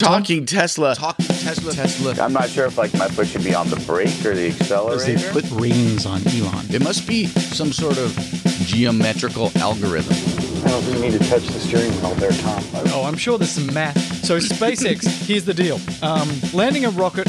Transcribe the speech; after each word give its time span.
Talking 0.00 0.44
Tesla. 0.44 0.94
Talking 0.96 1.24
Tesla. 1.26 1.72
Tesla. 1.72 2.14
I'm 2.24 2.32
not 2.32 2.48
sure 2.48 2.66
if 2.66 2.76
like 2.76 2.92
my 2.94 3.06
foot 3.08 3.28
should 3.28 3.44
be 3.44 3.54
on 3.54 3.70
the 3.70 3.76
brake 3.86 4.08
or 4.26 4.34
the 4.34 4.48
Because 4.50 4.60
accelerator. 4.62 5.18
they 5.18 5.30
put 5.40 5.50
rings 5.52 6.04
on 6.04 6.20
Elon. 6.28 6.66
It 6.74 6.82
must 6.82 7.06
be 7.06 7.26
some 7.26 7.72
sort 7.72 7.96
of 7.98 8.12
geometrical 8.66 9.52
algorithm. 9.56 10.12
I 10.66 10.70
don't 10.70 10.82
think 10.82 10.96
you 10.96 11.10
need 11.10 11.12
to 11.12 11.28
touch 11.30 11.46
the 11.46 11.60
steering 11.60 11.92
wheel 12.02 12.14
there, 12.16 12.32
Tom. 12.32 12.62
Oh, 12.88 13.04
I'm 13.06 13.16
sure 13.16 13.38
there's 13.38 13.50
some 13.52 13.72
math. 13.72 13.96
So 14.24 14.38
SpaceX, 14.38 15.06
here's 15.26 15.44
the 15.44 15.54
deal. 15.54 15.78
Um, 16.02 16.28
landing 16.52 16.84
a 16.86 16.90
rocket 16.90 17.28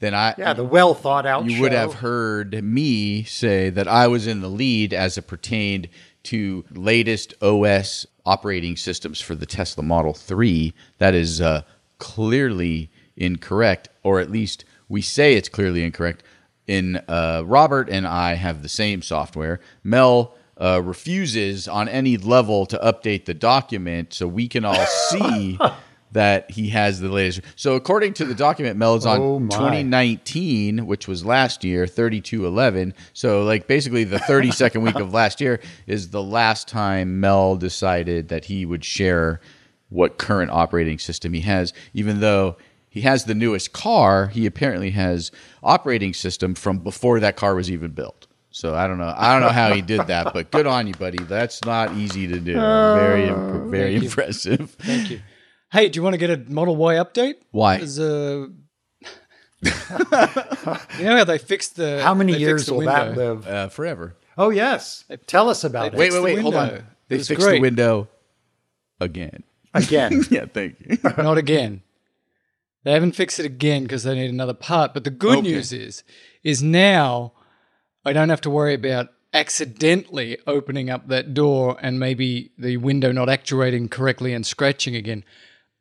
then 0.00 0.12
I 0.12 0.34
Yeah, 0.36 0.52
the 0.52 0.64
well 0.64 0.92
thought 0.92 1.24
out. 1.24 1.46
you 1.46 1.60
would 1.62 1.72
have 1.72 1.94
heard 1.94 2.62
me 2.62 3.22
say 3.22 3.70
that 3.70 3.88
I 3.88 4.06
was 4.08 4.26
in 4.26 4.40
the 4.42 4.50
lead 4.50 4.92
as 4.92 5.16
it 5.16 5.28
pertained 5.28 5.88
to 6.24 6.64
latest 6.72 7.32
OS 7.40 8.04
operating 8.26 8.76
systems 8.76 9.20
for 9.20 9.34
the 9.36 9.46
Tesla 9.46 9.84
Model 9.84 10.12
3. 10.12 10.74
That 10.98 11.14
is 11.14 11.40
uh, 11.40 11.62
clearly 11.98 12.90
incorrect, 13.16 13.88
or 14.02 14.20
at 14.20 14.30
least 14.30 14.64
we 14.88 15.02
say 15.02 15.34
it's 15.34 15.48
clearly 15.48 15.82
incorrect. 15.82 16.22
In 16.66 16.96
uh, 17.08 17.42
Robert 17.46 17.88
and 17.88 18.06
I 18.06 18.34
have 18.34 18.62
the 18.62 18.68
same 18.68 19.00
software. 19.00 19.60
Mel 19.84 20.34
uh, 20.60 20.82
refuses 20.82 21.68
on 21.68 21.88
any 21.88 22.16
level 22.16 22.66
to 22.66 22.78
update 22.78 23.24
the 23.26 23.34
document 23.34 24.12
so 24.12 24.26
we 24.26 24.48
can 24.48 24.64
all 24.64 24.86
see 25.10 25.58
that 26.12 26.50
he 26.50 26.70
has 26.70 27.00
the 27.00 27.08
latest. 27.08 27.42
So 27.56 27.74
according 27.74 28.14
to 28.14 28.24
the 28.24 28.34
document, 28.34 28.78
Mel 28.78 28.96
is 28.96 29.04
on 29.04 29.20
Oh, 29.20 29.38
2019, 29.40 30.86
which 30.86 31.06
was 31.06 31.24
last 31.24 31.62
year, 31.62 31.86
3211. 31.86 32.94
So, 33.12 33.44
like, 33.44 33.66
basically, 33.66 34.04
the 34.04 34.18
32nd 34.18 34.82
week 34.82 34.96
of 34.96 35.12
last 35.12 35.40
year 35.40 35.60
is 35.86 36.10
the 36.10 36.22
last 36.22 36.68
time 36.68 37.20
Mel 37.20 37.56
decided 37.56 38.28
that 38.28 38.46
he 38.46 38.64
would 38.64 38.84
share 38.84 39.40
what 39.88 40.18
current 40.18 40.50
operating 40.50 40.98
system 40.98 41.32
he 41.32 41.42
has, 41.42 41.72
even 41.92 42.20
though 42.20 42.56
he 42.96 43.02
has 43.02 43.24
the 43.24 43.34
newest 43.34 43.74
car, 43.74 44.28
he 44.28 44.46
apparently 44.46 44.88
has 44.92 45.30
operating 45.62 46.14
system 46.14 46.54
from 46.54 46.78
before 46.78 47.20
that 47.20 47.36
car 47.36 47.54
was 47.54 47.70
even 47.70 47.90
built. 47.90 48.26
So 48.50 48.74
I 48.74 48.86
don't 48.86 48.96
know. 48.96 49.12
I 49.14 49.34
don't 49.34 49.42
know 49.42 49.52
how 49.52 49.74
he 49.74 49.82
did 49.82 50.06
that, 50.06 50.32
but 50.32 50.50
good 50.50 50.66
on 50.66 50.86
you, 50.86 50.94
buddy. 50.94 51.22
That's 51.22 51.62
not 51.66 51.92
easy 51.92 52.26
to 52.26 52.40
do. 52.40 52.54
Very, 52.54 53.28
imp- 53.28 53.70
very 53.70 53.90
Thank 53.90 54.02
you. 54.02 54.08
impressive. 54.08 54.70
Thank 54.80 55.10
you. 55.10 55.20
Hey, 55.70 55.90
do 55.90 55.98
you 55.98 56.02
want 56.02 56.14
to 56.14 56.18
get 56.18 56.30
a 56.30 56.38
Model 56.50 56.74
Y 56.74 56.94
update? 56.94 57.34
Why? 57.50 57.76
There's 57.76 57.98
a. 57.98 58.48
you 59.62 61.04
know 61.04 61.16
how 61.18 61.24
they 61.24 61.36
fixed 61.36 61.76
the. 61.76 62.02
How 62.02 62.14
many 62.14 62.34
years 62.34 62.64
the 62.64 62.72
will 62.72 62.78
window? 62.78 62.92
that 62.94 63.16
live? 63.18 63.46
Uh, 63.46 63.68
forever. 63.68 64.16
Oh 64.38 64.48
yes. 64.48 65.04
Tell 65.26 65.50
us 65.50 65.64
about 65.64 65.92
it 65.92 65.98
Wait, 65.98 66.14
wait, 66.14 66.22
wait. 66.22 66.38
Hold 66.38 66.54
on. 66.54 66.86
They 67.08 67.16
It 67.16 67.18
was 67.18 67.28
fixed 67.28 67.46
the 67.46 67.60
window 67.60 68.08
again. 69.02 69.42
again. 69.74 70.22
Yeah, 70.30 70.46
thank 70.46 70.80
you. 70.80 70.96
Not 71.18 71.36
again. 71.36 71.82
They 72.86 72.92
haven't 72.92 73.16
fixed 73.16 73.40
it 73.40 73.46
again 73.46 73.82
because 73.82 74.04
they 74.04 74.14
need 74.14 74.30
another 74.30 74.54
part. 74.54 74.94
But 74.94 75.02
the 75.02 75.10
good 75.10 75.38
Okay. 75.38 75.48
news 75.50 75.72
is, 75.72 76.04
is 76.44 76.62
now 76.62 77.32
I 78.04 78.12
don't 78.12 78.28
have 78.28 78.40
to 78.42 78.50
worry 78.50 78.74
about 78.74 79.08
accidentally 79.34 80.38
opening 80.46 80.88
up 80.88 81.08
that 81.08 81.34
door 81.34 81.76
and 81.82 81.98
maybe 81.98 82.52
the 82.56 82.76
window 82.76 83.10
not 83.10 83.28
actuating 83.28 83.88
correctly 83.88 84.32
and 84.32 84.46
scratching 84.46 84.94
again. 84.94 85.24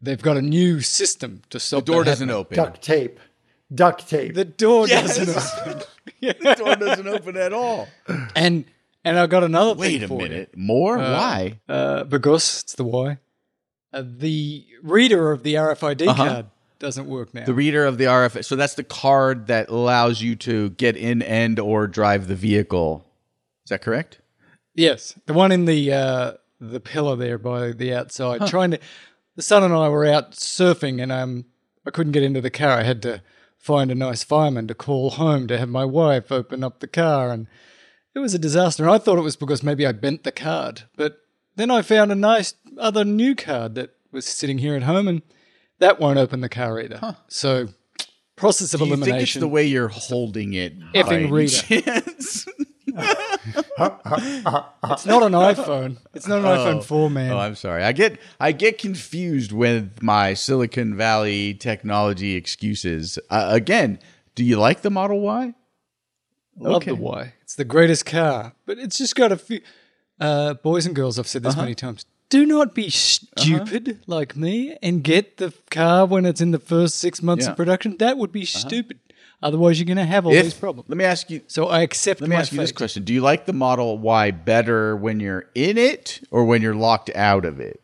They've 0.01 0.19
got 0.19 0.35
a 0.37 0.41
new 0.41 0.81
system 0.81 1.43
to 1.51 1.59
stop. 1.59 1.85
The 1.85 1.91
door 1.91 2.03
that 2.03 2.09
doesn't 2.09 2.29
happening. 2.29 2.39
open. 2.41 2.55
Duct 2.57 2.81
tape. 2.81 3.19
Duct 3.71 4.09
tape. 4.09 4.33
The 4.33 4.45
door 4.45 4.87
Yes. 4.87 5.15
doesn't 5.17 5.37
open. 5.67 5.83
The 6.21 6.55
door 6.57 6.75
doesn't 6.75 7.07
open 7.07 7.37
at 7.37 7.53
all. 7.53 7.87
And 8.35 8.65
and 9.03 9.19
I 9.19 9.27
got 9.27 9.43
another 9.43 9.75
Wait 9.75 9.91
thing 9.99 10.03
a 10.05 10.07
for 10.07 10.17
minute. 10.17 10.57
More? 10.57 10.97
Why? 10.97 11.59
Uh, 11.69 12.03
because 12.05 12.61
it's 12.63 12.73
the 12.73 12.83
why. 12.83 13.19
Uh, 13.93 14.01
the 14.03 14.65
reader 14.81 15.31
of 15.31 15.43
the 15.43 15.53
RFID 15.53 16.07
Uh-huh. 16.07 16.25
card 16.27 16.45
doesn't 16.85 17.07
work 17.07 17.33
now. 17.33 17.45
The 17.45 17.53
reader 17.55 17.83
of 17.83 17.97
the 17.97 18.03
RF. 18.03 18.45
So 18.45 18.55
that's 18.55 18.75
the 18.75 18.83
card 18.83 19.47
that 19.47 19.69
allows 19.69 20.21
you 20.21 20.35
to 20.35 20.69
get 20.69 20.95
in 20.95 21.23
and 21.23 21.59
or 21.59 21.87
drive 21.87 22.27
the 22.27 22.35
vehicle. 22.35 23.03
Is 23.63 23.69
that 23.69 23.81
correct? 23.81 24.19
Yes, 24.75 25.17
the 25.25 25.33
one 25.33 25.51
in 25.51 25.65
the 25.65 25.91
uh, 25.91 26.33
the 26.61 26.79
pillar 26.79 27.15
there 27.15 27.39
by 27.39 27.71
the 27.71 27.91
outside. 27.91 28.45
Trying 28.45 28.71
to, 28.71 28.79
the 29.35 29.41
son 29.41 29.63
and 29.63 29.73
I 29.73 29.89
were 29.89 30.05
out 30.05 30.33
surfing, 30.33 31.01
and 31.01 31.11
um, 31.11 31.45
I 31.87 31.89
couldn't 31.89 32.11
get 32.11 32.21
into 32.21 32.39
the 32.39 32.51
car. 32.51 32.77
I 32.77 32.83
had 32.83 33.01
to 33.01 33.23
find 33.57 33.89
a 33.89 33.95
nice 33.95 34.23
fireman 34.23 34.67
to 34.67 34.75
call 34.75 35.09
home 35.09 35.47
to 35.47 35.57
have 35.57 35.69
my 35.69 35.85
wife 35.85 36.31
open 36.31 36.63
up 36.63 36.81
the 36.81 36.87
car, 36.87 37.31
and 37.31 37.47
it 38.13 38.19
was 38.19 38.35
a 38.35 38.39
disaster. 38.39 38.83
And 38.83 38.91
I 38.91 38.99
thought 38.99 39.17
it 39.17 39.21
was 39.21 39.35
because 39.35 39.63
maybe 39.63 39.87
I 39.87 39.91
bent 39.91 40.23
the 40.23 40.31
card, 40.31 40.83
but 40.95 41.17
then 41.55 41.71
I 41.71 41.81
found 41.81 42.11
a 42.11 42.15
nice 42.15 42.53
other 42.77 43.03
new 43.03 43.33
card 43.33 43.73
that 43.73 43.95
was 44.11 44.25
sitting 44.27 44.59
here 44.59 44.75
at 44.75 44.83
home, 44.83 45.07
and 45.07 45.23
that 45.79 45.99
won't 45.99 46.19
open 46.19 46.41
the 46.41 46.49
car 46.49 46.79
either. 46.79 47.17
So, 47.27 47.67
process 48.35 48.73
of 48.73 48.79
Do 48.79 48.85
you 48.85 48.91
think 48.91 48.99
it's 49.01 49.07
elimination. 49.07 49.39
the 49.41 49.47
way 49.47 49.65
you're 49.65 49.87
holding 49.89 50.53
it? 50.53 50.77
Effing 50.93 51.29
by 51.29 51.29
reader. 51.29 51.51
chance? 51.51 52.47
it's 52.87 55.05
not 55.05 55.23
an 55.23 55.33
iPhone. 55.33 55.97
It's 56.13 56.27
not 56.27 56.39
an 56.39 56.45
iPhone 56.45 56.83
4, 56.83 57.09
man. 57.09 57.31
Oh, 57.31 57.37
I'm 57.37 57.55
sorry. 57.55 57.83
I 57.83 57.91
get 57.91 58.19
I 58.39 58.51
get 58.51 58.77
confused 58.77 59.51
with 59.51 60.01
my 60.01 60.33
Silicon 60.33 60.95
Valley 60.95 61.53
technology 61.53 62.35
excuses. 62.35 63.19
Uh, 63.29 63.49
again, 63.51 63.99
do 64.35 64.43
you 64.43 64.57
like 64.57 64.81
the 64.81 64.89
Model 64.89 65.19
Y? 65.21 65.53
Love 66.57 66.75
Okay. 66.77 66.91
the 66.91 66.95
Y. 66.95 67.33
It's 67.41 67.55
the 67.55 67.65
greatest 67.65 68.05
car, 68.05 68.53
but 68.65 68.77
it's 68.77 68.97
just 68.97 69.15
got 69.15 69.31
a 69.31 69.37
few. 69.37 69.61
Uh, 70.19 70.53
boys 70.53 70.85
and 70.85 70.95
girls, 70.95 71.19
I've 71.19 71.27
said 71.27 71.43
this 71.43 71.53
Uh-huh. 71.53 71.63
many 71.63 71.75
times. 71.75 72.05
Do 72.29 72.45
not 72.45 72.73
be 72.73 72.87
uh-huh. 72.87 72.91
stupid 73.37 73.99
like 74.07 74.35
me 74.35 74.77
and 74.81 75.03
get 75.03 75.37
the 75.37 75.53
car 75.69 76.05
when 76.05 76.25
it's 76.25 76.41
in 76.41 76.51
the 76.51 76.59
first 76.59 76.95
six 76.95 77.21
months 77.21 77.45
Yeah. 77.45 77.51
of 77.51 77.57
production. 77.57 77.97
That 77.97 78.17
would 78.17 78.31
be 78.31 78.41
uh-huh. 78.41 78.59
stupid. 78.59 78.99
Otherwise, 79.43 79.79
you're 79.79 79.85
going 79.85 79.97
to 79.97 80.05
have 80.05 80.25
all 80.25 80.33
If- 80.33 80.43
these 80.43 80.53
problems. 80.53 80.89
Let 80.89 80.97
me 80.97 81.05
ask 81.05 81.29
you. 81.29 81.41
So 81.47 81.67
I 81.67 81.81
accept. 81.81 82.21
Let 82.21 82.29
me 82.29 82.35
ask 82.35 82.51
you 82.51 82.59
this 82.59 82.71
question: 82.71 83.03
Do 83.03 83.13
you 83.13 83.21
like 83.21 83.45
the 83.45 83.53
Model 83.53 83.97
Y 83.97 84.31
better 84.31 84.95
when 84.95 85.19
you're 85.19 85.45
in 85.53 85.77
it 85.77 86.21
or 86.31 86.45
when 86.45 86.61
you're 86.61 86.75
locked 86.75 87.11
out 87.15 87.45
of 87.45 87.59
it? 87.59 87.81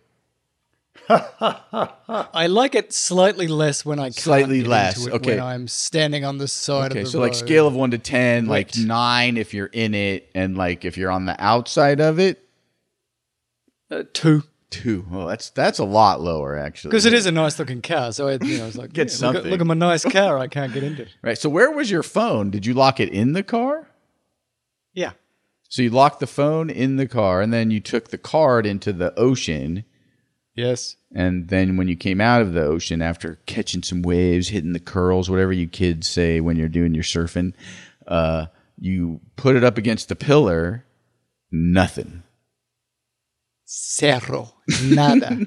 I 1.10 2.48
like 2.48 2.74
it 2.74 2.94
slightly 2.94 3.48
less 3.48 3.86
when 3.86 4.00
I 4.00 4.06
can't 4.06 4.16
Slightly 4.16 4.64
less, 4.64 5.08
okay. 5.08 5.32
When 5.32 5.44
I'm 5.44 5.68
standing 5.68 6.24
on 6.24 6.38
the 6.38 6.48
side 6.48 6.92
Okay, 6.92 7.02
of 7.02 7.06
the 7.06 7.12
so 7.12 7.20
like 7.20 7.34
scale 7.34 7.68
of 7.68 7.76
one 7.76 7.92
to 7.92 7.98
ten, 7.98 8.46
like 8.46 8.78
nine 8.78 9.36
if 9.38 9.54
you're 9.54 9.68
in 9.68 9.94
it, 9.94 10.30
and 10.34 10.58
like 10.58 10.86
if 10.86 10.98
you're 10.98 11.12
on 11.12 11.26
the 11.26 11.36
outside 11.44 12.00
of 12.00 12.20
it, 12.20 12.48
uh, 13.92 14.04
two 14.14 14.44
two. 14.70 15.06
Well, 15.12 15.28
that's 15.28 15.50
that's 15.50 15.80
a 15.80 15.84
lot 15.84 16.22
lower 16.22 16.58
actually. 16.58 16.90
because 16.92 17.06
it 17.06 17.14
is 17.14 17.26
a 17.26 17.32
nice 17.32 17.60
looking 17.60 17.82
car. 17.82 18.12
So 18.14 18.30
I, 18.30 18.38
you 18.42 18.58
know, 18.58 18.64
I 18.64 18.66
was 18.68 18.78
like, 18.78 18.94
Get 18.94 19.08
yeah, 19.08 19.12
look, 19.12 19.12
something. 19.12 19.46
at, 19.46 19.52
look 19.52 19.60
at 19.62 19.68
my 19.68 19.74
nice 19.74 20.04
car. 20.06 20.38
I 20.38 20.48
can't 20.48 20.74
get 20.74 20.84
into. 20.84 21.02
it. 21.04 21.10
right. 21.22 21.38
So 21.38 21.50
where 21.50 21.70
was 21.72 21.92
your 21.92 22.04
phone? 22.04 22.50
Did 22.52 22.66
you 22.66 22.74
lock 22.74 23.00
it 23.00 23.10
in 23.10 23.34
the 23.34 23.44
car? 23.44 23.88
Yeah, 24.94 25.12
So 25.70 25.82
you 25.82 25.90
locked 25.90 26.20
the 26.20 26.28
phone 26.28 26.70
in 26.70 26.98
the 26.98 27.08
car, 27.08 27.42
and 27.42 27.54
then 27.54 27.72
you 27.72 27.80
took 27.80 28.10
the 28.10 28.18
card 28.18 28.66
into 28.66 28.92
the 28.92 29.18
ocean. 29.18 29.86
yes. 30.56 30.98
And 31.14 31.48
then 31.50 31.76
when 31.78 31.88
you 31.90 31.96
came 31.98 32.20
out 32.22 32.42
of 32.42 32.54
the 32.54 32.64
ocean 32.64 33.02
after 33.02 33.40
catching 33.46 33.84
some 33.84 34.02
waves, 34.02 34.50
hitting 34.50 34.72
the 34.74 34.80
curls, 34.82 35.30
whatever 35.30 35.52
you 35.54 35.68
kids 35.68 36.08
say 36.10 36.40
when 36.42 36.56
you're 36.58 36.68
doing 36.70 36.94
your 36.94 37.04
surfing, 37.04 37.54
uh, 38.08 38.46
you 38.78 39.20
put 39.38 39.56
it 39.58 39.64
up 39.64 39.78
against 39.78 40.08
the 40.10 40.16
pillar. 40.16 40.86
Nothing. 41.52 42.24
Cerro, 43.74 44.54
nada. 44.84 45.40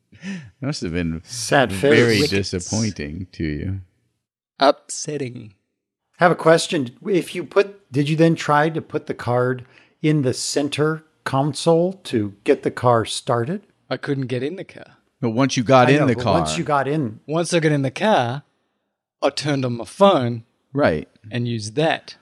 Must 0.60 0.82
have 0.82 0.92
been 0.92 1.20
Sad 1.24 1.72
face. 1.72 1.80
very 1.80 2.18
Crickets. 2.20 2.30
disappointing 2.50 3.26
to 3.32 3.42
you. 3.44 3.80
Upsetting. 4.60 5.54
Have 6.18 6.30
a 6.30 6.36
question. 6.36 6.96
If 7.04 7.34
you 7.34 7.42
put, 7.42 7.90
did 7.90 8.08
you 8.08 8.14
then 8.14 8.36
try 8.36 8.68
to 8.68 8.80
put 8.80 9.06
the 9.06 9.12
card 9.14 9.66
in 10.02 10.22
the 10.22 10.32
center 10.32 11.02
console 11.24 11.94
to 12.04 12.34
get 12.44 12.62
the 12.62 12.70
car 12.70 13.04
started? 13.04 13.66
I 13.90 13.96
couldn't 13.96 14.28
get 14.28 14.44
in 14.44 14.54
the 14.54 14.64
car. 14.64 14.96
But 15.20 15.30
once 15.30 15.56
you 15.56 15.64
got 15.64 15.88
I 15.88 15.92
in 15.92 15.98
know, 15.98 16.06
the 16.06 16.14
car, 16.14 16.38
Once 16.40 16.56
you 16.56 16.62
got 16.62 16.86
in, 16.86 17.18
Once 17.26 17.52
I 17.52 17.58
got 17.58 17.72
in 17.72 17.82
the 17.82 17.90
car, 17.90 18.44
I 19.20 19.30
turned 19.30 19.64
on 19.64 19.78
my 19.78 19.84
phone 19.84 20.44
right? 20.72 21.08
and 21.28 21.48
used 21.48 21.74
that. 21.74 22.14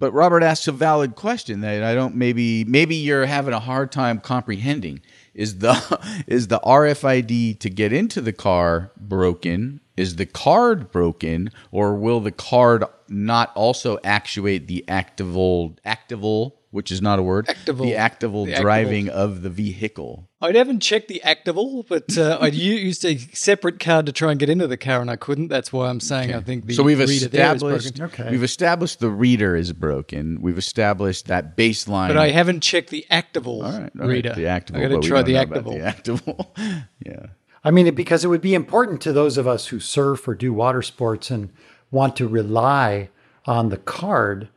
But 0.00 0.14
Robert 0.14 0.42
asks 0.42 0.66
a 0.66 0.72
valid 0.72 1.14
question 1.14 1.60
that 1.60 1.84
I 1.84 1.94
don't 1.94 2.16
maybe 2.16 2.64
maybe 2.64 2.96
you're 2.96 3.26
having 3.26 3.52
a 3.52 3.60
hard 3.60 3.92
time 3.92 4.18
comprehending. 4.18 5.02
Is 5.34 5.58
the 5.58 6.00
is 6.26 6.48
the 6.48 6.58
RFID 6.60 7.60
to 7.60 7.70
get 7.70 7.92
into 7.92 8.22
the 8.22 8.32
car 8.32 8.90
broken? 8.96 9.80
Is 9.98 10.16
the 10.16 10.24
card 10.24 10.90
broken, 10.90 11.50
or 11.70 11.94
will 11.94 12.20
the 12.20 12.32
card 12.32 12.84
not 13.08 13.52
also 13.54 13.98
actuate 14.02 14.66
the 14.66 14.82
actival 14.88 15.76
actival, 15.84 16.54
which 16.70 16.92
is 16.92 17.02
not 17.02 17.18
a 17.18 17.22
word, 17.22 17.46
Actival. 17.46 17.82
the 17.82 17.92
actival 17.94 18.46
The 18.46 18.52
actival. 18.52 18.60
driving 18.60 19.08
of 19.08 19.42
the 19.42 19.50
vehicle? 19.50 20.28
I 20.40 20.52
haven't 20.52 20.80
checked 20.80 21.08
the 21.08 21.20
Actival, 21.24 21.84
but 21.86 22.16
uh, 22.16 22.38
I 22.40 22.46
used 22.46 23.04
a 23.04 23.18
separate 23.18 23.78
card 23.78 24.06
to 24.06 24.12
try 24.12 24.30
and 24.30 24.40
get 24.40 24.48
into 24.48 24.66
the 24.66 24.78
car, 24.78 25.00
and 25.02 25.10
I 25.10 25.16
couldn't. 25.16 25.48
That's 25.48 25.70
why 25.72 25.88
I'm 25.90 26.00
saying 26.00 26.32
I 26.32 26.40
think 26.40 26.66
the 26.66 26.72
so 26.74 26.82
we've 26.82 26.98
reader 26.98 27.28
there 27.28 27.54
is 27.54 27.56
established 27.62 27.96
broken. 27.98 28.20
Okay. 28.20 28.30
we've 28.30 28.42
established 28.42 29.00
the 29.00 29.10
reader 29.10 29.54
is 29.54 29.72
broken. 29.74 30.40
We've 30.40 30.56
established 30.56 31.26
that 31.26 31.56
baseline. 31.58 32.08
But 32.08 32.16
I 32.16 32.30
haven't 32.30 32.60
checked 32.62 32.88
the 32.90 33.04
Actival 33.10 33.46
all 33.46 33.62
right, 33.62 33.74
all 33.74 33.90
right, 33.96 34.08
reader. 34.08 34.32
the 34.34 34.44
actival. 34.44 34.76
I 34.76 34.80
got 34.80 34.90
but 34.92 35.02
to 35.02 35.08
try 35.08 35.22
the 35.22 35.32
know 35.34 35.42
about 35.42 35.64
Actival. 35.64 36.04
The 36.04 36.12
actival. 36.12 36.84
yeah. 37.06 37.26
I 37.62 37.70
mean, 37.70 37.94
because 37.94 38.24
it 38.24 38.28
would 38.28 38.40
be 38.40 38.54
important 38.54 39.02
to 39.02 39.12
those 39.12 39.36
of 39.36 39.46
us 39.46 39.66
who 39.66 39.80
surf 39.80 40.26
or 40.26 40.34
do 40.34 40.54
water 40.54 40.80
sports 40.80 41.30
and 41.30 41.50
want 41.90 42.16
to 42.16 42.26
rely 42.26 43.10
on 43.44 43.68
the 43.68 43.76
card 43.76 44.48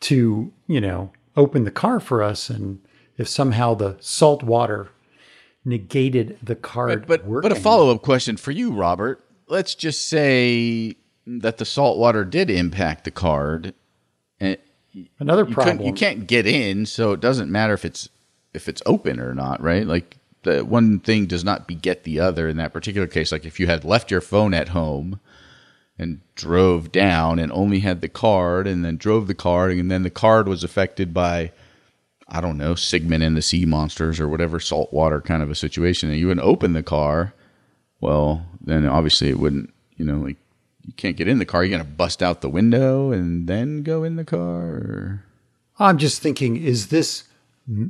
to, 0.00 0.52
you 0.66 0.80
know, 0.80 1.10
open 1.36 1.64
the 1.64 1.70
car 1.70 2.00
for 2.00 2.22
us. 2.22 2.50
And 2.50 2.80
if 3.16 3.28
somehow 3.28 3.74
the 3.74 3.96
salt 4.00 4.42
water 4.42 4.88
negated 5.64 6.38
the 6.42 6.54
card 6.54 7.06
But 7.06 7.24
working, 7.26 7.50
but 7.50 7.56
a 7.56 7.60
follow 7.60 7.90
up 7.90 8.02
question 8.02 8.36
for 8.36 8.52
you, 8.52 8.72
Robert. 8.72 9.22
Let's 9.48 9.74
just 9.74 10.08
say 10.08 10.96
that 11.26 11.58
the 11.58 11.64
salt 11.64 11.98
water 11.98 12.24
did 12.24 12.50
impact 12.50 13.04
the 13.04 13.10
card, 13.10 13.74
and 14.40 14.56
eh, 14.96 15.04
another 15.18 15.44
problem. 15.44 15.78
couldn't, 15.78 15.86
you 15.86 15.92
can't 15.92 16.26
get 16.26 16.46
in, 16.46 16.86
so 16.86 17.12
it 17.12 17.20
doesn't 17.20 17.50
matter 17.50 17.74
if 17.74 17.84
it's 17.84 18.08
if 18.54 18.68
it's 18.68 18.82
open 18.86 19.20
or 19.20 19.34
not, 19.34 19.60
right? 19.60 19.86
Like 19.86 20.16
the 20.42 20.64
one 20.64 21.00
thing 21.00 21.26
does 21.26 21.44
not 21.44 21.66
beget 21.66 22.04
the 22.04 22.20
other 22.20 22.48
in 22.48 22.56
that 22.56 22.72
particular 22.72 23.06
case. 23.06 23.32
Like 23.32 23.44
if 23.44 23.60
you 23.60 23.66
had 23.66 23.84
left 23.84 24.10
your 24.10 24.20
phone 24.20 24.54
at 24.54 24.68
home 24.68 25.20
and 25.98 26.20
drove 26.34 26.92
down 26.92 27.38
and 27.38 27.50
only 27.52 27.80
had 27.80 28.00
the 28.00 28.08
card, 28.08 28.66
and 28.66 28.84
then 28.84 28.96
drove 28.96 29.26
the 29.26 29.34
card, 29.34 29.72
and 29.72 29.90
then 29.90 30.02
the 30.02 30.10
card 30.10 30.48
was 30.48 30.62
affected 30.64 31.14
by 31.14 31.52
I 32.28 32.40
don't 32.40 32.58
know, 32.58 32.74
Sigmund 32.74 33.22
and 33.22 33.36
the 33.36 33.42
Sea 33.42 33.64
Monsters 33.66 34.18
or 34.18 34.28
whatever 34.28 34.58
saltwater 34.58 35.20
kind 35.20 35.42
of 35.42 35.50
a 35.50 35.54
situation, 35.54 36.10
and 36.10 36.18
you 36.18 36.26
wouldn't 36.26 36.44
open 36.44 36.72
the 36.72 36.82
car, 36.82 37.34
well, 38.00 38.44
then 38.60 38.86
obviously 38.86 39.28
it 39.28 39.38
wouldn't, 39.38 39.72
you 39.96 40.04
know, 40.04 40.18
like 40.18 40.36
you 40.84 40.92
can't 40.94 41.16
get 41.16 41.28
in 41.28 41.38
the 41.38 41.44
car. 41.44 41.64
You're 41.64 41.78
to 41.78 41.84
bust 41.84 42.22
out 42.22 42.40
the 42.40 42.48
window 42.48 43.10
and 43.10 43.46
then 43.46 43.82
go 43.82 44.04
in 44.04 44.16
the 44.16 44.24
car? 44.24 45.24
I'm 45.78 45.98
just 45.98 46.22
thinking, 46.22 46.56
is 46.56 46.88
this 46.88 47.24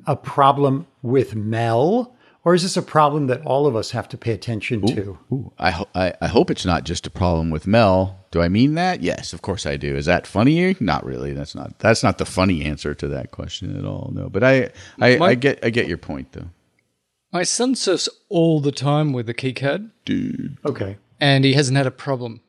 a 0.06 0.16
problem 0.16 0.86
with 1.02 1.34
Mel, 1.34 2.15
or 2.46 2.54
is 2.54 2.62
this 2.62 2.76
a 2.76 2.82
problem 2.82 3.26
that 3.26 3.44
all 3.44 3.66
of 3.66 3.74
us 3.74 3.90
have 3.90 4.08
to 4.10 4.16
pay 4.16 4.30
attention 4.32 4.80
to? 4.86 5.18
Ooh, 5.32 5.52
I, 5.58 5.72
ho- 5.72 5.88
I, 5.96 6.14
I 6.20 6.28
hope 6.28 6.48
it's 6.50 6.64
not 6.64 6.84
just 6.84 7.04
a 7.06 7.10
problem 7.10 7.50
with 7.50 7.66
Mel. 7.66 8.20
Do 8.30 8.40
I 8.40 8.48
mean 8.48 8.74
that? 8.74 9.02
Yes, 9.02 9.32
of 9.32 9.42
course 9.42 9.66
I 9.66 9.76
do. 9.76 9.96
Is 9.96 10.06
that 10.06 10.26
funny? 10.28 10.76
Not 10.78 11.04
really. 11.04 11.32
That's 11.32 11.54
not 11.56 11.78
that's 11.80 12.02
not 12.04 12.18
the 12.18 12.24
funny 12.24 12.64
answer 12.64 12.94
to 12.94 13.08
that 13.08 13.32
question 13.32 13.76
at 13.76 13.84
all. 13.84 14.12
No, 14.14 14.28
but 14.30 14.44
I 14.44 14.70
I, 15.00 15.16
My- 15.16 15.26
I 15.30 15.34
get 15.34 15.58
I 15.64 15.70
get 15.70 15.88
your 15.88 15.98
point 15.98 16.32
though, 16.32 16.50
My 17.32 17.42
son 17.42 17.74
surfs 17.74 18.08
all 18.28 18.60
the 18.60 18.72
time 18.72 19.12
with 19.12 19.28
a 19.28 19.34
key 19.34 19.52
card, 19.52 19.90
dude. 20.04 20.56
Okay. 20.64 20.96
and 21.20 21.44
he 21.44 21.54
hasn't 21.54 21.76
had 21.76 21.86
a 21.86 21.90
problem. 21.90 22.40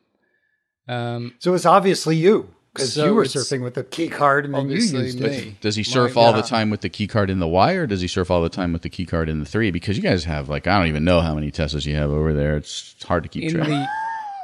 Um, 0.86 1.34
So 1.38 1.54
it's 1.54 1.66
obviously 1.66 2.16
you, 2.16 2.54
because 2.74 2.92
So 2.94 3.06
you 3.06 3.14
were 3.14 3.24
surfing 3.24 3.62
with 3.62 3.76
a 3.76 3.84
key 3.84 4.08
card 4.08 4.44
and 4.44 4.54
then 4.54 4.68
you 4.68 4.74
obviously 4.76 5.04
used 5.04 5.20
it. 5.20 5.44
me. 5.46 5.56
Does 5.60 5.76
he 5.76 5.80
My 5.82 5.84
surf 5.92 6.16
all 6.16 6.32
the 6.32 6.42
time 6.42 6.70
with 6.70 6.80
the 6.82 6.88
key 6.88 7.06
card 7.06 7.30
in 7.30 7.38
the 7.38 7.48
Y, 7.48 7.72
or 7.72 7.86
does 7.86 8.00
he 8.00 8.06
surf 8.08 8.30
all 8.30 8.42
the 8.42 8.48
time 8.48 8.72
with 8.72 8.82
the 8.82 8.90
key 8.90 9.06
card 9.06 9.28
in 9.28 9.40
the 9.40 9.46
three? 9.46 9.70
Because 9.70 9.96
you 9.96 10.02
guys 10.02 10.24
have 10.24 10.48
like 10.48 10.66
I 10.66 10.78
don't 10.78 10.88
even 10.88 11.04
know 11.04 11.20
how 11.20 11.34
many 11.34 11.50
Teslas 11.50 11.86
you 11.86 11.96
have 11.96 12.10
over 12.10 12.32
there. 12.32 12.56
It's 12.56 12.94
hard 13.04 13.22
to 13.24 13.28
keep 13.28 13.44
in 13.44 13.54
track. 13.54 13.68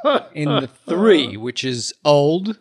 the 0.03 0.27
in 0.33 0.49
the 0.49 0.69
three, 0.87 1.37
which 1.37 1.63
is 1.63 1.93
old 2.03 2.57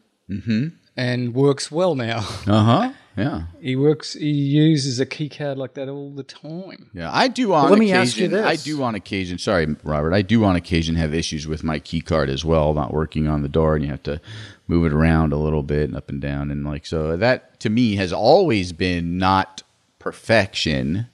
and 0.96 1.34
works 1.34 1.70
well 1.70 1.94
now. 1.94 2.18
Uh 2.46 2.62
huh. 2.64 2.92
Yeah. 3.16 3.42
He 3.60 3.76
works. 3.76 4.14
He 4.14 4.30
uses 4.30 4.98
a 4.98 5.06
key 5.06 5.28
card 5.28 5.56
like 5.56 5.74
that 5.74 5.88
all 5.88 6.10
the 6.10 6.24
time. 6.24 6.90
Yeah, 6.92 7.10
I 7.12 7.28
do 7.28 7.52
on 7.52 7.70
let 7.70 7.78
me 7.78 7.92
occasion. 7.92 8.02
ask 8.02 8.16
you 8.18 8.28
this. 8.28 8.44
I 8.46 8.56
do 8.56 8.82
on 8.82 8.94
occasion. 8.94 9.38
Sorry, 9.38 9.66
Robert. 9.84 10.12
I 10.12 10.22
do 10.22 10.44
on 10.44 10.56
occasion 10.56 10.96
have 10.96 11.14
issues 11.14 11.46
with 11.46 11.62
my 11.62 11.78
key 11.78 12.00
card 12.00 12.28
as 12.28 12.44
well, 12.44 12.74
not 12.74 12.92
working 12.92 13.28
on 13.28 13.42
the 13.42 13.48
door, 13.48 13.76
and 13.76 13.84
you 13.84 13.90
have 13.90 14.02
to 14.04 14.20
move 14.66 14.84
it 14.86 14.92
around 14.92 15.32
a 15.32 15.36
little 15.36 15.62
bit 15.62 15.88
and 15.88 15.96
up 15.96 16.08
and 16.08 16.20
down, 16.20 16.50
and 16.50 16.64
like 16.64 16.86
so. 16.86 17.16
That 17.16 17.60
to 17.60 17.70
me 17.70 17.96
has 17.96 18.12
always 18.12 18.72
been 18.72 19.16
not 19.18 19.62
perfection. 20.18 21.06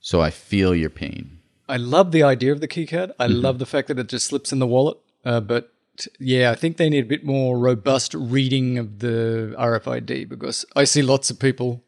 So 0.00 0.20
I 0.20 0.30
feel 0.30 0.74
your 0.74 0.90
pain. 0.90 1.38
I 1.68 1.76
love 1.76 2.12
the 2.12 2.22
idea 2.22 2.52
of 2.52 2.60
the 2.60 2.68
key 2.68 2.86
card. 2.86 3.12
I 3.18 3.28
Mm-hmm. 3.28 3.40
love 3.40 3.58
the 3.58 3.66
fact 3.66 3.88
that 3.88 3.98
it 3.98 4.08
just 4.08 4.26
slips 4.26 4.52
in 4.52 4.58
the 4.58 4.66
wallet. 4.66 4.98
Uh, 5.24 5.40
but 5.40 5.71
yeah, 6.18 6.50
I 6.50 6.54
think 6.54 6.76
they 6.76 6.88
need 6.88 7.04
a 7.04 7.08
bit 7.08 7.24
more 7.24 7.58
robust 7.58 8.14
reading 8.14 8.78
of 8.78 9.00
the 9.00 9.54
RFID 9.58 10.28
because 10.28 10.64
I 10.74 10.84
see 10.84 11.02
lots 11.02 11.30
of 11.30 11.38
people 11.38 11.84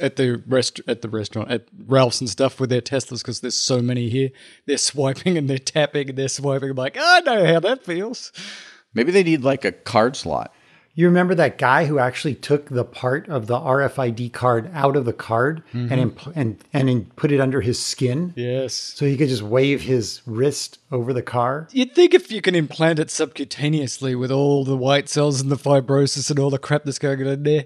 at 0.00 0.16
the 0.16 0.42
rest 0.46 0.80
at 0.86 1.02
the 1.02 1.08
restaurant 1.08 1.50
at 1.50 1.66
Ralph's 1.86 2.20
and 2.20 2.30
stuff 2.30 2.60
with 2.60 2.70
their 2.70 2.80
Teslas 2.80 3.18
because 3.18 3.40
there's 3.40 3.56
so 3.56 3.80
many 3.80 4.08
here. 4.08 4.30
They're 4.66 4.78
swiping 4.78 5.36
and 5.36 5.50
they're 5.50 5.58
tapping 5.58 6.10
and 6.10 6.18
they're 6.18 6.28
swiping. 6.28 6.70
I'm 6.70 6.76
like, 6.76 6.96
I 6.98 7.20
know 7.20 7.46
how 7.46 7.60
that 7.60 7.84
feels. 7.84 8.32
Maybe 8.94 9.10
they 9.10 9.24
need 9.24 9.42
like 9.42 9.64
a 9.64 9.72
card 9.72 10.16
slot. 10.16 10.52
You 10.96 11.06
remember 11.06 11.34
that 11.34 11.58
guy 11.58 11.86
who 11.86 11.98
actually 11.98 12.36
took 12.36 12.68
the 12.68 12.84
part 12.84 13.28
of 13.28 13.48
the 13.48 13.56
RFID 13.58 14.32
card 14.32 14.70
out 14.72 14.94
of 14.94 15.04
the 15.04 15.12
card 15.12 15.64
and 15.72 15.90
mm-hmm. 15.90 16.08
impl- 16.08 16.32
and 16.36 16.56
and 16.72 16.88
in- 16.88 17.06
put 17.16 17.32
it 17.32 17.40
under 17.40 17.60
his 17.60 17.80
skin, 17.84 18.32
Yes. 18.36 18.74
so 18.74 19.04
he 19.04 19.16
could 19.16 19.28
just 19.28 19.42
wave 19.42 19.82
his 19.82 20.22
wrist 20.24 20.78
over 20.92 21.12
the 21.12 21.20
car. 21.22 21.66
You'd 21.72 21.96
think 21.96 22.14
if 22.14 22.30
you 22.30 22.40
can 22.40 22.54
implant 22.54 23.00
it 23.00 23.08
subcutaneously 23.08 24.16
with 24.16 24.30
all 24.30 24.64
the 24.64 24.76
white 24.76 25.08
cells 25.08 25.40
and 25.40 25.50
the 25.50 25.56
fibrosis 25.56 26.30
and 26.30 26.38
all 26.38 26.50
the 26.50 26.58
crap 26.58 26.84
that's 26.84 27.00
going 27.00 27.20
on 27.22 27.26
in 27.26 27.42
there, 27.42 27.64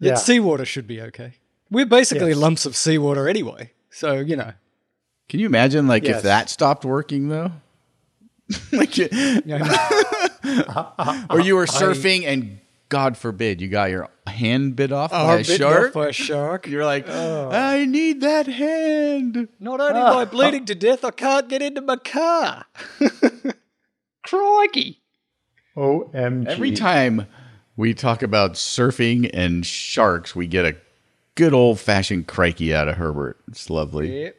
that 0.00 0.06
Yeah. 0.08 0.14
seawater 0.16 0.66
should 0.66 0.86
be 0.86 1.00
okay. 1.00 1.32
We're 1.70 1.86
basically 1.86 2.28
Yes. 2.30 2.38
lumps 2.38 2.66
of 2.66 2.76
seawater 2.76 3.26
anyway. 3.26 3.70
So, 3.88 4.20
you 4.20 4.36
know. 4.36 4.52
Can 5.30 5.40
you 5.40 5.46
imagine 5.46 5.88
like 5.88 6.04
Yes. 6.04 6.18
if 6.18 6.22
that 6.24 6.50
stopped 6.50 6.84
working 6.84 7.30
though? 7.30 7.52
like, 8.72 8.98
you- 8.98 9.08
you 9.12 9.58
know, 9.58 9.64
or 11.30 11.40
you 11.40 11.56
were 11.56 11.64
surfing 11.66 12.26
and 12.26 12.58
God 12.88 13.16
forbid 13.16 13.60
you 13.60 13.68
got 13.68 13.90
your 13.90 14.08
hand 14.26 14.76
bit 14.76 14.92
off 14.92 15.10
oh, 15.12 15.26
by 15.26 15.38
a 15.38 15.44
shark. 15.44 15.88
off 15.88 15.92
by 15.94 16.08
a 16.08 16.12
shark. 16.12 16.66
You're 16.66 16.84
like, 16.84 17.06
oh. 17.08 17.50
I 17.50 17.84
need 17.84 18.20
that 18.20 18.46
hand. 18.46 19.48
Not 19.58 19.80
only 19.80 20.00
am 20.00 20.16
I 20.16 20.24
bleeding 20.26 20.64
to 20.66 20.74
death, 20.74 21.04
I 21.04 21.10
can't 21.10 21.48
get 21.48 21.62
into 21.62 21.80
my 21.80 21.96
car. 21.96 22.66
Crikey. 24.22 25.00
OMG! 25.76 26.46
Every 26.46 26.72
time 26.72 27.26
we 27.76 27.92
talk 27.92 28.22
about 28.22 28.54
surfing 28.54 29.30
and 29.34 29.66
sharks, 29.66 30.34
we 30.34 30.46
get 30.46 30.64
a 30.64 30.76
good 31.34 31.52
old 31.52 31.78
fashioned 31.78 32.26
crikey 32.26 32.74
out 32.74 32.88
of 32.88 32.96
Herbert. 32.96 33.38
It's 33.48 33.68
lovely. 33.68 34.32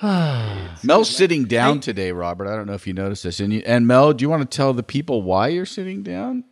Mel's 0.02 1.10
sitting 1.10 1.44
down 1.46 1.80
today, 1.80 2.12
Robert. 2.12 2.46
I 2.46 2.54
don't 2.54 2.66
know 2.66 2.74
if 2.74 2.86
you 2.86 2.92
noticed 2.92 3.24
this. 3.24 3.40
And, 3.40 3.52
you, 3.52 3.62
and 3.66 3.86
Mel, 3.86 4.12
do 4.12 4.22
you 4.22 4.28
want 4.28 4.48
to 4.48 4.56
tell 4.56 4.72
the 4.72 4.84
people 4.84 5.22
why 5.22 5.48
you're 5.48 5.66
sitting 5.66 6.02
down? 6.02 6.44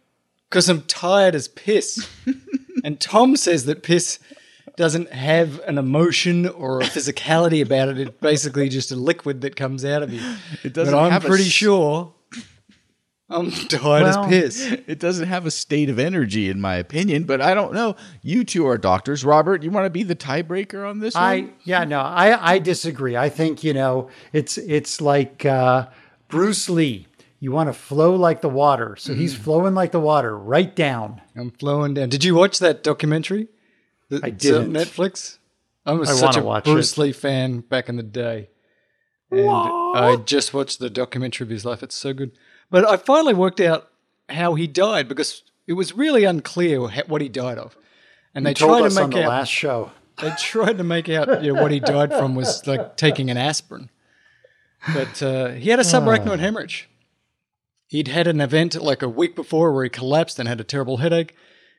Because 0.49 0.69
I'm 0.69 0.83
tired 0.83 1.35
as 1.35 1.49
piss. 1.49 2.09
and 2.85 3.01
Tom 3.01 3.37
says 3.37 3.65
that 3.67 3.83
piss 3.83 4.19
doesn't 4.77 5.11
have 5.13 5.61
an 5.61 5.79
emotion 5.79 6.47
or 6.47 6.81
a 6.81 6.85
physicality 6.85 7.63
about 7.63 7.89
it. 7.89 7.99
It's 7.99 8.11
basically 8.21 8.69
just 8.69 8.93
a 8.93 8.97
liquid 8.97 9.41
that 9.41 9.57
comes 9.57 9.85
out 9.85 10.03
of 10.03 10.13
you. 10.13 10.21
It 10.63 10.73
doesn't 10.75 10.93
But 10.93 10.99
I'm 10.99 11.11
have 11.13 11.25
pretty 11.25 11.45
s- 11.45 11.51
sure 11.51 12.13
I'm 13.29 13.51
tired 13.51 14.05
Well, 14.05 14.25
as 14.25 14.29
piss. 14.29 14.73
It 14.87 15.01
doesn't 15.01 15.27
have 15.27 15.47
a 15.47 15.51
state 15.51 15.89
of 15.89 15.99
energy, 15.99 16.49
in 16.49 16.61
my 16.61 16.77
opinion, 16.77 17.25
but 17.25 17.41
I 17.41 17.55
don't 17.55 17.73
know. 17.73 17.97
You 18.23 18.45
two 18.45 18.67
are 18.69 18.79
doctors. 18.79 19.25
Robert, 19.25 19.65
you 19.65 19.71
want 19.73 19.87
to 19.87 19.91
be 19.91 20.05
the 20.05 20.15
tiebreaker 20.15 20.89
on 20.89 21.01
this 21.01 21.17
I 21.17 21.41
one? 21.41 21.53
yeah 21.65 21.83
no 21.85 21.99
I 22.01 22.53
I 22.55 22.59
disagree. 22.61 23.17
I 23.17 23.29
think 23.29 23.65
you 23.65 23.75
know 23.75 24.11
it's 24.33 24.59
it's 24.59 25.01
like 25.01 25.45
uh, 25.45 25.89
Bruce 26.29 26.69
Lee. 26.69 27.09
You 27.39 27.53
want 27.53 27.69
to 27.69 27.73
flow 27.75 28.15
like 28.17 28.41
the 28.41 28.49
water, 28.49 28.97
so 28.97 29.13
he's 29.15 29.35
Mm. 29.35 29.39
flowing 29.39 29.75
like 29.75 29.93
the 29.93 30.01
water 30.01 30.37
right 30.37 30.75
down. 30.75 31.21
I'm 31.37 31.51
flowing 31.51 31.95
down. 31.95 32.09
Did 32.09 32.25
you 32.25 32.35
watch 32.35 32.59
that 32.61 32.83
documentary? 32.83 33.49
That's 34.09 34.25
I 34.25 34.29
on 34.29 34.37
didn't. 34.37 34.73
Netflix. 34.73 35.39
I 35.85 35.93
was 35.93 36.11
I 36.11 36.15
such 36.15 36.37
a 36.37 36.61
Bruce 36.65 36.93
it. 36.97 37.01
Lee 37.01 37.13
fan 37.13 37.61
back 37.61 37.89
in 37.89 37.97
the 37.97 38.03
day. 38.03 38.49
And 39.31 39.51
I 39.51 40.17
just 40.25 40.55
watched 40.55 40.79
the 40.79 40.89
documentary 40.89 41.45
of 41.45 41.51
his 41.51 41.65
life. 41.65 41.83
It's 41.83 41.95
so 41.97 42.15
good. 42.15 42.33
But 42.71 42.89
I 42.89 42.97
finally 42.97 43.35
worked 43.35 43.61
out 43.61 43.89
how 44.29 44.55
he 44.55 44.67
died 44.67 45.09
because 45.09 45.43
it 45.67 45.75
was 45.75 45.95
really 45.95 46.25
unclear 46.25 46.81
what 47.07 47.21
he 47.21 47.29
died 47.29 47.59
of. 47.59 47.77
And 48.35 48.47
they 48.47 48.51
They 48.51 48.55
tried 48.55 48.79
to 48.79 48.85
on 48.87 48.95
make 48.95 49.11
the 49.17 49.25
out 49.25 49.29
last 49.29 49.49
show. 49.51 49.91
they 50.21 50.31
tried 50.39 50.79
to 50.79 50.85
make 50.85 51.09
out 51.09 51.43
you 51.43 51.53
know, 51.53 51.61
what 51.63 51.71
he 51.71 51.81
died 51.81 52.11
from 52.11 52.35
was 52.35 52.67
like 52.67 52.97
taking 52.97 53.31
an 53.31 53.37
aspirin. 53.37 53.91
But 54.95 55.23
uh, 55.23 55.49
he 55.51 55.71
had 55.71 55.81
a 55.81 55.83
subarachnoid 55.83 56.39
hemorrhage. 56.39 56.89
He'd 57.87 58.09
had 58.09 58.27
an 58.27 58.41
event 58.41 58.75
like 58.83 59.03
a 59.03 59.09
week 59.09 59.37
before 59.37 59.73
where 59.73 59.85
he 59.85 59.91
collapsed 59.91 60.39
and 60.39 60.49
had 60.49 60.61
a 60.61 60.65
terrible 60.65 60.99
headache, 60.99 61.35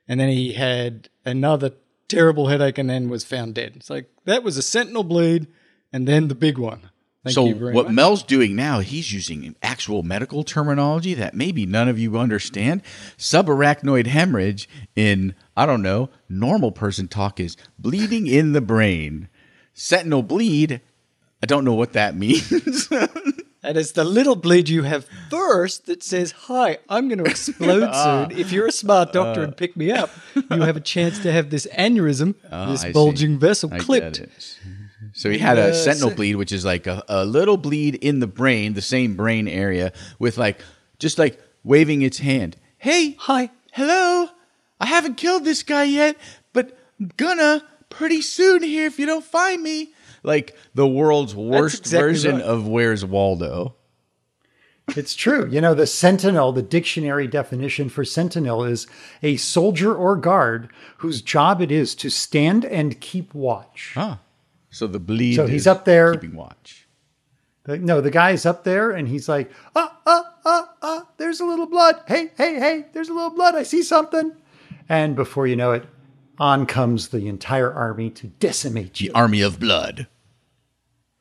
and 0.07 0.19
then 0.19 0.29
he 0.29 0.53
had 0.53 1.09
another 1.25 1.73
terrible 2.07 2.47
headache 2.47 2.77
and 2.77 2.89
then 2.89 3.09
was 3.09 3.25
found 3.25 3.55
dead. 3.55 3.73
It's 3.75 3.89
like 3.89 4.09
that 4.25 4.43
was 4.43 4.57
a 4.57 4.61
sentinel 4.61 5.03
bleed 5.03 5.47
and 5.91 6.07
then 6.07 6.27
the 6.27 6.35
big 6.35 6.57
one. 6.57 6.89
Thank 7.23 7.33
so 7.33 7.53
what 7.53 7.87
much. 7.87 7.93
Mel's 7.93 8.23
doing 8.23 8.55
now, 8.55 8.79
he's 8.79 9.11
using 9.11 9.55
actual 9.61 10.03
medical 10.03 10.43
terminology 10.43 11.13
that 11.15 11.33
maybe 11.33 11.65
none 11.65 11.89
of 11.89 11.99
you 11.99 12.17
understand. 12.17 12.83
Subarachnoid 13.17 14.07
hemorrhage 14.07 14.69
in 14.95 15.35
I 15.55 15.65
don't 15.65 15.81
know, 15.81 16.09
normal 16.29 16.71
person 16.71 17.07
talk 17.07 17.39
is 17.39 17.57
bleeding 17.77 18.27
in 18.27 18.53
the 18.53 18.61
brain. 18.61 19.27
Sentinel 19.73 20.23
bleed, 20.23 20.81
I 21.43 21.45
don't 21.45 21.65
know 21.65 21.73
what 21.73 21.93
that 21.93 22.15
means. 22.17 22.87
And 23.67 23.77
it's 23.77 23.91
the 23.91 24.03
little 24.03 24.35
bleed 24.35 24.69
you 24.69 24.83
have 24.83 25.05
first 25.29 25.85
that 25.87 26.01
says, 26.03 26.31
"Hi, 26.47 26.77
I'm 26.89 27.07
going 27.09 27.19
to 27.23 27.29
explode 27.29 27.83
Ah. 27.91 28.27
soon. 28.29 28.39
If 28.39 28.51
you're 28.51 28.67
a 28.67 28.71
smart 28.71 29.11
doctor 29.13 29.43
and 29.43 29.55
pick 29.55 29.75
me 29.75 29.91
up, 29.91 30.09
you 30.35 30.61
have 30.61 30.77
a 30.77 30.85
chance 30.95 31.19
to 31.19 31.31
have 31.31 31.49
this 31.49 31.67
aneurysm, 31.77 32.33
this 32.41 32.51
Ah, 32.51 32.71
I 32.71 32.75
see. 32.77 32.91
bulging 32.93 33.37
vessel 33.39 33.69
I 33.73 33.79
clipped." 33.79 34.21
So 35.13 35.29
he 35.29 35.37
had 35.39 35.57
a 35.57 35.69
Uh, 35.69 35.73
sentinel 35.73 36.11
bleed, 36.11 36.35
which 36.35 36.51
is 36.51 36.63
like 36.65 36.87
a, 36.87 37.03
a 37.07 37.25
little 37.25 37.57
bleed 37.57 37.95
in 37.95 38.19
the 38.19 38.27
brain, 38.27 38.73
the 38.73 38.81
same 38.81 39.15
brain 39.15 39.47
area, 39.47 39.91
with 40.19 40.37
like 40.37 40.59
just 40.99 41.17
like 41.19 41.39
waving 41.63 42.01
its 42.03 42.19
hand. 42.19 42.55
Hey, 42.77 43.15
Hi. 43.19 43.49
hello. 43.73 44.29
I 44.79 44.85
haven't 44.85 45.15
killed 45.17 45.43
this 45.43 45.63
guy 45.63 45.85
yet, 45.85 46.15
but 46.53 46.77
I'm 46.99 47.11
gonna 47.17 47.63
pretty 47.89 48.21
soon 48.21 48.61
here 48.63 48.85
if 48.85 48.99
you 48.99 49.05
don't 49.07 49.25
find 49.25 49.61
me. 49.63 49.91
Like 50.27 50.55
the 50.75 50.85
world's 50.87 51.33
worst 51.33 51.79
exactly 51.79 52.09
version 52.09 52.35
right. 52.35 52.43
of 52.43 52.67
Where's 52.67 53.05
Waldo. 53.05 53.75
It's 54.89 55.15
true. 55.15 55.47
You 55.49 55.61
know, 55.61 55.73
the 55.73 55.87
sentinel, 55.87 56.51
the 56.51 56.61
dictionary 56.61 57.27
definition 57.27 57.87
for 57.89 58.05
sentinel 58.05 58.63
is 58.63 58.87
a 59.23 59.37
soldier 59.37 59.95
or 59.95 60.17
guard 60.17 60.69
whose 60.97 61.21
job 61.21 61.61
it 61.61 61.71
is 61.71 61.95
to 61.95 62.09
stand 62.09 62.65
and 62.65 62.99
keep 62.99 63.33
watch. 63.33 63.93
Huh. 63.95 64.17
So 64.69 64.85
the 64.85 64.99
bleed. 64.99 65.35
So 65.35 65.47
he's 65.47 65.61
is 65.61 65.67
up 65.67 65.85
there. 65.85 66.13
keeping 66.13 66.35
watch. 66.35 66.87
The- 67.63 67.77
No, 67.77 68.01
the 68.01 68.11
guy's 68.11 68.45
up 68.45 68.63
there 68.65 68.91
and 68.91 69.07
he's 69.07 69.29
like, 69.29 69.49
ah, 69.75 69.97
ah, 70.05 70.35
ah, 70.45 70.69
ah, 70.81 71.07
there's 71.17 71.39
a 71.39 71.45
little 71.45 71.67
blood. 71.67 72.01
Hey, 72.07 72.31
hey, 72.37 72.59
hey, 72.59 72.85
there's 72.93 73.09
a 73.09 73.13
little 73.13 73.31
blood. 73.31 73.55
I 73.55 73.63
see 73.63 73.81
something. 73.81 74.33
And 74.89 75.15
before 75.15 75.47
you 75.47 75.55
know 75.55 75.71
it, 75.71 75.85
on 76.39 76.65
comes 76.65 77.09
the 77.09 77.27
entire 77.27 77.73
army 77.73 78.09
to 78.11 78.27
decimate 78.27 79.01
you. 79.01 79.09
The 79.09 79.15
Army 79.15 79.41
of 79.41 79.59
Blood. 79.59 80.07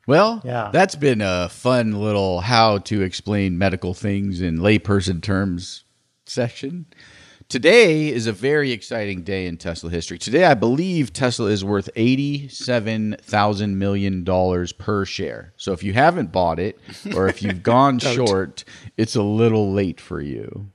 Well, 0.07 0.41
Yeah. 0.45 0.69
that's 0.71 0.95
been 0.95 1.21
a 1.21 1.49
fun 1.49 1.91
little 2.01 2.39
how 2.41 2.77
to 2.79 3.01
explain 3.01 3.57
medical 3.57 3.93
things 3.93 4.41
in 4.41 4.57
layperson 4.59 5.21
terms 5.21 5.83
section. 6.25 6.85
Today 7.49 8.07
is 8.09 8.27
a 8.27 8.33
very 8.33 8.71
exciting 8.71 9.21
day 9.23 9.45
in 9.47 9.55
Tesla 9.57 9.89
history. 9.89 10.17
Today, 10.17 10.43
I 10.45 10.53
believe 10.53 11.13
Tesla 11.13 11.49
is 11.49 11.63
worth 11.63 11.89
eighty-seven 11.95 13.17
thousand 13.21 13.79
million 13.79 14.25
dollars 14.25 14.73
per 14.73 15.05
share. 15.05 15.53
So 15.55 15.71
if 15.71 15.81
you 15.81 15.93
haven't 15.93 16.33
bought 16.33 16.59
it, 16.59 16.77
or 17.15 17.29
if 17.29 17.41
you've 17.41 17.63
gone 17.75 17.99
short, 17.99 18.65
it's 18.97 19.15
a 19.15 19.21
little 19.23 19.71
late 19.71 20.01
for 20.01 20.19
you. 20.21 20.71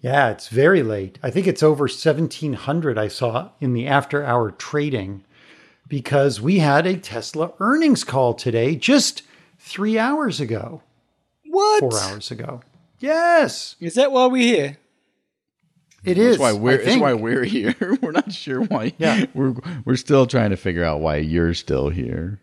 Yeah, 0.00 0.30
it's 0.30 0.48
very 0.48 0.82
late. 0.82 1.18
I 1.22 1.30
think 1.30 1.46
it's 1.46 1.62
over 1.62 1.84
1700 1.84 2.98
I 2.98 3.06
saw 3.08 3.50
in 3.60 3.72
the 3.72 3.86
after 3.86 4.24
hour 4.24 4.50
trading 4.52 5.24
because 5.88 6.40
we 6.40 6.58
had 6.58 6.86
a 6.86 6.96
Tesla 6.96 7.52
earnings 7.60 8.04
call 8.04 8.34
today 8.34 8.76
just 8.76 9.22
three 9.58 9.98
hours 9.98 10.40
ago, 10.40 10.82
What? 11.46 11.80
four 11.80 11.98
hours 12.00 12.30
ago. 12.30 12.60
Yes, 13.00 13.76
Is 13.80 13.94
that 13.94 14.10
why 14.12 14.26
we're 14.26 14.42
here? 14.42 14.78
it 16.04 16.16
is. 16.18 16.38
That's 16.38 16.40
why 16.40 16.52
we're. 16.52 16.78
That's 16.84 16.96
why 17.00 17.12
we're 17.14 17.44
here. 17.44 17.74
we're 18.02 18.12
not 18.12 18.32
sure 18.32 18.62
why. 18.62 18.92
Yeah. 18.98 19.26
we're 19.34 19.54
we're 19.84 19.96
still 19.96 20.26
trying 20.26 20.50
to 20.50 20.56
figure 20.56 20.84
out 20.84 21.00
why 21.00 21.16
you're 21.16 21.54
still 21.54 21.88
here 21.90 22.40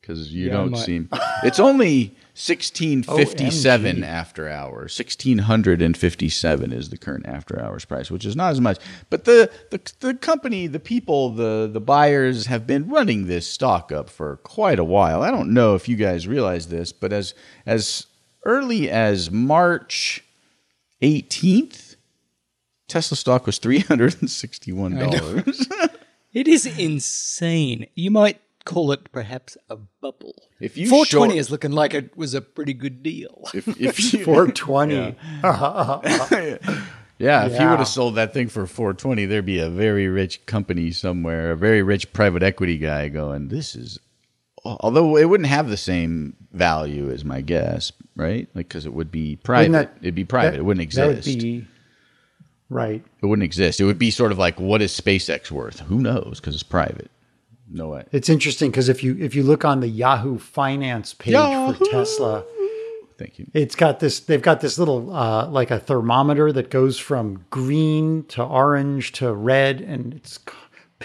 because 0.00 0.32
you 0.32 0.46
Yeah, 0.46 0.52
don't 0.52 0.76
seem. 0.76 1.08
It's 1.44 1.60
only 1.60 2.16
sixteen 2.36 3.02
fifty 3.02 3.50
seven 3.50 3.96
OMG. 3.98 4.04
after 4.04 4.48
hours. 4.48 4.94
Sixteen 4.94 5.38
hundred 5.38 5.82
and 5.82 5.96
fifty 5.96 6.28
seven 6.28 6.72
is 6.72 6.90
the 6.90 6.98
current 6.98 7.26
after 7.26 7.60
hours 7.60 7.84
price, 7.84 8.10
which 8.10 8.24
is 8.24 8.36
not 8.36 8.50
as 8.52 8.60
much. 8.60 8.78
But 9.10 9.24
the 9.24 9.50
the 9.70 9.80
the 10.00 10.14
company, 10.14 10.66
the 10.66 10.78
people, 10.80 11.30
the 11.30 11.68
the 11.72 11.80
buyers 11.80 12.46
have 12.46 12.66
been 12.66 12.88
running 12.88 13.26
this 13.26 13.46
stock 13.48 13.90
up 13.90 14.08
for 14.10 14.36
quite 14.38 14.78
a 14.78 14.84
while. 14.84 15.22
I 15.22 15.30
don't 15.30 15.52
know 15.54 15.74
if 15.74 15.88
you 15.88 15.96
guys 15.96 16.28
realize 16.28 16.68
this, 16.68 16.92
but 16.92 17.12
as 17.12 17.34
as 17.64 18.06
early 18.44 18.88
as 18.90 19.30
March 19.30 20.22
eighteenth. 21.00 21.96
Tesla 22.88 23.16
stock 23.16 23.46
was 23.46 23.58
three 23.58 23.80
hundred 23.80 24.16
and 24.20 24.30
sixty-one 24.30 24.94
dollars. 24.96 25.66
It 26.32 26.48
is 26.48 26.66
insane. 26.66 27.86
You 27.94 28.10
might 28.10 28.38
call 28.66 28.92
it 28.92 29.10
perhaps 29.12 29.56
a 29.70 29.76
bubble. 29.76 30.34
If 30.60 30.76
you 30.76 30.88
420 30.88 31.30
short- 31.32 31.38
is 31.40 31.50
looking 31.50 31.72
like 31.72 31.94
it 31.94 32.14
was 32.16 32.34
a 32.34 32.42
pretty 32.42 32.74
good 32.74 33.02
deal. 33.02 33.48
if, 33.54 33.66
if 33.80 34.12
you, 34.12 34.22
420. 34.24 35.16
yeah, 37.18 37.46
if 37.46 37.58
you 37.58 37.68
would 37.68 37.78
have 37.78 37.88
sold 37.88 38.16
that 38.16 38.34
thing 38.34 38.48
for 38.48 38.66
four 38.66 38.92
twenty, 38.92 39.24
there'd 39.24 39.46
be 39.46 39.58
a 39.58 39.70
very 39.70 40.08
rich 40.08 40.44
company 40.46 40.90
somewhere, 40.90 41.52
a 41.52 41.56
very 41.56 41.82
rich 41.82 42.12
private 42.12 42.42
equity 42.42 42.76
guy 42.78 43.08
going, 43.08 43.48
"This 43.48 43.74
is." 43.74 43.98
Although 44.64 45.16
it 45.16 45.26
wouldn't 45.28 45.48
have 45.48 45.68
the 45.68 45.76
same 45.76 46.34
value 46.52 47.08
as 47.10 47.24
my 47.24 47.40
guess, 47.40 47.92
right? 48.16 48.48
Like 48.54 48.68
because 48.68 48.84
it 48.84 48.92
would 48.92 49.10
be 49.12 49.36
private. 49.36 49.72
That- 49.72 49.96
It'd 50.02 50.14
be 50.16 50.24
private. 50.24 50.52
that- 50.52 50.58
it 50.58 50.64
wouldn't 50.64 50.90
That 50.92 51.06
would 51.06 51.18
exist. 51.18 51.38
be 51.38 51.66
right. 52.68 53.04
it 53.22 53.26
wouldn't 53.26 53.44
exist. 53.44 53.80
It 53.80 53.84
would 53.84 53.98
be 53.98 54.10
sort 54.10 54.32
of 54.32 54.38
like, 54.38 54.58
what 54.58 54.82
is 54.82 54.90
SpaceX 54.98 55.50
worth? 55.52 55.80
Who 55.80 56.00
knows? 56.00 56.40
Because 56.40 56.54
it's 56.54 56.64
private. 56.64 57.10
No 57.70 57.88
way. 57.88 58.04
It's 58.12 58.28
interesting 58.28 58.70
because 58.70 58.88
if 58.88 59.02
you 59.02 59.16
if 59.18 59.34
you 59.34 59.42
look 59.42 59.64
on 59.64 59.80
the 59.80 59.88
Yahoo 59.88 60.38
Finance 60.38 61.14
page 61.14 61.32
Yahoo! 61.32 61.72
for 61.74 61.84
Tesla, 61.86 62.44
Thank 63.18 63.38
you. 63.38 63.46
it's 63.54 63.74
got 63.74 63.98
this. 64.00 64.20
They've 64.20 64.42
got 64.42 64.60
this 64.60 64.78
little 64.78 65.14
uh, 65.14 65.48
like 65.48 65.70
a 65.70 65.78
thermometer 65.80 66.52
that 66.52 66.70
goes 66.70 66.98
from 66.98 67.44
green 67.50 68.24
to 68.28 68.42
orange 68.44 69.12
to 69.12 69.34
red, 69.34 69.80
and 69.80 70.14
it's 70.14 70.38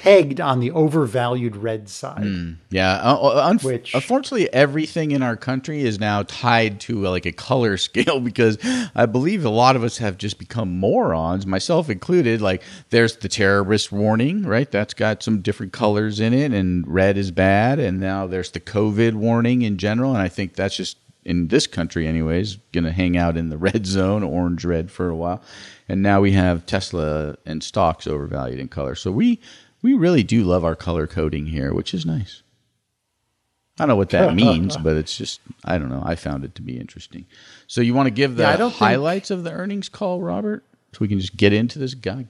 pegged 0.02 0.42
on 0.42 0.60
the 0.60 0.72
overvalued 0.72 1.56
red 1.56 1.88
side. 1.88 2.58
Yeah, 2.72 2.94
uh, 3.04 3.16
uh, 3.18 3.52
unf- 3.54 3.64
Which- 3.64 3.94
unfortunately, 3.94 4.52
everything 4.52 5.12
in 5.12 5.22
our 5.22 5.36
country 5.38 5.84
is 5.84 6.00
now 6.00 6.24
tied 6.24 6.80
to 6.82 7.06
uh, 7.06 7.12
like 7.12 7.28
a 7.28 7.32
color 7.32 7.78
scale 7.88 8.20
because 8.20 8.58
I 8.96 9.06
believe 9.06 9.46
a 9.46 9.50
lot 9.50 9.76
of 9.76 9.84
us 9.84 10.00
have 10.00 10.18
just 10.18 10.40
become 10.40 10.80
morons, 10.80 11.46
myself 11.46 11.88
included. 11.88 12.42
Like, 12.42 12.64
there's 12.90 13.18
the 13.18 13.30
terrorist 13.30 13.92
warning, 13.92 14.42
right? 14.42 14.70
That's 14.72 14.96
got 14.96 15.22
some 15.22 15.42
different 15.42 15.72
colors 15.72 16.20
in 16.20 16.34
it, 16.34 16.52
and 16.52 16.88
red 16.88 17.16
is 17.16 17.30
bad. 17.30 17.78
And 17.78 18.00
now 18.00 18.26
there's 18.26 18.50
the 18.50 18.60
COVID 18.60 19.14
warning 19.14 19.62
in 19.62 19.78
general, 19.78 20.14
and 20.14 20.22
I 20.22 20.30
think 20.30 20.56
that's 20.56 20.76
just 20.76 20.98
in 21.24 21.50
this 21.50 21.68
country, 21.68 22.08
anyways, 22.08 22.56
going 22.72 22.86
to 22.86 22.92
hang 22.92 23.16
out 23.16 23.38
in 23.38 23.50
the 23.50 23.58
red 23.60 23.86
zone, 23.86 24.24
orange 24.24 24.66
red, 24.66 24.90
for 24.90 25.10
a 25.10 25.16
while. 25.16 25.44
And 25.88 26.02
now 26.02 26.22
we 26.22 26.32
have 26.32 26.66
Tesla 26.66 27.36
and 27.46 27.62
stocks 27.62 28.08
overvalued 28.08 28.60
in 28.60 28.68
color. 28.68 28.96
So 28.96 29.12
we 29.12 29.40
we 29.82 29.94
really 29.94 30.24
do 30.24 30.44
love 30.44 30.64
our 30.64 30.76
color 30.76 31.08
coding 31.08 31.48
here, 31.48 31.74
which 31.74 31.94
is 31.94 32.06
nice. 32.06 32.44
I 33.80 33.84
don't 33.84 33.90
know 33.90 33.96
what 33.96 34.10
that 34.10 34.36
means, 34.46 34.78
but 34.78 34.96
it's 34.96 35.18
just 35.18 35.40
I 35.66 35.78
don't 35.78 35.90
know. 35.90 36.04
I 36.06 36.16
found 36.16 36.44
it 36.44 36.56
to 36.56 36.62
be 36.62 36.78
interesting. 36.78 37.26
So 37.68 37.82
you 37.82 37.94
want 37.94 38.08
to 38.08 38.12
give 38.12 38.36
the 38.36 38.44
Yeah, 38.44 38.52
I 38.52 38.58
don't 38.58 38.70
think- 38.72 38.80
highlights 38.80 39.32
of 39.32 39.44
the 39.44 39.52
earnings 39.52 39.90
call, 39.90 40.22
Robert, 40.22 40.64
so 40.94 40.98
we 41.00 41.08
can 41.08 41.20
just 41.20 41.36
get 41.38 41.54
into 41.54 41.80
this 41.80 41.94
guy. 41.94 42.26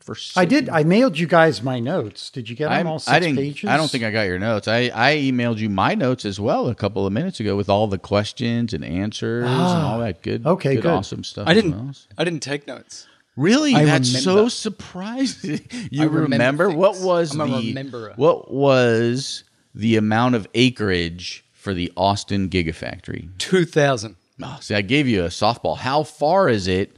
For 0.00 0.16
I 0.36 0.46
did. 0.46 0.70
I 0.70 0.84
mailed 0.84 1.18
you 1.18 1.26
guys 1.26 1.62
my 1.62 1.80
notes. 1.80 2.30
Did 2.30 2.48
you 2.48 2.56
get 2.56 2.64
them 2.70 2.72
I'm- 2.72 2.86
all 2.86 2.98
six 2.98 3.12
I 3.12 3.18
didn't. 3.20 3.36
pages? 3.36 3.68
I 3.68 3.76
don't 3.76 3.90
think 3.90 4.04
I 4.04 4.10
got 4.10 4.22
your 4.22 4.38
notes. 4.38 4.66
I, 4.66 4.90
I 4.94 5.16
emailed 5.16 5.58
you 5.58 5.68
my 5.68 5.94
notes 5.94 6.24
as 6.24 6.40
well 6.40 6.68
a 6.68 6.74
couple 6.74 7.06
of 7.06 7.12
minutes 7.12 7.40
ago 7.40 7.56
with 7.56 7.68
all 7.68 7.88
the 7.88 7.98
questions 7.98 8.72
and 8.72 8.82
answers 8.82 9.44
and 9.44 9.52
all 9.82 9.98
that 9.98 10.22
good, 10.22 10.44
Ah, 10.46 10.50
Okay, 10.52 10.76
good, 10.76 10.84
good. 10.84 10.92
awesome 10.92 11.24
stuff. 11.24 11.46
I 11.46 11.52
didn't. 11.52 11.72
well. 11.72 11.92
I 12.16 12.24
didn't 12.24 12.40
take 12.40 12.66
notes. 12.66 13.06
Really, 13.38 13.72
I 13.72 13.84
that's 13.84 14.24
so 14.24 14.48
surprising. 14.48 15.60
You 15.90 16.02
I 16.02 16.06
remember 16.06 16.64
remember, 16.66 16.70
what 16.70 16.98
was 16.98 17.38
I'm 17.38 17.48
the 17.48 18.12
what 18.16 18.52
was 18.52 19.44
the 19.74 19.96
amount 19.96 20.34
of 20.34 20.48
acreage 20.54 21.44
for 21.52 21.72
the 21.72 21.92
Austin 21.96 22.48
Gigafactory? 22.48 23.30
Two 23.38 23.64
thousand. 23.64 24.16
Oh, 24.42 24.58
see, 24.60 24.74
I 24.74 24.82
gave 24.82 25.06
you 25.06 25.22
a 25.22 25.28
softball. 25.28 25.76
How 25.76 26.02
far 26.02 26.48
is 26.48 26.66
it 26.66 26.96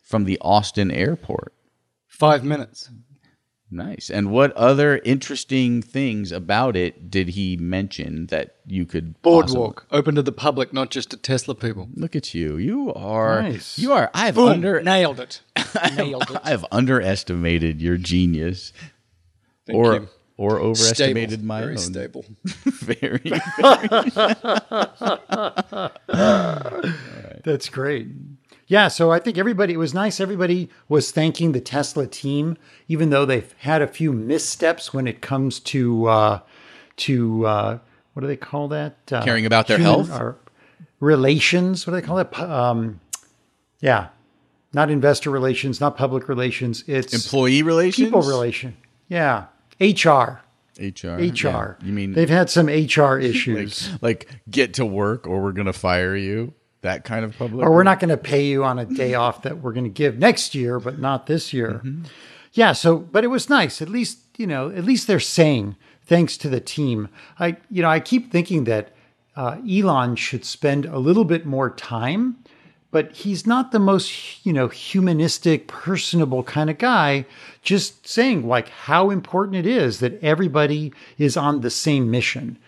from 0.00 0.24
the 0.24 0.38
Austin 0.40 0.90
airport? 0.90 1.52
Five 2.06 2.42
minutes. 2.42 2.88
Nice. 3.74 4.10
And 4.10 4.30
what 4.30 4.52
other 4.52 4.98
interesting 4.98 5.80
things 5.80 6.30
about 6.30 6.76
it 6.76 7.10
did 7.10 7.30
he 7.30 7.56
mention 7.56 8.26
that 8.26 8.56
you 8.66 8.84
could 8.84 9.20
Boardwalk 9.22 9.86
open 9.90 10.14
to 10.16 10.22
the 10.22 10.30
public, 10.30 10.74
not 10.74 10.90
just 10.90 11.10
to 11.12 11.16
Tesla 11.16 11.54
people. 11.54 11.88
Look 11.94 12.14
at 12.14 12.34
you. 12.34 12.58
You 12.58 12.92
are. 12.92 13.40
Nice. 13.40 13.78
You 13.78 13.92
are. 13.94 14.10
I've 14.12 14.34
Boom. 14.34 14.48
under. 14.48 14.82
nailed 14.82 15.20
it. 15.20 15.40
Nailed 15.96 16.30
it. 16.30 16.36
I 16.44 16.50
have 16.50 16.66
underestimated 16.70 17.80
your 17.80 17.96
genius, 17.96 18.74
Thank 19.66 19.78
or 19.78 19.94
you. 19.94 20.08
or 20.36 20.58
overestimated 20.60 21.40
Stable. 21.40 21.46
my 21.46 21.60
Very 21.62 21.72
own. 21.72 21.78
stable. 21.78 22.24
very. 22.44 23.32
That's 27.44 27.68
great. 27.70 28.08
Yeah, 28.72 28.88
so 28.88 29.10
I 29.12 29.18
think 29.18 29.36
everybody, 29.36 29.74
it 29.74 29.76
was 29.76 29.92
nice. 29.92 30.18
Everybody 30.18 30.70
was 30.88 31.10
thanking 31.10 31.52
the 31.52 31.60
Tesla 31.60 32.06
team, 32.06 32.56
even 32.88 33.10
though 33.10 33.26
they've 33.26 33.54
had 33.58 33.82
a 33.82 33.86
few 33.86 34.14
missteps 34.14 34.94
when 34.94 35.06
it 35.06 35.20
comes 35.20 35.60
to, 35.60 36.06
uh, 36.06 36.38
to 36.96 37.44
uh, 37.46 37.78
what 38.14 38.22
do 38.22 38.26
they 38.26 38.36
call 38.36 38.68
that? 38.68 38.96
Uh, 39.12 39.22
Caring 39.22 39.44
about 39.44 39.66
their 39.66 39.76
human- 39.76 40.06
health? 40.06 40.18
Or 40.18 40.36
relations. 41.00 41.86
What 41.86 41.90
do 41.92 42.00
they 42.00 42.06
call? 42.06 42.24
Pu- 42.24 42.42
Um, 42.44 43.00
yeah, 43.80 44.08
not 44.72 44.90
investor 44.90 45.28
relations, 45.28 45.78
not 45.78 45.98
public 45.98 46.26
relations. 46.26 46.82
It's 46.86 47.12
Employee 47.12 47.62
relations. 47.62 48.06
people 48.08 48.22
relation. 48.22 48.74
Yeah, 49.06 49.48
HR. 49.80 50.40
HR. 50.80 51.18
HR. 51.18 51.18
Yeah. 51.20 51.74
You 51.86 51.92
mean 51.92 52.14
they've 52.14 52.30
had 52.30 52.48
some 52.48 52.68
HR 52.68 53.18
issues. 53.32 53.90
like 54.00 54.30
get 54.50 54.72
to 54.74 54.86
work 54.86 55.26
or 55.26 55.42
we're 55.42 55.52
gonna 55.52 55.74
fire 55.74 56.16
you? 56.16 56.54
That 56.82 57.04
kind 57.04 57.24
of 57.24 57.36
public. 57.38 57.64
or 57.64 57.72
we're 57.72 57.84
not 57.84 58.00
going 58.00 58.10
to 58.10 58.16
pay 58.16 58.44
you 58.44 58.64
on 58.64 58.78
a 58.78 58.84
day 58.84 59.14
off 59.14 59.42
that 59.42 59.58
we're 59.58 59.72
going 59.72 59.84
to 59.84 59.90
give 59.90 60.18
next 60.18 60.54
year, 60.54 60.80
but 60.80 60.98
not 60.98 61.26
this 61.26 61.52
year. 61.52 61.80
Yeah. 62.52 62.72
So, 62.72 62.98
but 62.98 63.24
it 63.24 63.28
was 63.28 63.48
nice. 63.48 63.80
At 63.80 63.88
least, 63.88 64.18
you 64.36 64.46
know, 64.46 64.68
at 64.68 64.84
least 64.84 65.06
they're 65.06 65.20
saying 65.20 65.76
thanks 66.04 66.36
to 66.38 66.48
the 66.48 66.60
team. 66.60 67.08
I, 67.38 67.56
you 67.70 67.82
know, 67.82 67.88
I 67.88 68.00
keep 68.00 68.30
thinking 68.32 68.64
that 68.64 68.92
uh, 69.36 69.58
Elon 69.68 70.16
should 70.16 70.44
spend 70.44 70.84
a 70.84 70.98
little 70.98 71.24
bit 71.24 71.46
more 71.46 71.70
time, 71.70 72.36
but 72.90 73.12
he's 73.12 73.46
not 73.46 73.72
the 73.72 73.78
most, 73.78 74.44
you 74.44 74.52
know, 74.52 74.68
humanistic, 74.68 75.68
personable 75.68 76.42
kind 76.42 76.68
of 76.68 76.78
guy. 76.78 77.24
Just 77.62 78.06
saying 78.06 78.46
like 78.46 78.68
how 78.68 79.10
important 79.10 79.56
it 79.56 79.66
is 79.66 80.00
that 80.00 80.22
everybody 80.22 80.92
is 81.16 81.36
on 81.36 81.60
the 81.60 81.70
same 81.70 82.10
mission. 82.10 82.58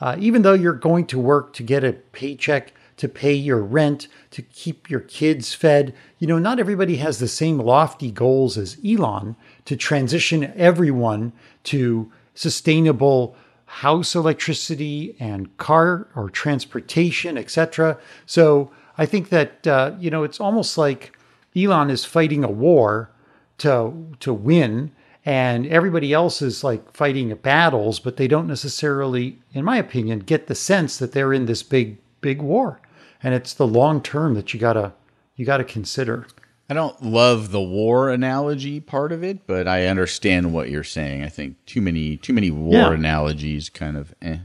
Uh, 0.00 0.16
even 0.18 0.42
though 0.42 0.54
you're 0.54 0.72
going 0.72 1.06
to 1.06 1.18
work 1.18 1.52
to 1.54 1.62
get 1.62 1.84
a 1.84 1.92
paycheck 1.92 2.72
to 2.96 3.08
pay 3.08 3.32
your 3.32 3.62
rent, 3.62 4.08
to 4.30 4.42
keep 4.42 4.88
your 4.88 5.00
kids 5.00 5.54
fed, 5.54 5.94
you 6.18 6.26
know, 6.26 6.38
not 6.38 6.60
everybody 6.60 6.96
has 6.96 7.18
the 7.18 7.28
same 7.28 7.58
lofty 7.58 8.10
goals 8.10 8.56
as 8.56 8.78
Elon 8.86 9.36
to 9.64 9.76
transition 9.76 10.52
everyone 10.56 11.32
to 11.64 12.10
sustainable 12.34 13.36
house 13.66 14.14
electricity 14.14 15.16
and 15.18 15.56
car 15.56 16.06
or 16.14 16.30
transportation, 16.30 17.36
etc. 17.36 17.98
So 18.26 18.70
I 18.96 19.06
think 19.06 19.30
that 19.30 19.66
uh, 19.66 19.92
you 19.98 20.10
know 20.10 20.22
it's 20.22 20.40
almost 20.40 20.78
like 20.78 21.16
Elon 21.56 21.90
is 21.90 22.04
fighting 22.04 22.44
a 22.44 22.50
war 22.50 23.10
to 23.58 23.92
to 24.20 24.32
win 24.32 24.92
and 25.24 25.66
everybody 25.66 26.12
else 26.12 26.42
is 26.42 26.62
like 26.62 26.92
fighting 26.92 27.34
battles 27.36 27.98
but 27.98 28.16
they 28.16 28.28
don't 28.28 28.46
necessarily 28.46 29.38
in 29.52 29.64
my 29.64 29.76
opinion 29.76 30.18
get 30.18 30.48
the 30.48 30.54
sense 30.54 30.98
that 30.98 31.12
they're 31.12 31.32
in 31.32 31.46
this 31.46 31.62
big 31.62 31.98
big 32.20 32.42
war 32.42 32.80
and 33.24 33.34
it's 33.34 33.54
the 33.54 33.66
long 33.66 34.00
term 34.00 34.34
that 34.34 34.54
you 34.54 34.60
got 34.60 34.74
to 34.74 34.92
you 35.34 35.44
got 35.44 35.56
to 35.56 35.64
consider 35.64 36.26
I 36.70 36.72
don't 36.74 37.02
love 37.02 37.50
the 37.50 37.60
war 37.60 38.08
analogy 38.08 38.80
part 38.80 39.12
of 39.12 39.22
it, 39.22 39.46
but 39.46 39.68
I 39.68 39.84
understand 39.86 40.54
what 40.54 40.70
you're 40.70 40.82
saying. 40.82 41.22
I 41.22 41.28
think 41.28 41.62
too 41.66 41.82
many 41.82 42.16
too 42.16 42.32
many 42.32 42.50
war 42.50 42.72
Yeah. 42.72 42.92
analogies 42.92 43.68
kind 43.68 43.96
of 43.96 44.14
eh. 44.22 44.38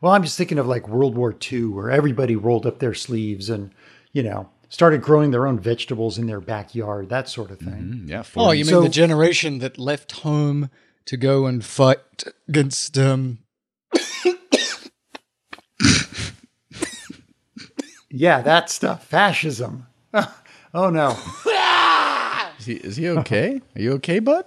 well 0.00 0.12
i'm 0.12 0.22
just 0.22 0.36
thinking 0.36 0.58
of 0.58 0.66
like 0.66 0.88
world 0.88 1.16
war 1.16 1.34
ii 1.52 1.64
where 1.64 1.90
everybody 1.90 2.36
rolled 2.36 2.66
up 2.66 2.78
their 2.78 2.94
sleeves 2.94 3.48
and 3.50 3.70
you 4.12 4.22
know 4.22 4.48
started 4.68 5.00
growing 5.00 5.30
their 5.30 5.46
own 5.46 5.58
vegetables 5.58 6.18
in 6.18 6.26
their 6.26 6.40
backyard 6.40 7.08
that 7.08 7.28
sort 7.28 7.50
of 7.50 7.58
thing 7.58 8.02
Yeah. 8.06 8.24
Oh, 8.36 8.50
you 8.50 8.64
mean 8.64 8.74
So- 8.74 8.82
the 8.82 8.88
generation 8.88 9.58
that 9.60 9.78
left 9.78 10.12
home 10.12 10.70
to 11.06 11.16
go 11.16 11.46
and 11.46 11.64
fight 11.64 12.24
against 12.48 12.98
um 12.98 13.38
yeah 18.16 18.40
that 18.42 18.70
stuff 18.70 19.06
fascism 19.06 19.86
oh 20.74 20.90
no 20.90 21.10
is, 22.58 22.66
he, 22.66 22.74
is 22.74 22.96
he 22.96 23.08
okay? 23.08 23.60
Are 23.74 23.80
you 23.80 23.92
okay, 23.94 24.18
bud? 24.18 24.44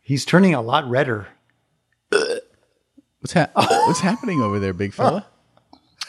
he's 0.00 0.24
turning 0.24 0.54
a 0.54 0.62
lot 0.62 0.88
redder 0.88 1.28
What's 3.20 3.32
ha- 3.32 3.50
What's 3.86 4.00
happening 4.00 4.40
over 4.40 4.58
there, 4.58 4.72
big 4.72 4.92
fella? 4.92 5.26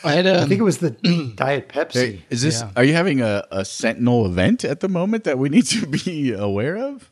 I 0.03 0.13
had 0.13 0.27
i 0.27 0.35
um, 0.35 0.47
think 0.47 0.61
it 0.61 0.63
was 0.63 0.77
the 0.77 0.91
diet 1.35 1.67
pepsi 1.67 2.21
Is 2.29 2.41
this? 2.41 2.61
Yeah. 2.61 2.71
Are 2.77 2.85
you 2.85 2.93
having 2.93 3.21
a, 3.21 3.45
a 3.51 3.65
sentinel 3.65 4.25
event 4.25 4.63
at 4.63 4.79
the 4.79 4.87
moment 4.87 5.25
that 5.25 5.37
we 5.37 5.49
need 5.49 5.65
to 5.65 5.85
be 5.87 6.31
aware 6.31 6.77
of? 6.77 7.11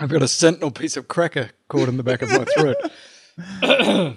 I've 0.00 0.08
got 0.08 0.22
a 0.22 0.28
sentinel 0.28 0.72
piece 0.72 0.96
of 0.96 1.06
cracker 1.06 1.50
caught 1.68 1.88
in 1.88 1.96
the 1.96 2.02
back 2.02 2.22
of 2.22 2.30
my 2.30 2.44
throat. 2.44 4.16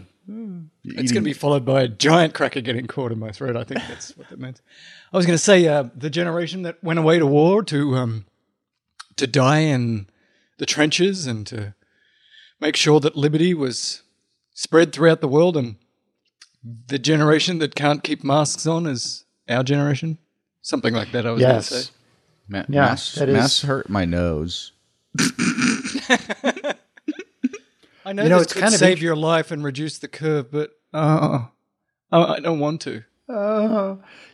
It's 0.89 1.11
going 1.11 1.23
to 1.23 1.29
be 1.29 1.33
followed 1.33 1.65
by 1.65 1.81
a 1.83 1.87
giant 1.87 2.33
cracker 2.33 2.61
getting 2.61 2.87
caught 2.87 3.11
in 3.11 3.19
my 3.19 3.31
throat. 3.31 3.55
I 3.57 3.63
think 3.63 3.81
that's 3.87 4.15
what 4.17 4.29
that 4.29 4.39
meant. 4.39 4.61
I 5.13 5.17
was 5.17 5.25
going 5.25 5.35
to 5.37 5.43
say 5.43 5.67
uh, 5.67 5.85
the 5.95 6.09
generation 6.09 6.61
that 6.63 6.81
went 6.83 6.99
away 6.99 7.19
to 7.19 7.25
war 7.25 7.63
to 7.63 7.95
um, 7.95 8.25
to 9.17 9.27
die 9.27 9.59
in 9.59 10.07
the 10.57 10.65
trenches 10.65 11.27
and 11.27 11.45
to 11.47 11.73
make 12.59 12.75
sure 12.75 12.99
that 13.01 13.15
liberty 13.15 13.53
was 13.53 14.01
spread 14.53 14.93
throughout 14.93 15.21
the 15.21 15.27
world, 15.27 15.57
and 15.57 15.75
the 16.87 16.99
generation 16.99 17.59
that 17.59 17.75
can't 17.75 18.03
keep 18.03 18.23
masks 18.23 18.65
on 18.65 18.85
is 18.87 19.25
our 19.49 19.63
generation. 19.63 20.17
Something 20.61 20.93
like 20.93 21.11
that. 21.11 21.25
I 21.25 21.31
was 21.31 21.41
going 21.41 21.55
to 21.55 21.61
say. 21.63 21.75
yes 21.77 21.91
Ma- 22.49 22.63
Yeah, 22.69 22.81
mass, 22.85 23.15
that 23.15 23.29
is- 23.29 23.35
mass 23.35 23.61
hurt 23.61 23.89
my 23.89 24.05
nose. 24.05 24.71
I 28.07 28.13
know, 28.13 28.23
You 28.23 28.29
know, 28.29 28.37
this 28.37 28.45
it's 28.45 28.53
could 28.53 28.61
kind 28.61 28.73
of 28.73 28.79
save 28.79 29.01
your 29.01 29.17
life 29.17 29.51
and 29.51 29.61
reduce 29.61 29.97
the 29.97 30.07
curve, 30.07 30.49
but 30.49 30.71
uh, 30.93 31.47
I 32.09 32.39
don't 32.39 32.59
want 32.59 32.79
to. 32.81 33.03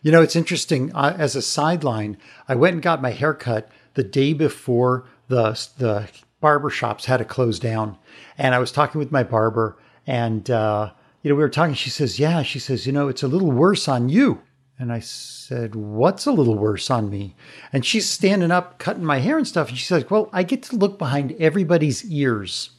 You 0.03 0.11
know, 0.11 0.21
it's 0.21 0.35
interesting. 0.35 0.93
Uh, 0.93 1.15
as 1.17 1.35
a 1.35 1.41
sideline, 1.41 2.17
I 2.47 2.53
went 2.53 2.73
and 2.73 2.83
got 2.83 3.01
my 3.01 3.09
hair 3.09 3.33
cut 3.33 3.71
the 3.95 4.03
day 4.03 4.33
before 4.33 5.09
the 5.27 5.53
the 5.79 6.07
barber 6.39 6.69
shops 6.69 7.05
had 7.05 7.17
to 7.17 7.25
close 7.25 7.57
down, 7.57 7.97
and 8.37 8.53
I 8.53 8.59
was 8.59 8.71
talking 8.71 8.99
with 8.99 9.11
my 9.11 9.23
barber, 9.23 9.79
and 10.05 10.51
uh, 10.51 10.91
you 11.23 11.29
know, 11.29 11.35
we 11.35 11.41
were 11.41 11.49
talking. 11.49 11.73
She 11.73 11.89
says, 11.89 12.19
"Yeah," 12.19 12.43
she 12.43 12.59
says, 12.59 12.85
"You 12.85 12.93
know, 12.93 13.07
it's 13.07 13.23
a 13.23 13.27
little 13.27 13.51
worse 13.51 13.87
on 13.87 14.07
you." 14.07 14.43
And 14.77 14.93
I 14.93 14.99
said, 14.99 15.73
"What's 15.73 16.27
a 16.27 16.31
little 16.31 16.59
worse 16.59 16.91
on 16.91 17.09
me?" 17.09 17.35
And 17.71 17.83
she's 17.83 18.07
standing 18.07 18.51
up, 18.51 18.77
cutting 18.77 19.03
my 19.03 19.17
hair 19.17 19.39
and 19.39 19.47
stuff, 19.47 19.69
and 19.69 19.77
she 19.79 19.85
says, 19.85 20.07
"Well, 20.11 20.29
I 20.31 20.43
get 20.43 20.61
to 20.63 20.75
look 20.75 20.99
behind 20.99 21.35
everybody's 21.39 22.05
ears." 22.05 22.69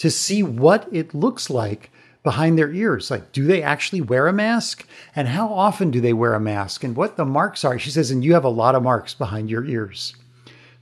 To 0.00 0.10
see 0.10 0.42
what 0.42 0.86
it 0.92 1.14
looks 1.14 1.48
like 1.48 1.90
behind 2.22 2.58
their 2.58 2.70
ears. 2.72 3.10
Like, 3.10 3.32
do 3.32 3.46
they 3.46 3.62
actually 3.62 4.00
wear 4.02 4.26
a 4.28 4.32
mask? 4.32 4.86
And 5.16 5.28
how 5.28 5.48
often 5.48 5.90
do 5.90 6.00
they 6.02 6.12
wear 6.12 6.34
a 6.34 6.40
mask? 6.40 6.84
And 6.84 6.94
what 6.94 7.16
the 7.16 7.24
marks 7.24 7.64
are? 7.64 7.78
She 7.78 7.90
says, 7.90 8.10
and 8.10 8.22
you 8.22 8.34
have 8.34 8.44
a 8.44 8.48
lot 8.50 8.74
of 8.74 8.82
marks 8.82 9.14
behind 9.14 9.48
your 9.48 9.64
ears. 9.64 10.14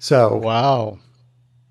So, 0.01 0.37
Wow. 0.37 0.99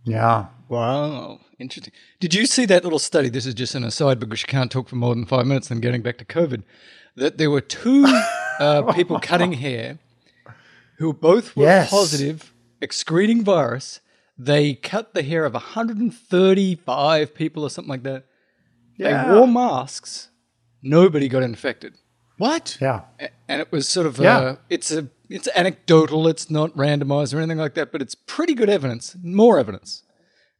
yeah. 0.05 0.45
Wow. 0.69 1.39
Interesting. 1.59 1.93
Did 2.19 2.33
you 2.33 2.45
see 2.45 2.65
that 2.65 2.83
little 2.83 2.99
study? 2.99 3.29
This 3.29 3.45
is 3.45 3.53
just 3.53 3.75
an 3.75 3.83
aside 3.83 4.19
because 4.19 4.41
you 4.41 4.47
can't 4.47 4.71
talk 4.71 4.87
for 4.89 4.95
more 4.95 5.15
than 5.15 5.25
five 5.25 5.45
minutes. 5.47 5.69
Then 5.69 5.79
getting 5.79 6.01
back 6.01 6.17
to 6.19 6.25
COVID, 6.25 6.63
that 7.15 7.37
there 7.37 7.49
were 7.49 7.61
two 7.61 8.05
uh, 8.59 8.91
people 8.93 9.19
cutting 9.19 9.53
hair 9.53 9.97
who 10.99 11.13
both 11.13 11.55
were 11.55 11.63
Yes. 11.63 11.89
positive, 11.89 12.53
excreting 12.81 13.43
virus. 13.43 14.01
They 14.39 14.73
cut 14.75 15.13
the 15.13 15.23
hair 15.23 15.45
of 15.45 15.53
135 15.53 17.33
people 17.33 17.63
or 17.63 17.69
something 17.69 17.89
like 17.89 18.03
that. 18.03 18.25
Yeah. 18.97 19.25
They 19.25 19.33
wore 19.33 19.47
masks. 19.47 20.29
Nobody 20.81 21.27
got 21.27 21.43
infected. 21.43 21.95
What? 22.37 22.77
Yeah. 22.79 23.01
And 23.47 23.61
it 23.61 23.71
was 23.71 23.87
sort 23.89 24.05
of 24.05 24.19
Yeah. 24.19 24.37
uh, 24.37 24.55
it's 24.69 24.91
a 24.91 25.09
it's 25.29 25.49
anecdotal 25.55 26.27
it's 26.27 26.49
not 26.49 26.71
randomized 26.77 27.33
or 27.33 27.39
anything 27.39 27.57
like 27.57 27.73
that 27.73 27.91
but 27.91 28.01
it's 28.01 28.15
pretty 28.15 28.53
good 28.53 28.69
evidence 28.69 29.13
more 29.21 29.59
evidence 29.59 30.03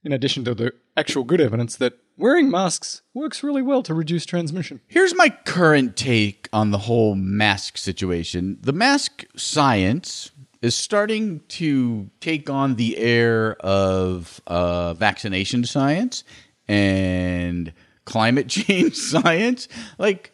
in 0.03 0.11
addition 0.11 0.43
to 0.43 0.53
the 0.53 0.73
actual 0.97 1.23
good 1.23 1.39
evidence 1.39 1.77
that 1.77 1.93
wearing 2.17 2.51
masks 2.51 3.01
works 3.13 3.43
really 3.43 3.61
well 3.61 3.81
to 3.83 3.93
reduce 3.93 4.25
transmission 4.25 4.81
Here's 4.87 5.15
my 5.15 5.29
current 5.29 5.95
take 5.95 6.49
on 6.51 6.71
the 6.71 6.79
whole 6.79 7.15
mask 7.15 7.77
situation. 7.77 8.57
The 8.59 8.73
mask 8.73 9.23
science 9.37 10.31
is 10.61 10.75
starting 10.75 11.41
to 11.47 12.09
take 12.19 12.49
on 12.49 12.75
the 12.75 12.97
air 12.97 13.55
of 13.61 14.41
uh, 14.47 14.93
vaccination 14.95 15.63
science 15.65 16.23
and 16.67 17.73
climate 18.05 18.47
change 18.49 18.95
science. 18.95 19.67
Like, 19.97 20.31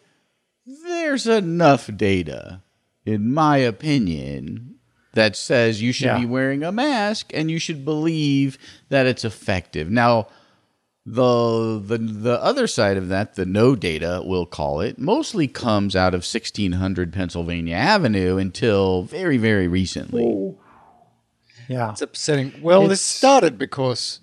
there's 0.66 1.26
enough 1.26 1.90
data, 1.94 2.62
in 3.04 3.32
my 3.32 3.58
opinion, 3.58 4.76
that 5.12 5.36
says 5.36 5.82
you 5.82 5.92
should 5.92 6.06
Yeah. 6.06 6.18
be 6.20 6.26
wearing 6.26 6.62
a 6.62 6.72
mask 6.72 7.30
and 7.34 7.50
you 7.50 7.58
should 7.58 7.84
believe 7.84 8.58
that 8.88 9.06
it's 9.06 9.24
effective. 9.24 9.90
Now, 9.90 10.28
the 11.06 11.82
the 11.84 11.98
the 11.98 12.42
other 12.42 12.66
side 12.66 12.96
of 12.96 13.08
that, 13.08 13.34
the 13.34 13.44
no 13.44 13.76
data, 13.76 14.22
we'll 14.24 14.46
call 14.46 14.80
it, 14.80 14.98
mostly 14.98 15.46
comes 15.46 15.94
out 15.94 16.14
of 16.14 16.20
1600 16.20 17.12
Pennsylvania 17.12 17.76
Avenue 17.76 18.38
until 18.38 19.02
very 19.02 19.36
very 19.36 19.68
recently. 19.68 20.56
Yeah. 21.68 21.92
it's 21.92 22.02
upsetting 22.02 22.52
well 22.60 22.86
this 22.88 23.00
started 23.00 23.56
because 23.56 24.20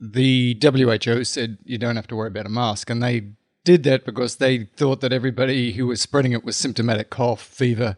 the 0.00 0.56
WHO 0.62 1.24
said 1.24 1.58
you 1.64 1.78
don't 1.78 1.96
have 1.96 2.06
to 2.08 2.16
worry 2.16 2.28
about 2.28 2.46
a 2.46 2.50
mask 2.50 2.90
and 2.90 3.02
they 3.02 3.30
did 3.64 3.82
that 3.82 4.04
because 4.04 4.36
they 4.36 4.64
thought 4.76 5.00
that 5.00 5.12
everybody 5.12 5.72
who 5.72 5.88
was 5.88 6.00
spreading 6.00 6.30
it 6.30 6.44
was 6.44 6.56
symptomatic 6.56 7.10
cough 7.10 7.42
fever 7.42 7.96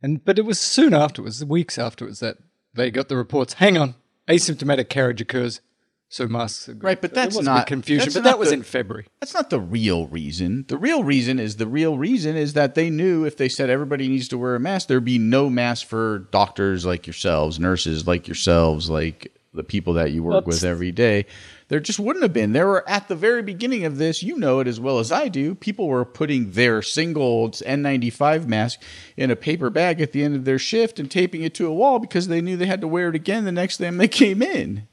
and 0.00 0.24
but 0.24 0.38
it 0.38 0.44
was 0.44 0.60
soon 0.60 0.94
afterwards 0.94 1.44
weeks 1.44 1.76
afterwards 1.76 2.20
that 2.20 2.36
they 2.72 2.88
got 2.90 3.08
the 3.08 3.16
reports 3.16 3.54
hang 3.54 3.76
on 3.76 3.96
asymptomatic 4.28 4.88
carriage 4.88 5.20
occurs 5.20 5.60
so 6.12 6.28
masks 6.28 6.68
are 6.68 6.74
good. 6.74 6.84
Right, 6.84 7.00
but 7.00 7.14
There 7.14 7.24
that's 7.24 7.36
was 7.36 7.46
not- 7.46 7.66
confusion 7.66 8.04
that's 8.04 8.14
but 8.14 8.24
not 8.24 8.30
that 8.30 8.38
was 8.38 8.48
the- 8.50 8.56
in 8.56 8.62
february 8.62 9.06
That's 9.20 9.32
not 9.34 9.48
the 9.50 9.58
real 9.60 10.06
reason. 10.08 10.64
The 10.68 10.76
real 10.76 11.02
reason 11.02 11.38
is 11.40 11.56
the 11.56 11.66
real 11.66 11.96
reason 11.96 12.36
is 12.36 12.52
that 12.52 12.74
they 12.74 12.90
knew 12.90 13.24
if 13.24 13.36
they 13.36 13.48
said 13.48 13.70
everybody 13.70 14.08
needs 14.08 14.28
to 14.28 14.38
wear 14.38 14.54
a 14.54 14.60
mask, 14.60 14.88
there'd 14.88 15.04
be 15.04 15.18
no 15.18 15.48
mask 15.48 15.86
for 15.86 16.28
doctors 16.30 16.84
like 16.84 17.06
yourselves, 17.06 17.58
nurses 17.58 18.06
like 18.06 18.28
yourselves, 18.28 18.90
like 18.90 19.32
the 19.54 19.62
people 19.64 19.92
that 19.94 20.12
you 20.12 20.22
work 20.22 20.46
with 20.46 20.64
every 20.64 20.90
day. 20.90 21.26
There 21.68 21.80
just 21.80 21.98
wouldn't 21.98 22.22
have 22.22 22.32
been. 22.32 22.52
There 22.52 22.66
were 22.66 22.88
at 22.88 23.08
the 23.08 23.14
very 23.14 23.42
beginning 23.42 23.84
of 23.84 23.98
this, 23.98 24.22
you 24.22 24.38
know 24.38 24.60
it 24.60 24.66
as 24.68 24.80
well 24.80 24.98
as 24.98 25.10
I 25.12 25.28
do. 25.28 25.54
People 25.54 25.88
were 25.88 26.04
putting 26.06 26.52
their 26.52 26.80
single 26.82 27.50
N95 27.50 28.46
mask 28.46 28.80
in 29.16 29.30
a 29.30 29.36
paper 29.36 29.70
bag 29.70 30.00
at 30.00 30.12
the 30.12 30.22
end 30.22 30.34
of 30.36 30.44
their 30.44 30.58
shift 30.58 30.98
and 30.98 31.10
taping 31.10 31.42
it 31.42 31.54
to 31.54 31.66
a 31.66 31.72
wall 31.74 31.98
because 31.98 32.28
they 32.28 32.40
knew 32.40 32.56
they 32.56 32.66
had 32.66 32.80
to 32.82 32.88
wear 32.88 33.08
it 33.08 33.14
again 33.14 33.44
the 33.44 33.52
next 33.52 33.78
time 33.78 33.96
they 33.98 34.08
came 34.08 34.42
in. 34.42 34.86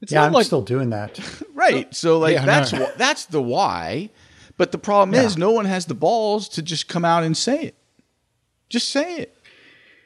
It's 0.00 0.12
Yeah, 0.12 0.20
not 0.20 0.26
I'm 0.28 0.32
like 0.32 0.46
still 0.46 0.62
doing 0.62 0.90
that. 0.90 1.18
Right. 1.54 1.92
So 1.94 2.18
like 2.18 2.34
Yeah, 2.34 2.44
that's 2.46 2.72
know. 2.72 2.86
wh- 2.86 2.96
that's 2.96 3.26
the 3.26 3.42
why. 3.42 4.10
But 4.56 4.72
the 4.72 4.78
problem 4.78 5.14
is 5.14 5.36
no 5.38 5.50
one 5.52 5.66
has 5.66 5.86
the 5.86 5.94
balls 5.94 6.48
to 6.50 6.62
just 6.62 6.88
come 6.88 7.04
out 7.04 7.22
and 7.24 7.36
say 7.36 7.62
it. 7.62 7.74
Just 8.68 8.88
say 8.90 9.16
it. 9.18 9.34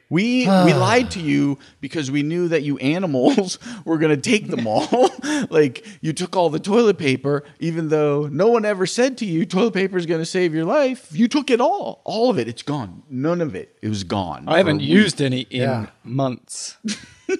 We 0.09 0.45
we 0.45 0.73
lied 0.87 1.09
to 1.11 1.19
you 1.19 1.57
because 1.81 2.11
we 2.11 2.21
knew 2.21 2.47
that 2.49 2.61
you 2.63 2.77
animals 2.77 3.57
were 3.85 3.97
going 3.97 4.15
to 4.15 4.21
take 4.31 4.47
them 4.47 4.67
all. 4.67 5.09
like 5.49 5.85
you 6.01 6.13
took 6.13 6.35
all 6.35 6.49
the 6.49 6.59
toilet 6.59 6.97
paper 6.99 7.43
even 7.59 7.89
though 7.89 8.27
no 8.27 8.47
one 8.47 8.63
ever 8.65 8.85
said 8.85 9.17
to 9.19 9.25
you 9.25 9.45
toilet 9.45 9.73
paper 9.73 9.97
is 9.97 10.05
going 10.05 10.21
to 10.21 10.25
save 10.25 10.53
your 10.53 10.65
life. 10.65 11.07
You 11.11 11.27
took 11.27 11.49
it 11.49 11.59
all. 11.61 12.01
All 12.03 12.29
of 12.29 12.37
it. 12.37 12.47
It's 12.47 12.63
gone. 12.63 13.03
None 13.09 13.41
of 13.41 13.55
it. 13.55 13.75
It 13.81 13.89
was 13.89 14.03
gone. 14.03 14.45
I 14.47 14.57
haven't 14.57 14.81
used 14.81 15.21
any 15.21 15.41
in 15.49 15.61
Yeah. 15.61 15.85
months. 16.03 16.77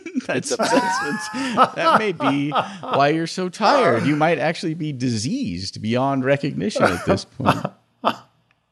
that's, 0.27 0.55
that's- 0.55 1.29
that 1.75 1.99
may 1.99 2.11
be 2.11 2.51
why 2.51 3.09
you're 3.09 3.27
so 3.27 3.49
tired. 3.49 4.05
You 4.05 4.15
might 4.15 4.39
actually 4.39 4.73
be 4.73 4.91
diseased 4.91 5.81
beyond 5.81 6.25
recognition 6.25 6.83
at 6.83 7.05
this 7.05 7.25
point. 7.25 7.65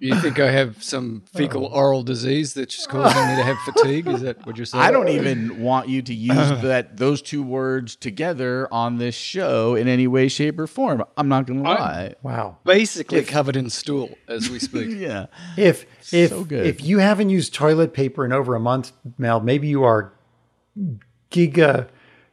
You 0.02 0.20
think 0.20 0.40
I 0.40 0.50
have 0.50 0.82
some 0.82 1.22
fecal 1.32 1.68
oh. 1.68 1.76
oral 1.76 2.02
disease 2.02 2.56
that's 2.56 2.76
just 2.76 2.90
causing 2.90 3.22
me 3.22 3.36
to 3.36 3.44
have 3.44 3.60
fatigue? 3.60 4.08
Is 4.08 4.22
that 4.22 4.44
what 4.48 4.58
you're 4.58 4.66
saying? 4.66 4.84
I 4.84 4.90
don't 4.90 5.10
even 5.10 5.62
want 5.62 5.90
you 5.90 6.02
to 6.02 6.14
use 6.14 6.36
that 6.64 6.98
those 6.98 7.22
two 7.22 7.44
words 7.44 7.96
together 7.96 8.68
on 8.72 8.98
this 8.98 9.14
show 9.14 9.76
in 9.76 9.88
any 9.88 10.08
way, 10.08 10.28
shape, 10.28 10.60
or 10.60 10.66
form. 10.66 11.04
I'm 11.18 11.28
not 11.28 11.46
going 11.46 11.64
to 11.64 11.70
lie. 11.70 12.16
Wow. 12.24 12.58
Basically 12.66 13.24
covered 13.24 13.56
in 13.56 13.70
stool 13.70 14.18
as 14.28 14.50
we 14.50 14.58
speak. 14.58 14.90
Yeah. 14.90 15.28
If 15.56 15.86
if 16.12 16.32
So 16.32 16.46
good. 16.46 16.66
if 16.66 16.84
you 16.84 16.98
haven't 16.98 17.30
used 17.30 17.54
toilet 17.54 17.94
paper 17.94 18.26
in 18.26 18.34
over 18.34 18.56
a 18.56 18.60
month, 18.60 18.94
Mel, 19.20 19.40
maybe 19.40 19.68
you 19.68 19.84
are 19.84 20.14
giga 21.32 21.88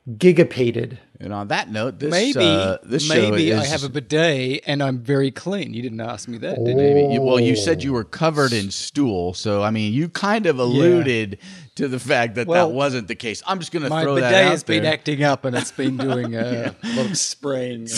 gigapated. 0.08 0.98
And 1.20 1.32
on 1.32 1.48
that 1.48 1.68
note, 1.68 1.98
this 1.98 2.12
Maybe, 2.12 2.38
uh, 2.38 2.78
this 2.84 3.04
show 3.04 3.30
maybe 3.30 3.50
is 3.50 3.60
I 3.60 3.66
have 3.66 3.82
a 3.82 3.88
bidet 3.88 4.62
and 4.66 4.80
I'm 4.80 5.00
very 5.00 5.32
clean. 5.32 5.74
You 5.74 5.82
didn't 5.82 6.00
ask 6.00 6.28
me 6.28 6.38
that, 6.38 6.64
did 6.64 6.78
you? 7.12 7.20
Well, 7.20 7.40
you 7.40 7.56
said 7.56 7.82
you 7.82 7.92
were 7.92 8.04
covered 8.04 8.52
in 8.52 8.70
stool, 8.70 9.34
so 9.34 9.64
I 9.64 9.70
mean, 9.70 9.92
you 9.92 10.08
kind 10.08 10.46
of 10.46 10.60
alluded 10.60 11.38
to 11.74 11.88
the 11.88 11.98
fact 11.98 12.36
that 12.36 12.46
Well, 12.46 12.68
that 12.68 12.74
wasn't 12.74 13.08
the 13.08 13.16
case. 13.16 13.42
I'm 13.48 13.58
just 13.58 13.72
going 13.72 13.82
to 13.82 13.88
throw 13.88 14.14
bidet 14.14 14.30
that 14.30 14.32
out 14.32 14.32
My 14.32 14.38
bidet 14.38 14.50
has 14.52 14.62
been 14.62 14.84
acting 14.84 15.24
up 15.24 15.44
and 15.44 15.56
it's 15.56 15.72
been 15.72 15.96
doing 15.96 16.36
uh, 16.36 16.72
a 16.84 16.88
lot 16.96 17.06
of 17.10 17.18
spraying. 17.18 17.82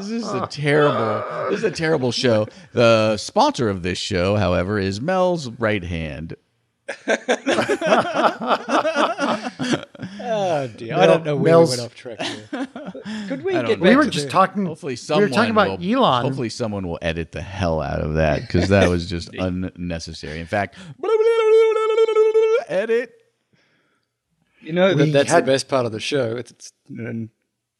This 0.00 0.10
is 0.10 0.32
a 0.32 0.46
terrible. 0.48 1.50
This 1.50 1.58
is 1.58 1.64
a 1.64 1.70
terrible 1.70 2.10
show. 2.10 2.48
The 2.72 3.16
sponsor 3.16 3.68
of 3.68 3.84
this 3.84 3.98
show, 3.98 4.34
however, 4.36 4.78
is 4.78 5.00
Mel's 5.00 5.48
right 5.50 5.84
hand. 5.84 6.34
Oh 10.22 10.68
dear, 10.76 10.96
I 10.96 11.06
don't 11.06 11.24
know 11.24 11.36
where 11.36 11.52
Mel's- 11.52 11.70
we 11.70 11.76
went 11.78 11.86
off 11.90 11.94
track 11.94 12.20
here. 12.20 12.48
Could 13.28 13.42
we 13.44 13.52
get 13.52 13.66
back 13.66 13.80
We 13.80 13.96
were 13.96 14.04
to 14.04 14.10
just 14.10 14.26
the- 14.26 14.30
talking. 14.32 14.66
Hopefully, 14.66 14.96
someone 14.96 15.28
we 15.30 15.32
someone 15.32 15.48
were 15.48 15.54
talking 15.54 15.72
about 15.72 15.80
will, 15.80 15.98
Elon. 16.04 16.24
Hopefully, 16.24 16.48
someone 16.48 16.86
will 16.88 16.98
edit 17.02 17.32
the 17.32 17.42
hell 17.42 17.80
out 17.80 18.00
of 18.00 18.14
that 18.14 18.42
because 18.42 18.68
that 18.68 18.88
was 18.88 19.08
just 19.08 19.30
unnecessary. 19.38 20.40
In 20.40 20.46
fact, 20.46 20.76
edit. 22.68 23.12
You 24.60 24.72
know 24.74 24.94
that 24.94 25.04
We 25.04 25.10
that's 25.10 25.30
had- 25.30 25.44
the 25.44 25.52
best 25.52 25.68
part 25.68 25.86
of 25.86 25.92
the 25.92 26.00
show. 26.00 26.36
It's 26.36 26.50
it's, 26.50 26.72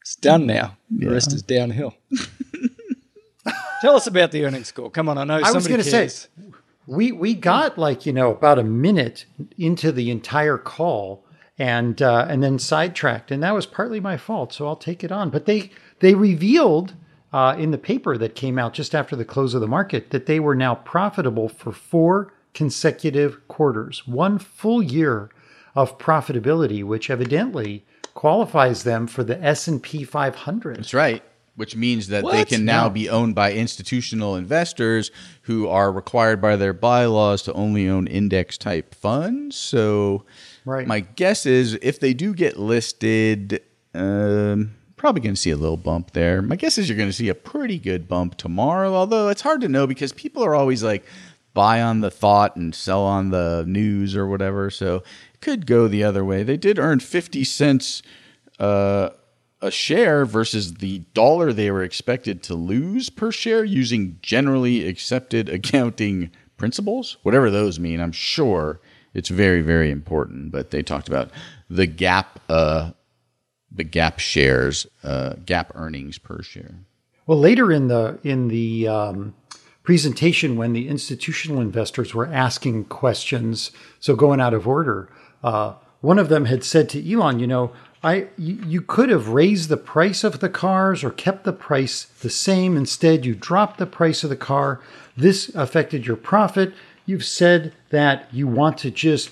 it's 0.01 0.16
done 0.16 0.46
now. 0.46 0.77
The 0.90 1.09
rest 1.11 1.33
is 1.33 1.42
downhill. 1.42 1.94
Tell 3.83 3.96
us 3.96 4.07
about 4.07 4.31
the 4.31 4.44
earnings 4.44 4.68
score. 4.68 4.90
Come 4.90 5.09
on, 5.09 5.16
I 5.18 5.25
know 5.25 5.35
I 5.37 5.38
was 5.40 5.49
somebody 5.64 5.68
going 5.70 5.83
to 5.85 5.90
say 5.90 5.99
cares. 6.01 6.29
We 6.87 7.12
we 7.12 7.35
got 7.35 7.79
like 7.79 8.07
you 8.07 8.12
know 8.12 8.33
about 8.33 8.59
a 8.59 8.64
minute 8.64 9.27
into 9.59 9.93
the 9.93 10.11
entire 10.11 10.59
call 10.59 11.25
and 11.59 12.01
uh, 12.01 12.27
and 12.29 12.43
then 12.43 12.59
sidetracked, 12.59 13.31
and 13.31 13.43
that 13.43 13.55
was 13.55 13.66
partly 13.66 14.01
my 14.01 14.16
fault. 14.16 14.53
So 14.53 14.66
I'll 14.66 14.77
take 14.77 15.05
it 15.05 15.12
on. 15.12 15.29
But 15.31 15.45
they 15.45 15.71
they 16.01 16.14
revealed 16.14 16.95
uh, 17.33 17.55
in 17.59 17.71
the 17.71 17.79
paper 17.79 18.16
that 18.16 18.35
came 18.35 18.59
out 18.59 18.73
just 18.73 18.95
after 18.95 19.14
the 19.14 19.25
close 19.25 19.55
of 19.55 19.61
the 19.61 19.66
market 19.66 20.11
that 20.11 20.27
they 20.27 20.40
were 20.40 20.55
now 20.55 20.75
profitable 20.75 21.49
for 21.49 21.71
four 21.71 22.33
consecutive 22.55 23.47
quarters, 23.47 24.07
one 24.07 24.38
full 24.38 24.83
year 24.83 25.31
of 25.75 25.99
profitability, 25.99 26.83
which 26.83 27.11
evidently 27.11 27.85
qualifies 28.14 28.83
them 28.83 29.07
for 29.07 29.23
the 29.23 29.40
S 29.45 29.69
and 29.69 29.83
P 29.83 30.03
500. 30.03 30.79
That's 30.79 30.95
right. 30.95 31.23
Which 31.57 31.77
means 31.77 32.09
that 32.09 32.25
they 32.31 32.45
can 32.45 32.65
now 32.65 32.85
Yeah. 32.85 32.89
be 32.91 33.11
owned 33.11 33.35
by 33.35 33.53
institutional 33.53 34.35
investors 34.37 35.11
who 35.43 35.69
are 35.69 35.93
required 35.93 36.41
by 36.41 36.57
their 36.57 36.73
bylaws 36.73 37.43
to 37.43 37.53
only 37.53 37.87
own 37.89 38.07
index 38.07 38.57
type 38.57 38.95
funds. 38.95 39.57
So, 39.57 40.25
Right. 40.65 40.87
my 40.87 41.01
guess 41.01 41.45
is 41.47 41.79
if 41.83 42.01
they 42.01 42.15
do 42.15 42.33
get 42.35 42.59
listed, 42.59 43.61
um, 43.95 44.71
probably 44.97 45.21
going 45.21 45.35
to 45.35 45.41
see 45.41 45.51
a 45.51 45.57
little 45.57 45.77
bump 45.77 46.13
there. 46.13 46.41
My 46.41 46.57
guess 46.57 46.79
is 46.79 46.89
you're 46.89 46.97
going 46.99 47.09
to 47.11 47.13
see 47.15 47.29
a 47.29 47.35
pretty 47.35 47.79
good 47.79 48.09
bump 48.09 48.37
tomorrow, 48.37 48.95
although 48.95 49.29
it's 49.29 49.43
hard 49.43 49.61
to 49.63 49.69
know 49.69 49.87
because 49.87 50.13
people 50.13 50.43
are 50.45 50.55
always 50.55 50.83
like 50.83 51.05
buy 51.53 51.83
on 51.83 52.01
the 52.01 52.11
thought 52.11 52.55
and 52.57 52.75
sell 52.75 53.03
on 53.03 53.31
the 53.31 53.65
news 53.67 54.17
or 54.17 54.27
whatever. 54.27 54.71
So, 54.71 54.97
it 55.35 55.41
could 55.41 55.67
go 55.67 55.89
the 55.89 56.05
other 56.05 56.25
way. 56.25 56.43
They 56.43 56.57
did 56.57 56.79
earn 56.79 57.01
50 57.01 57.45
cents 57.45 58.03
uh, 58.59 59.11
a 59.62 59.70
share 59.70 60.25
versus 60.25 60.75
the 60.75 61.01
dollar 61.14 61.53
they 61.53 61.70
were 61.70 61.83
expected 61.83 62.42
to 62.44 62.55
lose 62.55 63.11
per 63.11 63.31
share 63.31 63.64
using 63.64 64.18
generally 64.23 64.87
accepted 64.87 65.49
accounting 65.57 66.31
principles, 66.57 67.16
whatever 67.23 67.51
those 67.51 67.79
mean. 67.79 68.01
I'm 68.01 68.12
sure 68.12 68.81
it's 69.14 69.29
very, 69.29 69.62
very 69.62 69.90
important. 69.90 70.53
But 70.53 70.70
they 70.70 70.83
talked 70.83 71.09
about 71.09 71.31
the 71.68 71.87
GAAP 71.87 72.27
uh, 72.49 72.92
the 73.73 73.85
GAAP 73.85 74.18
shares, 74.18 74.87
uh, 75.05 75.35
GAAP 75.44 75.70
earnings 75.75 76.18
per 76.18 76.42
share. 76.42 76.75
Well, 77.27 77.38
later 77.38 77.70
in 77.70 77.88
the 77.88 78.18
in 78.25 78.49
the 78.49 78.88
um, 78.88 79.35
presentation, 79.83 80.57
when 80.57 80.73
the 80.73 80.88
institutional 80.88 81.61
investors 81.61 82.14
were 82.14 82.27
asking 82.27 82.87
questions, 82.87 83.70
so 84.01 84.16
going 84.16 84.40
out 84.40 84.55
of 84.55 84.66
order, 84.66 85.09
uh, 85.42 85.75
one 86.01 86.18
of 86.18 86.29
them 86.29 86.46
had 86.46 86.64
said 86.64 86.88
to 86.90 87.12
Elon, 87.12 87.38
"You 87.38 87.46
know, 87.46 87.73
I 88.03 88.29
you, 88.39 88.81
could 88.81 89.11
have 89.11 89.29
raised 89.29 89.69
the 89.69 89.77
price 89.77 90.25
of 90.25 90.41
the 90.41 90.49
cars 90.49 91.05
or 91.05 91.11
kept 91.11 91.45
the 91.45 91.53
price 91.53 92.05
the 92.05 92.31
same. 92.31 92.77
Instead, 92.77 93.27
you 93.27 93.35
dropped 93.35 93.79
the 93.79 93.87
price 93.87 94.25
of 94.25 94.31
the 94.31 94.37
car. 94.37 94.81
This 95.17 95.51
affected 95.55 96.07
your 96.07 96.17
profit. 96.17 96.73
You've 97.05 97.25
said 97.25 97.75
that 97.91 98.33
you 98.33 98.47
want 98.47 98.79
to 98.79 98.91
just 98.91 99.31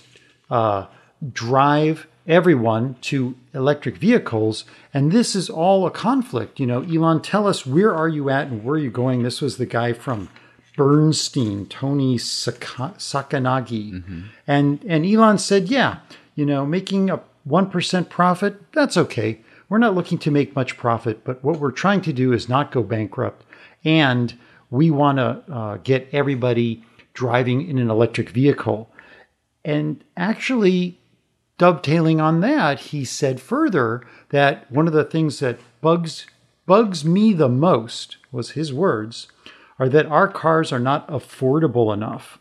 uh, 0.50 0.86
drive." 1.32 2.06
everyone 2.28 2.94
to 3.00 3.34
electric 3.54 3.96
vehicles. 3.96 4.64
And 4.92 5.10
this 5.10 5.34
is 5.34 5.48
all 5.48 5.86
a 5.86 5.90
conflict. 5.90 6.60
You 6.60 6.66
know, 6.66 6.82
Elon, 6.82 7.22
tell 7.22 7.46
us 7.46 7.66
where 7.66 7.94
are 7.94 8.08
you 8.08 8.28
at 8.28 8.48
and 8.48 8.62
where 8.62 8.74
are 8.74 8.78
you 8.78 8.90
going? 8.90 9.22
This 9.22 9.40
was 9.40 9.56
the 9.56 9.66
guy 9.66 9.94
from 9.94 10.28
Bernstein, 10.76 11.66
Toni 11.66 12.18
Saka- 12.18 12.94
Sacconaghi. 12.98 13.90
And, 14.46 14.84
and 14.86 15.06
Elon 15.06 15.38
said, 15.38 15.68
yeah, 15.68 16.00
you 16.34 16.44
know, 16.44 16.66
making 16.66 17.10
a 17.10 17.20
1% 17.48 18.08
profit, 18.08 18.72
that's 18.72 18.96
okay. 18.96 19.40
We're 19.68 19.78
not 19.78 19.94
looking 19.94 20.18
to 20.18 20.30
make 20.30 20.56
much 20.56 20.76
profit, 20.76 21.24
but 21.24 21.42
what 21.44 21.58
we're 21.58 21.70
trying 21.70 22.00
to 22.02 22.12
do 22.12 22.32
is 22.32 22.48
not 22.48 22.72
go 22.72 22.82
bankrupt. 22.82 23.44
And 23.84 24.38
we 24.70 24.90
want 24.90 25.18
to 25.18 25.42
uh, 25.52 25.76
get 25.78 26.08
everybody 26.12 26.84
driving 27.14 27.68
in 27.68 27.78
an 27.78 27.90
electric 27.90 28.30
vehicle. 28.30 28.90
And 29.64 30.02
actually, 30.16 30.98
dovetailing 31.58 32.20
on 32.20 32.40
that, 32.40 32.78
he 32.78 33.04
said 33.04 33.40
further 33.40 34.06
that 34.30 34.70
one 34.70 34.86
of 34.86 34.92
the 34.92 35.04
things 35.04 35.40
that 35.40 35.58
bugs 35.80 36.26
bugs 36.66 37.02
me 37.04 37.32
the 37.32 37.48
most 37.48 38.18
was 38.30 38.50
his 38.50 38.72
words 38.72 39.26
are 39.78 39.88
that 39.88 40.06
our 40.06 40.28
cars 40.28 40.70
are 40.70 40.78
not 40.78 41.08
affordable 41.08 41.94
enough. 41.94 42.38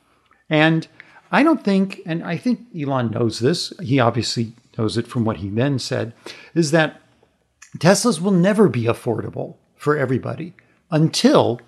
And 0.49 0.87
I 1.31 1.43
don't 1.43 1.63
think 1.63 2.01
and 2.05 2.23
I 2.23 2.37
think 2.37 2.67
Elon 2.77 3.11
knows 3.11 3.39
this, 3.39 3.73
he 3.81 3.99
obviously 3.99 4.53
knows 4.77 4.97
it 4.97 5.07
from 5.07 5.25
what 5.25 5.37
he 5.37 5.49
then 5.49 5.79
said, 5.79 6.13
is 6.53 6.71
that 6.71 7.01
Teslas 7.77 8.21
will 8.21 8.31
never 8.31 8.69
be 8.69 8.83
affordable 8.83 9.55
for 9.75 9.97
everybody 9.97 10.53
until 10.89 11.59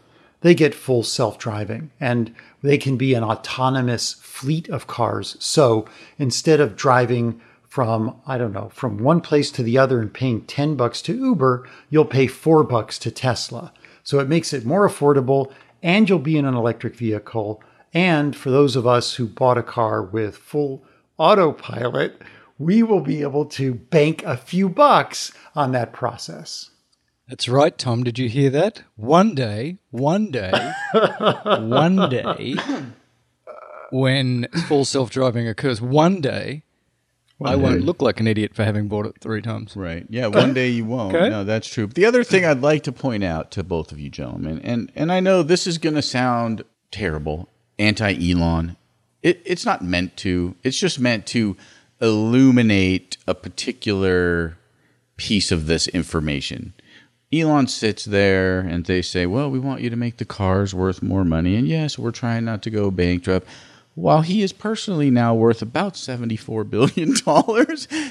they 0.42 0.56
get 0.56 0.74
full 0.74 1.04
self 1.04 1.38
driving 1.38 1.92
and 2.00 2.34
they 2.64 2.78
can 2.78 2.98
be 2.98 3.14
an 3.14 3.24
autonomous 3.24 4.14
fleet 4.14 4.70
of 4.70 4.88
cars. 4.88 5.36
So 5.40 5.86
instead 6.18 6.60
of 6.60 6.76
driving 6.76 7.42
from, 7.68 8.20
I 8.26 8.38
don't 8.38 8.54
know, 8.54 8.70
from 8.74 8.98
one 8.98 9.22
place 9.22 9.52
to 9.52 9.64
the 9.64 9.78
other 9.78 10.02
and 10.02 10.14
paying 10.14 10.46
10 10.46 10.76
bucks 10.76 11.02
to 11.04 11.16
Uber, 11.16 11.68
you'll 11.90 12.06
pay 12.06 12.28
four 12.28 12.64
bucks 12.64 12.98
to 13.00 13.12
Tesla. 13.12 13.74
So 14.04 14.20
it 14.20 14.30
makes 14.30 14.54
it 14.54 14.66
more 14.66 14.88
affordable 14.88 15.52
and 15.84 16.10
you'll 16.10 16.20
be 16.20 16.38
in 16.38 16.46
an 16.46 16.56
electric 16.56 16.96
vehicle. 16.96 17.62
And 17.94 18.36
for 18.36 18.50
those 18.50 18.76
of 18.76 18.88
us 18.88 19.16
who 19.16 19.28
bought 19.28 19.58
a 19.58 19.64
car 19.64 20.02
with 20.02 20.38
full 20.38 20.84
autopilot, 21.18 22.22
we 22.60 22.84
will 22.84 23.00
be 23.00 23.22
able 23.22 23.46
to 23.46 23.74
bank 23.74 24.22
a 24.24 24.38
few 24.38 24.70
bucks 24.70 25.32
on 25.56 25.72
that 25.72 25.94
process. 25.94 26.70
That's 27.28 27.48
right, 27.48 27.76
Tom. 27.78 28.04
Did 28.04 28.20
you 28.20 28.28
hear 28.28 28.50
that? 28.50 28.84
One 28.96 29.34
day, 29.34 29.78
one 29.92 30.30
day, 30.30 30.52
one 31.46 32.10
day, 32.10 32.56
when 33.92 34.48
full 34.68 34.84
self 34.84 35.10
driving 35.10 35.48
occurs, 35.48 35.80
one 35.80 36.22
day, 36.22 36.64
I 37.42 37.56
won't 37.56 37.86
look 37.86 38.02
like 38.02 38.20
an 38.20 38.28
idiot 38.28 38.54
for 38.54 38.66
having 38.66 38.88
bought 38.88 39.06
it 39.06 39.16
three 39.22 39.42
times. 39.42 39.76
Right. 39.76 40.06
Yeah. 40.10 40.28
One 40.28 40.54
day 40.54 40.70
you 40.70 40.86
won't. 40.86 41.16
Okay. 41.16 41.30
No, 41.30 41.44
that's 41.44 41.70
true. 41.70 41.88
But 41.88 41.96
the 41.96 42.06
other 42.06 42.24
thing 42.24 42.46
I'd 42.46 42.62
like 42.62 42.84
to 42.84 42.92
point 42.92 43.24
out 43.24 43.52
to 43.52 43.64
both 43.64 43.92
of 43.92 44.00
you 44.00 44.10
gentlemen, 44.10 44.60
and 44.64 44.92
and 44.96 45.12
I 45.12 45.20
know 45.20 45.44
this 45.44 45.66
is 45.68 45.78
going 45.78 45.96
to 45.96 46.02
sound 46.02 46.64
terrible, 46.92 47.48
anti 47.78 48.32
Elon. 48.32 48.76
It, 49.22 49.42
it's 49.46 49.66
not 49.66 49.84
meant 49.84 50.18
to. 50.18 50.56
It's 50.64 50.80
just 50.80 51.00
meant 51.00 51.28
to 51.28 51.56
illuminate 52.02 53.18
a 53.28 53.36
particular 53.36 54.58
piece 55.18 55.52
of 55.52 55.66
this 55.68 55.88
information. 55.90 56.74
Elon 57.32 57.68
sits 57.68 58.06
there 58.06 58.60
and 58.60 58.86
they 58.86 59.02
say, 59.02 59.26
Well, 59.26 59.52
we 59.52 59.60
want 59.60 59.82
you 59.82 59.90
to 59.90 59.96
make 59.96 60.18
the 60.18 60.26
cars 60.26 60.74
worth 60.74 61.04
more 61.04 61.24
money. 61.24 61.56
And 61.56 61.68
yes, 61.68 62.00
we're 62.00 62.12
trying 62.12 62.46
not 62.46 62.64
to 62.64 62.70
go 62.70 62.90
bankrupt. 62.90 63.48
While 63.94 64.22
he 64.22 64.42
is 64.42 64.54
personally 64.54 65.12
now 65.12 65.36
worth 65.36 65.62
about 65.62 65.96
$74 65.96 66.70
billion. 66.70 67.16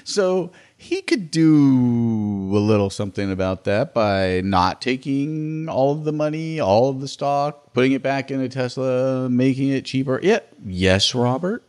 So 0.05 0.53
he 0.77 1.03
could 1.03 1.31
do 1.31 2.51
a 2.53 2.61
little 2.61 2.91
something 2.91 3.31
about 3.31 3.65
that 3.65 3.95
by 3.95 4.43
not 4.43 4.81
taking 4.81 5.69
all 5.69 5.93
of 5.93 6.05
the 6.05 6.13
money, 6.13 6.61
all 6.61 6.91
of 6.91 7.01
the 7.01 7.09
stock, 7.09 7.73
putting 7.73 7.93
it 7.93 8.03
back 8.03 8.31
into 8.31 8.49
Tesla, 8.49 9.29
making 9.29 9.69
it 9.69 9.85
cheaper. 9.85 10.21
Yeah. 10.23 10.41
Yes, 10.65 11.15
Robert. 11.15 11.68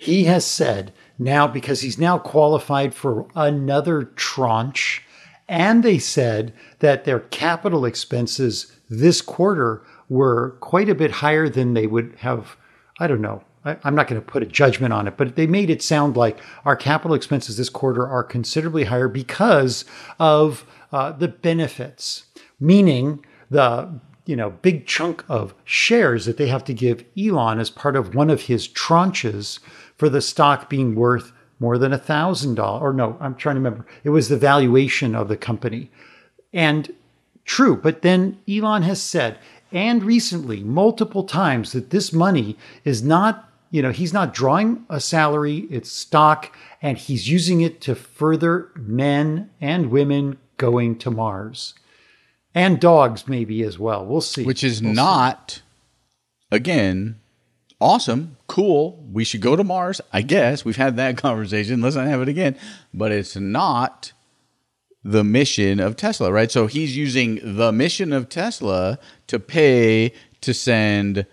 He 0.00 0.24
has 0.24 0.46
said 0.46 0.94
now, 1.18 1.46
because 1.46 1.82
he's 1.82 1.98
now 1.98 2.16
qualified 2.16 2.94
for 2.94 3.26
another 3.36 4.04
tranche, 4.04 5.02
and 5.46 5.82
they 5.82 5.98
said 5.98 6.54
that 6.78 7.04
their 7.04 7.20
capital 7.20 7.84
expenses 7.84 8.72
this 8.88 9.20
quarter 9.20 9.82
were 10.08 10.56
quite 10.60 10.88
a 10.88 10.94
bit 10.94 11.10
higher 11.10 11.50
than 11.50 11.74
they 11.74 11.86
would 11.86 12.14
have. 12.20 12.56
I 12.98 13.08
don't 13.08 13.20
know. 13.20 13.44
I, 13.66 13.76
I'm 13.84 13.94
not 13.94 14.08
going 14.08 14.18
to 14.18 14.26
put 14.26 14.42
a 14.42 14.46
judgment 14.46 14.94
on 14.94 15.06
it, 15.06 15.18
but 15.18 15.36
they 15.36 15.46
made 15.46 15.68
it 15.68 15.82
sound 15.82 16.16
like 16.16 16.38
our 16.64 16.76
capital 16.76 17.14
expenses 17.14 17.58
this 17.58 17.68
quarter 17.68 18.08
are 18.08 18.24
considerably 18.24 18.84
higher 18.84 19.06
because 19.06 19.84
of 20.18 20.64
uh, 20.92 21.12
the 21.12 21.28
benefits, 21.28 22.24
meaning 22.58 23.22
the 23.50 24.00
you 24.24 24.36
know 24.36 24.50
big 24.62 24.86
chunk 24.86 25.24
of 25.28 25.54
shares 25.64 26.24
that 26.24 26.38
they 26.38 26.46
have 26.46 26.64
to 26.64 26.72
give 26.72 27.04
Elon 27.18 27.58
as 27.58 27.68
part 27.68 27.96
of 27.96 28.14
one 28.14 28.30
of 28.30 28.42
his 28.42 28.66
tranches 28.66 29.58
for 30.00 30.08
the 30.08 30.22
stock 30.22 30.70
being 30.70 30.94
worth 30.94 31.32
more 31.58 31.76
than 31.76 31.92
a 31.92 31.98
thousand 31.98 32.54
dollars. 32.54 32.82
Or 32.82 32.92
no, 32.94 33.18
I'm 33.20 33.34
trying 33.34 33.56
to 33.56 33.60
remember. 33.60 33.86
It 34.02 34.10
was 34.10 34.28
the 34.30 34.38
valuation 34.38 35.14
of 35.14 35.28
the 35.28 35.36
company, 35.36 35.90
and 36.54 36.90
true. 37.44 37.76
But 37.76 38.00
then 38.02 38.38
Elon 38.48 38.82
has 38.82 39.00
said, 39.02 39.38
and 39.70 40.02
recently, 40.02 40.62
multiple 40.64 41.24
times, 41.24 41.72
that 41.72 41.90
this 41.90 42.12
money 42.12 42.56
is 42.84 43.02
not. 43.02 43.46
You 43.72 43.82
know, 43.82 43.92
he's 43.92 44.12
not 44.12 44.34
drawing 44.34 44.84
a 44.90 44.98
salary, 45.00 45.58
it's 45.70 45.92
stock, 45.92 46.56
and 46.82 46.98
he's 46.98 47.28
using 47.28 47.60
it 47.60 47.80
to 47.82 47.94
further 47.94 48.70
men 48.74 49.48
and 49.60 49.92
women 49.92 50.38
going 50.56 50.98
to 50.98 51.10
Mars 51.10 51.74
and 52.52 52.80
dogs 52.80 53.28
maybe 53.28 53.62
as 53.62 53.78
well. 53.78 54.04
We'll 54.04 54.22
see. 54.22 54.42
which 54.44 54.64
is 54.64 54.82
We'll 54.82 54.92
see. 54.92 54.96
not 54.96 55.62
again 56.50 57.20
awesome. 57.80 58.36
Cool. 58.46 59.02
We 59.12 59.24
should 59.24 59.40
go 59.40 59.56
to 59.56 59.64
mars. 59.64 60.00
I 60.12 60.22
guess. 60.22 60.64
We've 60.64 60.76
had 60.76 60.96
that 60.96 61.16
conversation. 61.16 61.80
Let's 61.80 61.96
not 61.96 62.06
have 62.06 62.22
it 62.22 62.28
again. 62.28 62.56
But 62.92 63.12
it's 63.12 63.36
not 63.36 64.12
the 65.02 65.24
mission 65.24 65.80
of 65.80 65.96
tesla 65.96 66.30
right? 66.30 66.50
So 66.50 66.66
he's 66.66 66.96
using 66.96 67.40
the 67.42 67.72
mission 67.72 68.12
of 68.12 68.28
tesla 68.28 68.98
to 69.28 69.38
pay 69.38 70.12
to 70.42 70.52
send 70.52 71.26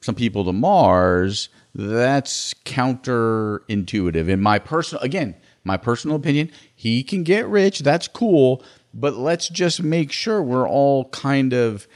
some 0.00 0.14
people 0.14 0.44
to 0.44 0.52
mars. 0.52 1.50
That's 1.74 2.54
counterintuitive. 2.64 4.28
In 4.28 4.40
my 4.40 4.58
personal 4.58 5.02
again 5.02 5.34
my 5.62 5.76
personal 5.76 6.16
opinion 6.16 6.50
he 6.74 7.02
can 7.02 7.22
get 7.22 7.46
rich. 7.46 7.80
That's 7.80 8.08
cool. 8.08 8.64
But 8.92 9.14
let's 9.14 9.48
just 9.48 9.82
make 9.82 10.10
sure 10.10 10.42
we're 10.42 10.68
all 10.68 11.04
kind 11.10 11.52
of 11.52 11.86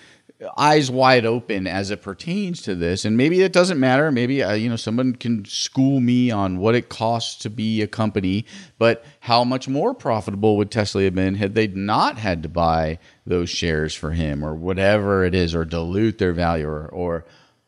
eyes 0.57 0.91
wide 0.91 1.27
open 1.27 1.67
as 1.67 1.91
it 1.91 2.03
pertains 2.03 2.63
to 2.63 2.75
this. 2.75 3.05
And 3.05 3.17
maybe 3.17 3.43
it 3.43 3.53
doesn't 3.53 3.81
matter. 3.81 4.11
Maybe 4.11 4.43
uh, 4.43 4.53
you 4.53 4.69
know 4.69 4.77
someone 4.77 5.15
can 5.15 5.45
school 5.45 6.01
me 6.01 6.31
on 6.31 6.59
what 6.59 6.75
it 6.75 6.89
costs 6.89 7.37
to 7.43 7.51
be 7.51 7.83
a 7.83 7.87
company 7.87 8.45
but 8.79 9.05
how 9.21 9.45
much 9.45 9.69
more 9.69 9.95
profitable 9.95 10.57
would 10.57 10.71
tesla 10.71 11.05
have 11.05 11.15
been 11.15 11.35
had 11.37 11.55
they 11.55 11.67
not 11.69 12.19
had 12.19 12.43
to 12.43 12.49
buy 12.49 12.99
those 13.27 13.49
shares 13.49 13.95
for 13.95 14.11
him 14.11 14.45
or 14.45 14.55
whatever 14.55 15.25
it 15.25 15.35
is 15.35 15.55
or 15.55 15.65
dilute 15.65 16.19
their 16.19 16.33
value 16.33 16.67
or, 16.67 16.87
or 16.89 17.25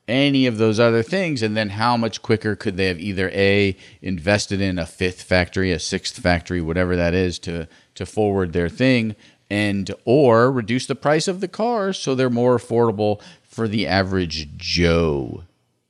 any 0.08 0.46
of 0.46 0.58
those 0.58 0.78
other 0.78 1.02
things? 1.02 1.42
And 1.42 1.56
then 1.56 1.70
how 1.70 1.96
much 1.96 2.22
quicker 2.22 2.54
could 2.54 2.76
they 2.76 2.86
have 2.86 3.00
either 3.00 3.30
a 3.30 3.76
invested 4.02 4.60
in 4.60 4.78
a 4.78 4.86
fifth 4.86 5.22
factory 5.22 5.72
a 5.72 5.78
sixth 5.78 6.18
factory 6.18 6.60
whatever 6.60 6.96
that 6.96 7.14
is 7.14 7.38
to 7.40 7.66
to 7.94 8.06
forward 8.06 8.52
their 8.52 8.68
thing 8.68 9.16
and 9.50 9.92
or 10.04 10.50
reduce 10.50 10.86
the 10.86 10.94
price 10.94 11.28
of 11.28 11.40
the 11.40 11.48
cars 11.48 11.98
so 11.98 12.14
they're 12.14 12.30
more 12.30 12.56
affordable 12.56 13.20
for 13.42 13.68
the 13.68 13.86
average 13.86 14.48
joe 14.56 15.44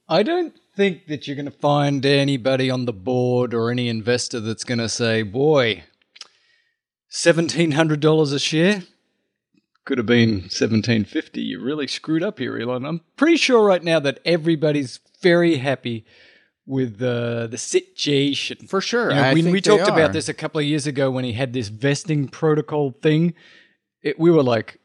I 0.08 0.22
don't 0.22 0.54
think 0.76 1.06
that 1.06 1.26
you're 1.26 1.34
going 1.34 1.46
to 1.46 1.50
find 1.50 2.04
anybody 2.06 2.70
on 2.70 2.84
the 2.84 2.92
board 2.92 3.52
or 3.52 3.70
any 3.70 3.88
investor 3.88 4.38
that's 4.38 4.62
going 4.62 4.78
to 4.78 4.88
say, 4.88 5.22
boy, 5.22 5.82
$1,700 7.10 8.32
a 8.32 8.38
share? 8.38 8.82
Could 9.84 9.98
have 9.98 10.06
been 10.06 10.42
1750 10.42 11.40
You 11.40 11.60
really 11.60 11.88
screwed 11.88 12.22
up 12.22 12.38
here, 12.38 12.58
Elon. 12.58 12.84
I'm 12.84 13.00
pretty 13.16 13.36
sure 13.36 13.64
right 13.64 13.82
now 13.82 13.98
that 14.00 14.20
everybody's 14.24 15.00
very 15.22 15.56
happy 15.56 16.04
with 16.66 17.00
uh, 17.00 17.46
the 17.46 17.58
situation. 17.58 18.66
For 18.66 18.80
sure. 18.80 19.10
You 19.10 19.16
know, 19.16 19.22
I 19.22 19.34
when 19.34 19.44
think 19.44 19.52
we 19.54 19.60
talked 19.60 19.88
are. 19.88 19.92
about 19.92 20.12
this 20.12 20.28
a 20.28 20.34
couple 20.34 20.58
of 20.60 20.66
years 20.66 20.86
ago 20.86 21.10
when 21.10 21.24
he 21.24 21.32
had 21.32 21.52
this 21.52 21.68
vesting 21.68 22.28
protocol 22.28 22.92
thing, 23.02 23.34
it, 24.02 24.18
we 24.18 24.30
were 24.30 24.42
like, 24.42 24.78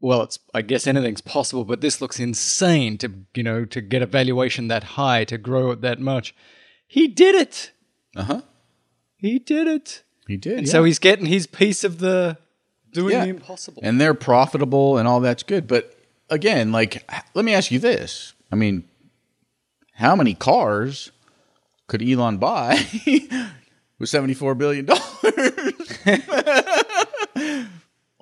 well, 0.00 0.22
it's 0.22 0.38
I 0.54 0.62
guess 0.62 0.86
anything's 0.86 1.20
possible, 1.20 1.64
but 1.64 1.80
this 1.80 2.00
looks 2.00 2.18
insane 2.20 2.98
to 2.98 3.12
you 3.34 3.42
know 3.42 3.64
to 3.66 3.80
get 3.80 4.02
a 4.02 4.06
valuation 4.06 4.68
that 4.68 4.84
high 4.84 5.24
to 5.24 5.38
grow 5.38 5.70
it 5.72 5.80
that 5.82 6.00
much. 6.00 6.34
He 6.86 7.08
did 7.08 7.34
it. 7.34 7.72
Uh 8.14 8.22
huh. 8.22 8.42
He 9.18 9.38
did 9.38 9.66
it. 9.66 10.02
He 10.28 10.36
did. 10.36 10.58
And 10.58 10.66
yeah. 10.66 10.72
so 10.72 10.84
he's 10.84 10.98
getting 10.98 11.26
his 11.26 11.46
piece 11.46 11.84
of 11.84 11.98
the 11.98 12.36
doing 12.92 13.12
Yeah. 13.12 13.24
the 13.24 13.30
impossible. 13.30 13.80
and 13.84 14.00
they're 14.00 14.14
profitable 14.14 14.96
and 14.98 15.06
all 15.08 15.20
that's 15.20 15.42
good. 15.42 15.66
But 15.66 15.96
again, 16.30 16.72
like, 16.72 17.08
let 17.34 17.44
me 17.44 17.52
ask 17.54 17.70
you 17.70 17.78
this: 17.78 18.34
I 18.52 18.56
mean, 18.56 18.84
how 19.94 20.14
many 20.16 20.34
cars 20.34 21.10
could 21.86 22.02
Elon 22.02 22.38
buy 22.38 22.84
with 23.98 24.08
seventy-four 24.08 24.54
billion 24.54 24.86
dollars? 24.86 25.02
a 27.36 27.66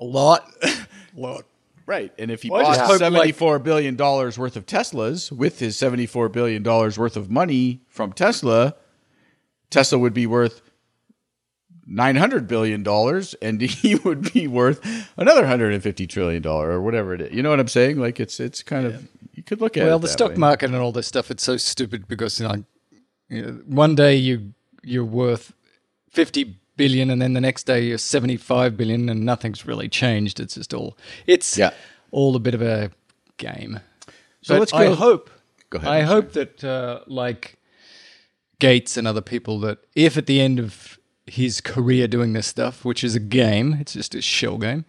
lot. 0.05 0.51
a 0.63 0.77
lot. 1.21 1.45
Right, 1.87 2.13
and 2.19 2.31
if 2.31 2.43
he 2.43 2.51
Well, 2.51 2.63
bought 2.63 2.79
hope, 2.79 2.89
like- 2.89 2.99
seventy-four 2.99 3.59
billion 3.59 3.95
dollars 3.97 4.39
worth 4.39 4.57
of 4.57 4.65
Teslas 4.65 5.31
with 5.31 5.59
his 5.59 5.77
seventy-four 5.77 6.31
billion 6.31 6.63
dollars 6.63 6.99
worth 6.99 7.17
of 7.17 7.31
money 7.31 7.83
from 7.89 8.13
Tesla, 8.13 8.75
Tesla 9.71 9.99
would 9.99 10.15
be 10.15 10.27
worth 10.27 10.63
nine 11.87 12.17
hundred 12.17 12.49
billion 12.49 12.83
dollars, 12.83 13.35
and 13.43 13.61
he 13.61 13.97
would 13.97 14.33
be 14.33 14.49
worth 14.49 14.81
another 15.19 15.47
hundred 15.47 15.75
and 15.75 15.83
fifty 15.83 16.07
trillion 16.07 16.41
dollar 16.41 16.71
or 16.71 16.81
whatever 16.81 17.13
it 17.13 17.21
is. 17.21 17.33
You 17.35 17.43
know 17.43 17.51
what 17.51 17.61
I'm 17.61 17.69
saying? 17.69 17.99
Like 17.99 18.19
it's 18.19 18.41
it's 18.41 18.63
kind 18.63 18.87
of 18.87 19.07
you 19.35 19.43
could 19.43 19.61
look 19.61 19.77
at 19.77 19.85
Well, 19.85 19.99
the 19.99 20.09
stock 20.09 20.31
way. 20.31 20.37
market 20.37 20.71
and 20.71 20.77
all 20.77 20.93
this 20.93 21.07
stuff, 21.07 21.31
it's 21.31 21.43
so 21.45 21.59
stupid 21.59 22.09
because 22.09 22.41
you 22.41 22.49
know, 22.49 22.65
one 23.31 23.95
day 23.95 24.17
you 24.17 24.55
you're 24.83 25.05
worth 25.05 25.53
fifty 26.11 26.57
billion, 26.77 27.11
and 27.11 27.21
then 27.23 27.33
the 27.33 27.41
next 27.41 27.65
day 27.65 27.85
you're 27.85 27.99
seventy 27.99 28.37
five 28.37 28.77
billion, 28.77 29.09
and 29.09 29.25
nothing's 29.25 29.67
really 29.67 29.89
changed. 29.89 30.41
It's 30.41 30.55
just 30.55 30.75
all 30.75 30.97
it's 31.27 31.57
Yeah. 31.57 31.71
all 32.11 32.37
a 32.37 32.41
bit 32.41 32.55
of 32.55 32.63
a 32.63 32.91
game. 33.39 33.81
So 34.43 34.55
But 34.55 34.61
let's 34.61 34.73
go 34.73 34.79
I 34.79 34.95
hope. 34.95 35.31
Go 35.71 35.79
ahead, 35.79 35.91
I 35.91 36.01
hope 36.03 36.33
that 36.35 36.63
uh, 36.63 37.01
like 37.07 37.59
Gates 38.59 38.97
and 38.97 39.09
other 39.09 39.23
people 39.23 39.59
that 39.61 39.79
if 39.97 40.17
at 40.17 40.27
the 40.27 40.41
end 40.41 40.59
of 40.61 40.99
his 41.27 41.61
career 41.61 42.07
doing 42.07 42.35
this 42.35 42.47
stuff, 42.47 42.85
which 42.85 43.03
is 43.03 43.15
a 43.15 43.21
game, 43.21 43.79
it's 43.81 43.95
just 43.95 44.15
a 44.15 44.21
shell 44.21 44.59
game, 44.59 44.85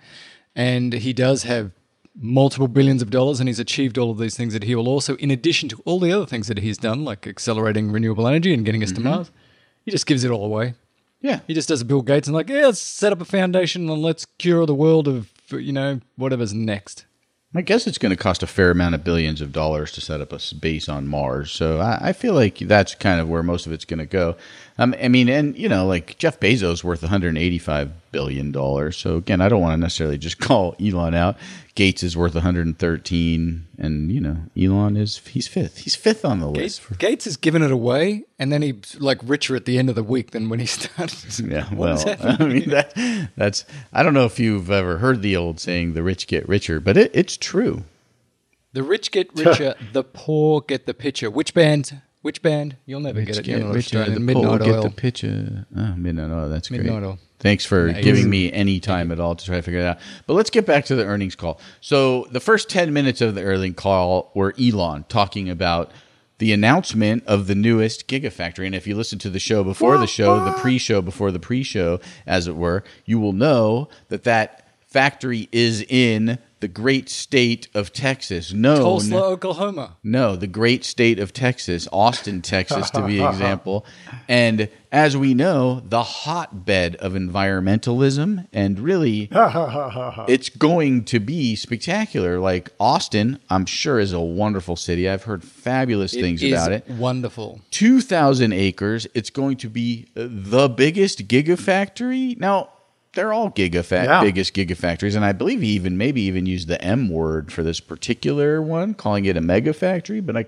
and 0.56 0.91
he 0.93 1.13
does 1.13 1.43
have 1.43 1.71
multiple 2.17 2.67
billions 2.67 3.01
of 3.01 3.10
dollars 3.10 3.39
and 3.39 3.49
he's 3.49 3.60
achieved 3.60 3.97
all 3.97 4.12
of 4.12 4.17
these 4.17 4.36
things 4.38 4.54
that 4.54 4.63
he 4.63 4.75
will 4.75 4.88
also, 4.88 5.15
in 5.17 5.32
addition 5.32 5.67
to 5.69 5.82
all 5.86 5.99
the 5.99 6.12
other 6.12 6.25
things 6.25 6.47
that 6.47 6.60
he's 6.60 6.78
done, 6.78 7.04
like 7.04 7.28
accelerating 7.28 7.91
renewable 7.91 8.28
energy 8.28 8.54
and 8.54 8.65
getting 8.65 8.82
us 8.84 8.91
Mm-hmm. 8.91 9.04
to 9.04 9.10
Mars, 9.10 9.32
he 9.84 9.91
just 9.91 10.06
gives 10.06 10.23
it 10.23 10.32
all 10.32 10.45
away. 10.45 10.75
Yeah, 11.21 11.39
He 11.47 11.54
just 11.56 11.69
does 11.69 11.82
a 11.82 11.86
Bill 11.86 12.01
Gates 12.04 12.28
and 12.28 12.36
like, 12.36 12.49
yeah, 12.49 12.67
let's 12.67 12.80
set 12.80 13.12
up 13.12 13.19
a 13.19 13.25
foundation 13.25 13.89
and 13.89 14.01
let's 14.01 14.25
cure 14.38 14.65
the 14.65 14.75
world 14.75 15.08
of 15.08 15.32
you 15.51 15.73
know 15.73 15.99
whatever's 16.17 16.54
next. 16.54 17.06
I 17.58 17.62
guess 17.62 17.88
it's 17.88 17.97
going 17.97 18.10
to 18.12 18.17
cost 18.17 18.43
a 18.43 18.47
fair 18.47 18.69
amount 18.69 18.95
of 18.95 19.04
billions 19.06 19.39
of 19.41 19.51
dollars 19.54 19.91
to 19.93 20.01
set 20.01 20.19
up 20.21 20.34
a 20.34 20.39
base 20.60 20.89
on 20.89 21.08
Mars. 21.08 21.51
So 21.51 21.80
I, 21.80 22.10
I 22.10 22.13
feel 22.13 22.34
like 22.34 22.58
that's 22.60 22.95
kind 22.95 23.21
of 23.21 23.30
where 23.30 23.43
most 23.43 23.65
of 23.65 23.71
it's 23.71 23.86
going 23.86 23.99
to 23.99 24.06
go. 24.06 24.36
Um, 24.78 24.94
I 25.02 25.08
mean, 25.08 25.30
and 25.30 25.58
you 25.58 25.70
know, 25.70 25.86
like 25.86 26.18
Jeff 26.18 26.40
Bezos 26.40 26.84
worth 26.84 27.02
185 27.02 28.12
billion 28.12 28.52
dollars. 28.52 28.98
So 28.98 29.16
again, 29.16 29.40
I 29.40 29.48
don't 29.48 29.62
want 29.62 29.74
to 29.74 29.78
necessarily 29.78 30.18
just 30.18 30.38
call 30.40 30.76
Elon 30.82 31.14
out. 31.14 31.38
Gates 31.76 32.04
is 32.04 32.16
worth 32.16 32.36
113, 32.36 33.68
and 33.78 34.12
you 34.12 34.22
know, 34.22 34.38
Elon 34.58 34.96
is 34.98 35.18
he's 35.20 35.48
fifth. 35.48 35.80
He's 35.80 35.96
fifth 35.96 36.24
on 36.26 36.40
the 36.40 36.48
Gates, 36.48 36.62
list. 36.62 36.82
For, 36.82 36.96
Gates 36.96 37.26
has 37.26 37.38
given 37.38 37.62
it 37.62 37.72
away, 37.72 38.26
and 38.38 38.52
then 38.52 38.62
he's 38.62 38.98
like 39.00 39.20
richer 39.24 39.56
at 39.56 39.66
the 39.66 39.78
end 39.78 39.90
of 39.90 39.96
the 39.96 40.04
week 40.04 40.32
than 40.32 40.50
when 40.50 40.60
he 40.60 40.66
started. 40.66 41.40
yeah, 41.40 41.74
well. 41.74 42.02
I 42.22 42.46
mean 42.46 42.70
that 42.70 42.94
that's 43.38 43.66
I 43.94 44.04
don't 44.04 44.14
know 44.14 44.26
if 44.26 44.40
you've 44.40 44.72
ever 44.72 44.98
heard 44.98 45.22
the 45.22 45.36
old 45.38 45.60
saying, 45.60 45.94
"The 45.94 46.04
rich 46.04 46.28
get 46.28 46.48
richer," 46.50 46.80
but 46.82 46.98
it, 46.98 47.12
it's 47.14 47.38
true. 47.38 47.84
The 48.74 48.84
rich 48.84 49.12
get 49.12 49.34
richer, 49.34 49.76
the 49.94 50.04
poor 50.04 50.60
get 50.60 50.86
the 50.86 50.94
picture. 50.94 51.30
Which 51.30 51.54
band? 51.54 52.02
Which 52.26 52.42
band? 52.42 52.76
You'll 52.88 53.02
never 53.02 53.22
get 53.22 53.38
it. 53.38 53.46
You're 53.46 53.60
not 53.60 53.76
Australian. 53.76 54.16
the 54.16 54.20
Midnight 54.20 54.62
Oil. 54.64 54.82
Get 54.82 54.82
the 54.82 54.90
picture. 54.90 55.68
Oh, 55.78 55.94
Midnight 55.96 56.32
Oil. 56.32 56.50
That's 56.50 56.70
great. 56.70 56.82
Midnight 56.82 57.04
Oil. 57.04 57.20
Thanks 57.38 57.68
for 57.68 57.92
Nice. 57.92 58.04
giving 58.04 58.28
me 58.32 58.52
any 58.52 58.80
time 58.80 59.12
at 59.12 59.20
all 59.20 59.36
to 59.36 59.46
try 59.46 59.58
to 59.58 59.62
figure 59.62 59.82
it 59.82 59.86
out. 59.86 60.00
But 60.26 60.34
let's 60.34 60.50
get 60.50 60.66
back 60.66 60.86
to 60.86 60.96
the 60.96 61.06
earnings 61.06 61.36
call. 61.36 61.60
So 61.82 62.26
the 62.32 62.40
first 62.40 62.68
ten 62.68 62.92
minutes 62.94 63.22
of 63.22 63.36
the 63.36 63.44
earnings 63.44 63.76
call 63.76 64.32
were 64.34 64.56
Elon 64.60 65.06
talking 65.08 65.52
about 65.52 65.92
the 66.40 66.52
announcement 66.52 67.24
of 67.28 67.46
the 67.46 67.54
newest 67.54 68.08
Gigafactory. 68.08 68.66
And 68.66 68.74
if 68.74 68.88
you 68.88 68.96
listen 68.96 69.20
to 69.20 69.30
the 69.30 69.38
show 69.38 69.64
before 69.64 70.00
the 70.00 70.08
show, 70.08 70.44
the 70.44 70.54
pre-show 70.54 71.04
before 71.04 71.30
the 71.30 71.38
pre-show, 71.38 72.00
as 72.26 72.48
it 72.48 72.56
were, 72.56 72.84
you 73.06 73.20
will 73.20 73.34
know 73.34 73.88
that 74.10 74.24
that 74.24 74.68
factory 74.88 75.48
is 75.52 75.84
in 75.84 76.40
the 76.60 76.68
great 76.68 77.10
state 77.10 77.68
of 77.74 77.91
Texas. 77.94 78.54
Known 78.54 78.78
Tulsa, 78.78 79.15
Oklahoma. 79.15 79.98
no, 80.04 80.36
the 80.36 80.48
great 80.48 80.84
state 80.86 81.20
of 81.20 81.34
Texas, 81.34 81.88
Austin, 81.91 82.41
Texas, 82.41 82.89
to 82.91 83.06
be 83.06 83.24
example. 83.24 83.86
And 84.28 84.70
as 84.91 85.18
we 85.18 85.34
know, 85.34 85.82
the 85.82 86.04
hotbed 86.04 86.96
of 86.96 87.13
environmentalism, 87.13 88.48
and 88.54 88.80
really, 88.80 89.30
it's 90.28 90.50
going 90.50 91.04
to 91.06 91.20
be 91.20 91.56
spectacular. 91.56 92.39
Like 92.39 92.72
Austin, 92.80 93.39
I'm 93.50 93.65
sure 93.65 94.00
is 94.00 94.13
a 94.13 94.20
wonderful 94.20 94.76
city. 94.76 95.10
I've 95.10 95.24
heard 95.24 95.44
fabulous 95.44 96.13
things 96.13 96.41
is 96.41 96.54
about 96.54 96.72
it. 96.72 96.88
Wonderful. 96.89 97.62
2,000 97.72 98.54
acres. 98.54 99.08
It's 99.13 99.30
going 99.30 99.58
to 99.58 99.70
be 99.70 100.08
uh, 100.15 100.28
the 100.30 100.70
biggest 100.70 101.28
gigafactory. 101.28 102.38
Now, 102.39 102.70
they're 103.15 103.34
all 103.34 103.49
gigafa- 103.49 104.06
Yeah. 104.06 104.21
biggest 104.21 104.54
gigafactories, 104.54 105.15
and 105.15 105.25
I 105.25 105.32
believe 105.32 105.62
he 105.62 105.69
even 105.69 105.97
maybe 105.97 106.21
even 106.21 106.45
used 106.45 106.67
the 106.67 106.82
M 106.84 107.10
word 107.10 107.51
for 107.51 107.63
this 107.63 107.80
particular 107.80 108.62
one, 108.62 108.93
calling 108.93 109.25
it 109.25 109.36
a 109.38 109.41
mega 109.41 109.73
factory. 109.73 110.19
But 110.19 110.38
I, 110.38 110.45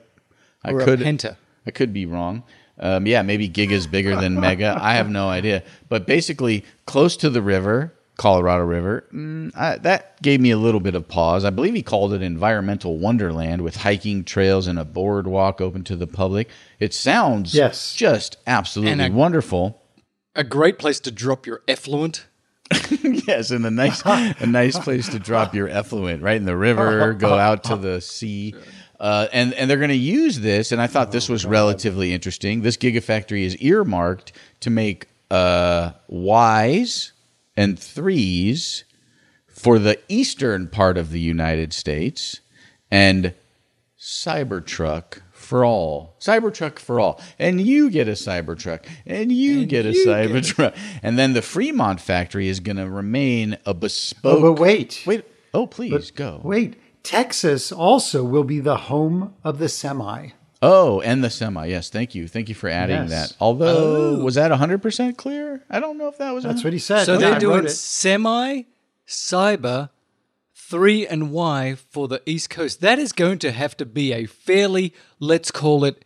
I 0.63 0.71
Or 0.73 0.81
a 0.81 0.85
could 0.85 0.99
penta. 0.99 1.35
I 1.65 1.71
could 1.71 1.93
be 1.93 2.05
wrong. 2.05 2.43
Um, 2.79 3.07
yeah, 3.07 3.23
maybe 3.23 3.47
giga's 3.49 3.87
bigger 3.87 4.15
than 4.15 4.39
mega. 4.39 4.77
I 4.79 4.93
have 4.93 5.09
no 5.09 5.29
idea. 5.29 5.63
But 5.89 6.05
basically, 6.05 6.63
close 6.85 7.17
to 7.17 7.29
the 7.29 7.41
river, 7.41 7.91
Colorado 8.17 8.63
River, 8.63 9.05
mm, 9.13 9.51
I, 9.55 9.77
that 9.79 10.21
gave 10.21 10.39
me 10.41 10.51
a 10.51 10.57
little 10.57 10.79
bit 10.79 10.93
of 10.95 11.07
pause. 11.07 11.43
I 11.45 11.49
believe 11.49 11.73
he 11.75 11.81
called 11.83 12.13
it 12.13 12.21
environmental 12.21 12.97
wonderland 12.97 13.61
with 13.63 13.77
hiking 13.77 14.23
trails 14.23 14.67
and 14.67 14.77
a 14.79 14.85
boardwalk 14.85 15.59
open 15.61 15.83
to 15.85 15.95
the 15.95 16.07
public. 16.07 16.49
It 16.79 16.93
sounds 16.93 17.53
Yes. 17.53 17.95
just 17.95 18.37
absolutely 18.47 19.05
a- 19.05 19.11
wonderful. 19.11 19.81
A 20.35 20.43
great 20.43 20.77
place 20.77 20.99
to 21.01 21.11
drop 21.11 21.45
your 21.47 21.61
effluent. 21.67 22.25
yes, 23.27 23.51
and 23.51 23.65
a 23.65 23.71
nice 23.71 24.01
a 24.05 24.45
nice 24.45 24.77
place 24.77 25.09
to 25.09 25.19
drop 25.19 25.55
your 25.55 25.69
effluent, 25.69 26.21
right 26.21 26.37
in 26.37 26.45
the 26.45 26.57
river, 26.57 27.13
go 27.13 27.33
out 27.35 27.63
to 27.65 27.75
the 27.75 28.01
sea. 28.01 28.53
Uh, 28.99 29.27
and 29.31 29.53
and 29.53 29.69
they're 29.69 29.77
going 29.77 29.89
to 29.89 29.95
use 29.95 30.39
this, 30.39 30.71
and 30.71 30.81
I 30.81 30.87
thought 30.87 31.11
this 31.11 31.29
was 31.29 31.45
relatively 31.45 32.13
interesting. 32.13 32.61
This 32.61 32.77
gigafactory 32.77 33.43
is 33.43 33.55
earmarked 33.57 34.31
to 34.61 34.69
make 34.69 35.07
uh, 35.29 35.91
Ys 36.09 37.11
and 37.55 37.79
threes 37.79 38.83
for 39.47 39.79
the 39.79 39.99
eastern 40.09 40.67
part 40.67 40.97
of 40.97 41.11
the 41.11 41.19
United 41.19 41.73
States, 41.73 42.41
and 42.89 43.33
Cybertruck 43.99 45.21
for 45.47 45.63
all. 45.63 46.15
Cybertruck 46.19 46.77
for 46.77 46.99
all. 46.99 47.21
And 47.39 47.61
you 47.61 47.89
get 47.89 48.07
a 48.07 48.11
Cybertruck. 48.11 48.85
And 49.05 49.31
you 49.31 49.65
get 49.65 49.85
a 49.85 49.91
Cybertruck. 49.91 50.75
And 51.01 51.17
then 51.17 51.33
the 51.33 51.41
Fremont 51.41 52.01
factory 52.01 52.49
is 52.49 52.59
going 52.59 52.75
to 52.75 52.89
remain 52.89 53.53
a 53.53 53.57
oh, 53.67 53.73
bespoke. 53.73 54.39
Oh, 54.39 54.53
but 54.53 54.61
wait. 54.61 55.03
Wait. 55.05 55.23
Oh, 55.53 55.65
please 55.65 56.11
go. 56.11 56.41
Wait. 56.43 56.75
Texas 57.01 57.71
also 57.71 58.23
will 58.23 58.43
be 58.43 58.59
the 58.59 58.75
home 58.75 59.33
of 59.43 59.59
the 59.59 59.69
semi. 59.69 60.29
Oh, 60.61 60.99
and 61.01 61.23
the 61.23 61.29
semi. 61.29 61.67
Yes, 61.67 61.89
thank 61.89 62.13
you. 62.13 62.27
Thank 62.27 62.49
you 62.49 62.55
for 62.55 62.67
adding 62.67 63.07
Yes. 63.07 63.09
that. 63.09 63.37
Although, 63.39 64.17
oh. 64.17 64.23
was 64.23 64.35
that 64.35 64.51
100% 64.51 65.15
clear? 65.15 65.63
I 65.69 65.79
don't 65.79 65.97
know 65.97 66.09
if 66.09 66.17
that 66.17 66.31
was. 66.33 66.43
That's 66.43 66.63
100 66.63 66.67
what 66.67 66.73
he 66.73 66.79
said. 66.79 67.05
So 67.05 67.13
Yeah, 67.13 67.31
they're 67.31 67.39
doing 67.39 67.65
it. 67.65 67.69
semi, 67.69 68.63
cyber, 69.07 69.89
three 70.69 71.07
and 71.07 71.31
Y 71.31 71.75
for 71.89 72.07
the 72.07 72.21
East 72.25 72.49
Coast. 72.49 72.81
That 72.81 72.99
is 72.99 73.11
going 73.11 73.39
to 73.39 73.51
have 73.51 73.77
to 73.77 73.85
be 73.85 74.11
a 74.13 74.25
fairly, 74.25 74.93
let's 75.19 75.51
call 75.51 75.85
it, 75.85 76.03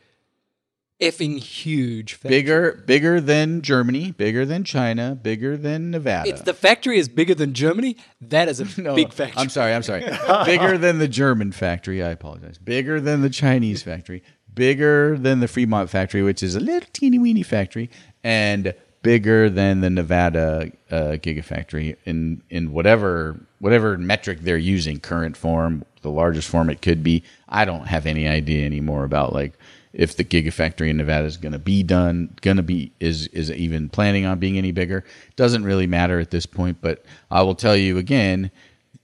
effing 1.02 1.40
huge. 1.40 2.14
Factory. 2.14 2.30
Bigger, 2.30 2.84
bigger 2.86 3.20
than 3.20 3.62
Germany, 3.62 4.12
bigger 4.12 4.46
than 4.46 4.64
China, 4.64 5.16
bigger 5.16 5.58
than 5.58 5.90
Nevada. 5.90 6.30
If 6.30 6.46
the 6.46 6.54
factory 6.54 7.00
is 7.00 7.10
bigger 7.10 7.34
than 7.34 7.54
Germany, 7.54 7.98
that 8.22 8.48
is 8.48 8.60
a 8.60 8.68
No, 8.82 8.96
big 8.96 9.12
factory. 9.12 9.42
I'm 9.42 9.50
sorry. 9.50 9.74
I'm 9.74 9.84
sorry. 9.84 10.02
bigger 10.46 10.78
than 10.78 11.00
the 11.00 11.08
German 11.08 11.52
factory. 11.52 12.04
I 12.04 12.10
apologize. 12.10 12.60
Bigger 12.60 13.02
than 13.02 13.22
the 13.22 13.30
Chinese 13.30 13.82
factory. 13.82 14.22
Bigger 14.54 15.18
than 15.18 15.40
the 15.40 15.48
Fremont 15.48 15.90
factory, 15.90 16.22
which 16.22 16.44
is 16.44 16.56
a 16.56 16.60
little 16.60 16.88
teeny 16.94 17.18
weeny 17.18 17.42
factory, 17.44 17.90
and 18.24 18.76
bigger 19.02 19.50
than 19.50 19.82
the 19.82 19.90
Nevada 19.90 20.72
uh, 20.90 21.18
gigafactory 21.18 21.96
in 22.06 22.42
in 22.50 22.72
whatever 22.72 23.40
whatever 23.60 23.98
metric 23.98 24.40
they're 24.42 24.58
using. 24.58 25.00
Current 25.00 25.36
form, 25.36 25.86
the 26.02 26.12
largest 26.12 26.48
form 26.48 26.70
it 26.70 26.82
could 26.82 27.04
be. 27.04 27.24
I 27.50 27.66
don't 27.66 27.88
have 27.88 28.06
any 28.06 28.28
idea 28.28 28.66
anymore 28.66 29.04
about 29.04 29.34
like 29.34 29.54
if 29.94 30.16
the 30.16 30.24
gigafactory 30.24 30.90
in 30.90 30.98
Nevada 30.98 31.26
is 31.26 31.38
going 31.38 31.52
to 31.52 31.60
be 31.60 31.84
done, 31.84 32.36
going 32.42 32.58
to 32.58 32.64
be 32.64 32.92
is 33.00 33.28
is 33.28 33.52
even 33.52 33.90
planning 33.90 34.26
on 34.26 34.40
being 34.40 34.58
any 34.58 34.72
bigger. 34.72 35.04
Doesn't 35.36 35.64
really 35.64 35.88
matter 35.88 36.20
at 36.20 36.32
this 36.32 36.46
point, 36.46 36.78
but 36.82 37.04
I 37.30 37.42
will 37.42 37.56
tell 37.56 37.76
you 37.76 37.98
again. 37.98 38.52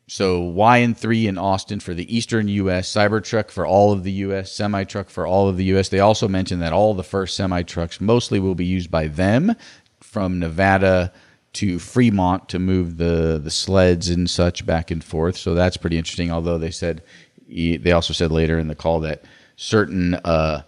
So 0.09 0.39
Y 0.39 0.77
and 0.77 0.97
three 0.97 1.27
in 1.27 1.37
Austin 1.37 1.81
for 1.81 1.93
the 1.93 2.15
Eastern 2.15 2.47
U.S., 2.47 2.89
Cybertruck 2.89 3.51
for 3.51 3.65
all 3.65 3.91
of 3.91 4.05
the 4.05 4.11
U.S., 4.13 4.53
semi 4.53 4.85
truck 4.85 5.09
for 5.09 5.27
all 5.27 5.49
of 5.49 5.57
the 5.57 5.65
U.S. 5.65 5.89
They 5.89 5.99
also 5.99 6.29
mentioned 6.29 6.61
that 6.61 6.71
all 6.71 6.93
the 6.93 7.03
first 7.03 7.35
semi 7.35 7.63
trucks 7.63 7.99
mostly 7.99 8.39
will 8.39 8.55
be 8.55 8.63
used 8.63 8.89
by 8.89 9.07
them 9.07 9.53
from 10.17 10.39
Nevada 10.39 11.13
to 11.53 11.77
Fremont 11.77 12.49
to 12.49 12.57
move 12.57 12.97
the 12.97 13.39
the 13.43 13.51
sleds 13.51 14.09
and 14.09 14.27
such 14.27 14.65
back 14.65 14.89
and 14.89 15.03
forth. 15.03 15.37
So 15.37 15.53
that's 15.53 15.77
pretty 15.77 15.95
interesting. 15.95 16.31
Although 16.31 16.57
they 16.57 16.71
said 16.71 17.03
they 17.47 17.91
also 17.91 18.13
said 18.13 18.31
later 18.31 18.57
in 18.57 18.67
the 18.67 18.73
call 18.73 18.99
that 19.01 19.21
certain 19.57 20.15
uh, 20.15 20.63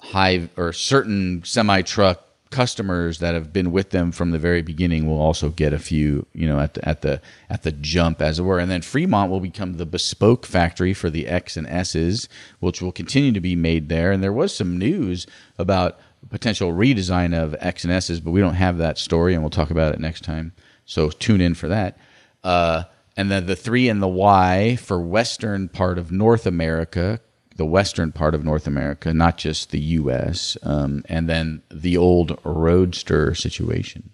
high 0.00 0.48
or 0.56 0.72
certain 0.72 1.42
semi 1.44 1.82
truck 1.82 2.24
customers 2.48 3.18
that 3.18 3.34
have 3.34 3.52
been 3.52 3.70
with 3.70 3.90
them 3.90 4.12
from 4.12 4.30
the 4.30 4.38
very 4.38 4.62
beginning 4.62 5.06
will 5.06 5.20
also 5.20 5.50
get 5.50 5.74
a 5.74 5.78
few, 5.78 6.24
you 6.32 6.46
know, 6.46 6.58
at 6.58 6.72
the 6.72 6.88
at 6.88 7.02
the 7.02 7.20
at 7.50 7.64
the 7.64 7.72
jump 7.72 8.22
as 8.22 8.38
it 8.38 8.44
were. 8.44 8.58
And 8.58 8.70
then 8.70 8.80
Fremont 8.80 9.30
will 9.30 9.40
become 9.40 9.74
the 9.74 9.84
bespoke 9.84 10.46
factory 10.46 10.94
for 10.94 11.10
the 11.10 11.26
X 11.26 11.58
and 11.58 11.66
S's, 11.66 12.30
which 12.60 12.80
will 12.80 12.92
continue 12.92 13.32
to 13.32 13.42
be 13.42 13.56
made 13.56 13.90
there. 13.90 14.10
And 14.10 14.22
there 14.22 14.32
was 14.32 14.56
some 14.56 14.78
news 14.78 15.26
about 15.58 16.00
potential 16.34 16.72
redesign 16.72 17.32
of 17.32 17.54
X 17.60 17.84
and 17.84 17.92
S's, 17.92 18.18
but 18.20 18.32
we 18.32 18.40
don't 18.40 18.54
have 18.54 18.78
that 18.78 18.98
story, 18.98 19.34
and 19.34 19.42
we'll 19.42 19.50
talk 19.50 19.70
about 19.70 19.94
it 19.94 20.00
next 20.00 20.24
time. 20.24 20.52
So 20.84 21.08
tune 21.08 21.40
in 21.40 21.54
for 21.54 21.68
that. 21.68 21.96
Uh, 22.42 22.84
and 23.16 23.30
then 23.30 23.46
the 23.46 23.54
three 23.56 23.88
and 23.88 24.02
the 24.02 24.08
Y 24.08 24.76
for 24.76 25.00
western 25.00 25.68
part 25.68 25.96
of 25.96 26.10
North 26.10 26.44
America 26.46 27.20
the 27.56 27.64
western 27.64 28.10
part 28.12 28.34
of 28.34 28.44
North 28.44 28.66
America, 28.66 29.14
not 29.14 29.38
just 29.38 29.70
the 29.70 29.78
U.S., 29.78 30.56
um, 30.62 31.04
and 31.08 31.28
then 31.28 31.62
the 31.70 31.96
old 31.96 32.38
roadster 32.44 33.34
situation. 33.34 34.10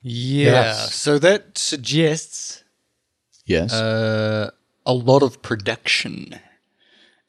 Yeah. 0.00 0.52
Yes. 0.52 0.94
So 0.94 1.18
that 1.18 1.58
suggests 1.58 2.62
Yes. 3.44 3.72
uh, 3.72 4.50
a 4.86 4.94
lot 4.94 5.22
of 5.22 5.42
production. 5.42 6.38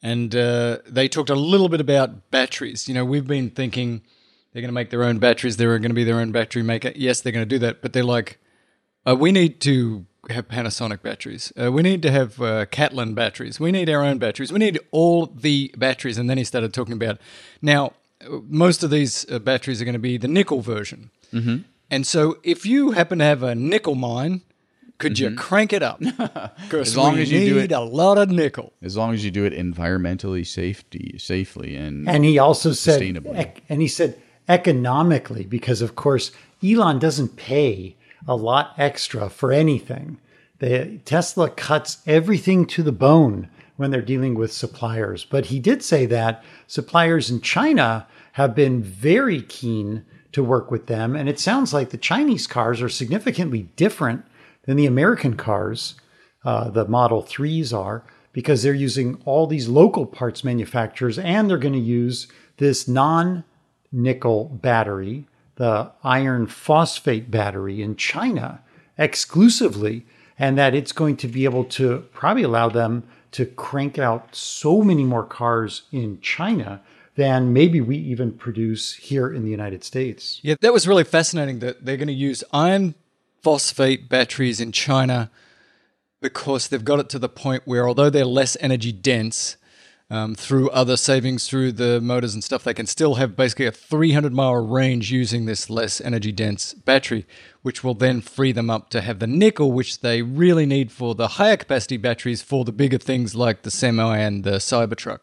And 0.02 0.34
uh, 0.34 0.78
they 0.86 1.08
talked 1.08 1.30
a 1.30 1.34
little 1.34 1.68
bit 1.68 1.80
about 1.80 2.30
batteries. 2.30 2.88
You 2.88 2.94
know, 2.94 3.04
we've 3.04 3.26
been 3.26 3.50
thinking 3.50 4.02
they're 4.52 4.62
going 4.62 4.68
to 4.68 4.74
make 4.74 4.90
their 4.90 5.04
own 5.04 5.18
batteries. 5.18 5.56
They're 5.56 5.78
going 5.78 5.90
to 5.90 5.94
be 5.94 6.04
their 6.04 6.18
own 6.18 6.32
battery 6.32 6.62
maker. 6.62 6.92
Yes, 6.96 7.20
they're 7.20 7.32
going 7.32 7.48
to 7.48 7.54
do 7.54 7.58
that. 7.60 7.82
But 7.82 7.92
they're 7.92 8.02
like, 8.02 8.38
uh, 9.06 9.16
we 9.16 9.30
need 9.30 9.60
to 9.60 10.06
have 10.28 10.48
Panasonic 10.48 11.02
batteries. 11.02 11.52
Uh, 11.60 11.70
we 11.72 11.82
need 11.82 12.02
to 12.02 12.10
have 12.10 12.40
uh, 12.40 12.66
CATL 12.66 13.14
batteries. 13.14 13.58
We 13.58 13.72
need 13.72 13.88
our 13.88 14.02
own 14.02 14.18
batteries. 14.18 14.52
We 14.52 14.58
need 14.58 14.78
all 14.90 15.26
the 15.26 15.74
batteries. 15.76 16.18
And 16.18 16.28
then 16.28 16.38
he 16.38 16.44
started 16.44 16.72
talking 16.74 16.94
about 16.94 17.18
now, 17.60 17.92
most 18.48 18.82
of 18.82 18.90
these 18.90 19.28
uh, 19.30 19.38
batteries 19.38 19.80
are 19.82 19.84
going 19.84 19.94
to 19.94 19.98
be 19.98 20.16
the 20.16 20.28
nickel 20.28 20.60
version. 20.60 21.10
Mm-hmm. 21.32 21.58
And 21.90 22.06
so 22.06 22.38
if 22.42 22.64
you 22.64 22.92
happen 22.92 23.18
to 23.18 23.24
have 23.24 23.42
a 23.42 23.54
nickel 23.54 23.94
mine, 23.94 24.42
could 25.02 25.18
you 25.18 25.28
mm-hmm. 25.28 25.36
crank 25.36 25.72
it 25.72 25.82
up? 25.82 26.00
As 26.72 26.96
long 26.96 27.14
we 27.14 27.22
as 27.22 27.30
you 27.32 27.40
do 27.40 27.54
need 27.56 27.72
it- 27.72 27.74
a 27.74 27.80
lot 27.80 28.18
of 28.18 28.30
nickel. 28.30 28.72
as 28.82 28.96
long 28.96 29.12
as 29.12 29.24
you 29.24 29.30
do 29.30 29.44
it 29.44 29.52
environmentally 29.52 30.46
safety 30.46 31.16
safely 31.18 31.76
and, 31.76 32.08
And 32.08 32.24
he 32.24 32.38
also 32.38 32.72
said, 32.72 33.02
ec- 33.02 33.62
and 33.68 33.82
he 33.82 33.88
said 33.88 34.20
economically, 34.48 35.44
because 35.44 35.82
of 35.82 35.94
course 35.96 36.30
Elon 36.64 36.98
doesn't 36.98 37.36
pay 37.36 37.96
a 38.26 38.36
lot 38.36 38.74
extra 38.78 39.28
for 39.28 39.52
anything. 39.52 40.18
The 40.58 41.00
Tesla 41.04 41.50
cuts 41.50 41.98
everything 42.06 42.66
to 42.66 42.82
the 42.84 42.92
bone 42.92 43.48
when 43.76 43.90
they're 43.90 44.00
dealing 44.00 44.34
with 44.36 44.52
suppliers. 44.52 45.24
But 45.24 45.46
he 45.46 45.58
did 45.58 45.82
say 45.82 46.06
that 46.06 46.44
suppliers 46.68 47.30
in 47.30 47.40
China 47.40 48.06
have 48.32 48.54
been 48.54 48.80
very 48.82 49.42
keen 49.42 50.04
to 50.30 50.44
work 50.44 50.70
with 50.70 50.86
them, 50.86 51.16
and 51.16 51.28
it 51.28 51.40
sounds 51.40 51.74
like 51.74 51.90
the 51.90 51.98
Chinese 51.98 52.46
cars 52.46 52.80
are 52.80 52.88
significantly 52.88 53.68
different 53.76 54.24
than 54.64 54.76
the 54.76 54.86
American 54.86 55.36
cars 55.36 55.94
uh, 56.44 56.70
the 56.70 56.86
Model 56.86 57.22
3s 57.22 57.76
are 57.76 58.04
because 58.32 58.62
they're 58.62 58.74
using 58.74 59.20
all 59.24 59.46
these 59.46 59.68
local 59.68 60.06
parts 60.06 60.42
manufacturers 60.42 61.18
and 61.18 61.48
they're 61.48 61.58
going 61.58 61.74
to 61.74 61.78
use 61.78 62.28
this 62.56 62.88
non 62.88 63.44
nickel 63.92 64.46
battery, 64.46 65.26
the 65.56 65.92
iron 66.02 66.46
phosphate 66.46 67.30
battery 67.30 67.82
in 67.82 67.94
China 67.96 68.60
exclusively, 68.98 70.06
and 70.38 70.56
that 70.58 70.74
it's 70.74 70.92
going 70.92 71.16
to 71.16 71.28
be 71.28 71.44
able 71.44 71.64
to 71.64 72.04
probably 72.12 72.42
allow 72.42 72.68
them 72.68 73.04
to 73.32 73.46
crank 73.46 73.98
out 73.98 74.34
so 74.34 74.82
many 74.82 75.04
more 75.04 75.24
cars 75.24 75.82
in 75.92 76.20
China 76.20 76.80
than 77.14 77.52
maybe 77.52 77.80
we 77.80 77.96
even 77.96 78.32
produce 78.32 78.94
here 78.94 79.32
in 79.32 79.44
the 79.44 79.50
United 79.50 79.84
States. 79.84 80.40
Yeah, 80.42 80.54
that 80.60 80.72
was 80.72 80.88
really 80.88 81.04
fascinating 81.04 81.58
that 81.58 81.84
they're 81.84 81.98
going 81.98 82.08
to 82.08 82.14
use 82.14 82.42
iron 82.52 82.94
phosphate 83.42 84.08
batteries 84.08 84.60
in 84.60 84.72
China 84.72 85.30
because 86.20 86.68
they've 86.68 86.84
got 86.84 87.00
it 87.00 87.08
to 87.10 87.18
the 87.18 87.28
point 87.28 87.62
where, 87.64 87.88
although 87.88 88.10
they're 88.10 88.24
less 88.24 88.56
energy 88.60 88.92
dense 88.92 89.56
um, 90.12 90.34
through 90.34 90.68
other 90.70 90.98
savings 90.98 91.48
through 91.48 91.72
the 91.72 91.98
motors 91.98 92.34
and 92.34 92.44
stuff, 92.44 92.64
they 92.64 92.74
can 92.74 92.84
still 92.84 93.14
have 93.14 93.34
basically 93.34 93.64
a 93.64 93.72
300 93.72 94.30
mile 94.30 94.56
range 94.56 95.10
using 95.10 95.46
this 95.46 95.70
less 95.70 96.02
energy 96.02 96.30
dense 96.30 96.74
battery, 96.74 97.26
which 97.62 97.82
will 97.82 97.94
then 97.94 98.20
free 98.20 98.52
them 98.52 98.68
up 98.68 98.90
to 98.90 99.00
have 99.00 99.20
the 99.20 99.26
nickel, 99.26 99.72
which 99.72 100.00
they 100.00 100.20
really 100.20 100.66
need 100.66 100.92
for 100.92 101.14
the 101.14 101.28
higher 101.28 101.56
capacity 101.56 101.96
batteries 101.96 102.42
for 102.42 102.62
the 102.66 102.72
bigger 102.72 102.98
things 102.98 103.34
like 103.34 103.62
the 103.62 103.70
semi 103.70 104.18
and 104.18 104.44
the 104.44 104.58
Cybertruck. 104.58 105.20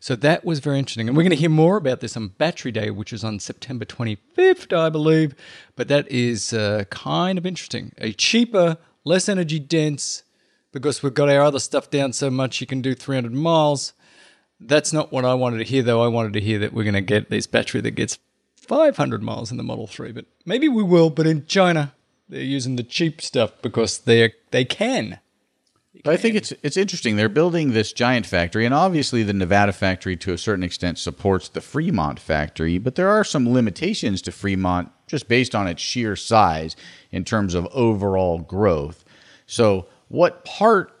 So 0.00 0.16
that 0.16 0.46
was 0.46 0.60
very 0.60 0.78
interesting. 0.78 1.08
And 1.08 1.16
we're 1.16 1.24
going 1.24 1.30
to 1.32 1.36
hear 1.36 1.50
more 1.50 1.76
about 1.76 2.00
this 2.00 2.16
on 2.16 2.28
Battery 2.28 2.72
Day, 2.72 2.88
which 2.88 3.12
is 3.12 3.22
on 3.22 3.38
September 3.38 3.84
25th, 3.84 4.74
I 4.74 4.88
believe. 4.88 5.34
But 5.76 5.88
that 5.88 6.10
is 6.10 6.54
uh, 6.54 6.84
kind 6.88 7.36
of 7.36 7.44
interesting. 7.44 7.92
A 7.98 8.14
cheaper, 8.14 8.78
less 9.04 9.28
energy 9.28 9.58
dense, 9.58 10.22
because 10.72 11.02
we've 11.02 11.12
got 11.12 11.28
our 11.28 11.42
other 11.42 11.60
stuff 11.60 11.90
down 11.90 12.14
so 12.14 12.30
much 12.30 12.62
you 12.62 12.66
can 12.66 12.80
do 12.80 12.94
300 12.94 13.30
miles. 13.34 13.92
That's 14.66 14.92
not 14.92 15.12
what 15.12 15.24
I 15.24 15.34
wanted 15.34 15.58
to 15.58 15.64
hear, 15.64 15.82
though. 15.82 16.02
I 16.02 16.08
wanted 16.08 16.32
to 16.34 16.40
hear 16.40 16.58
that 16.60 16.72
we're 16.72 16.84
going 16.84 16.94
to 16.94 17.00
get 17.00 17.30
this 17.30 17.46
battery 17.46 17.80
that 17.80 17.92
gets 17.92 18.18
500 18.56 19.22
miles 19.22 19.50
in 19.50 19.56
the 19.56 19.62
Model 19.62 19.86
3. 19.86 20.12
But 20.12 20.26
maybe 20.44 20.68
we 20.68 20.82
will, 20.82 21.10
but 21.10 21.26
in 21.26 21.46
China, 21.46 21.94
they're 22.28 22.40
using 22.40 22.76
the 22.76 22.82
cheap 22.82 23.20
stuff 23.20 23.52
because 23.62 23.98
they 23.98 24.32
they 24.50 24.64
can. 24.64 25.20
But 26.04 26.14
I 26.14 26.16
think 26.16 26.34
it's 26.34 26.52
it's 26.62 26.76
interesting. 26.76 27.16
They're 27.16 27.28
building 27.28 27.72
this 27.72 27.92
giant 27.92 28.26
factory, 28.26 28.64
and 28.64 28.74
obviously 28.74 29.22
the 29.22 29.32
Nevada 29.32 29.72
factory 29.72 30.16
to 30.16 30.32
a 30.32 30.38
certain 30.38 30.64
extent 30.64 30.98
supports 30.98 31.48
the 31.48 31.60
Fremont 31.60 32.18
factory. 32.18 32.78
But 32.78 32.94
there 32.94 33.10
are 33.10 33.24
some 33.24 33.52
limitations 33.52 34.22
to 34.22 34.32
Fremont 34.32 34.90
just 35.06 35.28
based 35.28 35.54
on 35.54 35.68
its 35.68 35.82
sheer 35.82 36.16
size 36.16 36.74
in 37.10 37.24
terms 37.24 37.54
of 37.54 37.66
overall 37.72 38.38
growth. 38.38 39.04
So, 39.46 39.86
what 40.08 40.44
part? 40.44 40.92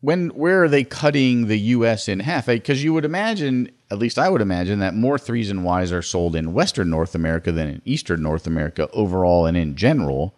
When 0.00 0.28
where 0.30 0.64
are 0.64 0.68
they 0.68 0.84
cutting 0.84 1.46
the 1.46 1.58
U.S. 1.58 2.08
in 2.08 2.20
half? 2.20 2.46
Because 2.46 2.82
you 2.82 2.94
would 2.94 3.04
imagine, 3.04 3.70
at 3.90 3.98
least 3.98 4.18
I 4.18 4.30
would 4.30 4.40
imagine, 4.40 4.78
that 4.78 4.94
more 4.94 5.18
threes 5.18 5.50
and 5.50 5.64
Ys 5.64 5.92
are 5.92 6.02
sold 6.02 6.34
in 6.34 6.54
Western 6.54 6.88
North 6.88 7.14
America 7.14 7.52
than 7.52 7.68
in 7.68 7.82
Eastern 7.84 8.22
North 8.22 8.46
America 8.46 8.88
overall 8.92 9.46
and 9.46 9.56
in 9.56 9.76
general. 9.76 10.34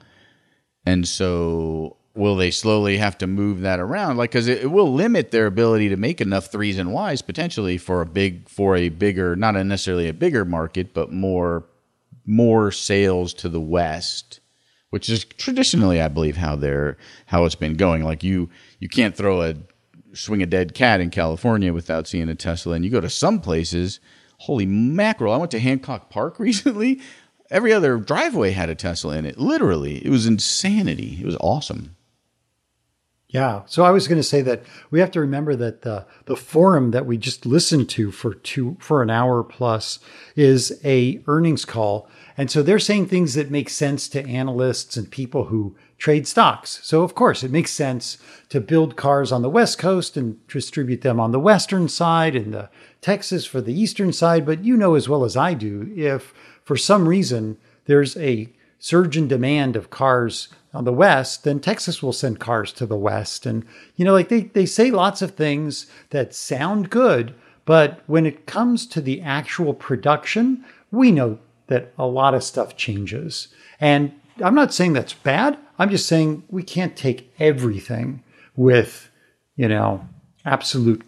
And 0.85 1.07
so 1.07 1.97
will 2.15 2.37
they 2.37 2.51
slowly 2.51 2.99
have 2.99 3.17
to 3.19 3.27
move 3.27 3.61
that 3.61 3.81
around? 3.81 4.17
Like, 4.17 4.31
because 4.31 4.49
it, 4.49 4.63
it 4.63 4.67
will 4.67 4.93
limit 4.93 5.31
their 5.31 5.47
ability 5.47 5.89
to 5.91 5.97
make 5.97 6.21
enough 6.21 6.47
threes 6.47 6.79
and 6.79 6.91
Ys 6.91 7.23
potentially 7.23 7.79
for 7.79 8.03
a 8.03 8.07
big, 8.07 8.49
for 8.49 8.77
a 8.77 8.89
bigger, 8.89 9.37
not 9.37 9.55
necessarily 9.55 10.09
a 10.09 10.15
bigger 10.15 10.45
market, 10.45 10.93
but 10.93 11.13
more, 11.13 11.65
more 12.27 12.71
sales 12.71 13.33
to 13.35 13.49
the 13.49 13.61
West, 13.61 14.41
which 14.93 15.09
is 15.09 15.25
traditionally, 15.25 16.03
I 16.03 16.09
believe, 16.09 16.37
how 16.37 16.55
they're, 16.55 16.99
how 17.25 17.47
it's 17.47 17.55
been 17.55 17.79
going. 17.79 18.05
Like 18.05 18.23
you, 18.23 18.51
you 18.79 18.91
can't 18.91 19.17
throw 19.17 19.41
a, 19.41 19.55
swing 20.13 20.43
a 20.43 20.47
dead 20.47 20.75
cat 20.75 21.01
in 21.01 21.09
California 21.09 21.73
without 21.73 22.07
seeing 22.07 22.29
a 22.29 22.35
Tesla. 22.35 22.75
And 22.75 22.85
you 22.85 22.91
go 22.91 23.01
to 23.01 23.09
some 23.09 23.41
places, 23.41 24.01
holy 24.37 24.67
mackerel. 24.67 25.33
I 25.33 25.39
went 25.39 25.51
to 25.53 25.61
Hancock 25.61 26.11
Park 26.11 26.39
recently. 26.39 27.01
Every 27.51 27.73
other 27.73 27.97
driveway 27.97 28.51
had 28.51 28.69
a 28.69 28.75
Tesla 28.75 29.17
in 29.17 29.25
it. 29.25 29.39
Literally, 29.39 30.05
it 30.05 30.11
was 30.11 30.27
insanity. 30.27 31.19
It 31.23 31.25
was 31.25 31.39
awesome. 31.41 31.97
Yeah. 33.33 33.63
So 33.65 33.83
I 33.83 33.93
was 33.93 34.09
going 34.09 34.19
to 34.19 34.23
say 34.23 34.43
that 34.43 34.63
we 34.91 35.01
have 35.01 35.11
to 35.13 35.21
remember 35.21 35.57
that 35.57 35.83
the 35.83 36.05
the 36.27 36.37
forum 36.37 36.91
that 36.91 37.07
we 37.07 37.17
just 37.17 37.47
listened 37.47 37.89
to 37.91 38.11
for 38.11 38.35
two 38.35 38.77
for 38.79 39.03
an 39.03 39.09
hour 39.09 39.43
plus 39.43 40.01
is 40.37 40.79
a 40.85 41.23
earnings 41.27 41.65
call. 41.65 42.11
And 42.37 42.51
so 42.51 42.63
they're 42.63 42.79
saying 42.79 43.07
things 43.07 43.35
that 43.35 43.51
make 43.51 43.69
sense 43.69 44.09
to 44.09 44.27
analysts 44.27 44.97
and 44.97 45.11
people 45.11 45.45
who 45.45 45.77
trade 45.99 46.27
stocks. 46.27 46.81
So 46.83 47.03
of 47.03 47.15
course, 47.15 47.45
it 47.45 47.51
makes 47.51 47.71
sense 47.71 48.19
to 48.49 48.61
build 48.61 48.97
cars 48.97 49.31
on 49.31 49.43
the 49.43 49.51
West 49.51 49.79
Coast 49.79 50.17
and 50.17 50.45
distribute 50.49 51.03
them 51.03 51.21
on 51.21 51.33
the 51.33 51.39
western 51.39 51.89
side 51.89 52.35
and 52.35 52.53
the 52.53 52.71
Texas 53.01 53.45
for 53.45 53.61
the 53.61 53.79
eastern 53.79 54.13
side, 54.13 54.47
but 54.47 54.65
you 54.65 54.77
know 54.77 54.95
as 54.95 55.09
well 55.09 55.25
as 55.25 55.37
I 55.37 55.55
do 55.55 55.93
if 55.97 56.33
for 56.65 56.77
some 56.77 57.09
reason 57.09 57.59
there's 57.85 58.17
a 58.17 58.49
surge 58.79 59.17
in 59.17 59.29
demand 59.29 59.77
of 59.77 59.91
cars 59.91 60.49
on 60.75 60.85
the 60.85 60.93
west, 60.93 61.45
then 61.45 61.61
Texas 61.61 62.03
will 62.03 62.13
send 62.13 62.41
cars 62.41 62.73
to 62.73 62.87
the 62.87 62.97
west. 62.97 63.47
And, 63.47 63.65
you 63.95 64.05
know, 64.05 64.13
like 64.13 64.29
they, 64.29 64.43
they 64.43 64.67
say 64.67 64.91
lots 64.91 65.23
of 65.23 65.33
things 65.33 65.87
that 66.11 66.35
sound 66.35 66.91
good, 66.91 67.35
But 67.65 68.01
when 68.07 68.27
it 68.27 68.47
comes 68.47 68.87
to 68.87 69.01
the 69.01 69.21
actual 69.21 69.75
production, 69.75 70.65
we 70.91 71.11
know 71.11 71.39
that 71.73 71.93
a 71.99 72.07
lot 72.07 72.35
of 72.35 72.45
stuff 72.45 72.77
changes. 72.77 73.49
And 73.81 74.13
I'm 74.43 74.55
not 74.55 74.73
saying 74.75 74.93
that's 74.93 75.15
bad. 75.15 75.59
I'm 75.79 75.91
just 75.91 76.07
saying 76.07 76.45
we 76.49 76.63
can't 76.63 76.97
take 76.97 77.33
everything 77.39 78.23
with, 78.55 79.11
you 79.57 79.69
know, 79.69 80.07
absolute 80.45 81.03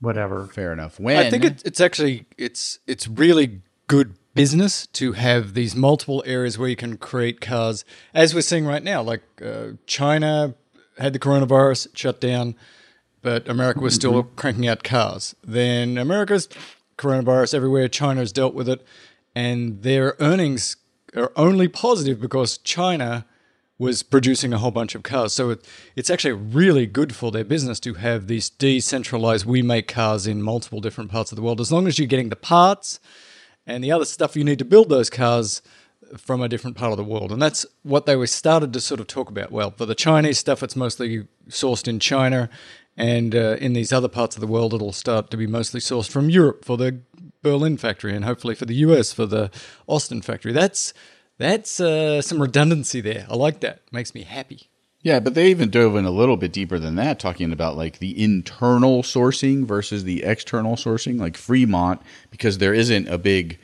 whatever. 0.00 0.46
Fair 0.46 0.72
enough. 0.72 1.00
When 1.00 1.16
I 1.16 1.28
think 1.28 1.44
it, 1.44 1.62
it's 1.64 1.80
actually 1.80 2.26
it's 2.38 2.78
it's 2.86 3.08
really 3.08 3.60
good 3.88 4.14
business 4.34 4.86
to 4.88 5.12
have 5.12 5.54
these 5.54 5.74
multiple 5.74 6.22
areas 6.26 6.58
where 6.58 6.68
you 6.68 6.76
can 6.76 6.96
create 6.96 7.40
cars, 7.40 7.84
as 8.14 8.34
we're 8.34 8.42
seeing 8.42 8.66
right 8.66 8.82
now. 8.82 9.02
Like 9.02 9.22
uh, 9.44 9.72
China 9.86 10.54
had 10.98 11.12
the 11.12 11.18
coronavirus 11.18 11.88
shut 11.96 12.20
down, 12.20 12.54
but 13.22 13.48
America 13.48 13.80
was 13.80 13.94
still 13.94 14.22
cranking 14.22 14.68
out 14.68 14.84
cars. 14.84 15.34
Then 15.42 15.98
America's 15.98 16.48
coronavirus 16.96 17.54
everywhere. 17.54 17.88
China's 17.88 18.32
dealt 18.32 18.54
with 18.54 18.68
it, 18.68 18.84
and 19.36 19.82
their 19.82 20.16
earnings 20.18 20.76
are 21.14 21.30
only 21.36 21.68
positive 21.68 22.18
because 22.18 22.56
China 22.56 23.26
was 23.78 24.02
producing 24.02 24.54
a 24.54 24.58
whole 24.58 24.70
bunch 24.70 24.94
of 24.94 25.02
cars. 25.02 25.34
So 25.34 25.50
it, 25.50 25.68
it's 25.94 26.08
actually 26.08 26.32
really 26.32 26.86
good 26.86 27.14
for 27.14 27.30
their 27.30 27.44
business 27.44 27.78
to 27.80 27.94
have 27.94 28.28
these 28.28 28.48
decentralized, 28.48 29.44
we 29.44 29.60
make 29.60 29.88
cars 29.88 30.26
in 30.26 30.40
multiple 30.40 30.80
different 30.80 31.10
parts 31.10 31.32
of 31.32 31.36
the 31.36 31.42
world. 31.42 31.60
As 31.60 31.70
long 31.70 31.86
as 31.86 31.98
you're 31.98 32.08
getting 32.08 32.30
the 32.30 32.36
parts 32.36 32.98
and 33.66 33.84
the 33.84 33.92
other 33.92 34.06
stuff 34.06 34.36
you 34.36 34.42
need 34.42 34.58
to 34.58 34.64
build 34.64 34.88
those 34.88 35.10
cars 35.10 35.60
from 36.16 36.40
a 36.40 36.48
different 36.48 36.78
part 36.78 36.92
of 36.92 36.96
the 36.96 37.04
world. 37.04 37.30
And 37.30 37.42
that's 37.42 37.66
what 37.82 38.06
they 38.06 38.16
were 38.16 38.26
started 38.26 38.72
to 38.72 38.80
sort 38.80 39.00
of 39.00 39.06
talk 39.06 39.28
about. 39.28 39.52
Well, 39.52 39.70
for 39.70 39.84
the 39.84 39.94
Chinese 39.94 40.38
stuff, 40.38 40.62
it's 40.62 40.76
mostly 40.76 41.26
sourced 41.50 41.86
in 41.86 42.00
China. 42.00 42.48
And 42.96 43.34
uh, 43.34 43.56
in 43.60 43.74
these 43.74 43.92
other 43.92 44.08
parts 44.08 44.36
of 44.36 44.40
the 44.40 44.46
world, 44.46 44.72
it'll 44.72 44.92
start 44.94 45.30
to 45.30 45.36
be 45.36 45.46
mostly 45.46 45.80
sourced 45.80 46.08
from 46.08 46.30
Europe 46.30 46.64
for 46.64 46.78
the 46.78 47.00
Berlin 47.46 47.76
factory 47.76 48.12
and 48.12 48.24
hopefully 48.24 48.56
for 48.56 48.64
the 48.64 48.74
US 48.86 49.12
for 49.12 49.24
the 49.24 49.52
Austin 49.86 50.20
factory. 50.20 50.52
That's 50.52 50.92
that's 51.38 51.78
uh, 51.78 52.20
some 52.20 52.42
redundancy 52.42 53.00
there. 53.00 53.24
I 53.30 53.36
like 53.36 53.60
that. 53.60 53.82
Makes 53.92 54.14
me 54.16 54.22
happy. 54.22 54.68
Yeah, 55.02 55.20
but 55.20 55.34
they 55.34 55.50
even 55.50 55.70
dove 55.70 55.94
in 55.94 56.04
a 56.04 56.10
little 56.10 56.36
bit 56.36 56.52
deeper 56.52 56.80
than 56.80 56.96
that, 56.96 57.20
talking 57.20 57.52
about 57.52 57.76
like 57.76 58.00
the 58.00 58.20
internal 58.20 59.04
sourcing 59.04 59.64
versus 59.64 60.02
the 60.02 60.24
external 60.24 60.74
sourcing, 60.74 61.20
like 61.20 61.36
Fremont, 61.36 62.02
because 62.32 62.58
there 62.58 62.74
isn't 62.74 63.06
a 63.06 63.16
big 63.16 63.60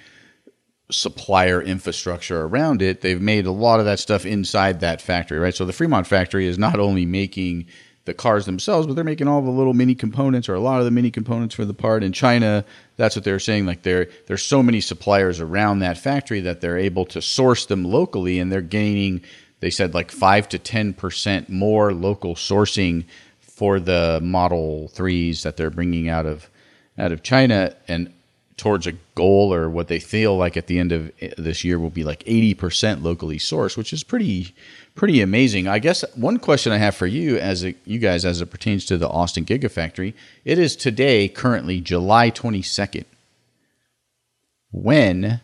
supplier 0.92 1.60
infrastructure 1.60 2.42
around 2.42 2.82
it. 2.82 3.00
They've 3.00 3.20
made 3.20 3.46
a 3.46 3.50
lot 3.50 3.80
of 3.80 3.86
that 3.86 3.98
stuff 3.98 4.24
inside 4.24 4.78
that 4.80 5.02
factory, 5.02 5.40
right? 5.40 5.54
So 5.54 5.64
the 5.64 5.72
Fremont 5.72 6.06
factory 6.06 6.46
is 6.46 6.58
not 6.58 6.78
only 6.78 7.04
making 7.04 7.66
the 8.04 8.14
cars 8.14 8.46
themselves, 8.46 8.86
but 8.86 8.94
they're 8.94 9.04
making 9.04 9.28
all 9.28 9.40
the 9.42 9.50
little 9.50 9.74
mini 9.74 9.94
components 9.94 10.48
or 10.48 10.54
a 10.54 10.60
lot 10.60 10.80
of 10.80 10.84
the 10.84 10.90
mini 10.90 11.10
components 11.10 11.54
for 11.54 11.64
the 11.64 11.74
part. 11.74 12.02
In 12.02 12.12
China, 12.12 12.64
that's 12.96 13.14
what 13.14 13.24
they're 13.24 13.38
saying. 13.38 13.66
Like 13.66 13.82
there, 13.82 14.08
there's 14.26 14.42
so 14.42 14.62
many 14.62 14.80
suppliers 14.80 15.40
around 15.40 15.78
that 15.78 15.98
factory 15.98 16.40
that 16.40 16.60
they're 16.60 16.78
able 16.78 17.04
to 17.06 17.22
source 17.22 17.66
them 17.66 17.84
locally, 17.84 18.38
and 18.38 18.50
they're 18.50 18.60
gaining. 18.60 19.22
They 19.60 19.70
said 19.70 19.94
like 19.94 20.10
five 20.10 20.48
to 20.50 20.58
ten 20.58 20.94
percent 20.94 21.48
more 21.48 21.92
local 21.92 22.34
sourcing 22.34 23.04
for 23.40 23.78
the 23.78 24.18
Model 24.22 24.88
Threes 24.88 25.44
that 25.44 25.56
they're 25.56 25.70
bringing 25.70 26.08
out 26.08 26.26
of 26.26 26.50
out 26.98 27.12
of 27.12 27.22
China, 27.22 27.74
and 27.86 28.12
towards 28.56 28.86
a 28.86 28.92
goal 29.14 29.52
or 29.52 29.68
what 29.68 29.88
they 29.88 29.98
feel 29.98 30.36
like 30.36 30.56
at 30.56 30.66
the 30.66 30.78
end 30.78 30.92
of 30.92 31.10
eh, 31.20 31.32
this 31.38 31.64
year 31.64 31.78
will 31.78 31.90
be 31.90 32.04
like 32.04 32.22
80% 32.24 33.02
locally 33.02 33.38
sourced, 33.38 33.76
which 33.76 33.92
is 33.92 34.04
pretty 34.04 34.54
pretty 34.94 35.20
amazing. 35.20 35.66
I 35.68 35.78
guess 35.78 36.04
one 36.14 36.38
question 36.38 36.72
I 36.72 36.78
have 36.78 36.94
for 36.94 37.06
you 37.06 37.38
as 37.38 37.64
a, 37.64 37.74
you 37.84 37.98
guys 37.98 38.24
as 38.24 38.40
it 38.40 38.46
pertains 38.46 38.84
to 38.86 38.96
the 38.98 39.08
Austin 39.08 39.44
Gigafactory, 39.44 40.14
it 40.44 40.58
is 40.58 40.76
today 40.76 41.28
currently 41.28 41.80
July 41.80 42.30
22nd. 42.30 43.04
When 44.70 45.40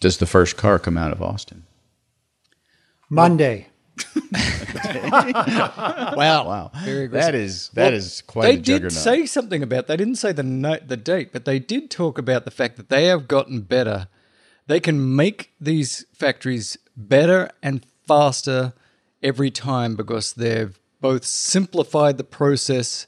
does 0.00 0.18
the 0.18 0.26
first 0.26 0.56
car 0.56 0.78
come 0.78 0.96
out 0.96 1.12
of 1.12 1.22
Austin? 1.22 1.64
Monday. 3.10 3.68
Wow. 5.06 6.46
Wow. 6.46 6.70
Very 6.84 7.06
that 7.08 7.34
is 7.34 7.70
that 7.70 7.86
Well, 7.86 7.94
is 7.94 8.22
quite 8.22 8.42
they 8.42 8.54
a 8.54 8.80
did 8.80 8.92
say 8.92 9.26
something 9.26 9.62
about. 9.62 9.86
They 9.86 9.96
didn't 9.96 10.16
say 10.16 10.32
the 10.32 10.42
no, 10.42 10.76
the 10.76 10.96
date, 10.96 11.32
but 11.32 11.44
they 11.44 11.58
did 11.58 11.90
talk 11.90 12.18
about 12.18 12.44
the 12.44 12.50
fact 12.50 12.76
that 12.76 12.88
they 12.88 13.06
have 13.06 13.26
gotten 13.28 13.62
better. 13.62 14.08
They 14.66 14.80
can 14.80 15.16
make 15.16 15.52
these 15.60 16.04
factories 16.12 16.76
better 16.96 17.50
and 17.62 17.86
faster 18.06 18.72
every 19.22 19.50
time 19.50 19.96
because 19.96 20.32
they've 20.32 20.78
both 21.00 21.24
simplified 21.24 22.18
the 22.18 22.24
process 22.24 23.06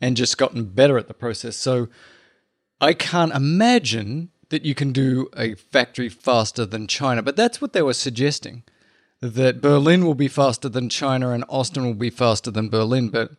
and 0.00 0.16
just 0.16 0.38
gotten 0.38 0.64
better 0.64 0.98
at 0.98 1.08
the 1.08 1.14
process. 1.14 1.56
So 1.56 1.88
I 2.80 2.94
can't 2.94 3.32
imagine 3.32 4.30
that 4.48 4.64
you 4.64 4.74
can 4.74 4.92
do 4.92 5.28
a 5.36 5.54
factory 5.54 6.08
faster 6.08 6.66
than 6.66 6.86
China, 6.86 7.22
but 7.22 7.36
that's 7.36 7.60
what 7.60 7.72
they 7.72 7.82
were 7.82 7.94
suggesting 7.94 8.64
that 9.20 9.60
Berlin 9.60 10.04
will 10.04 10.14
be 10.14 10.28
faster 10.28 10.68
than 10.68 10.88
China 10.88 11.30
and 11.30 11.44
Austin 11.48 11.84
will 11.84 11.94
be 11.94 12.10
faster 12.10 12.50
than 12.50 12.70
Berlin, 12.70 13.10
but 13.10 13.32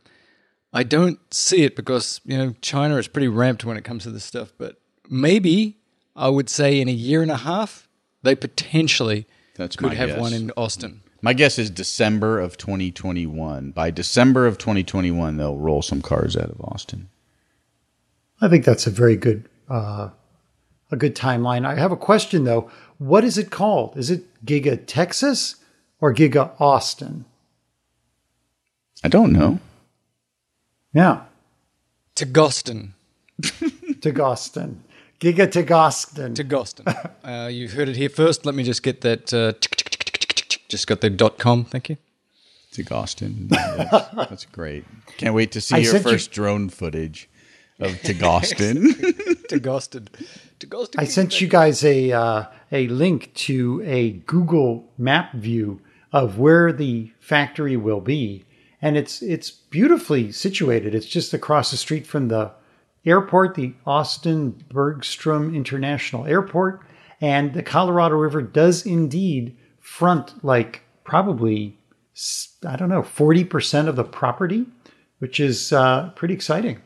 I 0.72 0.84
don't 0.84 1.20
see 1.34 1.64
it 1.64 1.76
because, 1.76 2.22
you 2.24 2.38
know, 2.38 2.54
China 2.62 2.98
is 2.98 3.08
pretty 3.08 3.28
ramped 3.28 3.66
when 3.66 3.78
it 3.78 3.84
comes 3.84 4.04
to 4.04 4.12
this 4.12 4.24
stuff, 4.24 4.54
but 4.58 4.80
maybe 5.10 5.78
I 6.16 6.30
would 6.30 6.50
say 6.50 6.80
in 6.80 6.88
a 6.88 6.94
year 6.94 7.22
and 7.22 7.32
a 7.32 7.38
half 7.38 7.90
they 8.22 8.36
potentially 8.36 9.26
That's 9.56 9.76
could 9.76 9.90
my 9.90 9.96
have 9.96 10.10
guess. 10.10 10.20
one 10.20 10.34
in 10.34 10.52
Austin. 10.58 11.02
My 11.22 11.34
guess 11.34 11.60
is 11.60 11.70
December 11.70 12.40
of 12.40 12.58
2021. 12.58 13.72
By 13.72 13.92
December 13.92 14.48
of 14.48 14.58
2021, 14.58 15.38
they'll 15.38 15.58
roll 15.58 15.82
some 15.82 16.02
cars 16.02 16.36
out 16.36 16.50
of 16.50 16.60
Austin. 16.62 17.10
I 18.42 18.48
think 18.50 18.66
that's 18.66 18.88
a 18.88 18.92
very 18.92 19.16
good 19.16 19.48
uh, 19.70 20.10
a 20.90 20.96
good 20.98 21.16
timeline. 21.16 21.66
I 21.66 21.76
have 21.76 21.92
a 21.92 21.98
question 21.98 22.44
though. 22.44 22.70
What 22.98 23.24
is 23.24 23.38
it 23.38 23.52
called? 23.52 23.98
Is 23.98 24.10
it 24.10 24.24
Giga 24.46 24.84
Texas 24.86 25.56
or 26.00 26.14
Giga 26.14 26.52
Austin? 26.60 27.26
I 29.04 29.08
don't 29.08 29.32
know. 29.32 29.60
Yeah, 30.94 31.22
To 32.16 32.26
Goston. 32.26 32.90
To 33.42 34.12
Goston. 34.12 34.84
To 35.22 35.34
Goston. 35.34 35.36
Giga 35.36 35.52
to 35.52 35.64
Goston. 35.64 36.36
To 36.36 36.44
Goston. 36.44 37.12
uh, 37.24 37.48
you 37.48 37.68
heard 37.70 37.90
it 37.90 37.96
here 37.96 38.10
first. 38.10 38.46
Let 38.46 38.56
me 38.56 38.64
just 38.64 38.84
get 38.84 39.02
that. 39.02 39.34
Uh, 39.34 39.54
just 40.68 40.88
got 40.88 41.02
the 41.02 41.10
dot 41.10 41.38
com. 41.38 41.66
Thank 41.66 41.90
you. 41.90 41.98
to 42.74 42.84
Austin. 42.94 43.48
That's, 43.50 44.08
that's 44.16 44.46
great. 44.46 44.86
Can't 45.18 45.36
wait 45.36 45.52
to 45.54 45.62
see 45.62 45.76
I 45.76 45.78
your 45.80 45.92
sent 45.94 46.06
you- 46.06 46.12
first 46.12 46.32
drone 46.32 46.70
footage 46.70 47.30
of 47.80 47.92
Tagaustin. 48.02 49.18
To 49.52 49.60
Goston. 49.60 50.08
To 50.60 50.68
Goston. 50.68 50.96
I 50.98 51.04
sent 51.04 51.42
you 51.42 51.48
guys 51.50 51.84
a 51.84 52.14
uh, 52.14 52.46
a 52.72 52.88
link 52.88 53.34
to 53.34 53.82
a 53.86 54.12
Google 54.12 54.90
map 54.98 55.34
view 55.34 55.82
of 56.14 56.38
where 56.40 56.72
the 56.72 57.12
factory 57.20 57.76
will 57.76 58.00
be, 58.00 58.46
and 58.82 58.96
it's 58.96 59.22
it's 59.22 59.52
beautifully 59.52 60.32
situated. 60.32 60.96
It's 60.96 61.06
just 61.06 61.34
across 61.34 61.70
the 61.72 61.76
street 61.76 62.08
from 62.08 62.30
the 62.30 62.54
airport, 63.06 63.56
the 63.56 63.74
Austin 63.86 64.64
Bergstrom 64.70 65.56
International 65.56 66.26
Airport, 66.26 66.82
and 67.20 67.54
the 67.54 67.64
Colorado 67.64 68.16
River 68.16 68.42
does 68.42 68.86
indeed 68.86 69.58
front 69.80 70.44
like 70.44 70.84
probably 71.04 71.78
I 72.68 72.76
don't 72.76 72.90
know 72.90 73.04
forty 73.04 73.44
percent 73.44 73.88
of 73.88 73.96
the 73.96 74.04
property, 74.04 74.66
which 75.20 75.40
is 75.40 75.72
uh, 75.74 76.12
pretty 76.16 76.34
exciting. 76.34 76.80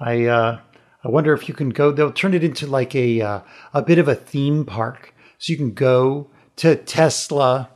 I 0.00 0.26
uh, 0.26 0.60
I 1.04 1.08
wonder 1.08 1.32
if 1.32 1.48
you 1.48 1.54
can 1.54 1.70
go. 1.70 1.92
They'll 1.92 2.12
turn 2.12 2.34
it 2.34 2.44
into 2.44 2.66
like 2.66 2.94
a 2.94 3.20
uh, 3.20 3.40
a 3.72 3.82
bit 3.82 3.98
of 3.98 4.08
a 4.08 4.14
theme 4.14 4.64
park, 4.64 5.14
so 5.38 5.52
you 5.52 5.56
can 5.56 5.72
go 5.72 6.30
to 6.56 6.76
Tesla, 6.76 7.70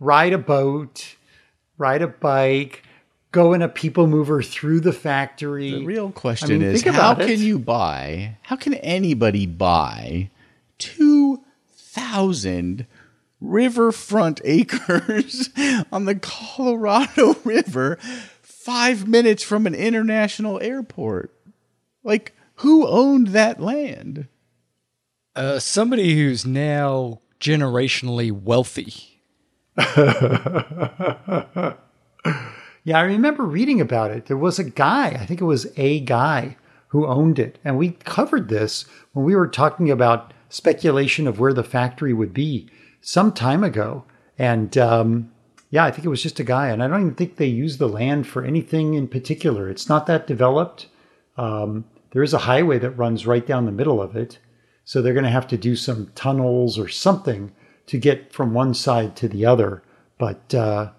ride 0.00 0.32
a 0.32 0.38
boat, 0.38 1.16
ride 1.78 2.02
a 2.02 2.08
bike, 2.08 2.82
go 3.36 3.52
in 3.52 3.60
a 3.60 3.68
people 3.68 4.06
mover 4.06 4.42
through 4.42 4.80
the 4.80 4.94
factory. 4.94 5.72
the 5.72 5.84
real 5.84 6.10
question 6.10 6.52
I 6.52 6.58
mean, 6.58 6.68
is 6.68 6.82
think 6.82 6.96
how 6.96 7.12
about 7.12 7.22
it. 7.22 7.26
can 7.26 7.40
you 7.44 7.58
buy, 7.58 8.38
how 8.40 8.56
can 8.56 8.72
anybody 8.74 9.44
buy 9.44 10.30
2,000 10.78 12.86
riverfront 13.42 14.40
acres 14.42 15.50
on 15.92 16.06
the 16.06 16.14
Colorado 16.14 17.34
River 17.44 17.98
five 18.40 19.06
minutes 19.06 19.42
from 19.42 19.66
an 19.66 19.74
international 19.74 20.58
airport? 20.62 21.30
Like, 22.02 22.34
who 22.56 22.86
owned 22.86 23.28
that 23.28 23.60
land? 23.60 24.28
Uh, 25.34 25.58
somebody 25.58 26.14
who's 26.14 26.46
now 26.46 27.20
generationally 27.38 28.32
wealthy. 28.32 29.20
Yeah, 32.86 33.00
I 33.00 33.02
remember 33.02 33.42
reading 33.42 33.80
about 33.80 34.12
it. 34.12 34.26
There 34.26 34.36
was 34.36 34.60
a 34.60 34.70
guy, 34.70 35.08
I 35.08 35.26
think 35.26 35.40
it 35.40 35.44
was 35.44 35.66
a 35.76 35.98
guy 35.98 36.56
who 36.90 37.04
owned 37.04 37.40
it. 37.40 37.58
And 37.64 37.76
we 37.76 37.90
covered 38.04 38.48
this 38.48 38.84
when 39.12 39.24
we 39.24 39.34
were 39.34 39.48
talking 39.48 39.90
about 39.90 40.32
speculation 40.50 41.26
of 41.26 41.40
where 41.40 41.52
the 41.52 41.64
factory 41.64 42.12
would 42.12 42.32
be 42.32 42.70
some 43.00 43.32
time 43.32 43.64
ago. 43.64 44.04
And 44.38 44.78
um, 44.78 45.32
yeah, 45.68 45.84
I 45.84 45.90
think 45.90 46.04
it 46.04 46.10
was 46.10 46.22
just 46.22 46.38
a 46.38 46.44
guy. 46.44 46.68
And 46.68 46.80
I 46.80 46.86
don't 46.86 47.00
even 47.00 47.14
think 47.16 47.34
they 47.34 47.46
use 47.46 47.78
the 47.78 47.88
land 47.88 48.28
for 48.28 48.44
anything 48.44 48.94
in 48.94 49.08
particular. 49.08 49.68
It's 49.68 49.88
not 49.88 50.06
that 50.06 50.28
developed. 50.28 50.86
Um, 51.36 51.86
there 52.12 52.22
is 52.22 52.34
a 52.34 52.38
highway 52.38 52.78
that 52.78 52.90
runs 52.90 53.26
right 53.26 53.44
down 53.44 53.66
the 53.66 53.72
middle 53.72 54.00
of 54.00 54.14
it. 54.14 54.38
So 54.84 55.02
they're 55.02 55.12
going 55.12 55.24
to 55.24 55.30
have 55.30 55.48
to 55.48 55.56
do 55.56 55.74
some 55.74 56.12
tunnels 56.14 56.78
or 56.78 56.86
something 56.86 57.50
to 57.86 57.98
get 57.98 58.32
from 58.32 58.54
one 58.54 58.74
side 58.74 59.16
to 59.16 59.26
the 59.26 59.44
other. 59.44 59.82
But 60.18 60.54
uh, 60.54 60.92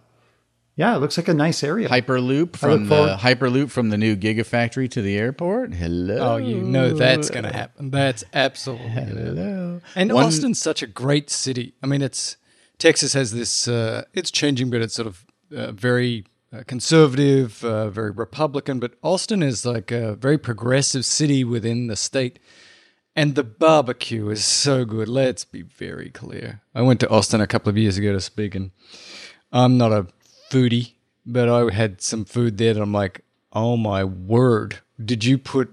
yeah, 0.78 0.96
it 0.96 1.00
looks 1.00 1.18
like 1.18 1.28
a 1.28 1.34
nice 1.34 1.64
area. 1.64 1.90
Hyperloop 1.90 2.56
from 2.56 2.84
the 2.88 2.96
forward- 2.96 3.18
Hyperloop 3.20 3.72
from 3.72 3.90
the 3.90 3.98
new 3.98 4.16
Gigafactory 4.16 4.90
to 4.92 5.02
the 5.02 5.18
airport. 5.18 5.74
Hello. 5.74 6.18
Oh, 6.36 6.38
you 6.38 6.62
know 6.62 6.94
that's 6.94 7.30
going 7.30 7.44
to 7.46 7.52
happen. 7.52 7.90
That's 7.90 8.24
absolutely 8.34 8.86
going 8.90 8.96
to 8.96 9.02
happen. 9.16 9.38
Hello. 9.38 9.82
And 9.96 10.14
One- 10.14 10.26
Austin's 10.26 10.62
such 10.62 10.82
a 10.84 10.88
great 10.88 11.30
city. 11.30 11.74
I 11.84 11.88
mean, 11.88 12.02
it's 12.02 12.38
Texas 12.78 13.14
has 13.14 13.32
this. 13.32 13.68
Uh, 13.68 14.04
it's 14.14 14.30
changing, 14.32 14.70
but 14.70 14.82
it's 14.82 14.94
sort 14.94 15.08
of 15.08 15.26
uh, 15.54 15.72
very 15.72 16.26
uh, 16.54 16.62
conservative, 16.68 17.64
uh, 17.66 17.90
very 17.90 18.12
Republican. 18.12 18.80
But 18.80 18.94
Austin 19.02 19.42
is 19.42 19.66
like 19.66 19.92
a 19.92 20.16
very 20.16 20.38
progressive 20.38 21.06
city 21.06 21.44
within 21.44 21.88
the 21.88 21.96
state. 21.96 22.38
And 23.16 23.34
the 23.34 23.44
barbecue 23.44 24.30
is 24.30 24.46
so 24.46 24.86
good. 24.86 25.10
Let's 25.10 25.44
be 25.44 25.64
very 25.64 26.12
clear. 26.12 26.62
I 26.76 26.84
went 26.84 27.00
to 27.00 27.10
Austin 27.10 27.42
a 27.42 27.48
couple 27.48 27.72
of 27.72 27.76
years 27.76 27.98
ago 27.98 28.14
to 28.14 28.22
speak, 28.22 28.54
and 28.54 28.70
I'm 29.52 29.76
not 29.76 29.92
a 29.92 30.06
foodie, 30.50 30.94
but 31.26 31.50
I 31.50 31.74
had 31.74 32.02
some 32.02 32.26
food 32.26 32.58
there 32.58 32.74
that 32.74 32.82
I'm 32.82 32.94
like, 32.94 33.22
oh 33.54 33.78
my 33.78 34.04
word, 34.04 34.80
did 35.04 35.24
you 35.24 35.38
put 35.38 35.72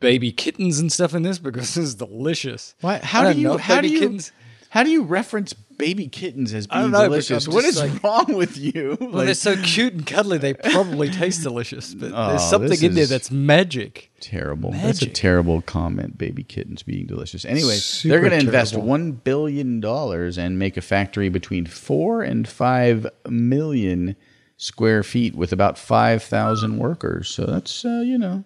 baby 0.00 0.30
kittens 0.32 0.78
and 0.78 0.92
stuff 0.92 1.14
in 1.14 1.22
this? 1.22 1.38
Because 1.38 1.74
this 1.74 1.84
is 1.84 1.94
delicious. 1.94 2.74
What? 2.80 3.02
How 3.02 3.22
don't 3.24 3.38
you? 3.38 3.48
know, 3.48 3.56
How 3.58 3.80
do 3.80 3.88
you? 3.88 4.00
kittens. 4.00 4.32
How 4.74 4.82
do 4.82 4.90
you 4.90 5.04
reference 5.04 5.52
baby 5.52 6.08
kittens 6.08 6.52
as 6.52 6.66
I 6.68 6.80
being 6.80 6.90
don't 6.90 7.00
know, 7.00 7.04
delicious? 7.08 7.46
What 7.46 7.64
is 7.64 7.78
like- 7.78 8.02
wrong 8.02 8.34
with 8.34 8.58
you? 8.58 8.96
Well, 9.00 9.10
Like, 9.10 9.26
they're 9.26 9.34
so 9.34 9.56
cute 9.56 9.92
and 9.92 10.04
cuddly, 10.04 10.36
they 10.36 10.52
probably 10.52 11.10
taste 11.10 11.44
delicious, 11.44 11.94
but 11.94 12.10
Oh, 12.12 12.30
there's 12.30 12.42
something 12.42 12.82
in 12.82 12.94
there 12.94 13.06
that's 13.06 13.30
magic. 13.30 14.10
terrible. 14.18 14.72
That's 14.72 15.00
a 15.00 15.06
terrible 15.06 15.62
comment. 15.62 16.18
Baby 16.18 16.42
kittens 16.42 16.82
being 16.82 17.06
delicious. 17.06 17.44
Anyway, 17.44 17.78
they're 18.02 18.18
going 18.18 18.32
to 18.32 18.38
invest 18.38 18.76
one 18.76 19.12
billion 19.12 19.78
dollars 19.78 20.36
and 20.36 20.58
make 20.58 20.76
a 20.76 20.80
factory 20.82 21.28
between 21.28 21.66
four 21.66 22.22
and 22.22 22.48
five 22.48 23.06
million 23.28 24.16
square 24.56 25.04
feet 25.04 25.36
with 25.36 25.52
about 25.52 25.78
five 25.78 26.20
thousand 26.20 26.78
workers. 26.78 27.28
So 27.28 27.46
that's 27.46 27.84
uh, 27.84 28.02
you 28.04 28.18
know, 28.18 28.42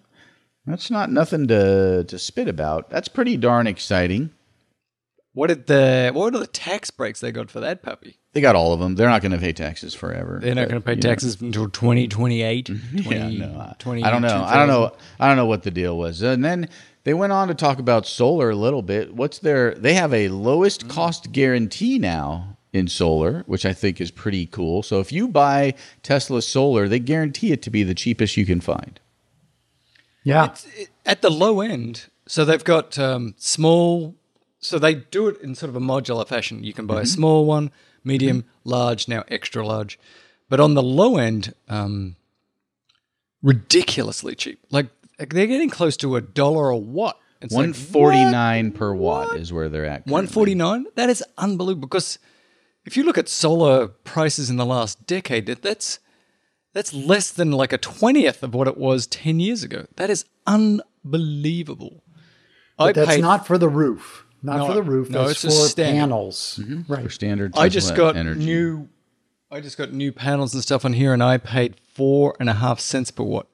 that's 0.67 0.91
not 0.91 1.11
nothing 1.11 1.47
to 1.47 2.03
to 2.03 2.19
spit 2.19 2.47
about. 2.47 2.91
That's 2.91 3.07
pretty 3.07 3.35
darn 3.35 3.65
exciting. 3.65 4.29
What 5.33 5.47
did 5.47 5.67
the 5.67 6.11
what 6.13 6.33
are 6.33 6.39
the 6.39 6.47
tax 6.47 6.89
breaks 6.91 7.19
they 7.19 7.31
got 7.31 7.51
for 7.51 7.59
that 7.59 7.83
puppy? 7.83 8.17
They 8.33 8.41
got 8.41 8.55
all 8.55 8.73
of 8.73 8.79
them. 8.79 8.95
They're 8.95 9.09
not 9.09 9.21
going 9.21 9.31
to 9.31 9.37
pay 9.37 9.53
taxes 9.53 9.93
forever. 9.93 10.39
They're 10.41 10.55
not 10.55 10.69
going 10.69 10.81
to 10.81 10.85
pay 10.85 10.93
you 10.93 10.97
know, 10.97 11.01
taxes 11.01 11.39
until 11.41 11.69
2028. 11.69 12.69
Yeah, 12.93 13.29
no, 13.29 13.59
I- 13.59 13.75
20 13.79 14.03
I 14.03 14.11
don't 14.11 14.21
know. 14.21 14.43
I 14.43 14.55
don't 14.55 14.67
know. 14.67 14.91
I 15.19 15.27
don't 15.27 15.37
know 15.37 15.45
what 15.45 15.63
the 15.63 15.71
deal 15.71 15.97
was. 15.97 16.21
And 16.21 16.43
then 16.43 16.69
they 17.03 17.13
went 17.13 17.31
on 17.31 17.47
to 17.47 17.53
talk 17.55 17.79
about 17.79 18.05
solar 18.05 18.49
a 18.49 18.55
little 18.55 18.81
bit. 18.81 19.13
What's 19.15 19.39
their? 19.39 19.73
They 19.75 19.93
have 19.93 20.13
a 20.13 20.29
lowest 20.29 20.87
cost 20.89 21.31
guarantee 21.31 21.97
now 21.99 22.57
in 22.73 22.87
solar, 22.87 23.43
which 23.47 23.65
I 23.65 23.73
think 23.73 23.99
is 23.99 24.11
pretty 24.11 24.45
cool. 24.45 24.83
So 24.83 24.99
if 24.99 25.11
you 25.11 25.27
buy 25.27 25.73
Tesla 26.03 26.41
solar, 26.41 26.87
they 26.87 26.99
guarantee 26.99 27.51
it 27.51 27.61
to 27.63 27.69
be 27.69 27.83
the 27.83 27.95
cheapest 27.95 28.37
you 28.37 28.45
can 28.45 28.61
find. 28.61 28.99
yeah. 30.23 30.53
at 31.05 31.21
the 31.21 31.31
low 31.31 31.61
end, 31.61 32.07
so 32.27 32.45
they've 32.45 32.63
got 32.63 32.97
um, 32.99 33.33
small. 33.37 34.15
So 34.59 34.77
they 34.77 34.95
do 34.95 35.27
it 35.27 35.39
in 35.41 35.55
sort 35.55 35.69
of 35.69 35.75
a 35.75 35.79
modular 35.79 36.27
fashion. 36.27 36.63
You 36.63 36.73
can 36.73 36.85
buy 36.85 37.01
a 37.01 37.05
small 37.05 37.45
one, 37.45 37.71
medium, 38.03 38.43
large, 38.63 39.07
now 39.07 39.23
extra 39.29 39.65
large. 39.65 39.97
But 40.49 40.59
on 40.59 40.73
the 40.73 40.83
low 40.83 41.17
end, 41.17 41.53
um, 41.69 42.15
ridiculously 43.41 44.35
cheap. 44.35 44.59
Like 44.69 44.87
like 45.17 45.33
they're 45.33 45.47
getting 45.47 45.69
close 45.69 45.97
to 45.97 46.15
a 46.15 46.21
dollar 46.21 46.69
a 46.69 46.77
watt. 46.77 47.17
It's 47.41 47.53
One 47.53 47.67
like, 47.67 47.75
forty 47.75 48.23
nine 48.25 48.71
per 48.71 48.93
watt 48.93 49.37
is 49.37 49.53
where 49.53 49.69
they're 49.69 49.85
at. 49.85 50.05
One 50.05 50.23
currently. 50.23 50.33
forty 50.33 50.55
nine. 50.55 50.85
That 50.95 51.09
is 51.09 51.23
unbelievable. 51.37 51.87
Because 51.87 52.19
if 52.85 52.97
you 52.97 53.03
look 53.03 53.17
at 53.17 53.29
solar 53.29 53.87
prices 53.87 54.49
in 54.49 54.57
the 54.57 54.65
last 54.65 55.07
decade, 55.07 55.45
that's 55.45 55.99
that's 56.73 56.93
less 56.93 57.31
than 57.31 57.51
like 57.51 57.71
a 57.71 57.77
twentieth 57.77 58.43
of 58.43 58.53
what 58.53 58.67
it 58.67 58.77
was 58.77 59.07
ten 59.07 59.39
years 59.39 59.63
ago. 59.63 59.87
That 59.95 60.09
is 60.09 60.25
unbelievable. 60.45 62.03
I 62.77 62.91
That's 62.91 63.07
paid- 63.15 63.21
not 63.21 63.47
for 63.47 63.57
the 63.57 63.69
roof. 63.69 64.25
Not 64.41 64.57
No, 64.57 64.67
for 64.67 64.73
the 64.73 64.83
roof. 64.83 65.09
no, 65.09 65.27
that's 65.27 65.43
it's 65.43 65.55
for 65.59 65.67
standard. 65.67 65.99
panels. 65.99 66.59
for 66.87 66.93
Right. 66.93 67.03
For 67.03 67.09
standard. 67.09 67.53
I 67.57 67.69
just 67.69 67.95
got 67.95 68.15
energy. 68.15 68.45
new. 68.45 68.89
I 69.51 69.59
just 69.61 69.77
got 69.77 69.91
new 69.91 70.11
panels 70.11 70.53
and 70.53 70.61
stuff 70.63 70.85
on 70.85 70.93
here, 70.93 71.13
and 71.13 71.23
I 71.23 71.37
paid 71.37 71.75
four 71.93 72.35
and 72.39 72.49
a 72.49 72.53
half 72.53 72.79
cents 72.79 73.09
per 73.11 73.23
watt. 73.23 73.47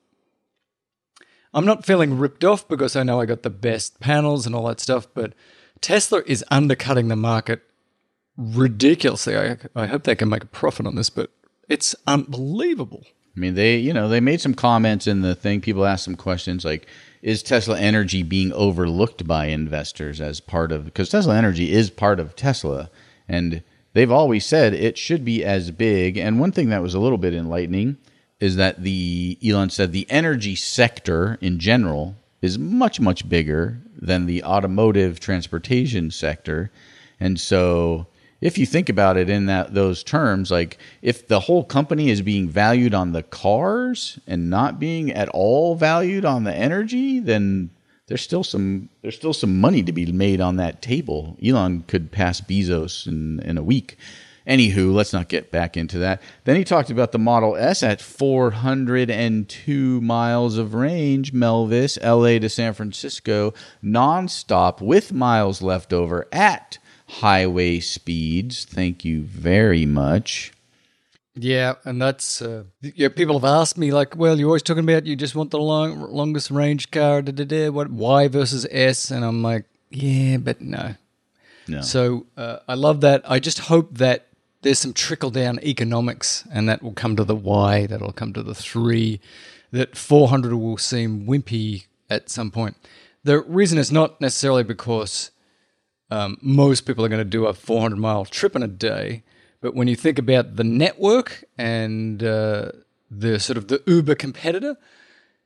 I'm 1.53 1.65
not 1.65 1.85
feeling 1.85 2.17
ripped 2.17 2.43
off 2.43 2.67
because 2.67 2.95
I 2.97 3.03
know 3.03 3.21
I 3.21 3.25
got 3.25 3.43
the 3.43 3.49
best 3.49 3.99
panels 4.01 4.45
and 4.45 4.53
all 4.53 4.67
that 4.67 4.81
stuff, 4.81 5.07
but 5.13 5.31
Tesla 5.79 6.21
is 6.25 6.43
undercutting 6.51 7.07
the 7.07 7.15
market 7.15 7.61
ridiculously. 8.37 9.37
I, 9.37 9.57
I 9.75 9.85
hope 9.87 10.03
they 10.03 10.15
can 10.15 10.29
make 10.29 10.43
a 10.43 10.47
profit 10.47 10.85
on 10.85 10.95
this, 10.95 11.09
but 11.09 11.31
it's 11.69 11.95
unbelievable. 12.05 13.03
I 13.35 13.39
mean, 13.39 13.55
they 13.55 13.77
you 13.77 13.93
know 13.93 14.07
they 14.09 14.19
made 14.19 14.41
some 14.41 14.53
comments 14.53 15.07
in 15.07 15.21
the 15.21 15.35
thing. 15.35 15.61
People 15.61 15.85
asked 15.85 16.03
some 16.05 16.15
questions 16.15 16.63
like, 16.65 16.87
"Is 17.25 17.41
Tesla 17.41 17.79
Energy 17.79 18.21
being 18.21 18.53
overlooked 18.53 19.25
by 19.25 19.47
investors 19.47 20.21
as 20.21 20.39
part 20.39 20.71
of?" 20.71 20.85
Because 20.85 21.09
Tesla 21.09 21.35
Energy 21.35 21.71
is 21.71 21.89
part 21.89 22.19
of 22.19 22.35
Tesla, 22.35 22.91
and 23.27 23.63
they've 23.93 24.11
always 24.11 24.45
said 24.45 24.75
it 24.75 24.95
should 24.95 25.25
be 25.25 25.43
as 25.43 25.71
big. 25.71 26.17
And 26.17 26.39
one 26.39 26.51
thing 26.51 26.69
that 26.69 26.83
was 26.83 26.93
a 26.93 26.99
little 26.99 27.17
bit 27.17 27.33
enlightening 27.33 27.97
is 28.39 28.57
that 28.57 28.83
the 28.83 29.39
Elon 29.43 29.71
said 29.71 29.91
the 29.91 30.05
energy 30.07 30.53
sector 30.53 31.39
in 31.41 31.57
general 31.57 32.15
is 32.43 32.59
much 32.59 32.99
much 32.99 33.27
bigger 33.27 33.79
than 33.99 34.27
the 34.27 34.43
automotive 34.43 35.19
transportation 35.19 36.11
sector, 36.11 36.69
and 37.19 37.39
so 37.39 38.05
if 38.41 38.57
you 38.57 38.65
think 38.65 38.89
about 38.89 39.17
it 39.17 39.29
in 39.29 39.45
that 39.47 39.73
those 39.73 40.03
terms, 40.03 40.51
like 40.51 40.77
if 41.01 41.27
the 41.27 41.41
whole 41.41 41.63
company 41.63 42.09
is 42.09 42.21
being 42.21 42.49
valued 42.49 42.93
on 42.93 43.11
the 43.11 43.23
cars 43.23 44.19
and 44.27 44.49
not 44.49 44.79
being 44.79 45.11
at 45.11 45.29
all 45.29 45.75
valued 45.75 46.25
on 46.25 46.43
the 46.43 46.53
energy, 46.53 47.19
then 47.19 47.69
there's 48.07 48.21
still 48.21 48.43
some 48.43 48.89
there's 49.01 49.15
still 49.15 49.33
some 49.33 49.59
money 49.59 49.83
to 49.83 49.91
be 49.91 50.11
made 50.11 50.41
on 50.41 50.57
that 50.57 50.81
table. 50.81 51.37
Elon 51.43 51.83
could 51.87 52.11
pass 52.11 52.41
Bezos 52.41 53.07
in 53.07 53.39
in 53.39 53.57
a 53.57 53.63
week. 53.63 53.97
Anywho, 54.47 54.93
let's 54.93 55.11
not 55.11 55.27
get 55.27 55.51
back 55.51 55.75
into 55.75 55.97
that. 55.97 56.21
Then 56.43 56.55
he 56.55 56.63
talked 56.63 56.91
about 56.91 57.11
the 57.11 57.17
Model 57.17 57.55
S 57.55 57.81
at 57.81 57.99
402 57.99 60.01
miles 60.01 60.57
of 60.59 60.75
range, 60.75 61.33
Melvis, 61.33 61.97
LA 62.03 62.37
to 62.37 62.47
San 62.47 62.75
Francisco, 62.75 63.55
nonstop 63.83 64.81
with 64.81 65.11
miles 65.11 65.63
left 65.63 65.91
over 65.91 66.27
at 66.31 66.77
highway 67.07 67.79
speeds. 67.79 68.65
Thank 68.65 69.05
you 69.05 69.21
very 69.23 69.85
much. 69.85 70.51
Yeah, 71.37 71.75
and 71.83 72.01
that's 72.01 72.41
uh, 72.41 72.63
yeah. 72.81 73.09
People 73.09 73.37
have 73.39 73.49
asked 73.49 73.77
me 73.77 73.91
like, 73.91 74.15
"Well, 74.15 74.39
you're 74.39 74.47
always 74.47 74.63
talking 74.63 74.83
about 74.83 75.05
you 75.05 75.17
just 75.17 75.35
want 75.35 75.51
the 75.51 75.59
long, 75.59 75.99
longest 75.99 76.49
range 76.49 76.91
car. 76.91 77.21
Da, 77.21 77.33
da, 77.33 77.43
da, 77.43 77.69
what 77.69 77.89
Y 77.89 78.27
versus 78.29 78.65
S?" 78.71 79.11
And 79.11 79.25
I'm 79.25 79.43
like, 79.43 79.65
"Yeah, 79.89 80.37
but 80.37 80.61
no." 80.61 80.95
No. 81.67 81.81
So 81.81 82.25
uh, 82.37 82.59
I 82.67 82.75
love 82.75 83.01
that. 83.01 83.29
I 83.29 83.39
just 83.39 83.59
hope 83.59 83.97
that 83.97 84.27
there's 84.61 84.79
some 84.79 84.93
trickle 84.93 85.29
down 85.29 85.59
economics, 85.59 86.47
and 86.51 86.69
that 86.69 86.81
will 86.81 86.93
come 86.93 87.15
to 87.17 87.23
the 87.23 87.35
Y. 87.35 87.85
That'll 87.85 88.13
come 88.13 88.33
to 88.33 88.43
the 88.43 88.55
three. 88.55 89.19
That 89.71 89.97
400 89.97 90.55
will 90.55 90.77
seem 90.77 91.25
wimpy 91.25 91.85
at 92.09 92.29
some 92.29 92.49
point. 92.49 92.77
The 93.23 93.41
reason 93.41 93.77
is 93.77 93.91
not 93.91 94.21
necessarily 94.21 94.63
because 94.63 95.31
um, 96.11 96.37
most 96.41 96.81
people 96.81 97.03
are 97.05 97.09
going 97.09 97.19
to 97.19 97.25
do 97.25 97.45
a 97.45 97.53
400 97.53 97.97
mile 97.97 98.25
trip 98.25 98.55
in 98.55 98.63
a 98.63 98.67
day. 98.67 99.23
But 99.61 99.73
when 99.73 99.87
you 99.87 99.95
think 99.95 100.19
about 100.19 100.57
the 100.57 100.63
network 100.63 101.43
and 101.57 102.23
uh, 102.23 102.71
the 103.09 103.39
sort 103.39 103.57
of 103.57 103.67
the 103.67 103.81
Uber 103.87 104.15
competitor, 104.15 104.77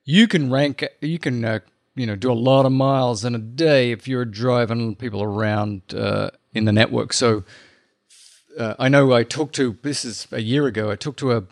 you 0.04 0.28
can 0.28 0.52
rank, 0.52 0.84
you 1.02 1.20
can, 1.20 1.46
uh, 1.46 1.60
you 1.96 2.06
know, 2.06 2.16
do 2.16 2.32
a 2.32 2.34
lot 2.34 2.66
of 2.66 2.72
miles 2.72 3.24
in 3.24 3.36
a 3.36 3.40
day 3.40 3.92
if 3.92 4.08
you're 4.08 4.26
driving 4.26 4.96
people 4.96 5.24
around 5.24 5.94
uh, 5.94 6.32
in 6.54 6.66
the 6.66 6.74
network. 6.74 7.14
So 7.14 7.44
uh, 8.58 8.76
I 8.80 8.90
know 8.90 9.14
I 9.14 9.24
talked 9.24 9.56
to 9.56 9.78
this 9.82 10.04
is 10.04 10.28
a 10.32 10.42
year 10.42 10.68
ago. 10.68 10.92
I 10.92 10.96
talked 10.96 11.20
to 11.20 11.32
a 11.32 11.44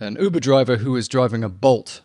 an 0.00 0.16
Uber 0.18 0.40
driver 0.40 0.76
who 0.76 0.92
was 0.92 1.08
driving 1.08 1.44
a 1.44 1.48
Bolt. 1.48 2.00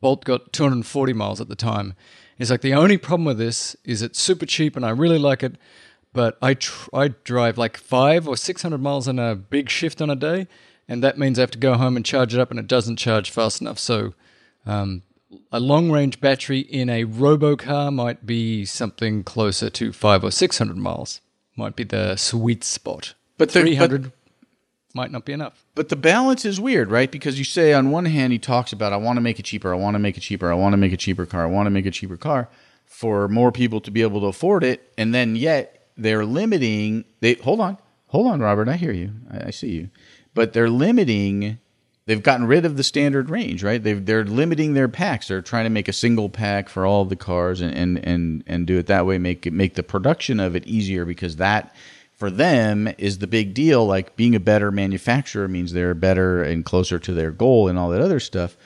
Bolt 0.00 0.24
got 0.24 0.52
240 0.52 1.12
miles 1.12 1.40
at 1.40 1.48
the 1.48 1.54
time. 1.54 1.94
He's 2.36 2.50
like 2.50 2.60
the 2.60 2.74
only 2.74 2.98
problem 2.98 3.24
with 3.24 3.38
this 3.38 3.76
is 3.84 4.02
it's 4.02 4.20
super 4.20 4.46
cheap 4.46 4.76
and 4.76 4.84
I 4.84 4.90
really 4.90 5.18
like 5.18 5.42
it, 5.42 5.56
but 6.16 6.36
I 6.42 6.54
tr- 6.54 6.88
I 6.92 7.08
drive 7.08 7.58
like 7.58 7.76
five 7.76 8.26
or 8.26 8.36
600 8.36 8.78
miles 8.78 9.06
on 9.06 9.18
a 9.18 9.36
big 9.36 9.68
shift 9.70 10.00
on 10.02 10.10
a 10.10 10.16
day, 10.16 10.48
and 10.88 11.02
that 11.04 11.18
means 11.18 11.38
I 11.38 11.42
have 11.42 11.50
to 11.52 11.58
go 11.58 11.74
home 11.74 11.94
and 11.94 12.04
charge 12.04 12.34
it 12.34 12.40
up, 12.40 12.50
and 12.50 12.58
it 12.58 12.66
doesn't 12.66 12.96
charge 12.96 13.30
fast 13.30 13.60
enough. 13.60 13.78
So. 13.78 14.14
Um, 14.64 15.02
a 15.52 15.60
long 15.60 15.90
range 15.90 16.20
battery 16.20 16.60
in 16.60 16.88
a 16.88 17.04
robo 17.04 17.56
car 17.56 17.90
might 17.90 18.26
be 18.26 18.64
something 18.64 19.24
closer 19.24 19.68
to 19.70 19.92
five 19.92 20.24
or 20.24 20.30
six 20.30 20.58
hundred 20.58 20.76
miles. 20.76 21.20
Might 21.56 21.76
be 21.76 21.84
the 21.84 22.16
sweet 22.16 22.64
spot. 22.64 23.14
But 23.38 23.50
three 23.50 23.74
hundred 23.74 24.12
might 24.94 25.12
not 25.12 25.24
be 25.24 25.32
enough. 25.32 25.64
But 25.74 25.88
the 25.90 25.96
balance 25.96 26.44
is 26.44 26.60
weird, 26.60 26.90
right? 26.90 27.10
Because 27.10 27.38
you 27.38 27.44
say 27.44 27.72
on 27.72 27.90
one 27.90 28.06
hand 28.06 28.32
he 28.32 28.38
talks 28.38 28.72
about 28.72 28.92
I 28.92 28.96
want 28.96 29.18
to 29.18 29.20
make 29.20 29.38
it 29.38 29.44
cheaper, 29.44 29.72
I 29.72 29.76
want 29.76 29.94
to 29.94 29.98
make 29.98 30.16
it 30.16 30.20
cheaper, 30.20 30.50
I 30.50 30.54
want 30.54 30.72
to 30.72 30.78
make 30.78 30.92
a 30.92 30.96
cheaper 30.96 31.26
car, 31.26 31.42
I 31.42 31.46
want 31.46 31.66
to 31.66 31.70
make 31.70 31.86
a 31.86 31.90
cheaper 31.90 32.16
car. 32.16 32.48
for 32.84 33.28
more 33.28 33.52
people 33.52 33.80
to 33.80 33.90
be 33.90 34.00
able 34.00 34.20
to 34.20 34.26
afford 34.26 34.64
it, 34.64 34.92
and 34.96 35.14
then 35.14 35.36
yet 35.36 35.75
they're 35.96 36.24
limiting. 36.24 37.04
They 37.20 37.34
hold 37.34 37.60
on, 37.60 37.78
hold 38.08 38.26
on, 38.26 38.40
Robert. 38.40 38.68
I 38.68 38.76
hear 38.76 38.92
you. 38.92 39.12
I, 39.30 39.48
I 39.48 39.50
see 39.50 39.70
you, 39.70 39.90
but 40.34 40.52
they're 40.52 40.70
limiting. 40.70 41.58
They've 42.06 42.22
gotten 42.22 42.46
rid 42.46 42.64
of 42.64 42.76
the 42.76 42.84
standard 42.84 43.30
range, 43.30 43.64
right? 43.64 43.82
They've, 43.82 44.06
they're 44.06 44.24
limiting 44.24 44.74
their 44.74 44.86
packs. 44.86 45.26
They're 45.26 45.42
trying 45.42 45.64
to 45.64 45.70
make 45.70 45.88
a 45.88 45.92
single 45.92 46.28
pack 46.28 46.68
for 46.68 46.86
all 46.86 47.04
the 47.04 47.16
cars 47.16 47.60
and, 47.60 47.74
and, 47.74 47.98
and, 48.06 48.44
and 48.46 48.64
do 48.64 48.78
it 48.78 48.86
that 48.86 49.06
way. 49.06 49.18
Make 49.18 49.44
it, 49.44 49.52
make 49.52 49.74
the 49.74 49.82
production 49.82 50.38
of 50.38 50.54
it 50.54 50.64
easier 50.68 51.04
because 51.04 51.34
that 51.36 51.74
for 52.14 52.30
them 52.30 52.88
is 52.96 53.18
the 53.18 53.26
big 53.26 53.54
deal. 53.54 53.84
Like 53.84 54.14
being 54.14 54.36
a 54.36 54.40
better 54.40 54.70
manufacturer 54.70 55.48
means 55.48 55.72
they're 55.72 55.94
better 55.94 56.44
and 56.44 56.64
closer 56.64 57.00
to 57.00 57.12
their 57.12 57.32
goal 57.32 57.66
and 57.66 57.76
all 57.76 57.90
that 57.90 58.00
other 58.00 58.20
stuff. 58.20 58.56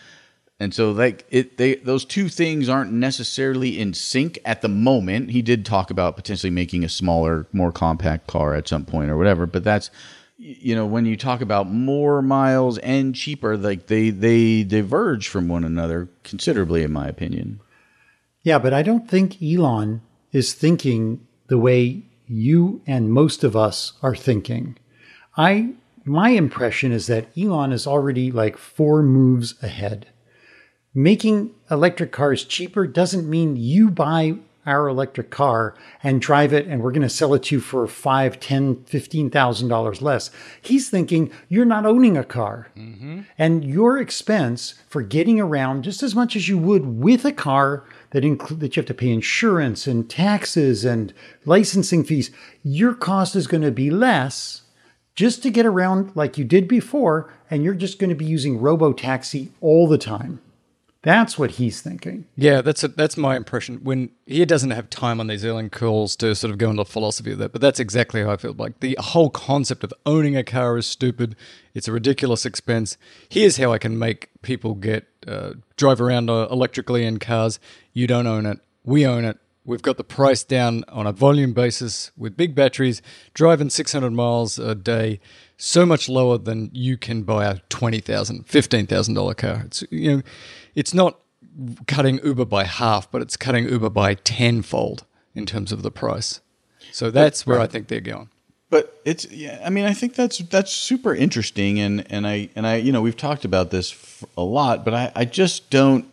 And 0.60 0.74
so 0.74 0.92
like 0.92 1.26
it 1.30 1.56
they 1.56 1.76
those 1.76 2.04
two 2.04 2.28
things 2.28 2.68
aren't 2.68 2.92
necessarily 2.92 3.80
in 3.80 3.94
sync 3.94 4.38
at 4.44 4.60
the 4.60 4.68
moment. 4.68 5.30
He 5.30 5.40
did 5.40 5.64
talk 5.64 5.90
about 5.90 6.16
potentially 6.16 6.50
making 6.50 6.84
a 6.84 6.88
smaller, 6.90 7.46
more 7.50 7.72
compact 7.72 8.26
car 8.26 8.54
at 8.54 8.68
some 8.68 8.84
point 8.84 9.10
or 9.10 9.16
whatever, 9.16 9.46
but 9.46 9.64
that's 9.64 9.90
you 10.36 10.74
know 10.74 10.84
when 10.84 11.06
you 11.06 11.16
talk 11.16 11.40
about 11.40 11.70
more 11.70 12.20
miles 12.20 12.76
and 12.78 13.14
cheaper 13.14 13.56
like 13.56 13.86
they 13.86 14.10
they 14.10 14.62
diverge 14.62 15.28
from 15.28 15.48
one 15.48 15.64
another 15.64 16.10
considerably 16.24 16.82
in 16.82 16.92
my 16.92 17.08
opinion. 17.08 17.60
Yeah, 18.42 18.58
but 18.58 18.74
I 18.74 18.82
don't 18.82 19.08
think 19.08 19.42
Elon 19.42 20.02
is 20.30 20.52
thinking 20.52 21.26
the 21.48 21.58
way 21.58 22.02
you 22.26 22.82
and 22.86 23.10
most 23.10 23.44
of 23.44 23.56
us 23.56 23.94
are 24.02 24.14
thinking. 24.14 24.76
I 25.38 25.72
my 26.04 26.30
impression 26.30 26.92
is 26.92 27.06
that 27.06 27.28
Elon 27.36 27.72
is 27.72 27.86
already 27.86 28.30
like 28.30 28.58
four 28.58 29.02
moves 29.02 29.54
ahead. 29.62 30.08
Making 30.94 31.54
electric 31.70 32.10
cars 32.10 32.44
cheaper 32.44 32.84
doesn't 32.84 33.30
mean 33.30 33.54
you 33.54 33.90
buy 33.90 34.34
our 34.66 34.88
electric 34.88 35.30
car 35.30 35.74
and 36.02 36.20
drive 36.20 36.52
it 36.52 36.66
and 36.66 36.82
we're 36.82 36.90
going 36.90 37.02
to 37.02 37.08
sell 37.08 37.32
it 37.34 37.44
to 37.44 37.54
you 37.54 37.60
for 37.60 37.86
five, 37.86 38.40
ten, 38.40 38.82
fifteen 38.84 39.30
thousand 39.30 39.68
dollars 39.68 40.02
less. 40.02 40.30
He's 40.60 40.90
thinking 40.90 41.30
you're 41.48 41.64
not 41.64 41.86
owning 41.86 42.16
a 42.16 42.24
car. 42.24 42.70
Mm-hmm. 42.76 43.20
And 43.38 43.64
your 43.64 43.98
expense 43.98 44.74
for 44.88 45.02
getting 45.02 45.40
around 45.40 45.84
just 45.84 46.02
as 46.02 46.16
much 46.16 46.34
as 46.34 46.48
you 46.48 46.58
would 46.58 46.84
with 46.98 47.24
a 47.24 47.32
car 47.32 47.84
that 48.10 48.24
include 48.24 48.58
that 48.58 48.74
you 48.74 48.80
have 48.80 48.88
to 48.88 48.94
pay 48.94 49.10
insurance 49.10 49.86
and 49.86 50.10
taxes 50.10 50.84
and 50.84 51.14
licensing 51.44 52.02
fees, 52.02 52.32
your 52.64 52.94
cost 52.94 53.36
is 53.36 53.46
going 53.46 53.62
to 53.62 53.70
be 53.70 53.90
less 53.90 54.62
just 55.14 55.40
to 55.44 55.50
get 55.50 55.66
around 55.66 56.10
like 56.16 56.36
you 56.36 56.44
did 56.44 56.66
before, 56.66 57.32
and 57.50 57.62
you're 57.62 57.74
just 57.74 57.98
going 57.98 58.10
to 58.10 58.16
be 58.16 58.24
using 58.24 58.60
robo 58.60 58.92
taxi 58.92 59.52
all 59.60 59.86
the 59.86 59.98
time. 59.98 60.40
That's 61.02 61.38
what 61.38 61.52
he's 61.52 61.80
thinking. 61.80 62.26
Yeah, 62.36 62.60
that's 62.60 62.84
a, 62.84 62.88
that's 62.88 63.16
my 63.16 63.34
impression. 63.34 63.80
When 63.82 64.10
he 64.26 64.44
doesn't 64.44 64.70
have 64.70 64.90
time 64.90 65.18
on 65.18 65.28
these 65.28 65.44
early 65.46 65.68
calls 65.70 66.14
to 66.16 66.34
sort 66.34 66.50
of 66.50 66.58
go 66.58 66.68
into 66.70 66.84
philosophy 66.84 67.32
of 67.32 67.38
that, 67.38 67.52
but 67.52 67.62
that's 67.62 67.80
exactly 67.80 68.22
how 68.22 68.30
I 68.30 68.36
feel. 68.36 68.52
Like 68.52 68.80
the 68.80 68.98
whole 69.00 69.30
concept 69.30 69.82
of 69.82 69.94
owning 70.04 70.36
a 70.36 70.44
car 70.44 70.76
is 70.76 70.86
stupid. 70.86 71.36
It's 71.72 71.88
a 71.88 71.92
ridiculous 71.92 72.44
expense. 72.44 72.98
Here's 73.30 73.56
how 73.56 73.72
I 73.72 73.78
can 73.78 73.98
make 73.98 74.28
people 74.42 74.74
get 74.74 75.06
uh, 75.26 75.52
drive 75.78 76.02
around 76.02 76.28
uh, 76.28 76.48
electrically 76.50 77.06
in 77.06 77.18
cars. 77.18 77.58
You 77.94 78.06
don't 78.06 78.26
own 78.26 78.44
it. 78.44 78.58
We 78.84 79.06
own 79.06 79.24
it. 79.24 79.38
We've 79.64 79.82
got 79.82 79.98
the 79.98 80.04
price 80.04 80.42
down 80.42 80.84
on 80.88 81.06
a 81.06 81.12
volume 81.12 81.52
basis 81.52 82.10
with 82.16 82.36
big 82.36 82.54
batteries, 82.54 83.02
driving 83.34 83.70
600 83.70 84.10
miles 84.10 84.58
a 84.58 84.74
day, 84.74 85.20
so 85.58 85.84
much 85.84 86.08
lower 86.08 86.38
than 86.38 86.70
you 86.72 86.96
can 86.96 87.22
buy 87.22 87.44
a 87.44 87.56
$20,000, 87.68 88.46
$15,000 88.46 89.36
car. 89.36 89.62
It's, 89.66 89.84
you 89.90 90.16
know, 90.16 90.22
it's 90.74 90.94
not 90.94 91.18
cutting 91.86 92.20
Uber 92.24 92.44
by 92.44 92.64
half, 92.64 93.10
but 93.10 93.22
it's 93.22 93.36
cutting 93.36 93.68
Uber 93.68 93.90
by 93.90 94.14
tenfold 94.14 95.04
in 95.34 95.46
terms 95.46 95.72
of 95.72 95.82
the 95.82 95.90
price. 95.90 96.40
So 96.92 97.10
that's 97.10 97.46
where 97.46 97.60
I 97.60 97.66
think 97.66 97.88
they're 97.88 98.00
going. 98.00 98.28
But 98.68 99.00
it's 99.04 99.28
yeah, 99.30 99.60
I 99.64 99.70
mean 99.70 99.84
I 99.84 99.92
think 99.92 100.14
that's 100.14 100.38
that's 100.38 100.72
super 100.72 101.14
interesting 101.14 101.80
and 101.80 102.10
and 102.10 102.26
I 102.26 102.50
and 102.54 102.66
I 102.66 102.76
you 102.76 102.92
know 102.92 103.02
we've 103.02 103.16
talked 103.16 103.44
about 103.44 103.70
this 103.70 104.24
a 104.36 104.42
lot, 104.42 104.84
but 104.84 104.94
I 104.94 105.12
I 105.16 105.24
just 105.24 105.70
don't 105.70 106.12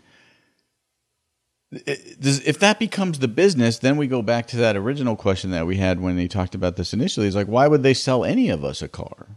if 1.72 2.60
that 2.60 2.80
becomes 2.80 3.20
the 3.20 3.28
business, 3.28 3.78
then 3.80 3.98
we 3.98 4.08
go 4.08 4.22
back 4.22 4.48
to 4.48 4.58
that 4.58 4.78
original 4.78 5.16
question 5.16 5.52
that 5.52 5.68
we 5.68 5.78
had 5.78 6.00
when 6.00 6.16
they 6.16 6.28
talked 6.28 6.56
about 6.56 6.78
this 6.78 6.94
initially. 6.94 7.28
Is 7.28 7.36
like, 7.36 7.48
why 7.48 7.68
would 7.68 7.84
they 7.84 7.94
sell 7.94 8.24
any 8.24 8.50
of 8.50 8.64
us 8.64 8.82
a 8.82 8.88
car? 8.88 9.28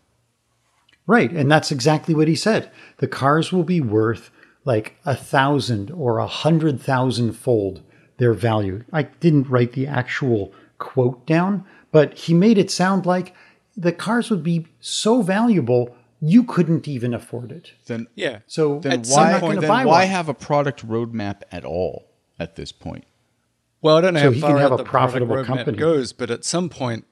Right. 1.07 1.33
And 1.33 1.51
that's 1.51 1.73
exactly 1.73 2.15
what 2.15 2.29
he 2.29 2.37
said. 2.37 2.71
The 2.99 3.09
cars 3.09 3.53
will 3.53 3.65
be 3.65 3.81
worth 3.81 4.31
like 4.65 4.97
a 5.05 5.15
thousand 5.17 5.91
or 5.91 6.19
a 6.19 6.27
hundred 6.27 6.81
thousand 6.81 7.33
fold 7.33 7.83
their 8.19 8.35
value. 8.35 8.85
I 8.93 9.05
didn't 9.05 9.49
write 9.49 9.73
the 9.73 9.87
actual 9.87 10.53
quote 10.79 11.27
down, 11.27 11.65
but 11.91 12.15
he 12.15 12.35
made 12.35 12.59
it 12.59 12.71
sound 12.71 13.07
like 13.07 13.35
the 13.77 13.93
cars 13.93 14.31
would 14.31 14.43
be 14.43 14.67
so 14.81 15.23
valuable 15.23 15.97
you 16.21 16.45
couldn't 16.45 16.87
even 16.87 17.15
afford 17.15 17.51
it. 17.51 17.73
Then 17.87 18.07
Yeah. 18.15 18.41
So 18.47 18.81
then 18.81 18.93
at 18.93 19.07
why 19.07 19.33
some 19.33 19.41
point, 19.41 19.61
then 19.61 19.69
buy 19.69 19.85
why 19.87 20.01
one. 20.01 20.09
have 20.09 20.29
a 20.29 20.35
product 20.35 20.87
roadmap 20.87 21.43
at 21.51 21.65
all 21.65 22.11
at 22.39 22.57
this 22.57 22.73
point? 22.73 23.05
Well, 23.81 23.97
I 23.97 24.01
don't 24.03 24.15
know 24.15 24.21
So 24.21 24.27
how 24.27 24.33
he 24.33 24.41
far 24.41 24.51
can 24.51 24.59
have 24.59 24.73
out 24.73 24.81
a 24.81 24.83
the 24.83 24.89
product 24.89 25.13
profitable 25.27 25.37
roadmap 25.37 25.47
company. 25.47 25.79
goes, 25.79 26.13
but 26.13 26.31
at 26.31 26.45
some 26.45 26.69
point, 26.69 27.07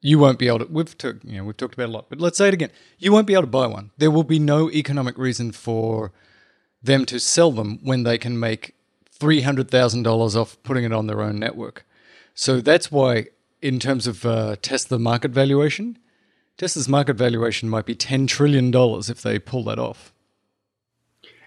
you 0.00 0.18
won't 0.18 0.38
be 0.38 0.48
able 0.48 0.60
to. 0.60 0.64
We've 0.64 0.96
talked, 0.96 1.24
you 1.24 1.36
know, 1.38 1.44
we've 1.44 1.56
talked 1.56 1.74
about 1.74 1.84
it 1.84 1.88
a 1.90 1.92
lot, 1.92 2.06
but 2.08 2.20
let's 2.20 2.38
say 2.38 2.48
it 2.48 2.54
again. 2.54 2.70
You 2.98 3.12
won't 3.12 3.26
be 3.26 3.34
able 3.34 3.42
to 3.42 3.48
buy 3.48 3.66
one. 3.66 3.90
There 3.98 4.10
will 4.10 4.24
be 4.24 4.38
no 4.38 4.70
economic 4.70 5.18
reason 5.18 5.52
for 5.52 6.12
them 6.82 7.04
to 7.06 7.18
sell 7.18 7.52
them 7.52 7.78
when 7.82 8.02
they 8.04 8.18
can 8.18 8.38
make 8.38 8.74
three 9.10 9.40
hundred 9.40 9.70
thousand 9.70 10.04
dollars 10.04 10.36
off 10.36 10.56
putting 10.62 10.84
it 10.84 10.92
on 10.92 11.06
their 11.06 11.20
own 11.20 11.38
network. 11.38 11.84
So 12.34 12.60
that's 12.60 12.92
why, 12.92 13.26
in 13.60 13.80
terms 13.80 14.06
of 14.06 14.24
uh, 14.24 14.56
Tesla 14.62 14.98
market 14.98 15.32
valuation, 15.32 15.98
Tesla's 16.56 16.88
market 16.88 17.16
valuation 17.16 17.68
might 17.68 17.86
be 17.86 17.94
ten 17.94 18.26
trillion 18.26 18.70
dollars 18.70 19.10
if 19.10 19.22
they 19.22 19.38
pull 19.38 19.64
that 19.64 19.78
off. 19.78 20.12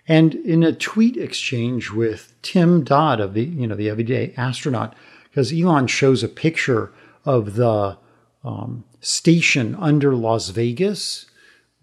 And 0.07 0.35
in 0.35 0.63
a 0.63 0.73
tweet 0.73 1.15
exchange 1.15 1.91
with 1.91 2.33
Tim 2.41 2.83
Dodd 2.83 3.21
of 3.21 3.33
the 3.33 3.43
you 3.43 3.67
know 3.67 3.75
the 3.75 3.89
Everyday 3.89 4.33
Astronaut, 4.35 4.93
because 5.29 5.53
Elon 5.53 5.87
shows 5.87 6.23
a 6.23 6.27
picture 6.27 6.91
of 7.23 7.55
the 7.55 7.97
um, 8.43 8.83
station 8.99 9.75
under 9.75 10.15
Las 10.15 10.49
Vegas, 10.49 11.27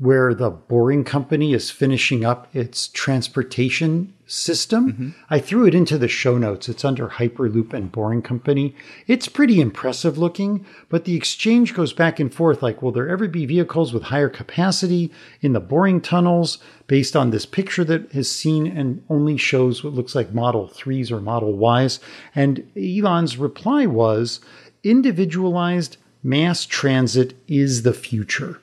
where 0.01 0.33
the 0.33 0.49
Boring 0.49 1.03
Company 1.03 1.53
is 1.53 1.73
finishing 1.73 2.25
up 2.25 2.47
its 2.55 2.87
transportation 2.87 4.15
system. 4.27 4.93
Mm-hmm. 4.93 5.09
I 5.29 5.41
threw 5.41 5.67
it 5.67 5.75
into 5.75 5.99
the 5.99 6.07
show 6.07 6.39
notes. 6.39 6.69
It's 6.69 6.85
under 6.85 7.09
Hyperloop 7.09 7.73
and 7.73 7.91
Boring 7.91 8.23
Company. 8.23 8.77
It's 9.09 9.27
pretty 9.27 9.61
impressive 9.61 10.17
looking, 10.17 10.65
but 10.89 11.05
the 11.05 11.17
exchange 11.17 11.75
goes 11.75 11.93
back 11.93 12.21
and 12.21 12.33
forth 12.33 12.63
like, 12.63 12.81
will 12.81 12.93
there 12.93 13.09
ever 13.09 13.27
be 13.27 13.45
vehicles 13.45 13.93
with 13.93 14.05
higher 14.05 14.29
capacity 14.29 15.11
in 15.41 15.53
the 15.53 15.61
boring 15.61 16.01
tunnels 16.01 16.59
based 16.87 17.17
on 17.17 17.31
this 17.31 17.47
picture 17.47 17.85
that 17.85 18.15
is 18.15 18.31
seen 18.31 18.69
and 18.69 19.03
only 19.11 19.37
shows 19.37 19.83
what 19.83 19.95
looks 19.95 20.15
like 20.15 20.33
Model 20.33 20.69
3s 20.69 21.11
or 21.11 21.21
Model 21.21 21.59
Ys? 21.83 21.99
And 22.37 22.71
Elon's 22.77 23.37
reply 23.37 23.87
was 23.87 24.41
individualized 24.85 25.97
mass 26.23 26.65
transit 26.65 27.35
is 27.49 27.83
the 27.83 27.95
future. 27.95 28.61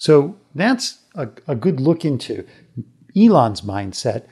So 0.00 0.34
that's 0.54 0.98
a, 1.14 1.28
a 1.46 1.54
good 1.54 1.78
look 1.78 2.06
into 2.06 2.46
Elon's 3.14 3.60
mindset. 3.60 4.24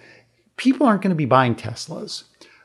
People 0.56 0.86
aren't 0.86 1.02
going 1.02 1.10
to 1.10 1.14
be 1.14 1.26
buying 1.26 1.54
Teslas. 1.54 2.24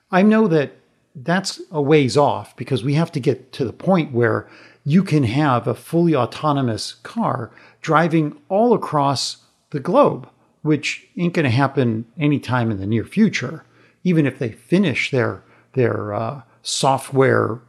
I 0.09 0.21
know 0.21 0.47
that 0.47 0.71
that's 1.13 1.61
a 1.69 1.81
ways 1.81 2.15
off 2.15 2.55
because 2.55 2.81
we 2.81 2.93
have 2.93 3.11
to 3.11 3.19
get 3.19 3.51
to 3.53 3.65
the 3.65 3.73
point 3.73 4.13
where 4.13 4.47
you 4.85 5.03
can 5.03 5.23
have 5.25 5.67
a 5.67 5.75
fully 5.75 6.15
autonomous 6.15 6.93
car 7.03 7.51
driving 7.81 8.37
all 8.47 8.73
across 8.73 9.43
the 9.71 9.81
globe, 9.81 10.29
which 10.61 11.05
ain't 11.17 11.33
going 11.33 11.43
to 11.43 11.49
happen 11.49 12.05
anytime 12.17 12.71
in 12.71 12.79
the 12.79 12.87
near 12.87 13.03
future. 13.03 13.65
Even 14.05 14.25
if 14.25 14.39
they 14.39 14.51
finish 14.51 15.11
their 15.11 15.43
their 15.73 16.13
uh, 16.13 16.41
software, 16.61 17.59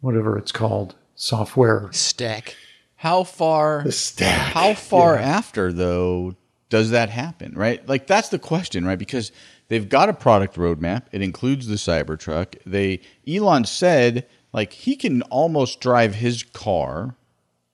whatever 0.00 0.38
it's 0.38 0.52
called, 0.52 0.94
software 1.14 1.88
Stack. 1.92 2.56
How 3.02 3.24
far 3.24 3.90
stack. 3.90 4.52
How 4.52 4.74
far 4.74 5.16
after 5.16 5.72
though 5.72 6.36
does 6.68 6.90
that 6.90 7.10
happen, 7.10 7.52
right? 7.56 7.84
Like 7.88 8.06
that's 8.06 8.28
the 8.28 8.38
question, 8.38 8.84
right? 8.84 8.96
Because 8.96 9.32
they've 9.66 9.88
got 9.88 10.08
a 10.08 10.12
product 10.12 10.54
roadmap. 10.54 11.06
It 11.10 11.20
includes 11.20 11.66
the 11.66 11.74
Cybertruck. 11.74 12.54
They 12.64 13.00
Elon 13.26 13.64
said 13.64 14.28
like 14.52 14.72
he 14.72 14.94
can 14.94 15.22
almost 15.22 15.80
drive 15.80 16.14
his 16.14 16.44
car, 16.44 17.16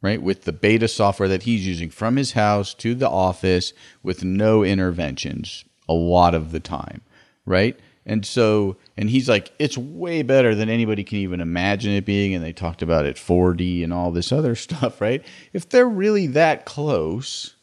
right, 0.01 0.23
with 0.23 0.45
the 0.45 0.53
beta 0.55 0.89
software 0.89 1.29
that 1.29 1.43
he's 1.43 1.67
using 1.67 1.91
from 1.91 2.17
his 2.17 2.33
house 2.33 2.73
to 2.77 2.95
the 2.95 3.11
office 3.11 3.75
with 4.03 4.25
no 4.25 4.65
interventions 4.65 5.67
a 5.91 5.93
lot 5.93 6.35
of 6.35 6.53
the 6.53 6.61
time, 6.61 7.03
right? 7.45 7.79
And 8.09 8.25
so, 8.25 8.77
and 8.97 9.11
he's 9.11 9.29
like, 9.29 9.53
it's 9.59 9.77
way 9.77 10.23
better 10.23 10.55
than 10.55 10.71
anybody 10.71 11.05
can 11.05 11.19
even 11.19 11.41
imagine 11.41 11.93
it 11.93 12.07
being. 12.07 12.35
And 12.35 12.43
they 12.43 12.55
talked 12.55 12.81
about 12.81 13.05
it 13.05 13.17
4D 13.17 13.85
and 13.85 13.93
all 13.93 14.11
this 14.11 14.33
other 14.33 14.55
stuff, 14.57 15.01
right? 15.01 15.25
If 15.53 15.69
they're 15.69 15.89
really 15.89 16.27
that 16.29 16.65
close, 16.65 17.55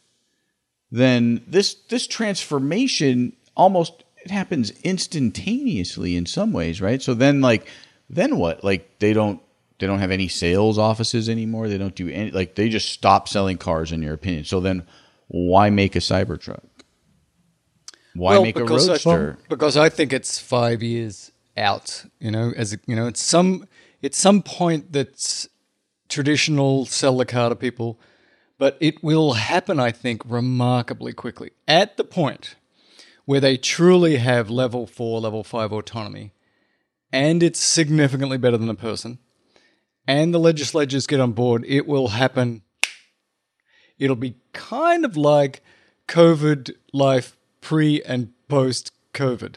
then 0.90 1.42
this 1.46 1.74
this 1.74 2.06
transformation 2.06 3.32
almost 3.56 4.04
it 4.24 4.30
happens 4.30 4.70
instantaneously 4.82 6.16
in 6.16 6.26
some 6.26 6.52
ways, 6.52 6.80
right? 6.80 7.02
So 7.02 7.12
then 7.12 7.40
like 7.40 7.66
then 8.08 8.38
what? 8.38 8.62
Like 8.62 8.98
they 9.00 9.12
don't 9.12 9.40
they 9.78 9.86
don't 9.86 9.98
have 9.98 10.10
any 10.10 10.28
sales 10.28 10.78
offices 10.78 11.28
anymore. 11.28 11.68
They 11.68 11.78
don't 11.78 11.94
do 11.94 12.08
any 12.08 12.30
like 12.30 12.54
they 12.54 12.68
just 12.68 12.90
stop 12.90 13.28
selling 13.28 13.58
cars 13.58 13.92
in 13.92 14.02
your 14.02 14.14
opinion. 14.14 14.44
So 14.44 14.60
then 14.60 14.86
why 15.28 15.70
make 15.70 15.96
a 15.96 16.00
Cybertruck? 16.00 16.62
Why 18.18 18.34
make 18.42 18.56
a 18.56 18.60
because 18.60 18.86
I- 18.88 18.98
because 19.48 19.76
I 19.76 19.88
think 19.88 20.12
it's 20.12 20.38
five 20.38 20.82
years 20.82 21.32
out. 21.56 22.04
You 22.20 22.30
know, 22.30 22.52
as 22.56 22.76
you 22.86 22.96
know, 22.96 23.06
it's 23.06 23.22
some 23.22 23.66
it's 24.02 24.18
some 24.18 24.42
point 24.42 24.92
that's 24.92 25.48
traditional 26.08 26.86
sell 26.86 27.16
the 27.16 27.26
car 27.26 27.48
to 27.48 27.56
people, 27.56 27.98
but 28.58 28.76
it 28.80 29.02
will 29.02 29.34
happen. 29.34 29.80
I 29.80 29.90
think 29.90 30.22
remarkably 30.24 31.12
quickly 31.12 31.50
at 31.66 31.96
the 31.96 32.04
point 32.04 32.56
where 33.24 33.40
they 33.40 33.56
truly 33.56 34.16
have 34.16 34.48
level 34.50 34.86
four, 34.86 35.20
level 35.20 35.42
five 35.42 35.72
autonomy, 35.72 36.32
and 37.12 37.42
it's 37.42 37.58
significantly 37.58 38.38
better 38.38 38.56
than 38.56 38.68
a 38.68 38.74
person, 38.74 39.18
and 40.06 40.32
the 40.32 40.38
legislatures 40.38 41.06
get 41.06 41.20
on 41.20 41.32
board. 41.32 41.64
It 41.66 41.86
will 41.86 42.08
happen 42.08 42.62
it'll 43.98 44.16
be 44.16 44.36
kind 44.52 45.04
of 45.04 45.16
like 45.16 45.62
COVID 46.08 46.70
life 46.92 47.35
pre 47.66 48.02
and 48.02 48.32
post 48.48 48.92
COVID. 49.14 49.56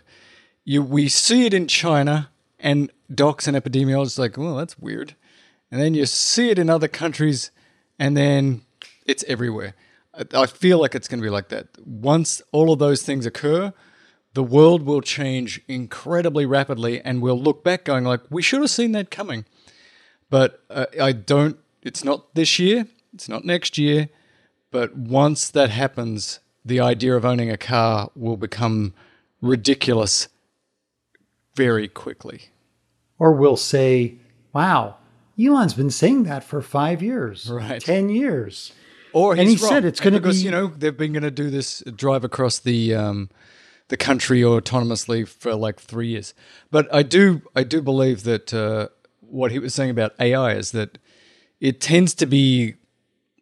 You 0.66 0.82
we 0.82 1.10
see 1.10 1.45
it 1.45 1.53
in 1.53 1.68
China 1.68 2.30
and 2.60 2.91
docs 3.14 3.47
and 3.47 3.55
epidemiologists 3.55 4.20
like, 4.20 4.38
well, 4.38 4.55
that's 4.55 4.78
weird. 4.78 5.16
And 5.72 5.82
then 5.82 5.93
you 5.93 6.05
see 6.05 6.49
it 6.49 6.60
in 6.60 6.70
other 6.70 6.88
countries 6.88 7.51
and 7.97 8.18
then 8.18 8.62
it's 9.05 9.24
everywhere. 9.28 9.76
I- 10.34 10.47
feel 10.47 10.80
like 10.80 10.95
it's 10.95 11.07
going 11.07 11.22
to 11.22 11.24
be 11.24 11.30
like 11.30 11.49
that. 11.49 11.68
Once 11.86 12.41
all 12.51 12.74
of 12.74 12.80
those 12.80 13.03
things 13.03 13.26
occur, 13.26 13.72
the 14.34 14.43
world 14.43 14.84
will 14.84 15.01
change 15.01 15.62
incredibly 15.68 16.45
rapidly 16.45 17.01
and 17.01 17.22
we'll 17.22 17.39
look 17.39 17.64
back 17.64 17.86
going 17.86 18.03
like, 18.03 18.22
we 18.30 18.41
should 18.41 18.62
have 18.62 18.70
seen 18.70 18.91
that 18.93 19.10
coming 19.12 19.45
but 20.30 20.64
uh, 20.70 20.86
I 21.01 21.12
don't. 21.12 21.57
It's 21.82 22.03
not 22.03 22.36
this 22.36 22.60
year. 22.60 22.88
It's 23.14 23.30
not 23.30 23.45
next 23.45 23.78
year. 23.78 24.10
But 24.72 24.95
once 24.95 25.49
that 25.49 25.72
happens, 25.72 26.39
the 26.70 26.80
idea 26.80 27.16
of 27.16 27.26
owning 27.26 27.50
a 27.52 27.58
car 27.58 28.10
will 28.16 28.38
become 28.38 28.94
ridiculous 29.42 30.28
very 31.56 31.88
quickly. 31.88 32.44
Or 33.18 33.34
we'll 33.34 33.58
say, 33.58 34.16
wow, 34.54 34.96
Elon's 35.40 35.74
been 35.74 35.90
saying 35.92 36.24
that 36.24 36.44
for 36.44 36.62
five 36.62 37.02
years, 37.04 37.50
Right. 37.50 37.82
10 37.82 38.10
years. 38.10 38.72
Or 39.12 39.36
And 39.36 39.50
he 39.50 39.58
said 39.58 39.86
it's 39.86 40.00
gonna 40.00 40.20
because 40.20 40.38
be- 40.40 40.46
you 40.46 40.52
know 40.52 40.68
they've 40.68 40.96
been 40.96 41.14
going 41.14 41.24
to 41.24 41.32
do 41.32 41.50
this 41.50 41.82
drive 41.96 42.24
across 42.24 42.60
the 42.60 42.94
um, 42.94 43.30
the 43.88 43.98
country 43.98 44.42
autonomously 44.42 45.28
for 45.28 45.56
like 45.56 45.80
three 45.80 46.10
years. 46.10 46.36
But 46.70 46.94
I 46.94 47.02
do 47.02 47.42
I 47.56 47.64
do 47.64 47.82
believe 47.82 48.22
that 48.24 48.54
uh, 48.54 48.90
what 49.22 49.52
he 49.52 49.58
was 49.58 49.74
saying 49.74 49.90
about 49.90 50.14
AI 50.20 50.54
is 50.54 50.72
that 50.74 51.00
it 51.60 51.82
tends 51.82 52.14
to 52.16 52.28
be 52.28 52.76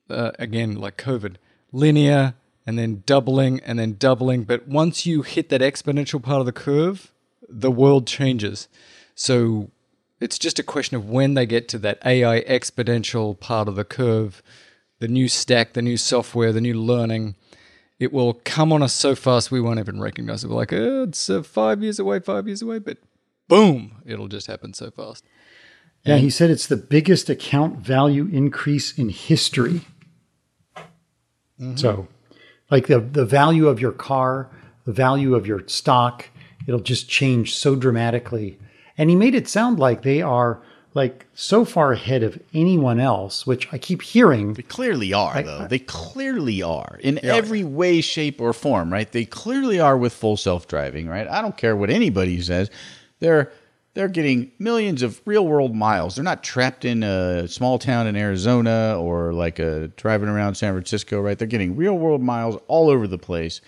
uh, 0.09 0.31
again 0.39 0.75
like 0.75 0.95
COVID 0.95 1.35
linear 1.73 2.35
and 2.67 2.77
then 2.77 3.01
doubling 3.05 3.61
and 3.61 3.79
then 3.79 3.93
doubling. 3.93 4.43
But 4.43 4.67
once 4.67 5.05
you 5.05 5.21
hit 5.21 5.47
that 5.49 5.61
exponential 5.61 6.21
part 6.21 6.41
of 6.41 6.45
the 6.45 6.51
curve, 6.51 7.13
the 7.47 7.71
world 7.71 8.05
changes. 8.05 8.67
So 9.15 9.71
it's 10.19 10.37
just 10.37 10.59
a 10.59 10.63
question 10.63 10.97
of 10.97 11.09
when 11.09 11.33
they 11.33 11.45
get 11.45 11.69
to 11.69 11.79
that 11.79 12.05
AI 12.05 12.41
exponential 12.41 13.39
part 13.39 13.69
of 13.69 13.75
the 13.75 13.85
curve, 13.85 14.43
the 14.99 15.07
new 15.07 15.29
stack, 15.29 15.73
the 15.73 15.81
new 15.81 15.95
software, 15.95 16.51
the 16.51 16.61
new 16.61 16.79
learning. 16.79 17.35
It 17.99 18.11
will 18.11 18.33
come 18.43 18.73
on 18.73 18.83
us 18.83 18.93
so 18.93 19.15
fast 19.15 19.49
we 19.49 19.61
won't 19.61 19.79
even 19.79 20.01
recognize 20.01 20.43
it. 20.43 20.49
We're 20.49 20.57
like, 20.57 20.73
oh, 20.73 21.03
it's 21.03 21.29
uh, 21.29 21.43
five 21.43 21.81
years 21.81 21.99
away, 21.99 22.19
five 22.19 22.47
years 22.47 22.61
away, 22.61 22.79
but 22.79 22.97
boom, 23.47 24.01
it'll 24.05 24.27
just 24.27 24.47
happen 24.47 24.73
so 24.73 24.91
fast. 24.91 25.23
Yeah, 26.03 26.17
he 26.17 26.29
said 26.29 26.49
it's 26.49 26.67
the 26.67 26.77
biggest 26.77 27.29
account 27.29 27.79
value 27.79 28.29
increase 28.31 28.97
in 28.97 29.09
history. 29.09 29.81
So, 31.75 32.07
like 32.69 32.87
the 32.87 32.99
the 32.99 33.25
value 33.25 33.67
of 33.67 33.79
your 33.79 33.91
car, 33.91 34.49
the 34.85 34.91
value 34.91 35.35
of 35.35 35.47
your 35.47 35.67
stock, 35.67 36.29
it'll 36.67 36.79
just 36.79 37.09
change 37.09 37.55
so 37.55 37.75
dramatically. 37.75 38.57
And 38.97 39.09
he 39.09 39.15
made 39.15 39.35
it 39.35 39.47
sound 39.47 39.79
like 39.79 40.01
they 40.01 40.21
are 40.21 40.61
like 40.93 41.27
so 41.35 41.63
far 41.63 41.91
ahead 41.93 42.23
of 42.23 42.41
anyone 42.55 42.99
else, 42.99 43.45
which 43.45 43.71
I 43.71 43.77
keep 43.77 44.01
hearing. 44.01 44.53
They 44.55 44.63
clearly 44.63 45.13
are, 45.13 45.43
though. 45.43 45.67
They 45.67 45.77
clearly 45.77 46.63
are 46.63 46.97
in 47.01 47.23
every 47.23 47.63
way, 47.63 48.01
shape, 48.01 48.41
or 48.41 48.51
form, 48.51 48.91
right? 48.91 49.09
They 49.11 49.23
clearly 49.23 49.79
are 49.79 49.95
with 49.95 50.11
full 50.11 50.37
self 50.37 50.67
driving, 50.67 51.07
right? 51.07 51.27
I 51.27 51.43
don't 51.43 51.55
care 51.55 51.75
what 51.75 51.91
anybody 51.91 52.41
says. 52.41 52.71
They're 53.19 53.51
they're 53.97 54.07
getting 54.07 54.51
millions 54.59 55.01
of 55.01 55.19
real 55.25 55.47
world 55.47 55.75
miles. 55.75 56.15
They're 56.15 56.23
not 56.23 56.43
trapped 56.43 56.85
in 56.85 57.01
a 57.01 57.47
small 57.47 57.79
town 57.79 58.05
in 58.05 58.15
Arizona 58.15 58.95
or 58.95 59.33
like 59.33 59.57
a 59.57 59.87
driving 59.87 60.29
around 60.29 60.53
San 60.53 60.71
Francisco, 60.73 61.19
right? 61.19 61.35
They're 61.35 61.47
getting 61.47 61.75
real 61.75 61.97
world 61.97 62.21
miles 62.21 62.61
all 62.67 62.91
over 62.91 63.07
the 63.07 63.17
place, 63.17 63.59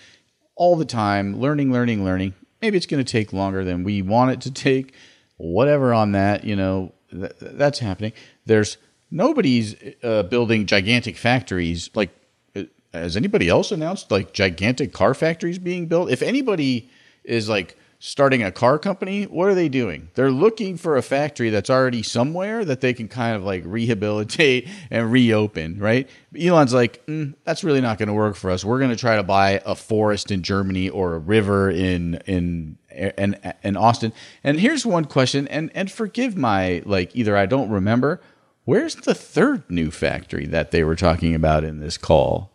all 0.56 0.76
the 0.76 0.86
time, 0.86 1.40
learning, 1.40 1.74
learning, 1.74 2.06
learning. 2.06 2.36
Maybe 2.62 2.78
it's 2.78 2.86
going 2.86 3.04
to 3.04 3.12
take 3.12 3.34
longer 3.34 3.64
than 3.64 3.84
we 3.84 4.04
want 4.04 4.30
it 4.30 4.42
to 4.42 4.52
take. 4.52 4.94
Whatever 5.38 5.96
on 5.96 6.12
that, 6.12 6.44
you 6.44 6.56
know, 6.56 6.94
th- 7.10 7.34
that's 7.40 7.80
happening. 7.80 8.14
There's 8.46 8.78
nobody's 9.10 9.76
uh, 10.04 10.22
building 10.24 10.68
gigantic 10.68 11.18
factories. 11.18 11.90
Like, 11.96 12.12
uh, 12.56 12.66
has 12.94 13.18
anybody 13.18 13.50
else 13.50 13.72
announced 13.72 14.12
like 14.12 14.34
gigantic 14.34 14.94
car 14.94 15.16
factories 15.16 15.58
being 15.58 15.88
built? 15.88 16.12
If 16.12 16.22
anybody 16.22 16.88
is 17.24 17.50
like 17.50 17.79
starting 18.02 18.42
a 18.42 18.52
car 18.52 18.80
company, 18.80 19.26
what 19.26 19.50
are 19.50 19.54
they 19.54 19.68
doing? 19.68 20.10
They're 20.14 20.32
looking 20.32 20.78
for 20.78 20.96
a 20.96 21.02
factory 21.02 21.50
that's 21.50 21.70
already 21.70 22.02
somewhere 22.02 22.64
that 22.64 22.80
they 22.80 22.94
can 22.94 23.10
kind 23.10 23.36
of 23.36 23.44
like 23.44 23.64
rehabilitate 23.66 24.70
and 24.90 25.12
reopen, 25.12 25.78
right? 25.80 26.10
Elon's 26.40 26.74
like, 26.74 27.06
mm, 27.08 27.36
that's 27.44 27.64
really 27.64 27.82
not 27.82 27.98
going 27.98 28.08
to 28.08 28.14
work 28.14 28.38
for 28.38 28.52
us. 28.52 28.64
We're 28.64 28.80
going 28.80 28.92
to 28.92 28.96
try 28.96 29.18
to 29.18 29.24
buy 29.24 29.62
a 29.66 29.76
forest 29.76 30.32
in 30.32 30.44
Germany 30.44 30.88
or 30.90 31.16
a 31.16 31.20
river 31.20 31.70
in 31.70 32.16
in 32.26 32.78
in, 32.90 33.38
in 33.64 33.78
Austin. 33.78 34.14
And 34.44 34.60
here's 34.60 34.86
one 34.86 35.06
question, 35.06 35.48
and 35.50 35.70
and 35.76 35.92
forgive 35.92 36.38
my 36.38 36.82
like 36.86 37.16
either 37.16 37.36
I 37.36 37.46
don't 37.46 37.70
remember. 37.70 38.22
Where's 38.64 38.96
the 38.96 39.16
third 39.16 39.70
new 39.70 39.90
factory 39.92 40.46
that 40.46 40.72
they 40.72 40.84
were 40.84 40.96
talking 40.96 41.34
about 41.34 41.64
in 41.64 41.80
this 41.80 41.98
call? 41.98 42.52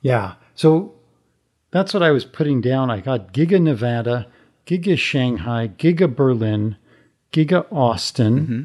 Yeah. 0.00 0.34
So 0.54 0.94
that's 1.72 1.92
what 1.92 2.02
I 2.02 2.12
was 2.12 2.24
putting 2.24 2.60
down. 2.60 2.90
I 2.90 3.00
got 3.00 3.32
Giga 3.32 3.60
Nevada, 3.60 4.28
Giga 4.66 4.96
Shanghai, 4.96 5.68
Giga 5.68 6.14
Berlin, 6.14 6.76
Giga 7.32 7.66
Austin. 7.72 8.40
Mm-hmm. 8.40 8.62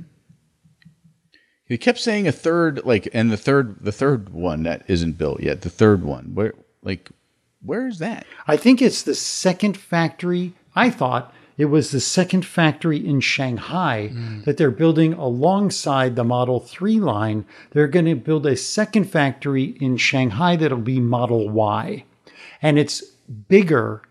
He 1.66 1.78
kept 1.78 1.99
saying 1.99 2.28
a 2.28 2.32
third, 2.32 2.86
like, 2.86 3.10
and 3.14 3.32
the 3.32 3.38
third, 3.38 3.78
the 3.82 3.91
third 3.91 4.30
one 4.30 4.64
that 4.64 4.84
isn't 4.88 5.18
built 5.18 5.41
yet. 5.41 5.62
The 5.62 5.70
third 5.70 6.03
one, 6.03 6.32
where, 6.34 6.53
like, 6.84 7.10
where 7.62 7.88
is 7.88 7.99
that? 7.99 8.26
I 8.47 8.55
think 8.55 8.82
it's 8.82 9.01
the 9.01 9.16
second 9.16 9.76
factory. 9.76 10.53
I 10.76 10.89
thought 10.89 11.34
it 11.58 11.66
was 11.66 11.91
the 11.91 11.99
second 11.99 12.45
factory 12.45 13.05
in 13.05 13.20
Shanghai 13.20 14.12
mm. 14.14 14.45
that 14.45 14.58
they're 14.58 14.72
building 14.72 15.14
alongside 15.14 16.16
the 16.16 16.24
Model 16.24 16.60
3 16.60 16.99
line. 16.99 17.45
They're 17.72 17.88
going 17.88 18.05
to 18.05 18.16
build 18.16 18.45
a 18.45 18.55
second 18.55 19.05
factory 19.05 19.76
in 19.82 19.97
Shanghai 19.97 20.55
that'll 20.55 20.78
be 20.78 20.99
Model 20.99 21.49
Y. 21.49 22.05
And 22.62 22.80
it's 22.80 23.01
bigger, 23.47 24.01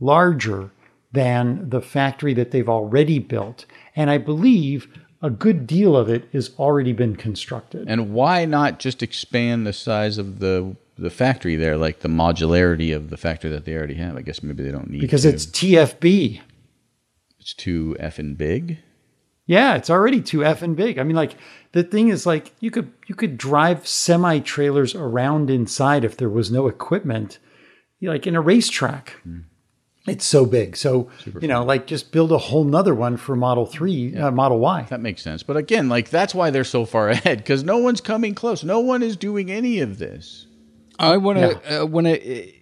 larger 0.00 0.70
than 1.12 1.68
the 1.68 1.80
factory 1.80 2.34
that 2.34 2.50
they've 2.50 2.68
already 2.68 3.18
built. 3.18 3.66
And 3.94 4.10
I 4.10 4.18
believe 4.18 4.88
a 5.20 5.30
good 5.30 5.66
deal 5.66 5.96
of 5.96 6.08
it 6.08 6.28
has 6.32 6.50
already 6.58 6.92
been 6.92 7.16
constructed. 7.16 7.86
And 7.88 8.12
why 8.12 8.44
not 8.44 8.78
just 8.78 9.02
expand 9.02 9.66
the 9.66 9.72
size 9.72 10.18
of 10.18 10.40
the 10.40 10.76
the 10.98 11.10
factory 11.10 11.56
there, 11.56 11.76
like 11.76 12.00
the 12.00 12.08
modularity 12.08 12.94
of 12.94 13.10
the 13.10 13.16
factory 13.16 13.50
that 13.50 13.64
they 13.64 13.74
already 13.74 13.94
have? 13.94 14.16
I 14.16 14.22
guess 14.22 14.42
maybe 14.42 14.62
they 14.62 14.70
don't 14.70 14.90
need 14.90 15.00
because 15.00 15.22
to. 15.22 15.28
it's 15.28 15.46
TFB. 15.46 16.40
it's 17.38 17.54
too 17.54 17.96
effing 18.00 18.36
big. 18.36 18.78
Yeah, 19.46 19.74
it's 19.74 19.90
already 19.90 20.20
too 20.20 20.38
effing 20.38 20.76
big. 20.76 20.98
I 20.98 21.02
mean, 21.02 21.16
like 21.16 21.36
the 21.72 21.82
thing 21.82 22.08
is, 22.08 22.26
like 22.26 22.52
you 22.60 22.70
could 22.70 22.92
you 23.06 23.14
could 23.14 23.36
drive 23.36 23.86
semi 23.86 24.38
trailers 24.40 24.94
around 24.94 25.50
inside 25.50 26.04
if 26.04 26.16
there 26.16 26.28
was 26.28 26.50
no 26.50 26.68
equipment, 26.68 27.38
like 28.10 28.26
in 28.26 28.34
a 28.34 28.40
racetrack. 28.40 29.20
It's 30.06 30.26
so 30.26 30.46
big. 30.46 30.76
So 30.76 31.10
you 31.40 31.46
know, 31.46 31.62
like 31.62 31.86
just 31.86 32.10
build 32.10 32.32
a 32.32 32.38
whole 32.38 32.64
nother 32.64 32.94
one 32.94 33.16
for 33.16 33.36
Model 33.36 33.66
Three, 33.66 34.16
uh, 34.16 34.30
Model 34.32 34.58
Y. 34.58 34.86
That 34.90 35.00
makes 35.00 35.22
sense. 35.22 35.42
But 35.42 35.56
again, 35.56 35.88
like 35.88 36.10
that's 36.10 36.34
why 36.34 36.50
they're 36.50 36.64
so 36.64 36.84
far 36.84 37.08
ahead 37.10 37.38
because 37.38 37.62
no 37.62 37.78
one's 37.78 38.00
coming 38.00 38.34
close. 38.34 38.64
No 38.64 38.80
one 38.80 39.02
is 39.02 39.16
doing 39.16 39.50
any 39.50 39.78
of 39.78 39.98
this. 39.98 40.46
I 40.98 41.16
want 41.16 41.38
to 41.38 41.82
uh, 41.82 41.86
want 41.86 42.06
to 42.08 42.52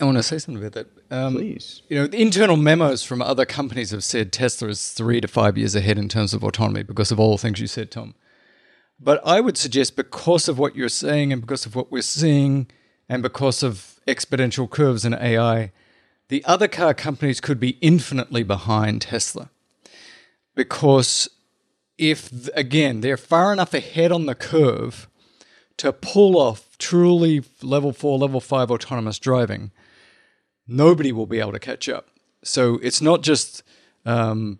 I 0.00 0.04
want 0.04 0.16
to 0.16 0.22
say 0.22 0.38
something 0.38 0.64
about 0.64 0.72
that. 0.72 0.88
Um, 1.14 1.34
Please. 1.34 1.82
You 1.88 1.96
know, 1.96 2.06
the 2.06 2.20
internal 2.20 2.56
memos 2.56 3.04
from 3.04 3.22
other 3.22 3.44
companies 3.44 3.90
have 3.90 4.02
said 4.02 4.32
Tesla 4.32 4.68
is 4.68 4.92
three 4.92 5.20
to 5.20 5.28
five 5.28 5.58
years 5.58 5.74
ahead 5.74 5.98
in 5.98 6.08
terms 6.08 6.34
of 6.34 6.42
autonomy 6.42 6.82
because 6.82 7.12
of 7.12 7.20
all 7.20 7.32
the 7.32 7.42
things 7.42 7.60
you 7.60 7.66
said, 7.66 7.90
Tom. 7.90 8.14
But 8.98 9.20
I 9.24 9.40
would 9.40 9.56
suggest 9.56 9.94
because 9.94 10.48
of 10.48 10.58
what 10.58 10.74
you're 10.74 10.88
saying 10.88 11.32
and 11.32 11.40
because 11.40 11.66
of 11.66 11.76
what 11.76 11.92
we're 11.92 12.02
seeing 12.02 12.68
and 13.08 13.22
because 13.22 13.62
of 13.62 13.91
exponential 14.06 14.68
curves 14.68 15.04
in 15.04 15.14
AI, 15.14 15.72
the 16.28 16.44
other 16.44 16.68
car 16.68 16.94
companies 16.94 17.40
could 17.40 17.60
be 17.60 17.78
infinitely 17.80 18.42
behind 18.42 19.02
Tesla. 19.02 19.50
Because 20.54 21.28
if 21.98 22.48
again 22.54 23.00
they're 23.00 23.16
far 23.16 23.52
enough 23.52 23.74
ahead 23.74 24.10
on 24.10 24.26
the 24.26 24.34
curve 24.34 25.08
to 25.76 25.92
pull 25.92 26.36
off 26.36 26.76
truly 26.78 27.42
level 27.62 27.92
4 27.92 28.18
level 28.18 28.40
5 28.40 28.70
autonomous 28.70 29.18
driving 29.18 29.70
nobody 30.66 31.12
will 31.12 31.26
be 31.26 31.40
able 31.40 31.52
to 31.52 31.58
catch 31.58 31.88
up. 31.88 32.08
So 32.42 32.78
it's 32.82 33.00
not 33.00 33.22
just 33.22 33.62
um, 34.04 34.58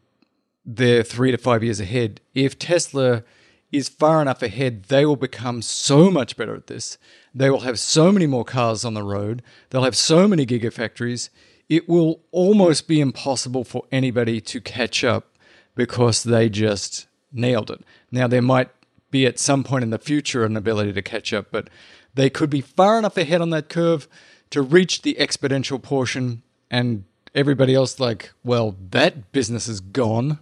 they're 0.64 1.02
three 1.02 1.30
to 1.30 1.38
five 1.38 1.64
years 1.64 1.80
ahead. 1.80 2.20
If 2.34 2.58
tesla 2.58 3.24
is 3.72 3.88
far 3.88 4.20
enough 4.22 4.42
ahead 4.42 4.84
they 4.84 5.04
will 5.04 5.16
become 5.16 5.62
so 5.62 6.10
much 6.10 6.36
better 6.36 6.54
at 6.54 6.66
this 6.68 6.98
they 7.34 7.50
will 7.50 7.60
have 7.60 7.78
so 7.78 8.12
many 8.12 8.26
more 8.26 8.44
cars 8.44 8.84
on 8.84 8.94
the 8.94 9.02
road 9.02 9.42
they'll 9.70 9.84
have 9.84 9.96
so 9.96 10.28
many 10.28 10.46
gigafactories 10.46 11.30
it 11.68 11.88
will 11.88 12.20
almost 12.32 12.86
be 12.86 13.00
impossible 13.00 13.64
for 13.64 13.84
anybody 13.90 14.42
to 14.42 14.60
catch 14.60 15.02
up 15.02 15.38
because 15.74 16.22
they 16.22 16.50
just 16.50 17.06
nailed 17.32 17.70
it. 17.70 17.80
Now, 18.10 18.26
there 18.26 18.42
might 18.42 18.68
be 19.10 19.26
at 19.26 19.38
some 19.38 19.64
point 19.64 19.82
in 19.82 19.88
the 19.88 19.98
future 19.98 20.44
an 20.44 20.56
ability 20.56 20.92
to 20.92 21.02
catch 21.02 21.32
up, 21.32 21.46
but 21.50 21.70
they 22.14 22.28
could 22.28 22.50
be 22.50 22.60
far 22.60 22.98
enough 22.98 23.16
ahead 23.16 23.40
on 23.40 23.50
that 23.50 23.68
curve 23.68 24.06
to 24.50 24.60
reach 24.60 25.00
the 25.00 25.16
exponential 25.18 25.82
portion, 25.82 26.42
and 26.70 27.04
everybody 27.34 27.74
else, 27.74 27.98
like, 27.98 28.32
well, 28.44 28.76
that 28.90 29.32
business 29.32 29.66
is 29.66 29.80
gone. 29.80 30.40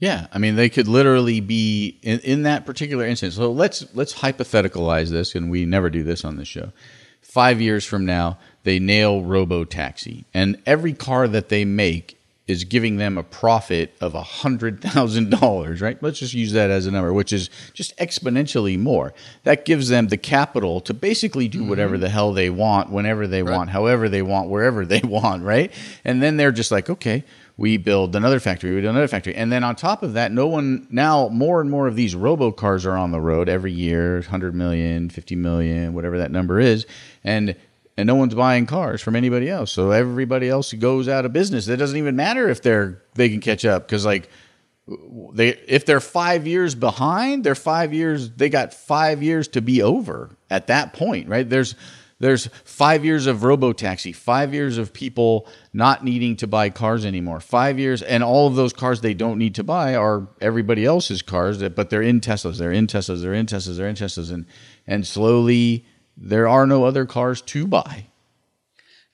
Yeah, 0.00 0.28
I 0.32 0.38
mean, 0.38 0.56
they 0.56 0.70
could 0.70 0.88
literally 0.88 1.40
be 1.40 1.98
in, 2.02 2.20
in 2.20 2.42
that 2.44 2.64
particular 2.64 3.06
instance. 3.06 3.36
So 3.36 3.52
let's 3.52 3.84
let's 3.94 4.14
hypotheticalize 4.14 5.10
this, 5.10 5.34
and 5.34 5.50
we 5.50 5.66
never 5.66 5.90
do 5.90 6.02
this 6.02 6.24
on 6.24 6.36
this 6.36 6.48
show. 6.48 6.72
Five 7.20 7.60
years 7.60 7.84
from 7.84 8.06
now, 8.06 8.38
they 8.64 8.78
nail 8.78 9.22
robo 9.22 9.64
taxi, 9.64 10.24
and 10.32 10.60
every 10.64 10.94
car 10.94 11.28
that 11.28 11.50
they 11.50 11.66
make 11.66 12.16
is 12.50 12.64
giving 12.64 12.96
them 12.96 13.16
a 13.16 13.22
profit 13.22 13.94
of 14.00 14.14
a 14.14 14.22
hundred 14.22 14.80
thousand 14.80 15.30
dollars, 15.30 15.82
right? 15.82 16.02
Let's 16.02 16.18
just 16.18 16.34
use 16.34 16.52
that 16.52 16.70
as 16.70 16.86
a 16.86 16.90
number, 16.90 17.12
which 17.12 17.32
is 17.32 17.50
just 17.74 17.96
exponentially 17.98 18.78
more. 18.78 19.12
That 19.44 19.64
gives 19.66 19.88
them 19.90 20.08
the 20.08 20.16
capital 20.16 20.80
to 20.80 20.94
basically 20.94 21.46
do 21.46 21.62
whatever 21.62 21.94
mm-hmm. 21.94 22.02
the 22.02 22.08
hell 22.08 22.32
they 22.32 22.50
want, 22.50 22.90
whenever 22.90 23.26
they 23.26 23.42
want, 23.42 23.70
however 23.70 24.08
they 24.08 24.22
want, 24.22 24.48
wherever 24.48 24.84
they 24.84 25.00
want, 25.04 25.44
right? 25.44 25.70
And 26.04 26.22
then 26.22 26.38
they're 26.38 26.52
just 26.52 26.72
like, 26.72 26.90
okay, 26.90 27.22
we 27.60 27.76
build 27.76 28.16
another 28.16 28.40
factory, 28.40 28.70
we 28.70 28.80
build 28.80 28.92
another 28.92 29.06
factory. 29.06 29.34
And 29.34 29.52
then 29.52 29.62
on 29.64 29.76
top 29.76 30.02
of 30.02 30.14
that, 30.14 30.32
no 30.32 30.46
one 30.46 30.86
now 30.90 31.28
more 31.28 31.60
and 31.60 31.70
more 31.70 31.86
of 31.86 31.94
these 31.94 32.14
robo 32.14 32.52
cars 32.52 32.86
are 32.86 32.96
on 32.96 33.10
the 33.10 33.20
road 33.20 33.50
every 33.50 33.70
year, 33.70 34.14
100 34.14 34.54
million, 34.54 35.10
50 35.10 35.36
million, 35.36 35.92
whatever 35.92 36.16
that 36.16 36.30
number 36.30 36.58
is. 36.58 36.86
And 37.22 37.54
and 37.98 38.06
no 38.06 38.14
one's 38.14 38.34
buying 38.34 38.64
cars 38.64 39.02
from 39.02 39.14
anybody 39.14 39.50
else. 39.50 39.72
So 39.72 39.90
everybody 39.90 40.48
else 40.48 40.72
goes 40.72 41.06
out 41.06 41.26
of 41.26 41.34
business. 41.34 41.68
It 41.68 41.76
doesn't 41.76 41.98
even 41.98 42.16
matter 42.16 42.48
if 42.48 42.62
they're 42.62 43.02
they 43.12 43.28
can 43.28 43.40
catch 43.40 43.66
up 43.66 43.86
because 43.86 44.06
like 44.06 44.30
they 45.34 45.48
if 45.68 45.84
they're 45.84 46.00
five 46.00 46.46
years 46.46 46.74
behind, 46.74 47.44
they're 47.44 47.54
five 47.54 47.92
years. 47.92 48.30
They 48.30 48.48
got 48.48 48.72
five 48.72 49.22
years 49.22 49.48
to 49.48 49.60
be 49.60 49.82
over 49.82 50.30
at 50.48 50.68
that 50.68 50.94
point, 50.94 51.28
right? 51.28 51.46
There's 51.46 51.74
there's 52.20 52.48
five 52.64 53.04
years 53.04 53.26
of 53.26 53.42
robo 53.42 53.72
taxi, 53.72 54.12
five 54.12 54.52
years 54.54 54.76
of 54.78 54.92
people 54.92 55.48
not 55.72 56.04
needing 56.04 56.36
to 56.36 56.46
buy 56.46 56.68
cars 56.68 57.04
anymore, 57.06 57.40
five 57.40 57.78
years, 57.78 58.02
and 58.02 58.22
all 58.22 58.46
of 58.46 58.54
those 58.54 58.74
cars 58.74 59.00
they 59.00 59.14
don't 59.14 59.38
need 59.38 59.54
to 59.54 59.64
buy 59.64 59.96
are 59.96 60.28
everybody 60.40 60.84
else's 60.84 61.22
cars, 61.22 61.58
that, 61.58 61.74
but 61.74 61.88
they're 61.88 62.02
in 62.02 62.20
Teslas, 62.20 62.58
they're 62.58 62.72
in 62.72 62.86
Teslas, 62.86 63.22
they're 63.22 63.34
in 63.34 63.46
Teslas, 63.46 63.76
they're 63.78 63.88
in 63.88 63.96
Teslas, 63.96 64.30
and 64.30 64.46
and 64.86 65.06
slowly 65.06 65.86
there 66.16 66.46
are 66.46 66.66
no 66.66 66.84
other 66.84 67.06
cars 67.06 67.40
to 67.40 67.66
buy. 67.66 68.06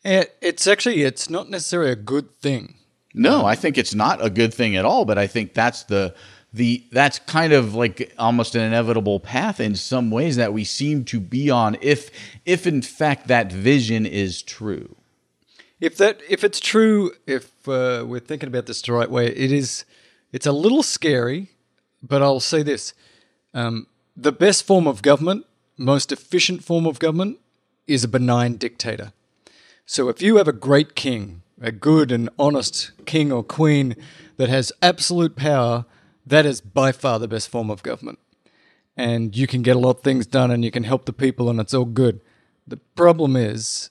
It, 0.05 0.37
it's 0.43 0.67
actually 0.67 1.03
it's 1.03 1.31
not 1.31 1.49
necessarily 1.49 1.93
a 1.93 1.97
good 1.97 2.37
thing. 2.41 2.75
No, 3.15 3.47
I 3.47 3.55
think 3.55 3.79
it's 3.79 3.95
not 3.95 4.23
a 4.23 4.29
good 4.29 4.53
thing 4.53 4.77
at 4.77 4.85
all, 4.85 5.05
but 5.05 5.17
I 5.17 5.27
think 5.27 5.55
that's 5.55 5.85
the 5.85 6.15
the 6.57 6.83
that's 6.91 7.19
kind 7.21 7.53
of 7.53 7.75
like 7.75 8.13
almost 8.19 8.55
an 8.55 8.63
inevitable 8.63 9.21
path 9.21 9.61
in 9.61 9.75
some 9.75 10.11
ways 10.11 10.37
that 10.37 10.53
we 10.53 10.65
seem 10.65 11.05
to 11.05 11.21
be 11.21 11.51
on 11.51 11.77
if 11.81 12.11
if 12.45 12.67
in 12.67 12.83
fact 12.83 13.29
that 13.29 13.53
vision 13.53 14.07
is 14.07 14.43
true. 14.43 14.97
If 15.81 15.99
that 15.99 16.21
if 16.29 16.43
it's 16.43 16.59
true, 16.59 17.13
if 17.27 17.69
uh, 17.69 18.05
we're 18.07 18.21
thinking 18.21 18.49
about 18.49 18.67
this 18.67 18.81
the 18.81 18.93
right 18.93 19.11
way, 19.11 19.27
it 19.27 19.53
is 19.53 19.85
it's 20.33 20.47
a 20.47 20.53
little 20.53 20.83
scary, 20.83 21.51
but 22.03 22.23
I'll 22.23 22.41
say 22.41 22.63
this: 22.63 22.95
um, 23.53 23.87
the 24.17 24.33
best 24.33 24.67
form 24.67 24.87
of 24.87 25.03
government, 25.03 25.45
most 25.77 26.11
efficient 26.11 26.65
form 26.65 26.87
of 26.87 26.99
government, 26.99 27.39
is 27.87 28.03
a 28.03 28.09
benign 28.09 28.57
dictator. 28.57 29.13
So 29.85 30.09
if 30.09 30.23
you 30.23 30.37
have 30.39 30.49
a 30.49 30.53
great 30.53 30.95
king, 30.95 31.43
a 31.61 31.71
good 31.71 32.11
and 32.11 32.31
honest 32.39 32.93
king 33.05 33.31
or 33.31 33.45
queen 33.45 33.95
that 34.39 34.49
has 34.49 34.73
absolute 34.81 35.37
power, 35.37 35.85
that 36.27 36.45
is 36.45 36.61
by 36.61 36.93
far 36.93 37.19
the 37.19 37.29
best 37.29 37.49
form 37.49 37.71
of 37.71 37.83
government. 37.83 38.19
And 38.97 39.37
you 39.37 39.47
can 39.47 39.63
get 39.63 39.77
a 39.77 39.79
lot 39.79 39.99
of 39.99 40.03
things 40.03 40.27
done 40.27 40.51
and 40.51 40.65
you 40.65 40.71
can 40.71 40.85
help 40.85 41.05
the 41.05 41.13
people 41.13 41.49
and 41.49 41.61
it's 41.61 41.75
all 41.75 41.85
good. 41.85 42.21
The 42.67 42.79
problem 42.79 43.37
is 43.37 43.91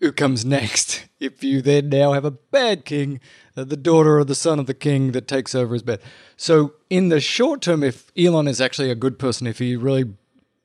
who 0.00 0.12
comes 0.12 0.44
next 0.44 1.08
if 1.20 1.42
you 1.42 1.60
then 1.60 1.88
now 1.88 2.12
have 2.12 2.24
a 2.24 2.30
bad 2.30 2.84
king, 2.84 3.20
uh, 3.56 3.64
the 3.64 3.76
daughter 3.76 4.18
or 4.18 4.24
the 4.24 4.34
son 4.34 4.58
of 4.58 4.66
the 4.66 4.74
king 4.74 5.12
that 5.12 5.28
takes 5.28 5.54
over 5.54 5.74
his 5.74 5.82
bed. 5.82 6.00
So, 6.36 6.74
in 6.88 7.08
the 7.08 7.20
short 7.20 7.60
term, 7.60 7.82
if 7.82 8.12
Elon 8.16 8.48
is 8.48 8.60
actually 8.60 8.90
a 8.90 8.94
good 8.94 9.18
person, 9.18 9.46
if 9.46 9.58
he 9.58 9.76
really 9.76 10.12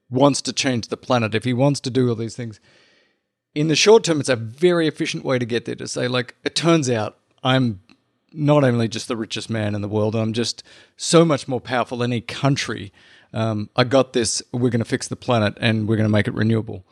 wants 0.10 0.42
to 0.44 0.54
change 0.54 0.88
the 0.88 0.98
planet, 0.98 1.34
if 1.34 1.44
he 1.44 1.54
wants 1.54 1.80
to 1.82 1.90
do 1.90 2.10
all 2.10 2.16
these 2.16 2.36
things, 2.36 2.60
in 3.56 3.68
the 3.68 3.76
short 3.76 4.04
term, 4.04 4.20
it's 4.20 4.30
a 4.30 4.36
very 4.36 4.88
efficient 4.88 5.26
way 5.26 5.40
to 5.40 5.46
get 5.46 5.66
there 5.66 5.76
to 5.76 5.88
say, 5.88 6.08
like, 6.08 6.36
it 6.44 6.56
turns 6.56 6.90
out 6.90 7.18
I'm 7.44 7.82
not 8.34 8.64
only 8.64 8.88
just 8.88 9.08
the 9.08 9.18
richest 9.18 9.50
man 9.50 9.76
in 9.76 9.82
the 9.82 9.88
world, 9.88 10.16
I'm 10.16 10.34
just 10.34 10.64
so 10.98 11.24
much 11.24 11.48
more 11.48 11.62
powerful 11.62 12.00
than 12.00 12.12
any 12.12 12.22
country. 12.22 12.92
Um, 13.34 13.70
I 13.76 13.84
got 13.84 14.14
this. 14.14 14.42
We're 14.52 14.70
going 14.70 14.80
to 14.80 14.86
fix 14.86 15.08
the 15.08 15.16
planet 15.16 15.56
and 15.60 15.88
we're 15.88 15.96
going 15.98 16.08
to 16.08 16.12
make 16.12 16.28
it 16.28 16.34
renewable. 16.34 16.86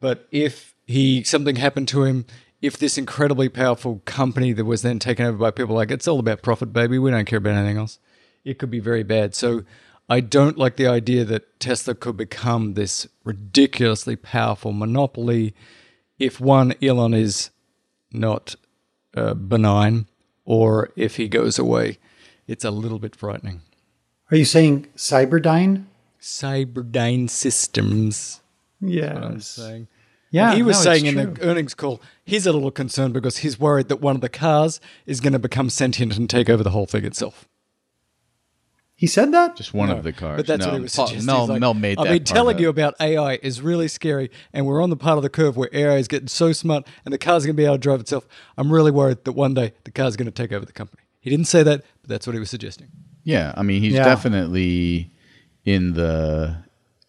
But 0.00 0.26
if 0.30 0.74
he 0.86 1.22
something 1.24 1.56
happened 1.56 1.88
to 1.88 2.04
him, 2.04 2.26
if 2.62 2.78
this 2.78 2.98
incredibly 2.98 3.48
powerful 3.48 4.02
company 4.04 4.52
that 4.52 4.64
was 4.64 4.82
then 4.82 4.98
taken 4.98 5.26
over 5.26 5.36
by 5.36 5.50
people 5.50 5.74
like 5.74 5.90
it's 5.90 6.08
all 6.08 6.18
about 6.18 6.42
profit, 6.42 6.72
baby, 6.72 6.98
we 6.98 7.10
don't 7.10 7.24
care 7.24 7.38
about 7.38 7.54
anything 7.54 7.78
else, 7.78 7.98
it 8.44 8.58
could 8.58 8.70
be 8.70 8.80
very 8.80 9.02
bad. 9.02 9.34
So 9.34 9.64
I 10.08 10.20
don't 10.20 10.56
like 10.56 10.76
the 10.76 10.86
idea 10.86 11.24
that 11.24 11.58
Tesla 11.60 11.94
could 11.94 12.16
become 12.16 12.74
this 12.74 13.08
ridiculously 13.24 14.16
powerful 14.16 14.72
monopoly 14.72 15.54
if 16.18 16.40
one 16.40 16.74
Elon 16.82 17.12
is 17.12 17.50
not 18.12 18.54
uh, 19.16 19.34
benign 19.34 20.06
or 20.46 20.90
if 20.96 21.16
he 21.16 21.28
goes 21.28 21.58
away. 21.58 21.98
It's 22.48 22.64
a 22.64 22.70
little 22.70 22.98
bit 22.98 23.14
frightening. 23.14 23.60
Are 24.30 24.36
you 24.36 24.44
saying 24.44 24.86
Cyberdyne? 24.96 25.84
Cyberdyne 26.20 27.28
Systems. 27.28 28.40
Yeah. 28.80 29.18
I'm 29.18 29.40
saying. 29.40 29.88
Yeah, 30.30 30.54
he 30.54 30.62
was 30.62 30.84
no, 30.84 30.92
saying 30.92 31.06
in 31.06 31.14
the 31.14 31.42
earnings 31.42 31.74
call, 31.74 32.00
he's 32.24 32.46
a 32.46 32.52
little 32.52 32.70
concerned 32.70 33.14
because 33.14 33.38
he's 33.38 33.58
worried 33.58 33.88
that 33.88 34.00
one 34.00 34.16
of 34.16 34.20
the 34.20 34.28
cars 34.28 34.80
is 35.06 35.20
going 35.20 35.32
to 35.32 35.38
become 35.38 35.70
sentient 35.70 36.16
and 36.16 36.28
take 36.28 36.50
over 36.50 36.62
the 36.62 36.70
whole 36.70 36.86
thing 36.86 37.04
itself. 37.04 37.48
He 38.98 39.06
said 39.06 39.30
that? 39.32 39.56
Just 39.56 39.74
one 39.74 39.90
of 39.90 40.02
the 40.04 40.12
cars. 40.12 40.38
But 40.38 40.46
that's 40.46 40.60
No, 40.64 40.68
what 40.72 40.76
he 40.76 40.82
was 40.82 40.96
Paul- 40.96 41.06
suggesting. 41.08 41.26
Mel, 41.26 41.46
like, 41.46 41.60
Mel 41.60 41.74
made 41.74 41.98
that 41.98 42.02
I've 42.02 42.06
been 42.08 42.18
part 42.24 42.26
telling 42.34 42.54
up. 42.56 42.60
you 42.62 42.68
about 42.70 42.94
AI 42.98 43.34
is 43.42 43.60
really 43.60 43.88
scary, 43.88 44.30
and 44.54 44.64
we're 44.66 44.82
on 44.82 44.88
the 44.88 44.96
part 44.96 45.18
of 45.18 45.22
the 45.22 45.28
curve 45.28 45.54
where 45.54 45.68
AI 45.72 45.96
is 45.96 46.08
getting 46.08 46.28
so 46.28 46.52
smart, 46.52 46.86
and 47.04 47.12
the 47.12 47.18
car's 47.18 47.44
going 47.44 47.54
to 47.54 47.60
be 47.60 47.66
able 47.66 47.74
to 47.74 47.78
drive 47.78 48.00
itself. 48.00 48.26
I'm 48.56 48.72
really 48.72 48.90
worried 48.90 49.24
that 49.24 49.32
one 49.32 49.52
day 49.52 49.74
the 49.84 49.90
car's 49.90 50.16
going 50.16 50.26
to 50.26 50.32
take 50.32 50.50
over 50.50 50.64
the 50.64 50.72
company. 50.72 51.02
He 51.20 51.28
didn't 51.28 51.44
say 51.46 51.62
that, 51.62 51.84
but 52.00 52.08
that's 52.08 52.26
what 52.26 52.32
he 52.32 52.40
was 52.40 52.48
suggesting. 52.48 52.88
Yeah, 53.22 53.52
I 53.54 53.62
mean, 53.62 53.82
he's 53.82 53.92
Yeah. 53.94 54.04
definitely 54.04 55.12
in 55.66 55.92
the 55.92 56.56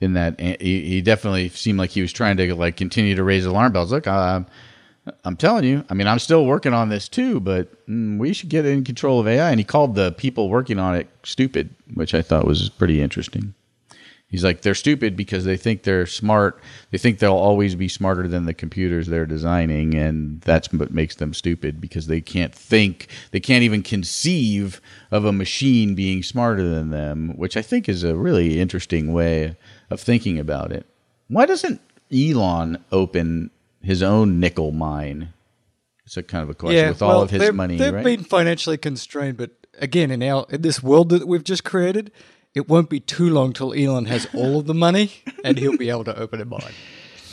in 0.01 0.13
that. 0.13 0.39
He, 0.39 0.81
he 0.81 1.01
definitely 1.01 1.47
seemed 1.49 1.79
like 1.79 1.91
he 1.91 2.01
was 2.01 2.11
trying 2.11 2.35
to 2.37 2.53
like 2.53 2.75
continue 2.75 3.15
to 3.15 3.23
raise 3.23 3.45
alarm 3.45 3.71
bells. 3.71 3.91
Look, 3.93 4.07
I'm, 4.07 4.45
I'm 5.23 5.37
telling 5.37 5.63
you. 5.63 5.83
I 5.89 5.93
mean, 5.93 6.07
I'm 6.07 6.19
still 6.19 6.45
working 6.45 6.73
on 6.73 6.89
this 6.89 7.07
too, 7.07 7.39
but 7.39 7.87
mm, 7.87 8.17
we 8.17 8.33
should 8.33 8.49
get 8.49 8.65
in 8.65 8.83
control 8.83 9.19
of 9.19 9.27
AI. 9.27 9.49
And 9.49 9.59
he 9.59 9.63
called 9.63 9.95
the 9.95 10.11
people 10.13 10.49
working 10.49 10.79
on 10.79 10.95
it 10.95 11.07
stupid, 11.23 11.73
which 11.93 12.13
I 12.13 12.21
thought 12.21 12.45
was 12.45 12.69
pretty 12.69 13.01
interesting. 13.01 13.53
He's 14.29 14.43
like, 14.43 14.61
they're 14.61 14.75
stupid 14.75 15.15
because 15.15 15.45
they 15.45 15.55
think 15.55 15.83
they're 15.83 16.05
smart. 16.05 16.59
They 16.91 16.97
think 16.97 17.19
they'll 17.19 17.33
always 17.33 17.75
be 17.75 17.87
smarter 17.87 18.27
than 18.27 18.45
the 18.45 18.53
computers 18.53 19.07
they're 19.07 19.25
designing, 19.25 19.95
and 19.95 20.41
that's 20.41 20.71
what 20.73 20.91
makes 20.91 21.15
them 21.15 21.33
stupid 21.33 21.79
because 21.79 22.07
they 22.07 22.19
can't 22.19 22.53
think, 22.53 23.07
they 23.31 23.39
can't 23.39 23.63
even 23.63 23.83
conceive 23.83 24.81
of 25.11 25.23
a 25.23 25.31
machine 25.31 25.95
being 25.95 26.23
smarter 26.23 26.67
than 26.67 26.89
them, 26.89 27.37
which 27.37 27.55
I 27.55 27.61
think 27.61 27.87
is 27.87 28.03
a 28.03 28.17
really 28.17 28.59
interesting 28.59 29.13
way 29.13 29.55
of 29.89 30.01
thinking 30.01 30.37
about 30.37 30.73
it. 30.73 30.85
Why 31.29 31.45
doesn't 31.45 31.79
Elon 32.11 32.83
open 32.91 33.49
his 33.87 34.03
own 34.03 34.39
nickel 34.39 34.71
mine? 34.71 35.33
It's 36.05 36.15
a 36.17 36.23
kind 36.23 36.43
of 36.43 36.49
a 36.49 36.53
question 36.53 36.87
with 36.87 37.01
all 37.01 37.09
well, 37.09 37.21
of 37.23 37.31
his 37.31 37.41
they've- 37.41 37.53
money, 37.55 37.77
They've 37.77 37.93
right? 37.93 38.03
been 38.03 38.23
financially 38.23 38.77
constrained, 38.77 39.37
but 39.37 39.51
again, 39.79 40.09
in 40.11 40.21
our 40.23 40.45
in 40.49 40.61
this 40.61 40.81
world 40.83 41.09
that 41.09 41.27
we've 41.27 41.43
just 41.43 41.63
created, 41.63 42.11
it 42.55 42.69
won't 42.69 42.89
be 42.89 42.99
too 42.99 43.29
long 43.29 43.51
till 43.53 43.73
Elon 43.73 44.05
has 44.05 44.27
all 44.33 44.59
of 44.59 44.65
the 44.67 44.73
money 44.73 45.11
and 45.43 45.57
he'll 45.57 45.77
be 45.77 45.89
able 45.89 46.03
to 46.05 46.17
open 46.17 46.39
a 46.41 46.45
mine. 46.45 46.61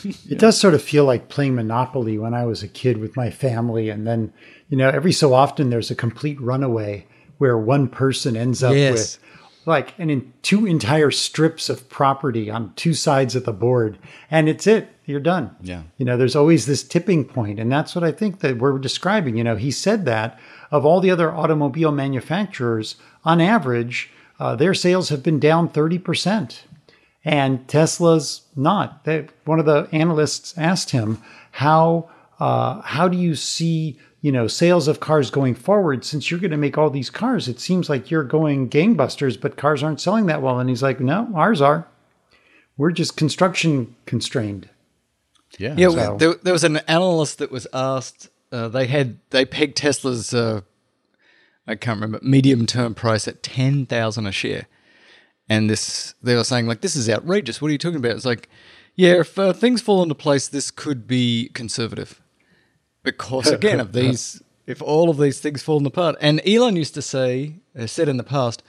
It 0.29 0.39
does 0.39 0.61
sort 0.61 0.75
of 0.75 0.83
feel 0.83 1.07
like 1.07 1.31
playing 1.31 1.55
Monopoly 1.55 2.19
when 2.19 2.35
I 2.35 2.45
was 2.45 2.63
a 2.63 2.69
kid 2.69 2.99
with 2.99 3.17
my 3.17 3.31
family. 3.31 3.89
And 3.89 4.07
then, 4.07 4.35
you 4.69 4.77
know, 4.77 4.91
every 4.91 5.13
so 5.13 5.33
often 5.33 5.71
there's 5.71 5.91
a 5.91 5.95
complete 5.95 6.39
runaway 6.43 7.07
where 7.39 7.57
one 7.57 7.89
person 7.89 8.37
ends 8.37 8.63
up 8.63 8.75
Yes. 8.75 8.93
with 8.93 9.19
like 9.67 9.99
an 9.99 10.11
in 10.11 10.31
two 10.43 10.67
entire 10.67 11.11
strips 11.11 11.71
of 11.71 11.89
property 11.89 12.51
on 12.51 12.75
two 12.77 12.93
sides 12.93 13.35
of 13.35 13.47
the 13.47 13.53
board. 13.55 13.97
And 14.31 14.47
it's 14.47 14.67
it. 14.67 14.89
You're 15.07 15.21
done. 15.21 15.55
Yeah. 15.61 15.83
You 15.99 16.05
know, 16.07 16.17
there's 16.17 16.37
always 16.37 16.67
this 16.67 16.83
tipping 16.83 17.25
point, 17.25 17.61
And 17.61 17.71
that's 17.71 17.95
what 17.95 18.05
I 18.05 18.13
think 18.13 18.41
that 18.41 18.59
we're 18.59 18.79
describing. 18.79 19.37
You 19.37 19.45
know, 19.45 19.57
he 19.57 19.71
said 19.71 20.05
that 20.07 20.39
of 20.71 20.87
all 20.87 21.01
the 21.01 21.11
other 21.11 21.33
automobile 21.33 21.93
manufacturers, 21.93 22.97
on 23.25 23.41
average, 23.41 24.11
uh, 24.41 24.57
their 24.57 24.75
sales 24.75 25.11
have 25.11 25.23
been 25.23 25.39
down 25.39 25.69
30% 25.69 26.63
and 27.25 27.67
Tesla's 27.69 28.43
not. 28.55 29.05
They, 29.05 29.27
one 29.45 29.59
of 29.59 29.67
the 29.67 29.89
analysts 29.93 30.57
asked 30.59 30.91
him 30.91 31.23
how 31.53 32.11
uh, 32.39 32.83
how 32.83 33.09
do 33.09 33.17
you 33.17 33.35
see 33.35 33.99
you 34.21 34.33
know 34.33 34.47
sales 34.47 34.89
of 34.89 35.01
cars 35.01 35.31
going 35.31 35.55
forward 35.55 36.05
since 36.05 36.31
you're 36.31 36.41
going 36.41 36.51
to 36.51 36.57
make 36.57 36.77
all 36.77 36.91
these 36.91 37.11
cars? 37.11 37.49
It 37.49 37.61
seems 37.61 37.89
like 37.89 38.11
you're 38.11 38.25
going 38.25 38.69
gangbusters, 38.69 39.41
but 39.41 39.57
cars 39.57 39.83
aren't 39.83 40.01
selling 40.01 40.27
that 40.27 40.43
well. 40.43 40.59
And 40.59 40.69
he's 40.69 40.83
like, 40.83 41.01
no, 41.01 41.31
ours 41.35 41.61
are. 41.61 41.89
We're 42.77 42.91
just 42.91 43.17
construction 43.17 43.95
constrained. 44.05 44.69
Yeah. 45.59 45.75
Yeah, 45.77 45.89
So- 45.91 46.17
there, 46.19 46.35
there 46.43 46.53
was 46.53 46.65
an 46.65 46.79
analyst 46.89 47.39
that 47.39 47.51
was 47.51 47.67
asked. 47.73 48.29
Uh, 48.53 48.69
they 48.69 48.87
had 48.87 49.19
they 49.31 49.45
pegged 49.45 49.77
Tesla's 49.77 50.33
uh, 50.33 50.61
I 51.67 51.75
can't 51.75 52.01
remember 52.01 52.21
medium 52.23 52.67
term 52.67 52.95
price 52.95 53.27
at 53.27 53.43
ten 53.43 53.87
thousand 53.87 54.27
a 54.27 54.33
share, 54.33 54.67
and 55.49 55.69
this 55.69 56.15
they 56.23 56.35
were 56.37 56.45
saying 56.45 56.67
like 56.67 56.81
this 56.81 56.95
is 56.95 57.09
outrageous. 57.09 57.61
What 57.61 57.69
are 57.69 57.73
you 57.73 57.79
talking 57.79 57.99
about? 57.99 58.13
It's 58.13 58.25
like, 58.25 58.49
yeah, 58.95 59.21
if 59.21 59.39
uh, 59.39 59.53
things 59.53 59.81
fall 59.83 60.03
into 60.03 60.15
place, 60.15 60.47
this 60.47 60.71
could 60.71 61.07
be 61.07 61.51
conservative, 61.55 62.21
because 63.03 63.49
again, 63.51 63.81
if 63.81 63.93
these 63.93 64.43
if 64.67 64.81
all 64.83 65.11
of 65.11 65.19
these 65.19 65.41
things 65.41 65.63
fall 65.63 65.85
apart, 65.87 66.17
and 66.21 66.41
Elon 66.47 66.77
used 66.77 66.95
to 66.95 67.03
say 67.03 67.57
uh, 67.79 67.87
said 67.87 68.09
in 68.09 68.19
the 68.19 68.23
past, 68.25 68.63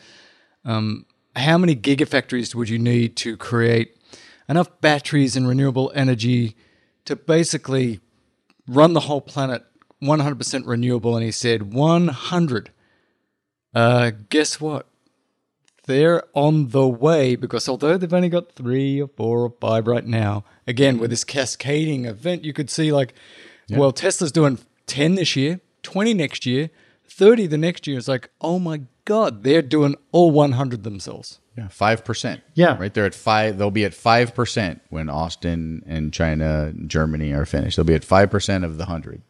um, 0.63 1.05
how 1.36 1.57
many 1.57 1.75
gigafactories 1.75 2.55
would 2.55 2.69
you 2.69 2.79
need 2.79 3.15
to 3.17 3.38
create 3.38 3.95
enough 4.47 4.69
batteries 4.81 5.36
and 5.36 5.47
renewable 5.47 5.91
energy 5.95 6.55
to 7.06 7.16
basically 7.16 7.99
run 8.68 8.93
the 8.93 9.01
whole 9.01 9.22
planet 9.22 9.64
100% 10.01 10.68
renewable? 10.68 11.16
And 11.16 11.26
he 11.26 11.32
said 11.32 11.74
100. 11.74 12.72
Uh, 13.74 14.12
guess 14.30 14.60
what? 14.60 14.88
They're 15.86 16.24
on 16.34 16.70
the 16.70 16.88
way 16.88 17.36
because 17.36 17.70
although 17.70 17.97
they've 17.97 18.12
only 18.12 18.30
got 18.30 18.51
three 18.53 19.01
or 19.01 19.08
four 19.08 19.41
or 19.43 19.53
five 19.62 19.86
right 19.86 20.06
now, 20.06 20.43
again, 20.66 20.97
with 20.97 21.12
this 21.12 21.24
cascading 21.24 22.06
event, 22.06 22.43
you 22.43 22.53
could 22.53 22.70
see 22.72 22.91
like, 22.91 23.14
well, 23.70 23.91
Tesla's 23.91 24.32
doing 24.32 24.58
10 24.88 25.16
this 25.16 25.36
year, 25.36 25.60
20 25.84 26.14
next 26.16 26.45
year, 26.45 26.72
30 27.10 27.47
the 27.47 27.58
next 27.58 27.88
year. 27.88 27.97
It's 27.97 28.08
like, 28.08 28.30
oh 28.41 28.60
my 28.60 28.82
God, 29.06 29.43
they're 29.43 29.62
doing 29.62 29.95
all 30.12 30.32
100 30.32 30.84
themselves. 30.84 31.39
Yeah, 31.58 31.70
five 31.70 32.03
percent. 32.03 32.41
Yeah. 32.53 32.78
right 32.78 32.93
there 32.93 33.06
at 33.06 33.16
five. 33.16 33.58
They'll 33.58 33.72
be 33.72 33.86
at 33.86 33.93
five 33.93 34.36
percent 34.36 34.82
when 34.89 35.10
Austin 35.10 35.84
and 35.88 36.12
China, 36.12 36.66
and 36.66 36.89
Germany 36.89 37.32
are 37.32 37.45
finished. 37.45 37.78
They'll 37.78 37.86
be 37.86 37.93
at 37.93 38.03
five 38.03 38.30
percent 38.30 38.66
of 38.66 38.76
the 38.78 38.86
hundred. 38.86 39.22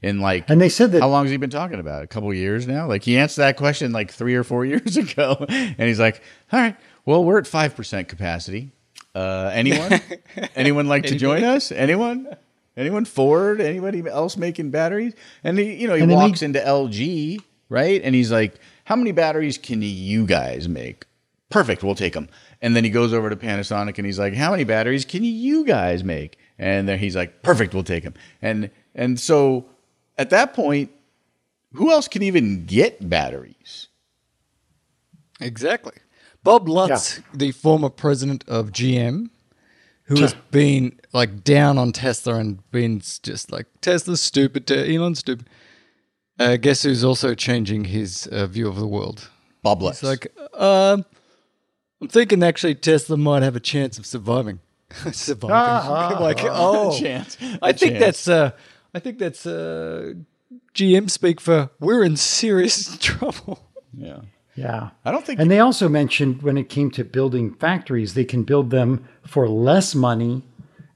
In 0.00 0.20
like, 0.20 0.48
And 0.48 0.58
they 0.60 0.68
said 0.70 0.92
that 0.92 1.00
how 1.02 1.08
long 1.08 1.24
has 1.24 1.30
he 1.32 1.36
been 1.36 1.50
talking 1.50 1.80
about? 1.80 2.00
it? 2.02 2.04
A 2.04 2.06
couple 2.06 2.32
years 2.32 2.66
now. 2.66 2.86
Like 2.86 3.02
he 3.02 3.18
answered 3.18 3.42
that 3.42 3.56
question 3.58 3.92
like 3.92 4.10
three 4.10 4.36
or 4.36 4.44
four 4.44 4.64
years 4.72 4.96
ago, 4.96 5.44
and 5.50 5.80
he's 5.80 6.00
like, 6.00 6.22
"All 6.50 6.60
right, 6.60 6.76
well, 7.04 7.22
we're 7.22 7.38
at 7.38 7.46
five 7.46 7.76
percent 7.76 8.08
capacity. 8.08 8.72
Uh, 9.14 9.50
anyone? 9.52 10.00
anyone 10.56 10.86
like 10.86 11.04
to 11.04 11.16
join 11.16 11.44
us? 11.44 11.72
Anyone? 11.72 12.34
Anyone? 12.78 13.04
Ford? 13.04 13.60
Anybody 13.60 14.02
else 14.08 14.36
making 14.36 14.70
batteries?" 14.70 15.14
And 15.44 15.58
he, 15.58 15.74
you 15.74 15.88
know, 15.88 15.94
he 15.94 16.06
walks 16.06 16.40
make- 16.40 16.42
into 16.42 16.60
LG, 16.60 17.40
right? 17.68 18.00
And 18.02 18.14
he's 18.14 18.32
like, 18.32 18.54
"How 18.84 18.96
many 18.96 19.12
batteries 19.12 19.58
can 19.58 19.82
you 19.82 20.26
guys 20.26 20.68
make?" 20.68 21.04
Perfect, 21.50 21.82
we'll 21.82 21.94
take 21.94 22.12
them. 22.12 22.28
And 22.60 22.76
then 22.76 22.84
he 22.84 22.90
goes 22.90 23.12
over 23.12 23.30
to 23.30 23.36
Panasonic 23.36 23.98
and 23.98 24.06
he's 24.06 24.18
like, 24.18 24.34
"How 24.34 24.50
many 24.50 24.64
batteries 24.64 25.04
can 25.04 25.24
you 25.24 25.64
guys 25.64 26.04
make?" 26.04 26.38
And 26.58 26.88
then 26.88 26.98
he's 26.98 27.16
like, 27.16 27.42
"Perfect, 27.42 27.74
we'll 27.74 27.84
take 27.84 28.04
them." 28.04 28.14
And 28.42 28.70
and 28.94 29.18
so 29.18 29.66
at 30.16 30.30
that 30.30 30.54
point, 30.54 30.90
who 31.72 31.90
else 31.90 32.08
can 32.08 32.22
even 32.22 32.64
get 32.66 33.08
batteries? 33.08 33.88
Exactly. 35.40 35.92
Bob 36.42 36.68
Lutz, 36.68 37.20
the 37.34 37.52
former 37.52 37.90
president 37.90 38.44
of 38.48 38.72
GM, 38.72 39.30
who 40.08 40.20
has 40.20 40.34
been 40.50 40.98
like 41.12 41.44
down 41.44 41.78
on 41.78 41.92
Tesla 41.92 42.36
and 42.36 42.68
been 42.70 43.00
just 43.00 43.52
like 43.52 43.66
Tesla's 43.80 44.20
stupid, 44.22 44.70
Elon's 44.70 45.20
stupid. 45.20 45.48
Uh, 46.38 46.56
guess 46.56 46.82
who's 46.82 47.04
also 47.04 47.34
changing 47.34 47.84
his 47.86 48.26
uh, 48.28 48.46
view 48.46 48.68
of 48.68 48.76
the 48.76 48.86
world? 48.86 49.28
Bob. 49.62 49.82
It's 49.82 50.02
like, 50.02 50.28
um, 50.54 51.04
I'm 52.00 52.08
thinking 52.08 52.42
actually 52.42 52.74
Tesla 52.76 53.16
might 53.16 53.42
have 53.42 53.56
a 53.56 53.60
chance 53.60 53.98
of 53.98 54.06
surviving. 54.06 54.60
surviving. 55.12 56.18
like, 56.20 56.38
oh, 56.42 56.98
chance. 56.98 57.36
I 57.60 57.70
A 57.70 57.72
think 57.72 57.92
chance. 57.92 57.98
that's 57.98 58.28
uh, 58.28 58.50
I 58.94 59.00
think 59.00 59.18
that's 59.18 59.46
uh, 59.46 60.14
GM 60.74 61.10
speak 61.10 61.40
for 61.40 61.70
we're 61.80 62.04
in 62.04 62.16
serious 62.16 62.96
trouble. 63.00 63.68
yeah. 63.92 64.20
Yeah. 64.58 64.90
I 65.04 65.10
don't 65.12 65.24
think 65.24 65.38
And 65.40 65.50
they 65.50 65.60
also 65.60 65.88
mentioned 65.88 66.42
when 66.42 66.58
it 66.58 66.68
came 66.68 66.90
to 66.92 67.04
building 67.04 67.54
factories, 67.54 68.14
they 68.14 68.24
can 68.24 68.42
build 68.42 68.70
them 68.70 69.04
for 69.26 69.48
less 69.48 69.94
money 69.94 70.42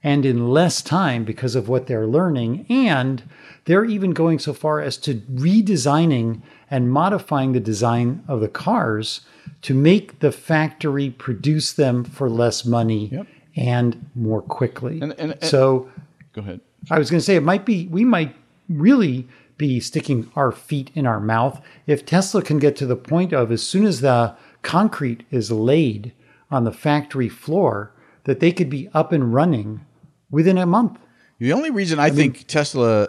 and 0.02 0.26
in 0.26 0.48
less 0.48 0.82
time 0.82 1.24
because 1.24 1.54
of 1.54 1.68
what 1.68 1.86
they're 1.86 2.06
learning. 2.08 2.66
And 2.68 3.22
they're 3.66 3.84
even 3.84 4.10
going 4.12 4.38
so 4.40 4.52
far 4.52 4.80
as 4.80 4.96
to 4.98 5.14
redesigning 5.16 6.42
and 6.70 6.90
modifying 6.90 7.52
the 7.52 7.60
design 7.60 8.24
of 8.26 8.40
the 8.40 8.48
cars 8.48 9.20
to 9.62 9.74
make 9.74 10.18
the 10.18 10.32
factory 10.32 11.10
produce 11.10 11.72
them 11.72 12.02
for 12.04 12.28
less 12.28 12.64
money 12.64 13.10
Yep. 13.12 13.26
and 13.56 14.06
more 14.14 14.42
quickly. 14.42 15.00
And- 15.00 15.14
and- 15.18 15.32
and- 15.40 15.44
so 15.44 15.88
Go 16.32 16.40
ahead. 16.40 16.60
I 16.90 16.98
was 16.98 17.10
going 17.10 17.20
to 17.20 17.24
say 17.24 17.36
it 17.36 17.42
might 17.44 17.64
be 17.64 17.86
we 17.88 18.04
might 18.04 18.34
really 18.68 19.28
be 19.58 19.80
sticking 19.80 20.30
our 20.34 20.52
feet 20.52 20.90
in 20.94 21.06
our 21.06 21.20
mouth 21.20 21.60
if 21.86 22.04
Tesla 22.04 22.42
can 22.42 22.58
get 22.58 22.76
to 22.76 22.86
the 22.86 22.96
point 22.96 23.32
of 23.32 23.52
as 23.52 23.62
soon 23.62 23.84
as 23.84 24.00
the 24.00 24.36
concrete 24.62 25.24
is 25.30 25.50
laid 25.50 26.12
on 26.50 26.64
the 26.64 26.72
factory 26.72 27.28
floor 27.28 27.92
that 28.24 28.40
they 28.40 28.52
could 28.52 28.70
be 28.70 28.88
up 28.94 29.12
and 29.12 29.34
running 29.34 29.84
within 30.30 30.58
a 30.58 30.66
month. 30.66 30.98
The 31.38 31.52
only 31.52 31.70
reason 31.70 31.98
I, 31.98 32.10
think 32.10 32.46
Tesla 32.46 33.08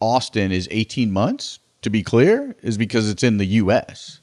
Austin 0.00 0.52
is 0.52 0.68
18 0.70 1.10
months, 1.10 1.58
to 1.82 1.90
be 1.90 2.02
clear, 2.02 2.54
is 2.62 2.78
because 2.78 3.10
it's 3.10 3.22
in 3.22 3.38
the 3.38 3.46
US. 3.46 4.20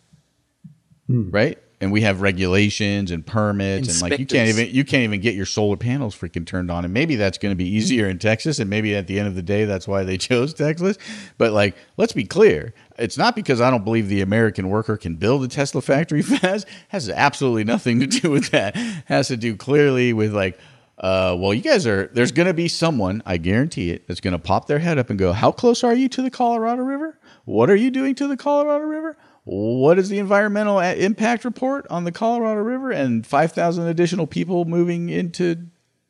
Hmm. 1.07 1.30
Right? 1.30 1.57
And 1.82 1.93
we 1.93 2.01
have 2.01 2.19
regulations 2.21 3.09
and 3.09 3.25
permits 3.25 3.88
and 3.88 4.01
like 4.01 4.19
you 4.19 4.25
can't 4.25 4.49
even 4.49 4.75
you 4.75 4.84
can't 4.84 5.03
even 5.03 5.21
get 5.21 5.34
your 5.34 5.45
solar 5.45 5.77
panels 5.77 6.13
freaking 6.13 6.45
turned 6.45 6.69
on. 6.69 6.84
And 6.84 6.93
maybe 6.93 7.15
that's 7.15 7.38
going 7.38 7.51
to 7.51 7.55
be 7.55 7.67
easier 7.67 8.09
in 8.09 8.19
Texas 8.19 8.59
and 8.59 8.69
maybe 8.69 8.95
at 8.95 9.07
the 9.07 9.17
end 9.17 9.29
of 9.29 9.36
the 9.36 9.41
day 9.41 9.63
that's 9.63 9.87
why 9.87 10.04
they 10.04 10.17
chose 10.29 10.54
Texas. 10.54 10.97
But 11.37 11.54
like 11.54 11.78
let's 11.95 12.12
be 12.12 12.25
clear, 12.25 12.74
it's 12.97 13.17
not 13.17 13.33
because 13.33 13.62
I 13.62 13.70
don't 13.70 13.86
believe 13.86 14.09
the 14.09 14.21
American 14.21 14.67
worker 14.67 14.97
can 14.97 15.16
build 15.16 15.43
a 15.43 15.47
Tesla 15.47 15.82
factory 15.82 16.21
fast. 16.24 16.67
has 16.89 17.09
absolutely 17.09 17.63
nothing 17.63 18.01
to 18.01 18.08
do 18.08 18.29
with 18.29 18.49
that. 18.51 18.75
has 19.05 19.29
to 19.29 19.37
do 19.37 19.55
clearly 19.55 20.12
with 20.12 20.33
like 20.33 20.59
uh, 20.99 21.33
well, 21.39 21.54
you 21.54 21.62
guys 21.62 21.87
are. 21.87 22.08
There's 22.08 22.33
going 22.33 22.47
to 22.47 22.54
be 22.54 22.67
someone, 22.67 23.24
I 23.25 23.37
guarantee 23.37 23.91
it, 23.91 24.05
that's 24.08 24.20
going 24.20 24.33
to 24.33 24.39
pop 24.39 24.67
their 24.67 24.79
head 24.79 24.97
up 24.97 25.09
and 25.09 25.17
go, 25.17 25.32
"How 25.32 25.51
close 25.51 25.83
are 25.83 25.93
you 25.93 26.09
to 26.09 26.21
the 26.21 26.29
Colorado 26.29 26.83
River? 26.83 27.17
What 27.45 27.70
are 27.70 27.75
you 27.75 27.89
doing 27.89 28.16
to 28.16 28.28
the 28.28 28.36
Colorado 28.36 28.83
River? 28.83 29.17
What 29.51 29.97
is 29.97 30.09
the 30.09 30.20
environmental 30.20 30.80
impact 30.80 31.43
report 31.43 31.88
on 31.89 32.04
the 32.04 32.12
Colorado 32.12 32.62
River 32.62 32.92
and 32.92 33.26
5,000 33.26 33.88
additional 33.88 34.28
people 34.28 34.66
moving 34.66 35.09
into 35.09 35.55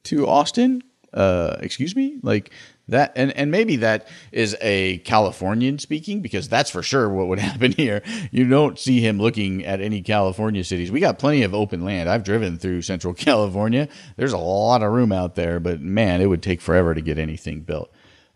to 0.04 0.28
Austin? 0.28 0.84
Uh, 1.14 1.56
excuse 1.62 1.96
me, 1.96 2.18
like 2.22 2.52
that, 2.90 3.14
and 3.16 3.32
and 3.32 3.50
maybe 3.50 3.78
that 3.78 4.10
is 4.34 4.58
a 4.60 4.98
Californian 5.00 5.80
speaking 5.80 6.20
because 6.22 6.50
that's 6.50 6.70
for 6.70 6.84
sure 6.84 7.08
what 7.08 7.30
would 7.30 7.40
happen 7.50 7.72
here. 7.72 8.04
You 8.30 8.50
don't 8.50 8.78
see 8.78 9.00
him 9.00 9.20
looking 9.20 9.64
at 9.64 9.80
any 9.80 10.02
California 10.02 10.66
cities. 10.66 10.92
We 10.92 11.00
got 11.00 11.18
plenty 11.18 11.44
of 11.44 11.56
open 11.56 11.86
land. 11.86 12.10
I've 12.10 12.26
driven 12.26 12.58
through 12.58 12.82
Central 12.82 13.14
California. 13.16 13.88
There's 14.18 14.34
a 14.34 14.38
lot 14.38 14.84
of 14.84 14.92
room 14.92 15.14
out 15.14 15.36
there, 15.36 15.62
but 15.62 15.80
man, 15.80 16.20
it 16.20 16.26
would 16.26 16.44
take 16.44 16.60
forever 16.60 16.94
to 16.94 17.00
get 17.00 17.18
anything 17.18 17.62
built. 17.62 17.90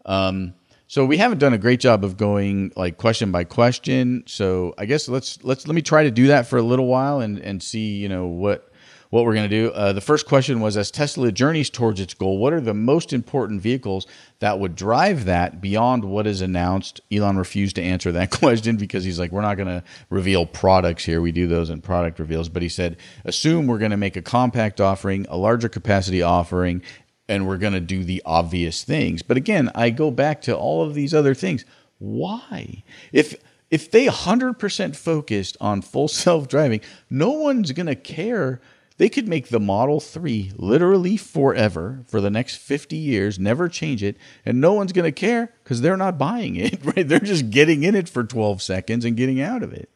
Um, 0.05 0.53
so 0.87 1.05
we 1.05 1.17
haven't 1.17 1.39
done 1.39 1.53
a 1.53 1.57
great 1.57 1.79
job 1.79 2.03
of 2.03 2.17
going 2.17 2.71
like 2.75 2.97
question 2.97 3.31
by 3.31 3.43
question. 3.43 4.23
So 4.27 4.73
I 4.77 4.85
guess 4.85 5.07
let's 5.07 5.43
let's 5.43 5.67
let 5.67 5.75
me 5.75 5.81
try 5.81 6.03
to 6.03 6.11
do 6.11 6.27
that 6.27 6.47
for 6.47 6.57
a 6.57 6.61
little 6.61 6.87
while 6.87 7.19
and 7.19 7.39
and 7.39 7.61
see 7.61 7.95
you 7.95 8.09
know 8.09 8.27
what 8.27 8.69
what 9.13 9.25
we're 9.25 9.35
going 9.35 9.47
to 9.47 9.55
do. 9.55 9.71
Uh, 9.71 9.93
the 9.93 10.01
first 10.01 10.25
question 10.25 10.59
was 10.59 10.75
as 10.75 10.89
Tesla 10.89 11.31
journeys 11.31 11.69
towards 11.69 11.99
its 11.99 12.15
goal, 12.15 12.39
what 12.39 12.51
are 12.51 12.59
the 12.59 12.73
most 12.73 13.13
important 13.13 13.61
vehicles 13.61 14.07
that 14.39 14.57
would 14.57 14.75
drive 14.75 15.25
that 15.25 15.61
beyond 15.61 16.03
what 16.03 16.25
is 16.25 16.41
announced? 16.41 16.99
Elon 17.11 17.37
refused 17.37 17.75
to 17.75 17.81
answer 17.83 18.11
that 18.11 18.31
question 18.39 18.75
because 18.75 19.03
he's 19.03 19.19
like, 19.19 19.31
we're 19.31 19.41
not 19.41 19.53
going 19.53 19.67
to 19.67 19.83
reveal 20.09 20.47
products 20.47 21.05
here. 21.05 21.21
We 21.21 21.31
do 21.31 21.45
those 21.45 21.69
in 21.69 21.79
product 21.79 22.17
reveals. 22.17 22.49
But 22.49 22.63
he 22.63 22.69
said, 22.69 22.97
assume 23.23 23.67
we're 23.67 23.77
going 23.77 23.91
to 23.91 23.97
make 23.97 24.15
a 24.15 24.21
compact 24.23 24.81
offering, 24.81 25.27
a 25.29 25.37
larger 25.37 25.69
capacity 25.69 26.23
offering, 26.23 26.81
and 27.27 27.47
we're 27.47 27.57
going 27.57 27.73
to 27.73 27.79
do 27.79 28.03
the 28.03 28.21
obvious 28.25 28.83
things. 28.83 29.21
But 29.23 29.37
again, 29.37 29.71
I 29.73 29.89
go 29.89 30.11
back 30.11 30.41
to 30.43 30.55
all 30.55 30.83
of 30.83 30.93
these 30.93 31.13
other 31.13 31.33
things. 31.33 31.65
Why? 31.99 32.83
If 33.11 33.35
if 33.71 33.89
they 33.89 34.05
100% 34.05 34.95
focused 34.95 35.57
on 35.59 35.81
full 35.81 36.07
self-driving, 36.07 36.81
no 37.09 37.31
one's 37.31 37.71
going 37.71 37.87
to 37.87 37.95
care. 37.95 38.61
They 38.97 39.09
could 39.09 39.27
make 39.27 39.47
the 39.47 39.59
Model 39.59 39.99
3 39.99 40.51
literally 40.55 41.17
forever 41.17 42.03
for 42.07 42.21
the 42.21 42.29
next 42.29 42.57
50 42.57 42.95
years, 42.95 43.39
never 43.39 43.67
change 43.67 44.03
it, 44.03 44.15
and 44.45 44.61
no 44.61 44.73
one's 44.73 44.91
going 44.91 45.11
to 45.11 45.11
care 45.11 45.51
cuz 45.63 45.81
they're 45.81 45.97
not 45.97 46.19
buying 46.19 46.55
it, 46.55 46.79
right? 46.85 47.07
They're 47.07 47.19
just 47.19 47.49
getting 47.49 47.83
in 47.83 47.95
it 47.95 48.07
for 48.07 48.23
12 48.23 48.61
seconds 48.61 49.05
and 49.05 49.17
getting 49.17 49.41
out 49.41 49.63
of 49.63 49.73
it. 49.73 49.89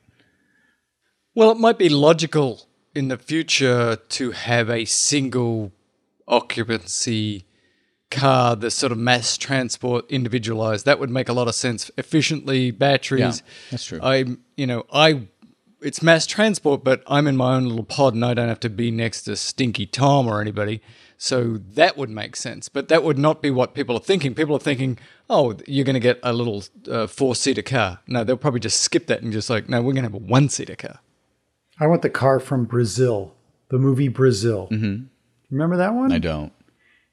Well, 1.35 1.51
it 1.51 1.59
might 1.59 1.77
be 1.77 1.89
logical 1.89 2.67
in 2.95 3.09
the 3.09 3.17
future 3.17 3.95
to 3.95 4.31
have 4.31 4.71
a 4.71 4.85
single 4.85 5.71
occupancy 6.27 7.45
car, 8.09 8.55
the 8.55 8.71
sort 8.71 8.91
of 8.91 8.97
mass 8.97 9.37
transport 9.37 10.09
individualized. 10.09 10.85
That 10.85 10.99
would 10.99 11.09
make 11.09 11.29
a 11.29 11.33
lot 11.33 11.47
of 11.47 11.55
sense. 11.55 11.91
Efficiently, 11.97 12.71
batteries. 12.71 13.19
Yeah, 13.19 13.53
that's 13.71 13.85
true. 13.85 13.99
I, 14.01 14.25
you 14.55 14.67
know, 14.67 14.85
I, 14.91 15.27
it's 15.81 16.01
mass 16.01 16.25
transport, 16.25 16.83
but 16.83 17.03
I'm 17.07 17.27
in 17.27 17.37
my 17.37 17.55
own 17.55 17.65
little 17.65 17.83
pod 17.83 18.13
and 18.13 18.25
I 18.25 18.33
don't 18.33 18.49
have 18.49 18.59
to 18.61 18.69
be 18.69 18.91
next 18.91 19.23
to 19.23 19.35
Stinky 19.35 19.85
Tom 19.85 20.27
or 20.27 20.41
anybody. 20.41 20.81
So 21.17 21.57
that 21.71 21.97
would 21.97 22.09
make 22.09 22.35
sense. 22.35 22.69
But 22.69 22.89
that 22.89 23.03
would 23.03 23.17
not 23.17 23.41
be 23.41 23.49
what 23.49 23.73
people 23.73 23.97
are 23.97 24.01
thinking. 24.01 24.35
People 24.35 24.55
are 24.55 24.59
thinking, 24.59 24.99
oh, 25.29 25.57
you're 25.65 25.85
going 25.85 25.95
to 25.95 25.99
get 25.99 26.19
a 26.21 26.31
little 26.31 26.63
uh, 26.89 27.07
four 27.07 27.35
seater 27.35 27.63
car. 27.63 27.99
No, 28.07 28.23
they'll 28.23 28.37
probably 28.37 28.59
just 28.59 28.81
skip 28.81 29.07
that 29.07 29.23
and 29.23 29.33
just 29.33 29.49
like, 29.49 29.67
no, 29.67 29.81
we're 29.81 29.93
going 29.93 30.03
to 30.03 30.11
have 30.11 30.13
a 30.13 30.17
one 30.17 30.47
seater 30.49 30.75
car. 30.75 30.99
I 31.79 31.87
want 31.87 32.03
the 32.03 32.09
car 32.09 32.39
from 32.39 32.65
Brazil, 32.65 33.35
the 33.69 33.79
movie 33.79 34.07
Brazil. 34.07 34.67
Mm-hmm. 34.71 35.05
Remember 35.49 35.77
that 35.77 35.93
one? 35.93 36.11
I 36.11 36.19
don't. 36.19 36.51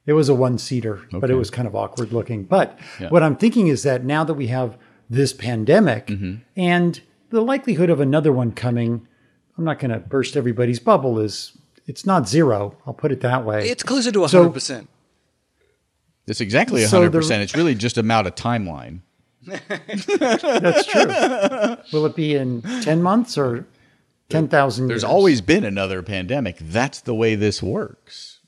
It 0.06 0.12
was 0.12 0.28
a 0.28 0.34
one 0.34 0.58
seater, 0.58 1.00
but 1.12 1.30
it 1.30 1.34
was 1.34 1.50
kind 1.50 1.66
of 1.66 1.74
awkward 1.74 2.12
looking. 2.12 2.44
But 2.44 2.78
what 3.08 3.22
I'm 3.22 3.36
thinking 3.36 3.68
is 3.68 3.84
that 3.84 4.04
now 4.04 4.22
that 4.24 4.34
we 4.34 4.48
have 4.48 4.76
this 5.08 5.32
pandemic 5.32 6.08
mm-hmm. 6.08 6.36
and 6.56 7.00
the 7.30 7.40
likelihood 7.40 7.88
of 7.88 8.00
another 8.00 8.30
one 8.32 8.52
coming, 8.52 9.06
I'm 9.56 9.64
not 9.64 9.78
going 9.78 9.92
to 9.92 9.98
burst 10.00 10.36
everybody's 10.36 10.78
bubble, 10.78 11.18
is 11.18 11.56
it's 11.86 12.04
not 12.04 12.28
zero. 12.28 12.76
I'll 12.86 12.92
put 12.94 13.12
it 13.12 13.20
that 13.22 13.44
way. 13.44 13.68
It's 13.68 13.82
closer 13.82 14.12
to 14.12 14.28
So- 14.28 14.50
100%. 14.50 14.88
It's 16.26 16.40
exactly 16.40 16.84
So 16.84 17.02
100%. 17.02 17.28
the- 17.28 17.42
it's 17.42 17.54
really 17.54 17.74
just 17.74 17.98
about 17.98 18.26
a 18.26 18.30
timeline. 18.30 19.00
That's 19.46 20.86
true. 20.86 21.76
Will 21.98 22.06
it 22.06 22.16
be 22.16 22.34
in 22.34 22.62
10 22.62 23.02
months 23.02 23.36
or 23.36 23.66
10,000 24.28 24.86
There's 24.88 25.02
years? 25.02 25.04
always 25.04 25.40
been 25.40 25.64
another 25.64 26.02
pandemic. 26.02 26.58
That's 26.58 27.00
the 27.00 27.14
way 27.14 27.34
this 27.34 27.62
works. 27.62 28.40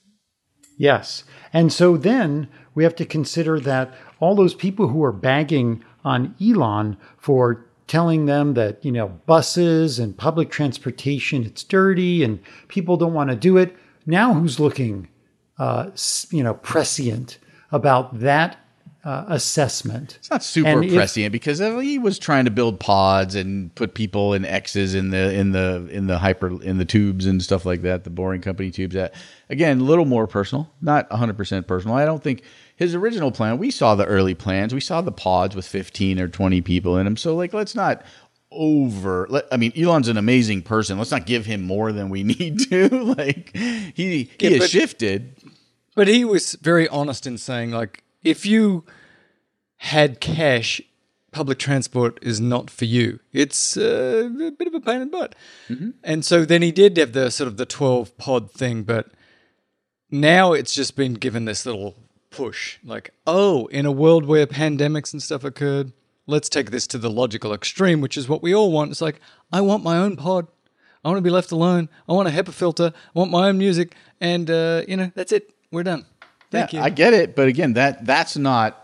Yes. 0.77 1.24
And 1.53 1.73
so 1.73 1.97
then 1.97 2.48
we 2.74 2.85
have 2.85 2.94
to 2.97 3.07
consider 3.07 3.59
that 3.61 3.94
all 4.20 4.35
those 4.35 4.55
people 4.55 4.89
who 4.89 5.03
are 5.03 5.12
bagging 5.12 5.82
on 6.05 6.35
Elon 6.40 6.97
for 7.19 7.66
telling 7.86 8.27
them 8.27 8.55
that, 8.55 8.85
you 8.85 8.93
know, 8.93 9.09
buses 9.27 9.98
and 9.98 10.16
public 10.16 10.51
transportation, 10.51 11.44
it's 11.44 11.62
dirty 11.62 12.23
and 12.23 12.40
people 12.69 12.97
don't 12.97 13.15
want 13.15 13.31
to 13.31 13.36
do 13.36 13.57
it. 13.57 13.77
Now 14.07 14.35
who's 14.35 14.61
looking, 14.61 15.09
uh, 15.59 15.90
you 16.31 16.43
know, 16.43 16.55
prescient 16.55 17.39
about 17.73 18.20
that 18.20 18.59
uh, 19.06 19.24
assessment? 19.28 20.16
It's 20.18 20.30
not 20.30 20.42
super 20.42 20.68
And 20.68 20.84
if- 20.84 20.92
prescient 20.94 21.30
because 21.32 21.60
uh, 21.60 21.78
he 21.78 21.98
was 21.98 22.18
trying 22.18 22.44
to 22.46 22.50
build 22.50 22.80
pods 22.80 23.34
and 23.34 23.72
put 23.74 23.94
people 23.94 24.34
in 24.34 24.44
X's 24.44 24.94
in 24.94 25.10
the 25.10 25.32
in 25.32 25.52
the 25.52 25.86
in 25.90 26.06
the 26.08 26.18
hyper 26.18 26.60
in 26.62 26.78
the 26.78 26.84
tubes 26.84 27.24
and 27.26 27.42
stuff 27.42 27.64
like 27.64 27.82
that. 27.82 28.04
The 28.04 28.10
Boring 28.10 28.40
Company 28.42 28.70
tubes. 28.70 28.94
That 28.94 29.14
again, 29.48 29.80
a 29.80 29.84
little 29.84 30.04
more 30.06 30.26
personal, 30.26 30.70
not 30.80 31.08
100 31.10 31.36
percent 31.36 31.66
personal. 31.66 31.96
I 31.96 32.04
don't 32.04 32.22
think 32.22 32.42
his 32.76 32.94
original 32.94 33.30
plan. 33.30 33.58
We 33.58 33.70
saw 33.70 33.94
the 33.94 34.04
early 34.06 34.34
plans. 34.34 34.74
We 34.74 34.80
saw 34.80 35.00
the 35.00 35.12
pods 35.12 35.54
with 35.56 35.66
15 35.66 36.18
or 36.20 36.28
20 36.28 36.60
people 36.62 36.98
in 36.98 37.04
them. 37.06 37.16
So 37.16 37.34
like, 37.36 37.54
let's 37.54 37.74
not 37.74 38.02
over. 38.50 39.26
Let, 39.30 39.44
I 39.52 39.56
mean, 39.56 39.72
Elon's 39.76 40.08
an 40.08 40.16
amazing 40.16 40.62
person. 40.62 40.98
Let's 40.98 41.10
not 41.10 41.26
give 41.26 41.46
him 41.46 41.62
more 41.62 41.92
than 41.92 42.08
we 42.10 42.22
need 42.38 42.60
to. 42.70 42.88
like 42.88 43.54
he 43.56 43.92
he 44.24 44.30
Yeah, 44.40 44.50
has 44.50 44.58
but- 44.60 44.70
shifted. 44.70 45.36
But 45.94 46.08
he 46.08 46.26
was 46.26 46.52
very 46.60 46.86
honest 46.88 47.26
in 47.26 47.38
saying, 47.38 47.70
like, 47.70 48.02
if 48.27 48.44
you 48.44 48.85
had 49.77 50.20
cash, 50.20 50.81
public 51.31 51.59
transport 51.59 52.19
is 52.23 52.40
not 52.40 52.70
for 52.70 52.85
you. 52.85 53.20
It's 53.32 53.77
uh, 53.77 54.28
a 54.43 54.51
bit 54.51 54.66
of 54.66 54.74
a 54.74 54.81
pain 54.81 55.03
in 55.03 55.11
the 55.11 55.16
butt. 55.16 55.35
And 56.03 56.24
so 56.24 56.44
then 56.44 56.61
he 56.62 56.73
did 56.73 56.97
have 56.97 57.12
the 57.12 57.31
sort 57.31 57.47
of 57.47 57.57
the 57.57 57.66
12 57.66 58.19
pod 58.19 58.51
thing, 58.51 58.82
but 58.82 59.11
now 60.11 60.53
it's 60.53 60.74
just 60.74 60.97
been 60.97 61.15
given 61.15 61.44
this 61.44 61.65
little 61.65 61.94
push. 62.31 62.78
Like, 62.82 63.11
oh, 63.27 63.66
in 63.66 63.86
a 63.86 63.93
world 63.93 64.24
where 64.24 64.47
pandemics 64.47 65.12
and 65.12 65.23
stuff 65.23 65.44
occurred, 65.44 65.93
let's 66.27 66.48
take 66.48 66.70
this 66.73 66.86
to 66.89 66.98
the 66.98 67.11
logical 67.11 67.53
extreme, 67.53 68.01
which 68.01 68.16
is 68.16 68.28
what 68.28 68.43
we 68.43 68.55
all 68.55 68.73
want. 68.73 68.90
It's 68.90 69.01
like, 69.01 69.20
I 69.53 69.61
want 69.61 69.85
my 69.85 69.98
own 69.98 70.16
pod. 70.16 70.48
I 71.05 71.09
want 71.09 71.19
to 71.19 71.23
be 71.23 71.31
left 71.31 71.53
alone. 71.53 71.89
I 72.09 72.12
want 72.12 72.27
a 72.27 72.32
HEPA 72.32 72.53
filter. 72.53 72.93
I 72.94 73.19
want 73.19 73.31
my 73.31 73.48
own 73.48 73.59
music. 73.59 73.94
And, 74.20 74.51
uh, 74.51 74.82
you 74.89 74.97
know, 74.97 75.12
that's 75.15 75.31
it. 75.31 75.55
We're 75.70 75.85
done. 75.85 76.07
Thank 76.51 76.73
yeah, 76.73 76.81
you. 76.81 76.86
I 76.86 76.90
get 76.90 77.12
it, 77.14 77.35
but 77.35 77.48
again, 77.48 77.73
that 77.74 78.05
that's 78.06 78.36
not 78.36 78.82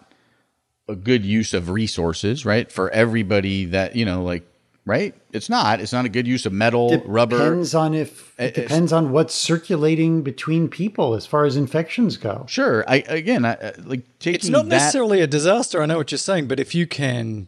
a 0.88 0.96
good 0.96 1.24
use 1.24 1.54
of 1.54 1.70
resources, 1.70 2.44
right? 2.44 2.70
For 2.70 2.90
everybody 2.90 3.66
that 3.66 3.94
you 3.96 4.04
know, 4.04 4.22
like, 4.24 4.44
right? 4.84 5.14
It's 5.32 5.48
not. 5.48 5.80
It's 5.80 5.92
not 5.92 6.04
a 6.04 6.08
good 6.08 6.26
use 6.26 6.44
of 6.44 6.52
metal, 6.52 7.00
rubber. 7.06 7.38
Depends 7.38 7.74
on 7.74 7.94
if 7.94 8.34
eh, 8.38 8.46
it 8.46 8.48
It's- 8.50 8.68
depends 8.68 8.92
on 8.92 9.12
what's 9.12 9.34
circulating 9.34 10.22
between 10.22 10.68
people 10.68 11.14
as 11.14 11.24
far 11.24 11.44
as 11.44 11.56
infections 11.56 12.16
go. 12.16 12.44
Sure. 12.48 12.84
I 12.88 12.96
again, 13.06 13.44
I, 13.44 13.52
I- 13.52 13.74
like 13.84 14.02
taking 14.18 14.34
it's 14.34 14.48
not 14.48 14.64
that, 14.64 14.76
necessarily 14.76 15.20
a 15.20 15.26
disaster. 15.26 15.80
I 15.82 15.86
know 15.86 15.98
what 15.98 16.10
you're 16.10 16.18
saying, 16.18 16.48
but 16.48 16.58
if 16.58 16.74
you 16.74 16.86
can, 16.86 17.46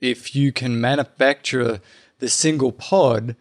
if 0.00 0.36
you 0.36 0.52
can 0.52 0.80
manufacture 0.80 1.80
the 2.18 2.28
single 2.28 2.72
pod, 2.72 3.34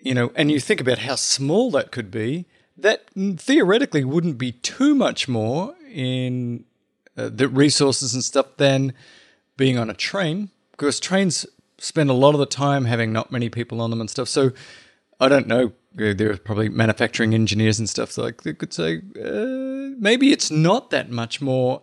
you 0.00 0.12
know, 0.14 0.30
and 0.36 0.50
you 0.50 0.60
think 0.60 0.80
about 0.80 0.98
how 0.98 1.14
small 1.14 1.70
that 1.70 1.90
could 1.90 2.10
be, 2.10 2.44
that 2.78 3.06
theoretically 3.36 4.04
wouldn't 4.04 4.38
be 4.38 4.52
too 4.52 4.94
much 4.94 5.28
more 5.28 5.74
in 5.92 6.64
uh, 7.16 7.30
the 7.32 7.48
resources 7.48 8.14
and 8.14 8.22
stuff 8.22 8.56
than 8.56 8.92
being 9.56 9.78
on 9.78 9.88
a 9.88 9.94
train, 9.94 10.50
because 10.72 11.00
trains 11.00 11.46
spend 11.78 12.10
a 12.10 12.14
lot 12.14 12.34
of 12.34 12.40
the 12.40 12.46
time 12.46 12.84
having 12.84 13.12
not 13.12 13.32
many 13.32 13.48
people 13.48 13.80
on 13.80 13.90
them 13.90 14.00
and 14.00 14.10
stuff. 14.10 14.28
So 14.28 14.50
I 15.20 15.28
don't 15.28 15.46
know. 15.46 15.72
There 15.94 16.30
are 16.30 16.36
probably 16.36 16.68
manufacturing 16.68 17.32
engineers 17.32 17.78
and 17.78 17.88
stuff 17.88 18.18
like 18.18 18.42
they 18.42 18.52
could 18.52 18.74
say 18.74 19.00
uh, 19.18 19.96
maybe 19.98 20.30
it's 20.30 20.50
not 20.50 20.90
that 20.90 21.10
much 21.10 21.40
more 21.40 21.82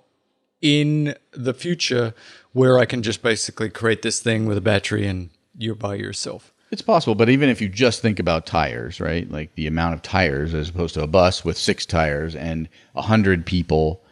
in 0.61 1.15
the 1.31 1.53
future 1.53 2.13
where 2.51 2.77
I 2.77 2.85
can 2.85 3.01
just 3.01 3.23
basically 3.23 3.69
create 3.69 4.03
this 4.03 4.19
thing 4.19 4.45
with 4.45 4.57
a 4.57 4.61
battery 4.61 5.07
and 5.07 5.31
you're 5.57 5.73
by 5.73 5.95
yourself. 5.95 6.52
It's 6.73 6.81
possible, 6.81 7.13
but 7.13 7.29
even 7.29 7.49
if 7.49 7.61
you 7.61 7.69
just 7.69 8.01
think 8.01 8.17
about 8.17 8.47
tires, 8.47 8.99
right? 8.99 9.29
Like 9.29 9.53
the 9.53 9.67
amount 9.67 9.93
of 9.93 10.01
tires 10.01 10.55
as 10.55 10.69
opposed 10.69 10.95
to 10.95 11.03
a 11.03 11.07
bus 11.07 11.45
with 11.45 11.55
six 11.55 11.85
tires 11.85 12.35
and 12.35 12.67
a 12.95 13.03
hundred 13.03 13.45
people, 13.45 14.03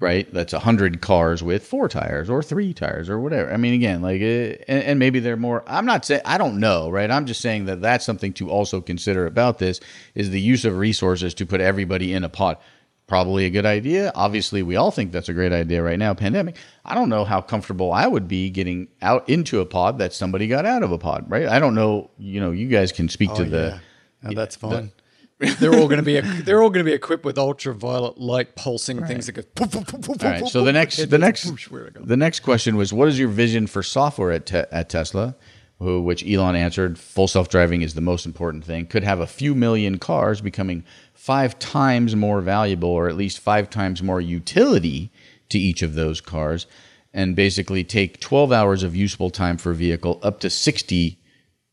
right? 0.00 0.26
That's 0.34 0.52
a 0.52 0.58
hundred 0.58 1.00
cars 1.00 1.44
with 1.44 1.64
four 1.64 1.88
tires 1.88 2.28
or 2.28 2.42
three 2.42 2.74
tires 2.74 3.08
or 3.08 3.20
whatever. 3.20 3.52
I 3.52 3.56
mean, 3.56 3.74
again, 3.74 4.02
like, 4.02 4.20
uh, 4.20 4.58
and, 4.66 4.82
and 4.82 4.98
maybe 4.98 5.20
they're 5.20 5.36
more. 5.36 5.62
I'm 5.68 5.86
not 5.86 6.04
saying 6.04 6.22
I 6.24 6.38
don't 6.38 6.58
know, 6.58 6.90
right? 6.90 7.08
I'm 7.08 7.24
just 7.24 7.40
saying 7.40 7.66
that 7.66 7.80
that's 7.80 8.04
something 8.04 8.32
to 8.32 8.50
also 8.50 8.80
consider 8.80 9.24
about 9.26 9.60
this 9.60 9.78
is 10.16 10.30
the 10.30 10.40
use 10.40 10.64
of 10.64 10.78
resources 10.78 11.34
to 11.34 11.46
put 11.46 11.60
everybody 11.60 12.12
in 12.12 12.24
a 12.24 12.28
pod. 12.28 12.56
Probably 13.06 13.44
a 13.44 13.50
good 13.50 13.66
idea. 13.66 14.12
Obviously, 14.14 14.62
we 14.62 14.76
all 14.76 14.90
think 14.90 15.12
that's 15.12 15.28
a 15.28 15.34
great 15.34 15.52
idea 15.52 15.82
right 15.82 15.98
now. 15.98 16.14
Pandemic. 16.14 16.56
I 16.84 16.94
don't 16.94 17.08
know 17.08 17.24
how 17.24 17.40
comfortable 17.40 17.92
I 17.92 18.06
would 18.06 18.26
be 18.26 18.48
getting 18.48 18.88
out 19.02 19.28
into 19.28 19.60
a 19.60 19.66
pod 19.66 19.98
that 19.98 20.12
somebody 20.12 20.48
got 20.48 20.64
out 20.64 20.82
of 20.82 20.92
a 20.92 20.98
pod, 20.98 21.30
right? 21.30 21.46
I 21.48 21.58
don't 21.58 21.74
know. 21.74 22.10
You 22.18 22.40
know, 22.40 22.52
you 22.52 22.68
guys 22.68 22.92
can 22.92 23.08
speak 23.08 23.30
oh, 23.32 23.36
to 23.36 23.44
the. 23.44 23.80
Oh, 24.24 24.32
that's 24.34 24.56
fine. 24.56 24.92
they're 25.58 25.74
all 25.74 25.88
going 25.88 25.98
to 25.98 26.02
be 26.02 26.20
they're 26.20 26.62
all 26.62 26.70
going 26.70 26.84
to 26.84 26.88
be 26.88 26.94
equipped 26.94 27.24
with 27.24 27.36
ultraviolet 27.36 28.16
light 28.18 28.54
pulsing 28.54 29.04
things 29.04 29.26
that 29.26 29.32
go. 29.32 29.42
Poof, 29.56 29.72
poof, 29.72 29.86
poof, 29.86 30.00
poof, 30.02 30.24
All 30.24 30.30
right. 30.30 30.40
poof, 30.40 30.50
So 30.50 30.62
the 30.62 30.72
next, 30.72 31.10
the 31.10 31.18
next, 31.18 31.46
whoosh, 31.46 31.68
where 31.68 31.86
it 31.86 31.94
goes. 31.94 32.06
the 32.06 32.16
next 32.16 32.40
question 32.40 32.76
was, 32.76 32.92
what 32.92 33.08
is 33.08 33.18
your 33.18 33.28
vision 33.28 33.66
for 33.66 33.82
software 33.82 34.30
at 34.30 34.46
te- 34.46 34.64
at 34.70 34.88
Tesla? 34.88 35.34
Who, 35.82 36.02
which 36.02 36.26
Elon 36.26 36.56
answered, 36.56 36.98
full 36.98 37.28
self 37.28 37.48
driving 37.48 37.82
is 37.82 37.94
the 37.94 38.00
most 38.00 38.26
important 38.26 38.64
thing. 38.64 38.86
Could 38.86 39.04
have 39.04 39.20
a 39.20 39.26
few 39.26 39.54
million 39.54 39.98
cars 39.98 40.40
becoming 40.40 40.84
five 41.14 41.58
times 41.58 42.16
more 42.16 42.40
valuable, 42.40 42.88
or 42.88 43.08
at 43.08 43.16
least 43.16 43.38
five 43.38 43.70
times 43.70 44.02
more 44.02 44.20
utility 44.20 45.10
to 45.50 45.58
each 45.58 45.82
of 45.82 45.94
those 45.94 46.20
cars, 46.20 46.66
and 47.12 47.36
basically 47.36 47.84
take 47.84 48.20
12 48.20 48.52
hours 48.52 48.82
of 48.82 48.96
useful 48.96 49.30
time 49.30 49.56
for 49.58 49.72
vehicle 49.72 50.18
up 50.22 50.40
to 50.40 50.50
60 50.50 51.18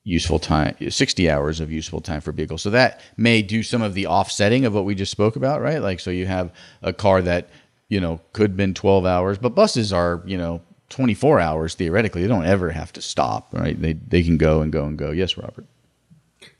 useful 0.05 0.39
time 0.39 0.75
60 0.89 1.29
hours 1.29 1.59
of 1.59 1.71
useful 1.71 2.01
time 2.01 2.21
for 2.21 2.31
vehicle 2.31 2.57
so 2.57 2.69
that 2.69 3.01
may 3.17 3.41
do 3.41 3.61
some 3.61 3.81
of 3.81 3.93
the 3.93 4.07
offsetting 4.07 4.65
of 4.65 4.73
what 4.73 4.85
we 4.85 4.95
just 4.95 5.11
spoke 5.11 5.35
about 5.35 5.61
right 5.61 5.81
like 5.81 5.99
so 5.99 6.09
you 6.09 6.25
have 6.25 6.51
a 6.81 6.93
car 6.93 7.21
that 7.21 7.49
you 7.89 7.99
know 7.99 8.19
could 8.33 8.51
have 8.51 8.57
been 8.57 8.73
12 8.73 9.05
hours 9.05 9.37
but 9.37 9.49
buses 9.49 9.91
are 9.91 10.23
you 10.25 10.37
know 10.37 10.61
24 10.89 11.39
hours 11.39 11.75
theoretically 11.75 12.21
they 12.21 12.27
don't 12.27 12.45
ever 12.45 12.71
have 12.71 12.91
to 12.93 13.01
stop 13.01 13.53
right 13.53 13.81
they 13.81 13.93
they 13.93 14.23
can 14.23 14.37
go 14.37 14.61
and 14.61 14.71
go 14.71 14.85
and 14.85 14.97
go 14.97 15.11
yes 15.11 15.37
robert 15.37 15.65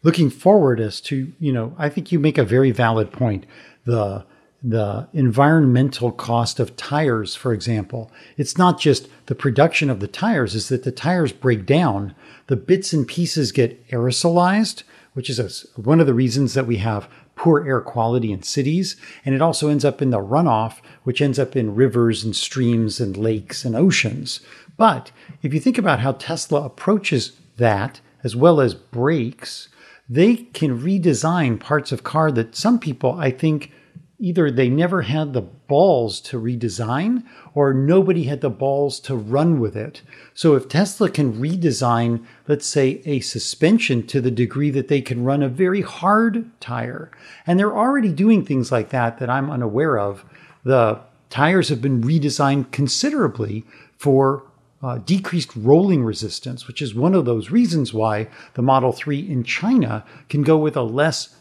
looking 0.04 0.30
forward 0.30 0.80
as 0.80 1.02
to 1.02 1.32
you 1.40 1.52
know 1.52 1.74
i 1.78 1.90
think 1.90 2.12
you 2.12 2.20
make 2.20 2.38
a 2.38 2.44
very 2.44 2.72
valid 2.72 3.12
point 3.12 3.46
the 3.86 4.24
the 4.62 5.08
environmental 5.14 6.12
cost 6.12 6.60
of 6.60 6.76
tires, 6.76 7.34
for 7.36 7.54
example. 7.54 8.12
It's 8.38 8.58
not 8.58 8.80
just 8.80 9.08
the 9.28 9.36
production 9.36 9.90
of 9.90 10.00
the 10.00 10.08
tires, 10.08 10.54
is 10.54 10.70
that 10.70 10.84
the 10.84 10.92
tires 10.92 11.32
break 11.32 11.66
down. 11.66 12.14
The 12.48 12.58
bits 12.58 12.92
and 12.92 13.08
pieces 13.08 13.52
get 13.52 13.88
aerosolized, 13.90 14.84
which 15.14 15.30
is 15.30 15.40
a, 15.40 15.80
one 15.80 16.00
of 16.00 16.08
the 16.08 16.14
reasons 16.14 16.56
that 16.56 16.68
we 16.68 16.78
have 16.78 17.08
poor 17.40 17.66
air 17.66 17.80
quality 17.80 18.34
in 18.34 18.44
cities. 18.44 18.98
And 19.24 19.34
it 19.34 19.42
also 19.42 19.70
ends 19.70 19.86
up 19.86 20.02
in 20.02 20.10
the 20.10 20.20
runoff, 20.20 20.80
which 21.04 21.22
ends 21.22 21.40
up 21.40 21.56
in 21.56 21.74
rivers 21.74 22.22
and 22.22 22.36
streams 22.36 23.00
and 23.00 23.16
lakes 23.16 23.64
and 23.64 23.78
oceans. 23.78 24.42
But 24.76 25.12
if 25.42 25.54
you 25.54 25.62
think 25.62 25.78
about 25.78 26.02
how 26.02 26.12
Tesla 26.12 26.66
approaches 26.66 27.32
that, 27.56 28.02
as 28.26 28.36
well 28.36 28.60
as 28.60 28.74
brakes, 28.74 29.70
they 30.10 30.36
can 30.36 30.82
redesign 30.82 31.62
parts 31.62 31.94
of 31.94 32.04
car 32.04 32.30
that 32.34 32.58
some 32.58 32.78
people, 32.78 33.14
I 33.14 33.32
think, 33.32 33.72
either 34.20 34.52
they 34.52 34.70
never 34.70 35.04
had 35.04 35.32
the 35.32 35.42
balls 35.42 36.20
to 36.20 36.40
redesign 36.40 37.24
or 37.54 37.74
nobody 37.74 38.26
had 38.26 38.42
the 38.42 38.50
balls 38.50 39.00
to 39.00 39.16
run 39.16 39.60
with 39.60 39.78
it. 39.78 40.02
So 40.34 40.56
if 40.56 40.68
Tesla 40.68 41.10
can 41.10 41.34
redesign, 41.34 42.26
let's 42.48 42.66
say, 42.66 43.02
a 43.06 43.22
suspension 43.22 44.06
to 44.08 44.20
the 44.20 44.32
degree 44.32 44.72
that 44.72 44.90
they 44.90 45.02
can 45.02 45.24
run 45.24 45.42
a 45.42 45.48
very 45.48 45.82
hard 45.82 46.52
tire, 46.60 47.10
and 47.48 47.58
they're 47.58 47.76
already 47.76 48.12
doing 48.12 48.46
things 48.46 48.72
like 48.72 48.90
that 48.90 49.20
that 49.20 49.30
I'm 49.30 49.50
unaware 49.50 49.98
of, 49.98 50.26
the 50.66 51.00
tires 51.30 51.70
have 51.70 51.82
been 51.82 52.02
redesigned 52.02 52.72
considerably 52.72 53.64
for 53.98 54.44
uh, 54.82 54.98
decreased 55.00 55.56
rolling 55.56 56.04
resistance, 56.04 56.68
which 56.68 56.82
is 56.82 56.96
one 56.96 57.14
of 57.14 57.26
those 57.26 57.52
reasons 57.52 57.94
why 57.94 58.28
the 58.54 58.62
Model 58.62 58.92
3 58.92 59.20
in 59.20 59.44
China 59.44 60.06
can 60.30 60.42
go 60.42 60.58
with 60.58 60.78
a 60.78 60.82
less 60.82 61.36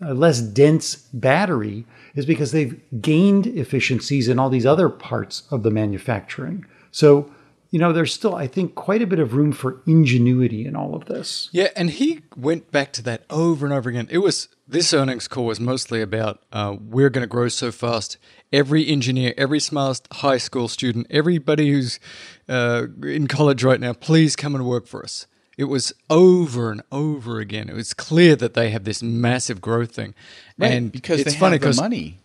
a 0.00 0.14
less 0.14 0.40
dense 0.40 0.96
battery 1.12 1.84
is 2.14 2.26
because 2.26 2.52
they've 2.52 2.80
gained 3.00 3.46
efficiencies 3.46 4.28
in 4.28 4.38
all 4.38 4.50
these 4.50 4.66
other 4.66 4.88
parts 4.88 5.42
of 5.50 5.62
the 5.62 5.70
manufacturing. 5.70 6.64
So, 6.90 7.30
you 7.70 7.78
know, 7.78 7.92
there's 7.92 8.14
still, 8.14 8.34
I 8.34 8.46
think, 8.46 8.74
quite 8.74 9.02
a 9.02 9.06
bit 9.06 9.18
of 9.18 9.34
room 9.34 9.52
for 9.52 9.82
ingenuity 9.86 10.66
in 10.66 10.74
all 10.74 10.94
of 10.94 11.04
this. 11.04 11.50
Yeah, 11.52 11.68
and 11.76 11.90
he 11.90 12.22
went 12.36 12.72
back 12.72 12.92
to 12.94 13.02
that 13.02 13.24
over 13.28 13.66
and 13.66 13.74
over 13.74 13.90
again. 13.90 14.08
It 14.10 14.18
was 14.18 14.48
this 14.66 14.92
earnings 14.92 15.28
call 15.28 15.46
was 15.46 15.60
mostly 15.60 16.00
about 16.00 16.42
uh, 16.52 16.76
we're 16.80 17.10
going 17.10 17.22
to 17.22 17.28
grow 17.28 17.48
so 17.48 17.70
fast. 17.70 18.16
Every 18.52 18.86
engineer, 18.86 19.34
every 19.36 19.60
smart 19.60 20.00
high 20.12 20.38
school 20.38 20.68
student, 20.68 21.06
everybody 21.10 21.70
who's 21.70 22.00
uh, 22.48 22.86
in 23.02 23.28
college 23.28 23.62
right 23.62 23.80
now, 23.80 23.92
please 23.92 24.34
come 24.34 24.54
and 24.54 24.64
work 24.66 24.86
for 24.86 25.02
us. 25.02 25.26
It 25.58 25.64
was 25.64 25.92
over 26.08 26.70
and 26.70 26.82
over 26.92 27.40
again. 27.40 27.68
It 27.68 27.74
was 27.74 27.92
clear 27.92 28.36
that 28.36 28.54
they 28.54 28.70
have 28.70 28.84
this 28.84 29.02
massive 29.02 29.60
growth 29.60 29.90
thing, 29.90 30.14
Right, 30.56 30.72
and 30.72 30.92
because 30.92 31.20
it's 31.20 31.32
they 31.34 31.38
funny 31.38 31.58
have 31.58 31.74
the 31.74 31.82
money. 31.82 32.20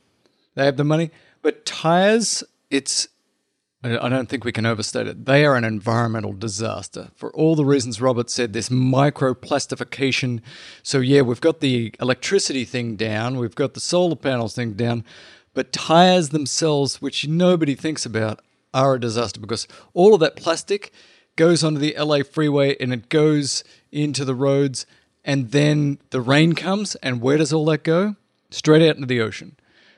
They 0.53 0.65
have 0.65 0.77
the 0.77 0.83
money, 0.83 1.09
but 1.41 1.65
tires, 1.65 2.43
it's. 2.69 3.07
I 3.83 3.97
I 3.97 4.07
don't 4.07 4.29
think 4.29 4.45
we 4.45 4.51
can 4.51 4.67
overstate 4.67 5.07
it. 5.07 5.25
They 5.25 5.45
are 5.45 5.55
an 5.55 5.63
environmental 5.63 6.33
disaster 6.33 7.09
for 7.15 7.33
all 7.33 7.55
the 7.55 7.65
reasons 7.65 7.99
Robert 7.99 8.29
said. 8.29 8.53
This 8.53 8.69
microplastification. 8.69 10.41
So 10.83 10.99
yeah, 10.99 11.21
we've 11.21 11.41
got 11.41 11.59
the 11.59 11.91
electricity 11.99 12.65
thing 12.65 12.95
down, 12.95 13.37
we've 13.37 13.55
got 13.55 13.73
the 13.73 13.79
solar 13.79 14.15
panels 14.15 14.53
thing 14.53 14.73
down, 14.73 15.03
but 15.55 15.73
tires 15.73 16.29
themselves, 16.29 17.01
which 17.01 17.27
nobody 17.27 17.73
thinks 17.73 18.05
about, 18.05 18.41
are 18.75 18.93
a 18.93 18.99
disaster 18.99 19.39
because 19.39 19.67
all 19.95 20.13
of 20.13 20.19
that 20.19 20.35
plastic 20.35 20.93
goes 21.35 21.63
onto 21.63 21.79
the 21.79 21.95
LA 21.97 22.19
freeway 22.23 22.75
and 22.79 22.93
it 22.93 23.09
goes 23.09 23.63
into 23.91 24.25
the 24.25 24.35
roads, 24.35 24.85
and 25.23 25.51
then 25.51 25.99
the 26.09 26.21
rain 26.21 26.53
comes, 26.53 26.95
and 26.95 27.21
where 27.21 27.37
does 27.37 27.53
all 27.53 27.65
that 27.65 27.83
go? 27.83 28.15
Straight 28.49 28.87
out 28.87 28.95
into 28.95 29.07
the 29.07 29.21
ocean. 29.21 29.55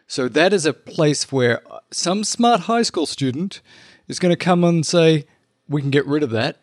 So 0.08 0.28
that 0.30 0.54
is 0.54 0.66
a 0.66 0.74
place 0.74 1.32
where 1.32 1.62
some 1.92 2.24
smart 2.24 2.62
high 2.62 2.84
school 2.84 3.06
student 3.06 3.62
is 4.08 4.20
going 4.20 4.32
to 4.32 4.38
come 4.38 4.64
and 4.64 4.86
say, 4.86 5.26
we 5.68 5.82
can 5.82 5.90
get 5.90 6.06
rid 6.06 6.24
of 6.24 6.30
that. 6.32 6.58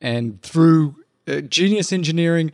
And 0.00 0.42
through 0.42 0.96
uh, 1.26 1.40
genius 1.40 1.92
engineering, 1.92 2.52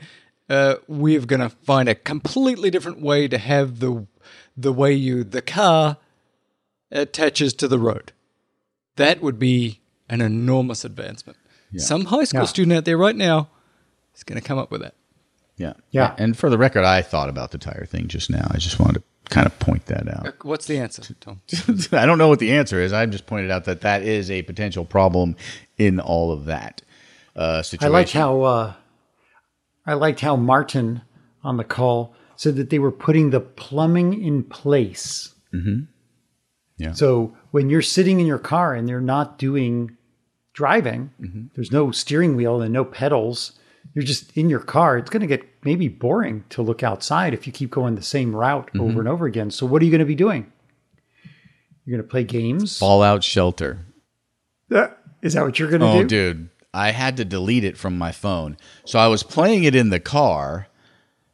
uh, 0.48 0.76
we're 0.86 1.20
going 1.20 1.40
to 1.40 1.48
find 1.48 1.88
a 1.88 1.94
completely 1.94 2.70
different 2.70 3.00
way 3.00 3.28
to 3.28 3.38
have 3.38 3.80
the 3.80 4.06
the 4.56 4.72
way 4.72 4.92
you 4.92 5.24
the 5.24 5.40
car 5.40 5.96
attaches 6.90 7.54
to 7.54 7.68
the 7.68 7.78
road. 7.78 8.12
That 8.96 9.22
would 9.22 9.38
be 9.38 9.80
an 10.08 10.20
enormous 10.20 10.84
advancement. 10.84 11.38
Some 11.76 12.06
high 12.06 12.24
school 12.24 12.40
Yeah. 12.42 12.46
student 12.46 12.76
out 12.76 12.84
there 12.84 12.98
right 12.98 13.14
now 13.16 13.48
is 14.14 14.24
going 14.24 14.40
to 14.40 14.46
come 14.46 14.58
up 14.58 14.70
with 14.70 14.80
that. 14.82 14.94
Yeah. 15.56 15.74
Yeah. 15.90 16.14
And 16.18 16.36
for 16.36 16.50
the 16.50 16.58
record, 16.58 16.84
I 16.84 17.02
thought 17.02 17.28
about 17.28 17.50
the 17.50 17.58
tire 17.58 17.86
thing 17.86 18.08
just 18.08 18.30
now. 18.30 18.48
I 18.50 18.56
just 18.58 18.80
wanted 18.80 18.94
to 18.94 19.02
kind 19.34 19.46
of 19.46 19.56
point 19.58 19.86
that 19.86 20.08
out. 20.08 20.44
What's 20.44 20.66
the 20.66 20.78
answer, 20.78 21.14
Tom? 21.20 21.40
I 21.92 22.06
don't 22.06 22.18
know 22.18 22.28
what 22.28 22.38
the 22.40 22.52
answer 22.52 22.80
is. 22.80 22.92
I 22.92 23.06
just 23.06 23.26
pointed 23.26 23.50
out 23.50 23.64
that 23.66 23.82
that 23.82 24.02
is 24.02 24.30
a 24.30 24.42
potential 24.42 24.84
problem 24.84 25.36
in 25.78 26.00
all 26.00 26.32
of 26.32 26.46
that 26.46 26.82
uh, 27.36 27.58
I 27.58 27.62
situation. 27.62 27.92
liked 27.92 28.12
how 28.12 28.40
uh, 28.42 28.72
I 29.86 29.94
liked 29.94 30.20
how 30.20 30.34
Martin 30.36 31.02
on 31.44 31.56
the 31.56 31.64
call 31.64 32.14
said 32.36 32.56
that 32.56 32.70
they 32.70 32.78
were 32.78 32.90
putting 32.92 33.30
the 33.30 33.40
plumbing 33.40 34.22
in 34.24 34.42
place. 34.42 35.34
Mm-hmm. 35.54 35.80
Yeah. 36.78 36.92
So 36.92 37.36
when 37.50 37.68
you're 37.68 37.82
sitting 37.82 38.18
in 38.20 38.26
your 38.26 38.38
car 38.38 38.74
and 38.74 38.88
they're 38.88 39.00
not 39.00 39.38
doing 39.38 39.96
driving, 40.52 41.10
Mm-hmm. 41.20 41.46
there's 41.54 41.72
no 41.72 41.90
steering 41.90 42.36
wheel 42.36 42.60
and 42.62 42.72
no 42.72 42.84
pedals. 42.84 43.52
You're 43.94 44.04
just 44.04 44.36
in 44.36 44.48
your 44.50 44.60
car. 44.60 44.98
It's 44.98 45.10
going 45.10 45.22
to 45.22 45.26
get 45.26 45.42
maybe 45.64 45.88
boring 45.88 46.44
to 46.50 46.62
look 46.62 46.82
outside 46.82 47.34
if 47.34 47.46
you 47.46 47.52
keep 47.52 47.70
going 47.70 47.94
the 47.96 48.02
same 48.02 48.34
route 48.36 48.68
Mm-hmm. 48.68 48.80
over 48.80 49.00
and 49.00 49.08
over 49.08 49.26
again. 49.26 49.50
So 49.50 49.66
what 49.66 49.82
are 49.82 49.84
you 49.84 49.90
going 49.90 49.98
to 50.00 50.04
be 50.04 50.14
doing? 50.14 50.52
You're 51.84 51.98
going 51.98 52.06
to 52.06 52.10
play 52.10 52.24
games. 52.24 52.78
Fallout 52.78 53.24
Shelter. 53.24 53.86
Uh, 54.70 54.88
Is 55.22 55.32
that 55.34 55.42
what 55.44 55.58
you're 55.58 55.70
going 55.70 55.80
to 55.80 55.86
Oh, 55.88 56.02
do? 56.02 56.06
dude. 56.34 56.48
I 56.72 56.92
had 56.92 57.16
to 57.16 57.24
delete 57.24 57.64
it 57.64 57.76
from 57.76 57.98
my 57.98 58.12
phone. 58.12 58.56
So 58.84 58.98
I 58.98 59.08
was 59.08 59.22
playing 59.24 59.64
it 59.64 59.74
in 59.74 59.90
the 59.90 59.98
car. 59.98 60.68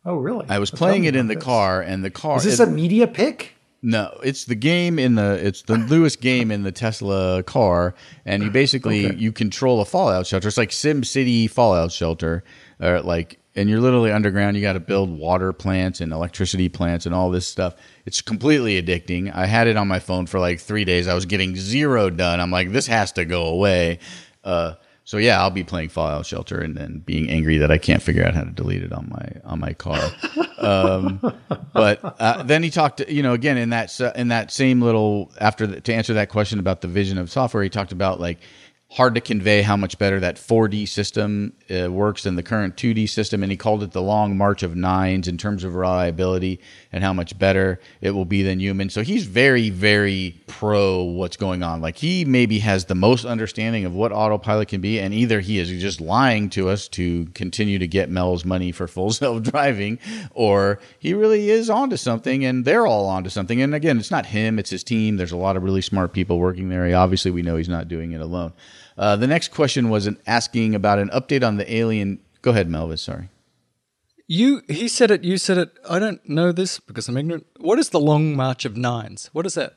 Oh, 0.05 0.15
really? 0.17 0.47
I 0.49 0.59
was 0.61 0.71
playing 0.71 1.05
it 1.05 1.15
in 1.17 1.27
the 1.27 1.35
this. 1.35 1.45
car, 1.45 1.83
and 1.83 2.03
the 2.05 2.11
car. 2.11 2.39
Is 2.39 2.45
this 2.45 2.61
it- 2.61 2.69
a 2.69 2.71
media 2.71 3.07
pick? 3.07 3.56
No, 3.89 4.19
it's 4.25 4.47
the 4.47 4.57
game 4.57 4.99
in 4.99 5.15
the 5.15 5.35
it's 5.47 5.63
the 5.63 5.77
Lewis 5.77 6.17
game 6.17 6.51
in 6.51 6.65
the 6.65 6.73
Tesla 6.73 7.45
car, 7.45 7.95
and 8.25 8.43
you 8.43 8.51
basically 8.51 9.15
you 9.15 9.31
control 9.31 9.81
a 9.81 9.85
fallout 9.85 10.27
shelter. 10.27 10.49
It's 10.49 10.57
like 10.57 10.73
Sim 10.73 11.05
City 11.05 11.47
fallout 11.47 11.93
shelter, 11.93 12.43
or 12.81 13.01
like, 13.03 13.39
and 13.55 13.71
you're 13.71 13.79
literally 13.79 14.11
underground. 14.11 14.57
You 14.57 14.63
got 14.63 14.73
to 14.73 14.81
build 14.81 15.17
water 15.17 15.53
plants 15.53 16.01
and 16.01 16.13
electricity 16.13 16.69
plants 16.69 17.07
and 17.07 17.15
all 17.15 17.31
this 17.31 17.47
stuff. 17.47 17.77
It's 18.07 18.21
completely 18.21 18.83
addicting. 18.83 19.33
I 19.33 19.47
had 19.47 19.69
it 19.69 19.77
on 19.77 19.87
my 19.87 20.01
phone 20.01 20.27
for 20.27 20.41
like 20.41 20.59
three 20.59 20.85
days. 20.85 21.07
I 21.07 21.15
was 21.15 21.25
getting 21.25 21.55
zero 21.55 22.11
done. 22.11 22.41
I'm 22.41 22.51
like, 22.51 22.73
this 22.73 22.89
has 22.89 23.13
to 23.13 23.25
go 23.25 23.45
away. 23.47 24.01
Uh, 24.43 24.75
so 25.07 25.19
yeah, 25.19 25.41
I'll 25.41 25.51
be 25.51 25.63
playing 25.63 25.91
Fallout 25.91 26.27
Shelter 26.27 26.61
and 26.61 26.77
then 26.77 26.99
being 26.99 27.31
angry 27.31 27.59
that 27.59 27.71
I 27.71 27.79
can't 27.79 28.03
figure 28.03 28.25
out 28.25 28.35
how 28.35 28.43
to 28.43 28.51
delete 28.51 28.83
it 28.83 28.93
on 28.93 29.09
my 29.09 29.41
on 29.45 29.61
my 29.61 29.73
car. 29.73 30.01
Um, 30.59 31.21
but 31.73 32.01
uh, 32.19 32.43
then 32.43 32.65
he 32.65 32.71
talked, 32.71 33.09
you 33.09 33.23
know, 33.23 33.33
again 33.33 33.57
in 33.57 33.71
that 33.71 33.99
in 34.17 34.29
that 34.29 34.51
same 34.51 34.83
little 34.83 35.31
after 35.41 35.65
the, 35.65 35.81
to 35.83 35.95
answer 35.95 36.15
that 36.15 36.29
question 36.29 36.59
about 36.59 36.81
the 36.81 36.89
vision 36.89 37.19
of 37.19 37.31
software, 37.31 37.63
he 37.63 37.71
talked 37.71 37.93
about 37.93 38.21
like 38.21 38.39
hard 38.97 39.15
to 39.15 39.21
convey 39.21 39.61
how 39.61 39.77
much 39.77 39.99
better 39.99 40.19
that 40.19 40.37
4D 40.37 40.89
system 40.89 41.53
uh, 41.71 41.93
works 41.93 42.23
than 42.23 42.35
the 42.35 42.43
current 42.43 42.77
2D 42.77 43.11
system, 43.11 43.43
and 43.43 43.53
he 43.53 43.57
called 43.57 43.83
it 43.83 43.91
the 43.91 44.01
long 44.01 44.39
march 44.39 44.63
of 44.63 44.75
nines 44.75 45.29
in 45.29 45.37
terms 45.37 45.65
of 45.65 45.75
reliability 45.75 46.59
and 46.93 47.05
how 47.05 47.13
much 47.13 47.39
better 47.39 47.79
it 48.01 48.13
will 48.13 48.25
be 48.25 48.43
than 48.43 48.59
human. 48.59 48.89
So 48.89 49.03
he's 49.03 49.27
very, 49.27 49.69
very 49.69 50.41
pro 50.47 51.03
what's 51.03 51.37
going 51.37 51.63
on. 51.63 51.83
Like 51.83 51.97
he 51.97 52.25
maybe 52.25 52.61
has 52.61 52.87
the 52.87 52.95
most 52.95 53.27
understanding 53.27 53.85
of 53.85 53.93
what 53.93 54.13
autopilot 54.13 54.69
can 54.69 54.81
be, 54.81 54.99
and 54.99 55.13
either 55.13 55.41
he 55.41 55.59
is 55.59 55.69
just 55.79 56.01
lying 56.01 56.49
to 56.51 56.71
us 56.71 56.89
to 56.89 57.27
continue 57.35 57.79
to 57.79 57.87
get 57.87 58.09
Mel's 58.09 58.47
money 58.47 58.73
for 58.73 58.89
full 58.89 59.13
self 59.13 59.43
driving, 59.43 59.99
or 60.33 60.81
he 60.99 61.13
really 61.13 61.51
is 61.51 61.69
onto 61.69 61.99
something, 61.99 62.47
and 62.47 62.65
they're 62.65 62.87
all 62.87 63.05
onto 63.05 63.29
something. 63.29 63.61
And 63.61 63.75
again, 63.75 63.99
it's 63.99 64.11
not 64.11 64.25
him; 64.25 64.59
it's 64.59 64.71
his 64.71 64.83
team. 64.83 65.19
There's 65.19 65.33
a 65.33 65.37
lot 65.37 65.59
of 65.59 65.63
really 65.63 65.83
smart 65.83 66.15
people 66.15 66.39
working 66.39 66.71
there. 66.71 66.87
He, 66.87 66.95
obviously, 66.95 67.31
we 67.31 67.43
know 67.43 67.57
he's 67.57 67.69
not 67.69 67.89
doing 67.89 68.13
it 68.13 68.23
alone. 68.23 68.55
Uh, 68.97 69.17
the 69.17 69.27
next 69.27 69.53
question 69.53 69.91
was 69.91 70.07
an 70.07 70.19
asking 70.27 70.75
about 70.75 70.99
an 70.99 71.11
update 71.11 71.47
on 71.47 71.57
the 71.57 71.73
alien. 71.73 72.21
Go 72.43 72.51
ahead, 72.53 72.69
Melvis. 72.69 73.01
Sorry. 73.01 73.29
You 74.29 74.63
he 74.69 74.89
said 74.89 75.11
it, 75.11 75.23
you 75.23 75.39
said 75.39 75.59
it. 75.59 75.71
I 75.89 75.99
don't 75.99 76.27
know 76.29 76.51
this 76.51 76.81
because 76.81 77.09
I'm 77.09 77.17
ignorant. 77.17 77.47
What 77.59 77.79
is 77.79 77.91
the 77.91 78.01
long 78.01 78.35
march 78.35 78.65
of 78.65 78.77
nines? 78.77 79.31
What 79.33 79.47
is 79.47 79.55
that? 79.55 79.75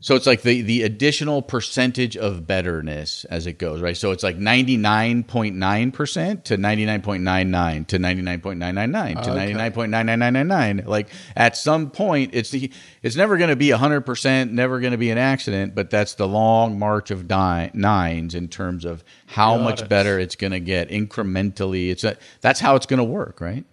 So 0.00 0.16
it's 0.16 0.26
like 0.26 0.42
the 0.42 0.62
the 0.62 0.82
additional 0.82 1.40
percentage 1.40 2.16
of 2.16 2.48
betterness 2.48 3.24
as 3.26 3.46
it 3.46 3.58
goes, 3.58 3.80
right? 3.80 3.96
So 3.96 4.10
it's 4.10 4.24
like 4.24 4.38
99.9% 4.38 6.42
to 6.42 6.56
99.99 6.56 7.86
to 7.86 7.98
99.999 7.98 9.22
to 9.22 9.30
99.99999. 9.30 10.86
Like 10.86 11.10
at 11.36 11.56
some 11.56 11.90
point 11.90 12.30
it's 12.34 12.50
the 12.50 12.72
it's 13.04 13.14
never 13.14 13.36
going 13.36 13.50
to 13.50 13.56
be 13.56 13.68
100%, 13.68 14.50
never 14.50 14.80
going 14.80 14.90
to 14.90 14.98
be 14.98 15.10
an 15.10 15.18
accident, 15.18 15.76
but 15.76 15.90
that's 15.90 16.14
the 16.14 16.26
long 16.26 16.76
march 16.76 17.12
of 17.12 17.28
di- 17.28 17.70
nines 17.72 18.34
in 18.34 18.48
terms 18.48 18.84
of 18.84 19.04
how 19.26 19.56
much 19.56 19.88
better 19.88 20.18
it's 20.18 20.34
going 20.34 20.52
to 20.52 20.60
get 20.60 20.88
incrementally. 20.88 21.90
It's 21.90 22.02
a, 22.02 22.16
that's 22.40 22.58
how 22.58 22.74
it's 22.74 22.86
going 22.86 22.98
to 22.98 23.04
work, 23.04 23.40
right? 23.40 23.64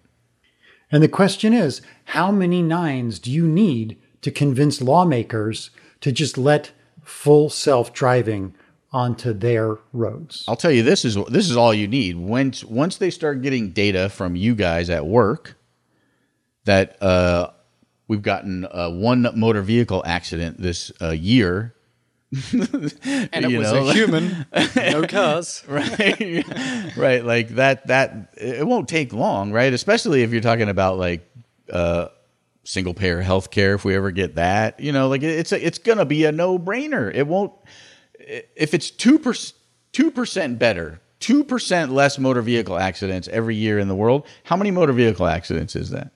And 0.92 1.02
the 1.02 1.08
question 1.08 1.52
is, 1.52 1.82
how 2.04 2.30
many 2.30 2.62
nines 2.62 3.18
do 3.18 3.32
you 3.32 3.48
need 3.48 3.96
to 4.24 4.30
convince 4.30 4.80
lawmakers 4.82 5.70
to 6.00 6.10
just 6.10 6.36
let 6.36 6.72
full 7.02 7.48
self-driving 7.50 8.54
onto 8.90 9.32
their 9.32 9.76
roads. 9.92 10.44
I'll 10.48 10.56
tell 10.56 10.70
you 10.70 10.82
this 10.82 11.04
is 11.04 11.16
this 11.28 11.50
is 11.50 11.56
all 11.56 11.74
you 11.74 11.86
need. 11.86 12.16
Once 12.16 12.64
once 12.64 12.96
they 12.96 13.10
start 13.10 13.42
getting 13.42 13.70
data 13.70 14.08
from 14.08 14.34
you 14.36 14.54
guys 14.54 14.88
at 14.88 15.04
work 15.06 15.56
that 16.64 17.00
uh, 17.02 17.50
we've 18.08 18.22
gotten 18.22 18.64
uh, 18.64 18.90
one 18.90 19.28
motor 19.34 19.60
vehicle 19.62 20.02
accident 20.06 20.60
this 20.60 20.90
uh, 21.02 21.10
year, 21.10 21.74
And 22.52 23.44
it 23.44 23.50
You 23.50 23.58
was 23.58 23.72
know? 23.72 23.88
a 23.88 23.92
human, 23.92 24.46
no 24.76 25.06
cars. 25.06 25.62
right? 25.68 26.44
right, 26.96 27.24
like 27.24 27.48
that. 27.56 27.86
That 27.88 28.34
it 28.36 28.66
won't 28.66 28.88
take 28.88 29.12
long, 29.12 29.52
right? 29.52 29.72
Especially 29.72 30.22
if 30.22 30.32
you're 30.32 30.40
talking 30.40 30.68
about 30.68 30.98
like 30.98 31.28
uh, 31.70 32.08
single 32.64 32.94
payer 32.94 33.20
health 33.22 33.50
care. 33.50 33.74
If 33.74 33.84
we 33.84 33.94
ever 33.94 34.10
get 34.10 34.34
that, 34.34 34.80
you 34.80 34.90
know, 34.92 35.08
like 35.08 35.22
it's 35.22 35.52
a, 35.52 35.64
it's 35.66 35.78
gonna 35.78 36.04
be 36.04 36.24
a 36.24 36.32
no 36.32 36.58
brainer. 36.58 37.14
It 37.14 37.26
won't 37.26 37.52
if 38.18 38.74
it's 38.74 38.90
two 38.90 39.18
percent 39.18 39.56
two 39.92 40.10
percent 40.10 40.58
better. 40.58 41.00
Two 41.20 41.42
percent 41.44 41.92
less 41.92 42.18
motor 42.18 42.42
vehicle 42.42 42.76
accidents 42.78 43.28
every 43.28 43.54
year 43.56 43.78
in 43.78 43.88
the 43.88 43.94
world. 43.94 44.26
How 44.42 44.56
many 44.56 44.70
motor 44.70 44.92
vehicle 44.92 45.26
accidents 45.26 45.74
is 45.76 45.88
that? 45.90 46.10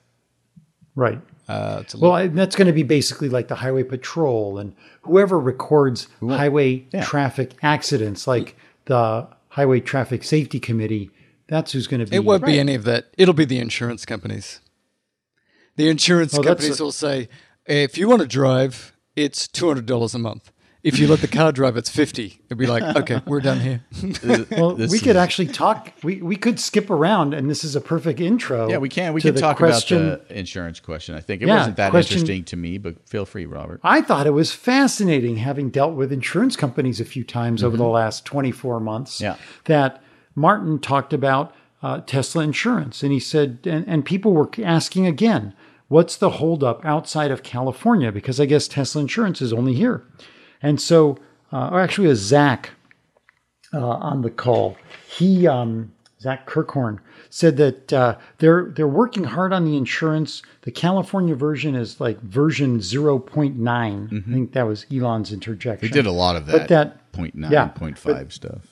Right. 0.95 1.19
Uh, 1.47 1.79
it's 1.81 1.95
a 1.95 1.97
Well, 1.97 2.11
I- 2.11 2.27
that's 2.27 2.55
going 2.55 2.67
to 2.67 2.73
be 2.73 2.83
basically 2.83 3.27
like 3.29 3.47
the 3.47 3.55
highway 3.55 3.81
patrol 3.83 4.59
and 4.59 4.75
whoever 5.01 5.39
records 5.39 6.07
highway 6.21 6.85
Yeah. 6.93 7.03
traffic 7.05 7.53
accidents, 7.63 8.27
like 8.27 8.55
the 8.85 9.27
Highway 9.47 9.79
Traffic 9.79 10.23
Safety 10.23 10.59
Committee. 10.59 11.09
That's 11.47 11.71
who's 11.71 11.87
going 11.87 12.01
to 12.01 12.05
be. 12.05 12.15
It 12.17 12.23
won't 12.23 12.45
be 12.45 12.59
any 12.59 12.75
of 12.75 12.83
that. 12.83 13.05
It'll 13.17 13.33
be 13.33 13.45
the 13.45 13.57
insurance 13.57 14.05
companies. 14.05 14.59
The 15.79 15.87
insurance 15.87 16.37
Oh, 16.37 16.43
companies 16.43 16.81
a- 16.81 16.83
will 16.83 16.91
say, 16.91 17.29
if 17.65 17.97
you 17.97 18.09
want 18.09 18.21
to 18.21 18.27
drive, 18.27 18.91
it's 19.15 19.47
two 19.47 19.67
hundred 19.69 19.85
dollars 19.85 20.13
a 20.13 20.19
month. 20.19 20.51
If 20.83 20.99
you 20.99 21.07
let 21.07 21.19
the 21.21 21.27
car 21.27 21.53
drive, 21.53 21.77
it's 21.77 21.89
fifty. 21.89 22.41
It'll 22.49 22.57
be 22.59 22.67
like, 22.67 22.83
okay, 22.97 23.21
we're 23.25 23.39
done 23.39 23.61
here. 23.61 23.81
Well, 24.51 24.75
This 24.75 24.91
we 24.91 24.99
could 24.99 25.15
actually 25.15 25.47
talk. 25.47 25.93
We, 26.03 26.21
we 26.21 26.35
could 26.35 26.59
skip 26.59 26.89
around, 26.89 27.33
and 27.33 27.49
this 27.49 27.63
is 27.63 27.77
a 27.77 27.81
perfect 27.81 28.19
intro. 28.19 28.69
Yeah, 28.69 28.77
we 28.79 28.89
can. 28.89 29.13
We 29.13 29.21
can 29.21 29.35
talk 29.35 29.55
question. 29.55 30.05
about 30.07 30.27
the 30.27 30.37
insurance 30.39 30.81
question. 30.81 31.15
I 31.15 31.21
think 31.21 31.41
it 31.41 31.47
Yeah, 31.47 31.57
wasn't 31.59 31.77
that 31.77 31.91
question- 31.91 32.15
interesting 32.17 32.43
to 32.45 32.57
me, 32.57 32.77
but 32.77 33.07
feel 33.07 33.25
free, 33.25 33.45
Robert. 33.45 33.79
I 33.81 34.01
thought 34.01 34.27
it 34.27 34.31
was 34.33 34.51
fascinating 34.51 35.37
having 35.37 35.69
dealt 35.69 35.95
with 35.95 36.11
insurance 36.11 36.57
companies 36.57 36.99
a 36.99 37.05
few 37.05 37.23
times 37.23 37.63
over 37.63 37.77
the 37.77 37.83
Mm-hmm. 37.85 37.93
last 37.93 38.25
24 38.25 38.81
months. 38.81 39.21
Yeah. 39.21 39.37
That 39.65 40.03
Martin 40.35 40.79
talked 40.79 41.13
about 41.13 41.53
uh, 41.81 42.01
Tesla 42.05 42.43
insurance. 42.43 43.03
And 43.03 43.11
he 43.13 43.19
said, 43.21 43.59
and, 43.63 43.87
and 43.87 44.03
people 44.03 44.33
were 44.33 44.49
asking 44.63 45.05
again, 45.07 45.53
what's 45.89 46.15
the 46.15 46.29
holdup 46.31 46.83
outside 46.85 47.29
of 47.31 47.43
California? 47.43 48.11
Because 48.11 48.39
I 48.39 48.45
guess 48.45 48.67
Tesla 48.67 49.01
insurance 49.01 49.41
is 49.41 49.51
only 49.51 49.73
here. 49.73 50.03
And 50.61 50.79
so, 50.79 51.17
uh, 51.51 51.69
or 51.71 51.79
actually, 51.81 52.09
a 52.09 52.15
Zach 52.15 52.71
uh, 53.73 53.79
on 53.79 54.21
the 54.21 54.29
call. 54.31 54.77
He, 55.07 55.47
um, 55.47 55.91
Zach 56.21 56.45
Kirkhorn, 56.47 56.99
said 57.29 57.57
that 57.57 57.93
uh, 57.93 58.17
they're 58.39 58.71
they're 58.75 58.87
working 58.87 59.23
hard 59.23 59.53
on 59.53 59.63
the 59.65 59.77
insurance. 59.77 60.41
The 60.61 60.71
California 60.71 61.35
version 61.35 61.75
is 61.75 61.99
like 62.01 62.19
version 62.21 62.79
0.9. 62.79 63.57
I 63.67 64.31
think 64.33 64.53
that 64.53 64.63
was 64.63 64.85
Elon's 64.91 65.31
interjection. 65.31 65.87
They 65.87 65.93
did 65.93 66.05
a 66.07 66.11
lot 66.11 66.35
of 66.35 66.45
that. 66.47 66.51
But 66.51 66.67
that 66.69 67.11
point 67.11 67.35
nine, 67.35 67.51
yeah, 67.51 67.67
point 67.67 67.99
but- 68.03 68.31
stuff. 68.31 68.67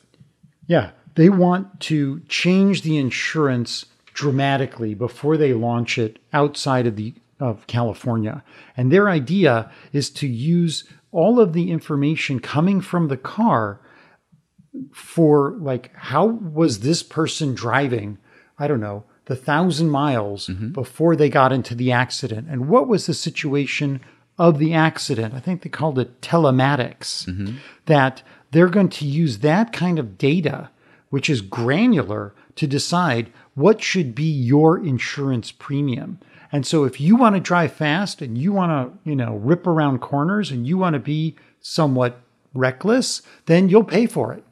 yeah, 0.68 0.91
they 1.15 1.30
want 1.30 1.80
to 1.81 2.19
change 2.27 2.81
the 2.81 2.98
insurance 2.98 3.85
dramatically 4.18 4.95
before 4.95 5.38
they 5.38 5.53
launch 5.53 5.99
it 5.99 6.18
outside 6.34 6.88
of 6.88 6.95
the 6.95 7.14
of 7.39 7.68
California. 7.68 8.44
And 8.76 8.91
their 8.91 9.10
idea 9.10 9.72
is 9.94 10.10
to 10.10 10.27
use 10.27 10.85
all 11.11 11.39
of 11.39 11.53
the 11.53 11.69
information 11.69 12.39
coming 12.39 12.81
from 12.81 13.10
the 13.10 13.18
car 13.18 13.80
for 14.91 15.56
like 15.60 15.95
how 15.95 16.26
was 16.26 16.80
this 16.80 17.02
person 17.02 17.56
driving 17.56 18.15
i 18.60 18.68
don't 18.68 18.80
know 18.80 19.03
the 19.26 19.35
thousand 19.35 19.89
miles 19.89 20.48
mm-hmm. 20.48 20.69
before 20.69 21.15
they 21.15 21.30
got 21.30 21.52
into 21.52 21.76
the 21.76 21.91
accident? 21.91 22.48
And 22.49 22.69
what 22.69 22.88
was 22.88 23.06
the 23.06 23.14
situation 23.14 23.99
of 24.39 24.57
the 24.57 24.73
accident? 24.73 25.34
I 25.34 25.39
think 25.39 25.61
they 25.61 25.69
called 25.69 25.99
it 25.99 26.22
telematics. 26.22 27.26
Mm-hmm. 27.26 27.57
That 27.88 28.23
they're 28.52 28.69
going 28.69 28.89
to 28.89 29.06
use 29.06 29.39
that 29.39 29.73
kind 29.73 29.99
of 29.99 30.18
data 30.18 30.69
which 31.10 31.30
is 31.30 31.41
granular 31.41 32.34
to 32.56 32.68
decide 32.68 33.31
what 33.57 33.81
should 33.81 34.15
be 34.15 34.23
your 34.23 34.77
insurance 34.77 35.51
premium 35.51 36.19
and 36.51 36.65
so 36.65 36.85
if 36.85 37.01
you 37.01 37.15
want 37.15 37.35
to 37.35 37.41
drive 37.41 37.73
fast 37.73 38.21
and 38.21 38.38
you 38.38 38.53
want 38.53 38.71
to 38.71 39.09
you 39.09 39.15
know 39.15 39.35
rip 39.35 39.67
around 39.67 39.99
corners 39.99 40.51
and 40.51 40.67
you 40.67 40.77
want 40.77 40.93
to 40.93 40.99
be 40.99 41.35
somewhat 41.59 42.21
reckless 42.53 43.21
then 43.45 43.69
you'll 43.69 43.84
pay 43.84 44.05
for 44.05 44.34
it 44.34 44.43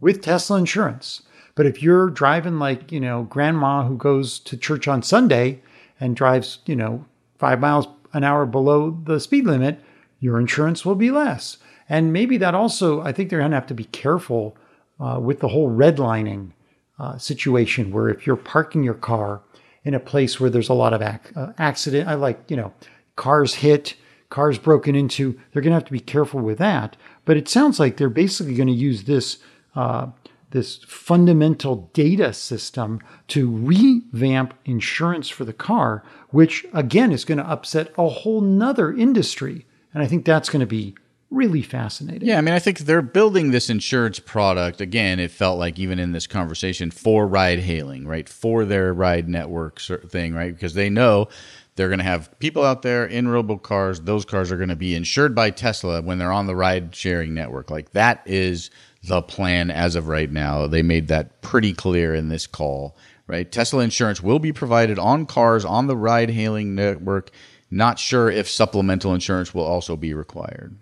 with 0.00 0.22
Tesla 0.22 0.58
insurance. 0.58 1.22
But 1.54 1.66
if 1.66 1.82
you're 1.82 2.08
driving 2.10 2.58
like, 2.58 2.90
you 2.90 3.00
know, 3.00 3.24
grandma 3.24 3.84
who 3.84 3.96
goes 3.96 4.38
to 4.40 4.56
church 4.56 4.88
on 4.88 5.02
Sunday 5.02 5.60
and 6.00 6.16
drives, 6.16 6.58
you 6.66 6.74
know, 6.74 7.04
five 7.38 7.60
miles 7.60 7.86
an 8.12 8.24
hour 8.24 8.46
below 8.46 8.98
the 9.04 9.20
speed 9.20 9.46
limit, 9.46 9.80
your 10.18 10.40
insurance 10.40 10.84
will 10.84 10.94
be 10.94 11.10
less. 11.10 11.58
And 11.88 12.12
maybe 12.12 12.36
that 12.38 12.54
also, 12.54 13.00
I 13.02 13.12
think 13.12 13.30
they're 13.30 13.40
going 13.40 13.50
to 13.50 13.56
have 13.56 13.66
to 13.66 13.74
be 13.74 13.84
careful 13.84 14.56
uh, 14.98 15.18
with 15.20 15.40
the 15.40 15.48
whole 15.48 15.70
redlining 15.70 16.52
uh, 17.00 17.16
situation 17.16 17.90
where 17.90 18.10
if 18.10 18.26
you're 18.26 18.36
parking 18.36 18.82
your 18.82 18.94
car 18.94 19.40
in 19.84 19.94
a 19.94 20.00
place 20.00 20.38
where 20.38 20.50
there's 20.50 20.68
a 20.68 20.74
lot 20.74 20.92
of 20.92 21.00
ac- 21.00 21.34
uh, 21.34 21.52
accident, 21.56 22.06
I 22.06 22.14
like, 22.14 22.38
you 22.48 22.56
know, 22.56 22.74
cars 23.16 23.54
hit, 23.54 23.94
cars 24.28 24.58
broken 24.58 24.94
into, 24.94 25.32
they're 25.50 25.62
going 25.62 25.70
to 25.70 25.76
have 25.76 25.86
to 25.86 25.92
be 25.92 26.00
careful 26.00 26.40
with 26.40 26.58
that. 26.58 26.98
But 27.24 27.38
it 27.38 27.48
sounds 27.48 27.80
like 27.80 27.96
they're 27.96 28.10
basically 28.10 28.54
going 28.54 28.68
to 28.68 28.74
use 28.74 29.04
this 29.04 29.38
uh, 29.74 30.08
this 30.50 30.78
fundamental 30.84 31.88
data 31.94 32.32
system 32.32 33.00
to 33.28 33.48
revamp 33.48 34.52
insurance 34.64 35.28
for 35.28 35.44
the 35.44 35.52
car, 35.52 36.02
which 36.30 36.66
again 36.74 37.12
is 37.12 37.24
going 37.24 37.38
to 37.38 37.48
upset 37.48 37.92
a 37.96 38.08
whole 38.08 38.40
nother 38.40 38.92
industry. 38.92 39.64
And 39.94 40.02
I 40.02 40.06
think 40.06 40.24
that's 40.24 40.50
going 40.50 40.60
to 40.60 40.66
be 40.66 40.96
really 41.30 41.62
fascinating. 41.62 42.28
Yeah, 42.28 42.38
I 42.38 42.40
mean, 42.40 42.54
I 42.54 42.58
think 42.58 42.80
they're 42.80 43.02
building 43.02 43.50
this 43.50 43.70
insurance 43.70 44.18
product. 44.18 44.80
Again, 44.80 45.20
it 45.20 45.30
felt 45.30 45.58
like 45.58 45.78
even 45.78 45.98
in 45.98 46.12
this 46.12 46.26
conversation 46.26 46.90
for 46.90 47.26
ride 47.26 47.60
hailing, 47.60 48.06
right? 48.06 48.28
For 48.28 48.64
their 48.64 48.92
ride 48.92 49.28
network 49.28 49.80
thing, 49.80 50.34
right? 50.34 50.52
Because 50.52 50.74
they 50.74 50.90
know 50.90 51.28
they're 51.76 51.88
going 51.88 51.98
to 51.98 52.04
have 52.04 52.36
people 52.40 52.64
out 52.64 52.82
there 52.82 53.06
in 53.06 53.28
robo 53.28 53.56
cars. 53.56 54.00
Those 54.00 54.24
cars 54.24 54.50
are 54.50 54.56
going 54.56 54.68
to 54.68 54.76
be 54.76 54.94
insured 54.94 55.34
by 55.34 55.50
Tesla 55.50 56.02
when 56.02 56.18
they're 56.18 56.32
on 56.32 56.46
the 56.46 56.56
ride 56.56 56.94
sharing 56.94 57.32
network. 57.32 57.70
Like 57.70 57.92
that 57.92 58.22
is 58.26 58.70
the 59.04 59.22
plan 59.22 59.70
as 59.70 59.94
of 59.94 60.08
right 60.08 60.30
now. 60.30 60.66
They 60.66 60.82
made 60.82 61.08
that 61.08 61.40
pretty 61.42 61.72
clear 61.72 62.14
in 62.14 62.28
this 62.28 62.46
call, 62.46 62.96
right? 63.26 63.50
Tesla 63.50 63.82
insurance 63.82 64.20
will 64.20 64.40
be 64.40 64.52
provided 64.52 64.98
on 64.98 65.26
cars 65.26 65.64
on 65.64 65.86
the 65.86 65.96
ride 65.96 66.30
hailing 66.30 66.74
network. 66.74 67.30
Not 67.70 68.00
sure 68.00 68.28
if 68.28 68.48
supplemental 68.48 69.14
insurance 69.14 69.54
will 69.54 69.64
also 69.64 69.96
be 69.96 70.12
required. 70.12 70.76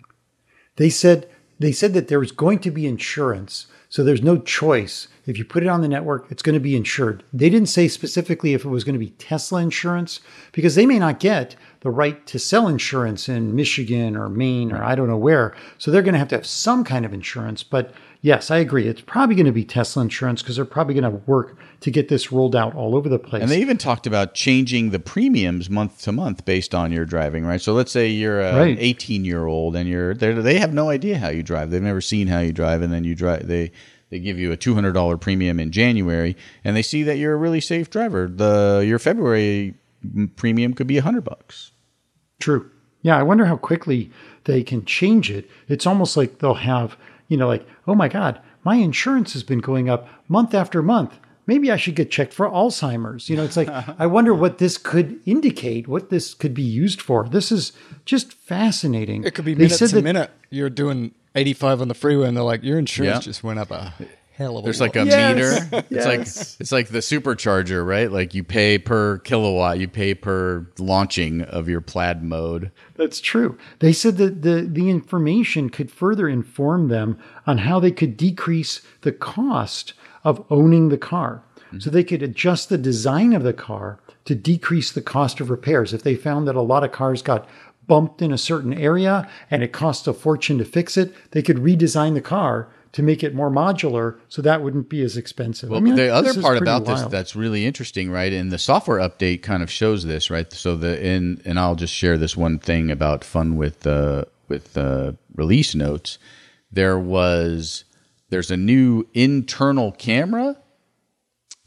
They 0.79 0.89
said 0.89 1.29
they 1.59 1.73
said 1.73 1.93
that 1.93 2.07
there 2.07 2.21
was 2.21 2.31
going 2.31 2.59
to 2.59 2.71
be 2.71 2.87
insurance, 2.87 3.67
so 3.89 4.01
there's 4.01 4.21
no 4.21 4.37
choice. 4.37 5.09
If 5.25 5.37
you 5.37 5.43
put 5.43 5.61
it 5.61 5.67
on 5.67 5.81
the 5.81 5.89
network, 5.89 6.31
it's 6.31 6.41
going 6.41 6.53
to 6.53 6.59
be 6.61 6.77
insured. 6.77 7.21
They 7.33 7.49
didn't 7.49 7.67
say 7.67 7.89
specifically 7.89 8.53
if 8.53 8.63
it 8.63 8.69
was 8.69 8.85
going 8.85 8.93
to 8.93 9.05
be 9.05 9.09
Tesla 9.11 9.61
insurance 9.61 10.21
because 10.53 10.75
they 10.75 10.85
may 10.85 10.97
not 10.97 11.19
get 11.19 11.57
the 11.81 11.91
right 11.91 12.25
to 12.27 12.39
sell 12.39 12.69
insurance 12.69 13.27
in 13.27 13.57
Michigan 13.57 14.15
or 14.15 14.29
Maine 14.29 14.71
or 14.71 14.81
I 14.81 14.95
don't 14.95 15.09
know 15.09 15.17
where. 15.17 15.53
So 15.77 15.91
they're 15.91 16.01
going 16.01 16.13
to 16.13 16.19
have 16.19 16.29
to 16.29 16.37
have 16.37 16.45
some 16.45 16.85
kind 16.85 17.05
of 17.05 17.13
insurance. 17.13 17.61
But 17.61 17.93
yes, 18.21 18.51
I 18.51 18.57
agree. 18.57 18.87
It's 18.87 19.01
probably 19.01 19.35
going 19.35 19.45
to 19.45 19.51
be 19.51 19.63
Tesla 19.63 20.01
insurance 20.03 20.41
because 20.41 20.55
they're 20.55 20.65
probably 20.65 20.93
going 20.93 21.11
to 21.11 21.21
work 21.25 21.57
to 21.81 21.91
get 21.91 22.09
this 22.09 22.31
rolled 22.31 22.55
out 22.55 22.75
all 22.75 22.95
over 22.95 23.07
the 23.07 23.19
place. 23.19 23.41
And 23.41 23.49
they 23.49 23.61
even 23.61 23.77
talked 23.77 24.05
about 24.05 24.33
changing 24.33 24.89
the 24.89 24.99
premiums 24.99 25.69
month 25.69 26.01
to 26.03 26.11
month 26.11 26.45
based 26.45 26.75
on 26.75 26.91
your 26.91 27.05
driving, 27.05 27.45
right? 27.45 27.61
So 27.61 27.73
let's 27.73 27.91
say 27.91 28.07
you're 28.07 28.41
a 28.41 28.55
Right. 28.55 28.77
18 28.79 29.23
year 29.25 29.45
old 29.45 29.75
and 29.75 29.87
you're 29.87 30.13
they 30.13 30.33
they 30.33 30.59
have 30.59 30.73
no 30.73 30.89
idea 30.89 31.17
how 31.17 31.29
you 31.29 31.43
drive. 31.43 31.71
They've 31.71 31.81
never 31.81 32.01
seen 32.01 32.27
how 32.27 32.39
you 32.39 32.51
drive, 32.51 32.81
and 32.81 32.91
then 32.91 33.03
you 33.03 33.15
drive. 33.15 33.47
They 33.47 33.71
they 34.09 34.19
give 34.19 34.39
you 34.39 34.51
a 34.51 34.57
$200 34.57 35.21
premium 35.21 35.59
in 35.59 35.71
January, 35.71 36.35
and 36.63 36.75
they 36.75 36.81
see 36.81 37.03
that 37.03 37.17
you're 37.17 37.33
a 37.33 37.37
really 37.37 37.61
safe 37.61 37.89
driver. 37.89 38.27
The 38.27 38.83
your 38.85 38.99
February 38.99 39.75
premium 40.35 40.73
could 40.73 40.87
be 40.87 40.97
a 40.97 41.01
hundred 41.01 41.23
bucks. 41.23 41.71
True. 42.39 42.69
Yeah, 43.01 43.17
I 43.17 43.23
wonder 43.23 43.45
how 43.45 43.55
quickly 43.55 44.11
they 44.43 44.63
can 44.63 44.83
change 44.83 45.31
it. 45.31 45.49
It's 45.67 45.85
almost 45.85 46.17
like 46.17 46.39
they'll 46.39 46.53
have, 46.55 46.97
you 47.29 47.37
know, 47.37 47.47
like, 47.47 47.65
oh 47.87 47.95
my 47.95 48.09
God, 48.09 48.41
my 48.65 48.75
insurance 48.75 49.31
has 49.33 49.43
been 49.43 49.59
going 49.59 49.89
up 49.89 50.09
month 50.27 50.53
after 50.53 50.81
month. 50.83 51.17
Maybe 51.47 51.71
I 51.71 51.77
should 51.77 51.95
get 51.95 52.11
checked 52.11 52.33
for 52.33 52.47
Alzheimer's. 52.47 53.27
You 53.29 53.37
know, 53.37 53.43
it's 53.43 53.57
like, 53.57 53.69
I 53.99 54.05
wonder 54.05 54.33
what 54.35 54.57
this 54.59 54.77
could 54.77 55.19
indicate, 55.25 55.87
what 55.87 56.09
this 56.09 56.33
could 56.35 56.53
be 56.53 56.61
used 56.61 57.01
for. 57.01 57.27
This 57.27 57.51
is 57.51 57.71
just 58.05 58.33
fascinating. 58.33 59.23
It 59.23 59.33
could 59.33 59.45
be 59.45 59.53
They 59.53 59.63
minutes 59.63 59.79
said 59.79 59.89
a 59.91 59.95
that- 59.95 60.03
minute. 60.03 60.31
You're 60.51 60.69
doing 60.69 61.13
85 61.35 61.81
on 61.81 61.87
the 61.87 61.93
freeway, 61.93 62.27
and 62.27 62.35
they're 62.37 62.43
like, 62.43 62.63
your 62.63 62.77
insurance 62.77 63.17
Yeah. 63.25 63.29
just 63.31 63.43
went 63.43 63.57
up 63.59 63.71
a 63.71 63.93
hell 64.39 64.57
of 64.57 64.63
a 64.63 64.65
There's 64.65 64.79
lot. 64.79 64.95
like 64.95 64.95
a 64.95 65.05
Yes. 65.05 65.35
meter. 65.35 65.83
It's 65.91 66.05
like 66.05 66.19
Yes. 66.19 66.57
it's 66.61 66.71
like 66.71 66.87
the 66.87 66.99
supercharger, 66.99 67.85
right? 67.85 68.09
Like 68.11 68.33
you 68.33 68.43
pay 68.43 68.77
per 68.77 69.17
kilowatt, 69.19 69.79
you 69.79 69.87
pay 69.89 70.13
per 70.15 70.65
launching 70.79 71.41
of 71.41 71.67
your 71.67 71.81
plaid 71.81 72.23
mode. 72.23 72.71
That's 72.95 73.19
true. 73.19 73.57
They 73.79 73.91
said 73.91 74.17
that 74.17 74.41
the, 74.41 74.61
the 74.61 74.89
information 74.89 75.69
could 75.69 75.91
further 75.91 76.29
inform 76.29 76.87
them 76.87 77.19
on 77.45 77.59
how 77.59 77.79
they 77.81 77.91
could 77.91 78.15
decrease 78.15 78.81
the 79.01 79.11
cost 79.11 79.93
of 80.23 80.43
owning 80.49 80.87
the 80.89 80.97
car. 80.97 81.43
Mm-hmm. 81.67 81.79
So 81.79 81.89
they 81.89 82.03
could 82.05 82.23
adjust 82.23 82.69
the 82.69 82.77
design 82.77 83.33
of 83.33 83.43
the 83.43 83.53
car 83.53 83.99
to 84.23 84.35
decrease 84.35 84.91
the 84.91 85.01
cost 85.01 85.41
of 85.41 85.49
repairs. 85.49 85.93
If 85.93 86.03
they 86.03 86.15
found 86.15 86.47
that 86.47 86.55
a 86.55 86.61
lot 86.61 86.83
of 86.85 86.93
cars 86.93 87.21
got 87.21 87.47
bumped 87.87 88.21
in 88.21 88.31
a 88.31 88.37
certain 88.37 88.73
area 88.73 89.27
and 89.51 89.63
it 89.63 89.73
cost 89.73 90.07
a 90.07 90.13
fortune 90.13 90.57
to 90.59 90.65
fix 90.65 90.95
it, 90.95 91.13
they 91.31 91.41
could 91.41 91.57
redesign 91.57 92.13
the 92.13 92.21
car 92.21 92.69
to 92.91 93.03
make 93.03 93.23
it 93.23 93.35
more 93.35 93.51
modular 93.51 94.19
so 94.29 94.41
that 94.41 94.63
wouldn't 94.63 94.89
be 94.89 95.01
as 95.01 95.15
expensive. 95.15 95.69
Well, 95.69 95.79
I 95.79 95.83
mean, 95.83 95.95
the 95.95 96.09
other 96.09 96.39
part 96.41 96.57
about 96.57 96.85
this 96.85 97.03
that's 97.03 97.35
really 97.35 97.65
interesting, 97.65 98.09
right? 98.09 98.33
And 98.33 98.51
the 98.51 98.57
software 98.57 98.99
update 98.99 99.43
kind 99.43 99.61
of 99.61 99.69
shows 99.69 100.05
this, 100.05 100.29
right? 100.29 100.51
So 100.51 100.75
the 100.75 101.03
in 101.03 101.41
and 101.45 101.59
I'll 101.59 101.75
just 101.75 101.93
share 101.93 102.17
this 102.17 102.35
one 102.35 102.59
thing 102.59 102.89
about 102.89 103.23
fun 103.23 103.55
with 103.57 103.85
uh, 103.85 104.25
with 104.47 104.77
uh, 104.77 105.13
release 105.35 105.75
notes. 105.75 106.17
There 106.71 106.97
was 106.97 107.83
there's 108.29 108.51
a 108.51 108.57
new 108.57 109.07
internal 109.13 109.91
camera 109.91 110.57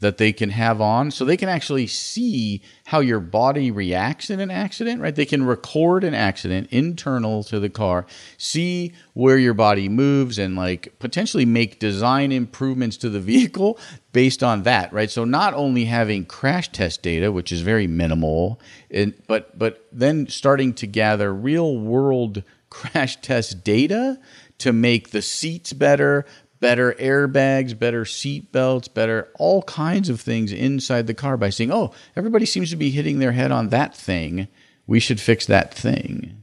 that 0.03 0.17
they 0.17 0.33
can 0.33 0.49
have 0.49 0.81
on 0.81 1.09
so 1.09 1.23
they 1.23 1.37
can 1.37 1.47
actually 1.47 1.87
see 1.87 2.61
how 2.85 2.99
your 2.99 3.21
body 3.21 3.71
reacts 3.71 4.29
in 4.29 4.41
an 4.41 4.51
accident 4.51 5.01
right? 5.01 5.15
They 5.15 5.25
can 5.25 5.43
record 5.45 6.03
an 6.03 6.13
accident 6.13 6.67
internal 6.71 7.43
to 7.45 7.59
the 7.59 7.69
car 7.69 8.05
see 8.37 8.93
where 9.13 9.37
your 9.37 9.53
body 9.53 9.87
moves 9.87 10.37
and 10.37 10.57
like 10.57 10.93
potentially 10.99 11.45
make 11.45 11.79
design 11.79 12.33
improvements 12.33 12.97
to 12.97 13.09
the 13.09 13.21
vehicle 13.21 13.79
based 14.11 14.43
on 14.43 14.63
that 14.63 14.91
right? 14.91 15.09
So 15.09 15.23
not 15.23 15.53
only 15.53 15.85
having 15.85 16.25
crash 16.25 16.69
test 16.69 17.01
data 17.01 17.31
which 17.31 17.53
is 17.53 17.61
very 17.61 17.87
minimal 17.87 18.59
and 18.91 19.13
but 19.27 19.57
but 19.57 19.87
then 19.91 20.27
starting 20.27 20.73
to 20.73 20.85
gather 20.85 21.33
real 21.33 21.77
world 21.77 22.43
crash 22.69 23.21
test 23.21 23.63
data 23.63 24.19
to 24.57 24.73
make 24.73 25.11
the 25.11 25.21
seats 25.21 25.73
better 25.73 26.25
better 26.63 26.93
airbags, 26.93 27.77
better 27.77 28.05
seat 28.05 28.53
belts, 28.53 28.87
better 28.87 29.27
all 29.37 29.63
kinds 29.63 30.07
of 30.07 30.21
things 30.21 30.53
inside 30.53 31.07
the 31.07 31.13
car 31.13 31.35
by 31.35 31.49
saying, 31.49 31.73
"Oh, 31.73 31.93
everybody 32.15 32.45
seems 32.45 32.69
to 32.69 32.77
be 32.77 32.89
hitting 32.89 33.19
their 33.19 33.33
head 33.33 33.51
on 33.51 33.67
that 33.69 33.93
thing. 33.93 34.47
We 34.87 35.01
should 35.01 35.19
fix 35.19 35.45
that 35.45 35.73
thing." 35.73 36.41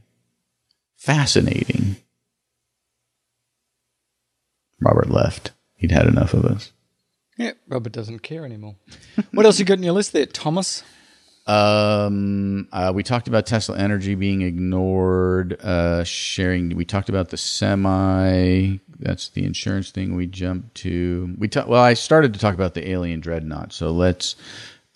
Fascinating. 0.95 1.95
Robert 4.79 5.09
left. 5.09 5.53
He'd 5.73 5.91
had 5.91 6.05
enough 6.05 6.35
of 6.35 6.45
us. 6.45 6.71
Yeah, 7.39 7.53
Robert 7.67 7.91
doesn't 7.91 8.19
care 8.19 8.45
anymore. 8.45 8.75
what 9.31 9.47
else 9.47 9.57
you 9.57 9.65
got 9.65 9.79
in 9.79 9.83
your 9.83 9.93
list 9.93 10.13
there, 10.13 10.27
Thomas? 10.27 10.83
Um, 11.47 12.67
uh, 12.71 12.91
we 12.93 13.03
talked 13.03 13.27
about 13.27 13.45
Tesla 13.45 13.77
Energy 13.77 14.15
being 14.15 14.41
ignored. 14.41 15.59
Uh, 15.61 16.03
sharing. 16.03 16.75
We 16.75 16.85
talked 16.85 17.09
about 17.09 17.29
the 17.29 17.37
semi. 17.37 18.77
That's 18.99 19.29
the 19.29 19.43
insurance 19.45 19.91
thing. 19.91 20.15
We 20.15 20.27
jumped 20.27 20.75
to. 20.75 21.35
We 21.37 21.47
ta- 21.47 21.65
well, 21.67 21.81
I 21.81 21.95
started 21.95 22.33
to 22.33 22.39
talk 22.39 22.53
about 22.53 22.73
the 22.75 22.89
alien 22.89 23.19
dreadnought. 23.19 23.73
So 23.73 23.91
let's 23.91 24.35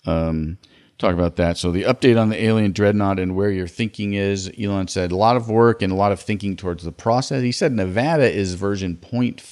um, 0.06 0.58
talk 0.98 1.12
about 1.12 1.36
that. 1.36 1.58
So 1.58 1.70
the 1.70 1.82
update 1.82 2.18
on 2.20 2.30
the 2.30 2.42
alien 2.42 2.72
dreadnought 2.72 3.18
and 3.18 3.36
where 3.36 3.50
your 3.50 3.66
thinking 3.66 4.14
is. 4.14 4.50
Elon 4.58 4.88
said 4.88 5.12
a 5.12 5.16
lot 5.16 5.36
of 5.36 5.50
work 5.50 5.82
and 5.82 5.92
a 5.92 5.96
lot 5.96 6.10
of 6.10 6.20
thinking 6.20 6.56
towards 6.56 6.84
the 6.84 6.92
process. 6.92 7.42
He 7.42 7.52
said 7.52 7.72
Nevada 7.72 8.30
is 8.30 8.54
version 8.54 8.96
0.5, 8.96 9.42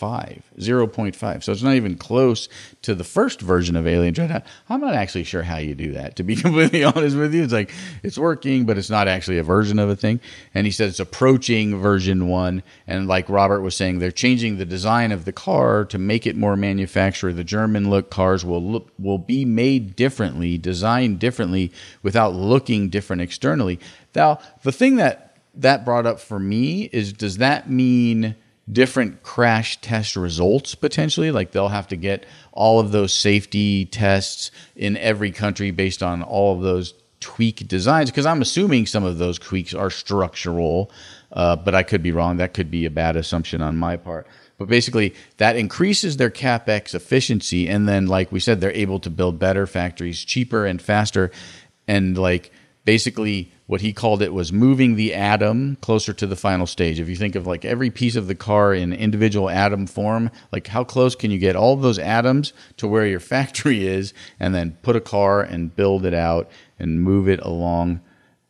0.5. 0.58 1.42
So 1.42 1.52
it's 1.52 1.62
not 1.62 1.74
even 1.74 1.96
close 1.96 2.48
to 2.82 2.94
the 2.94 3.04
first 3.04 3.42
version 3.42 3.76
of 3.76 3.86
alien 3.86 4.14
dreadnought. 4.14 4.46
I'm 4.70 4.80
not 4.80 4.94
actually 4.94 5.24
sure 5.24 5.42
how 5.42 5.58
you 5.58 5.74
do 5.74 5.92
that. 5.92 6.16
To 6.16 6.22
be 6.22 6.34
completely 6.44 6.82
honest 6.82 7.16
with 7.16 7.34
you, 7.34 7.44
it's 7.44 7.52
like 7.52 7.72
it's 8.02 8.16
working, 8.16 8.64
but 8.64 8.78
it's 8.78 8.90
not 8.90 9.06
actually 9.06 9.38
a 9.38 9.42
version 9.42 9.78
of 9.78 9.90
a 9.90 9.96
thing. 9.96 10.20
And 10.54 10.66
he 10.66 10.70
said 10.70 10.88
it's 10.88 11.00
approaching 11.00 11.78
version 11.78 12.26
one. 12.28 12.62
And 12.86 13.06
like 13.06 13.28
Robert 13.28 13.60
was 13.60 13.76
saying, 13.76 13.98
they're 13.98 14.10
changing 14.10 14.56
the 14.56 14.64
design 14.64 15.12
of 15.12 15.26
the 15.26 15.32
car 15.32 15.84
to 15.86 15.98
make 15.98 16.26
it 16.26 16.36
more 16.36 16.56
manufacturer. 16.56 17.34
The 17.34 17.44
German 17.44 17.90
look 17.90 18.10
cars 18.10 18.46
will 18.46 18.62
look 18.62 18.90
will 18.98 19.18
be 19.18 19.44
made 19.44 19.94
differently, 19.94 20.56
designed 20.56 21.18
differently, 21.18 21.33
without 22.02 22.34
looking 22.34 22.88
different 22.88 23.22
externally. 23.22 23.78
Now, 24.14 24.40
the 24.62 24.72
thing 24.72 24.96
that 24.96 25.36
that 25.56 25.84
brought 25.84 26.06
up 26.06 26.18
for 26.18 26.38
me 26.38 26.84
is, 26.92 27.12
does 27.12 27.38
that 27.38 27.70
mean? 27.70 28.36
different 28.70 29.22
crash 29.22 29.78
test 29.82 30.16
results 30.16 30.74
potentially 30.74 31.30
like 31.30 31.50
they'll 31.50 31.68
have 31.68 31.86
to 31.86 31.96
get 31.96 32.24
all 32.52 32.80
of 32.80 32.92
those 32.92 33.12
safety 33.12 33.84
tests 33.84 34.50
in 34.74 34.96
every 34.96 35.30
country 35.30 35.70
based 35.70 36.02
on 36.02 36.22
all 36.22 36.54
of 36.54 36.62
those 36.62 36.94
tweak 37.20 37.68
designs 37.68 38.10
because 38.10 38.24
i'm 38.24 38.40
assuming 38.40 38.86
some 38.86 39.04
of 39.04 39.18
those 39.18 39.38
tweaks 39.38 39.74
are 39.74 39.90
structural 39.90 40.90
uh, 41.32 41.54
but 41.54 41.74
i 41.74 41.82
could 41.82 42.02
be 42.02 42.10
wrong 42.10 42.38
that 42.38 42.54
could 42.54 42.70
be 42.70 42.86
a 42.86 42.90
bad 42.90 43.16
assumption 43.16 43.60
on 43.60 43.76
my 43.76 43.98
part 43.98 44.26
but 44.58 44.68
basically 44.68 45.14
that 45.38 45.56
increases 45.56 46.16
their 46.16 46.30
capex 46.30 46.94
efficiency 46.94 47.68
and 47.68 47.88
then 47.88 48.06
like 48.06 48.30
we 48.32 48.40
said 48.40 48.60
they're 48.60 48.72
able 48.72 49.00
to 49.00 49.10
build 49.10 49.38
better 49.38 49.66
factories 49.66 50.24
cheaper 50.24 50.66
and 50.66 50.80
faster 50.80 51.30
and 51.86 52.16
like 52.16 52.52
basically 52.84 53.50
what 53.66 53.80
he 53.80 53.92
called 53.92 54.20
it 54.20 54.32
was 54.32 54.52
moving 54.52 54.94
the 54.94 55.14
atom 55.14 55.76
closer 55.76 56.12
to 56.12 56.26
the 56.26 56.36
final 56.36 56.66
stage. 56.66 57.00
If 57.00 57.08
you 57.08 57.16
think 57.16 57.34
of 57.34 57.46
like 57.46 57.64
every 57.64 57.90
piece 57.90 58.16
of 58.16 58.26
the 58.26 58.34
car 58.34 58.74
in 58.74 58.92
individual 58.92 59.48
atom 59.48 59.86
form, 59.86 60.30
like 60.52 60.66
how 60.66 60.84
close 60.84 61.14
can 61.14 61.30
you 61.30 61.38
get 61.38 61.56
all 61.56 61.76
those 61.76 61.98
atoms 61.98 62.52
to 62.76 62.86
where 62.86 63.06
your 63.06 63.20
factory 63.34 63.86
is, 63.86 64.12
and 64.38 64.54
then 64.54 64.76
put 64.82 64.96
a 64.96 65.00
car 65.00 65.40
and 65.40 65.74
build 65.74 66.04
it 66.04 66.14
out 66.14 66.50
and 66.78 67.02
move 67.02 67.28
it 67.28 67.40
along. 67.40 68.00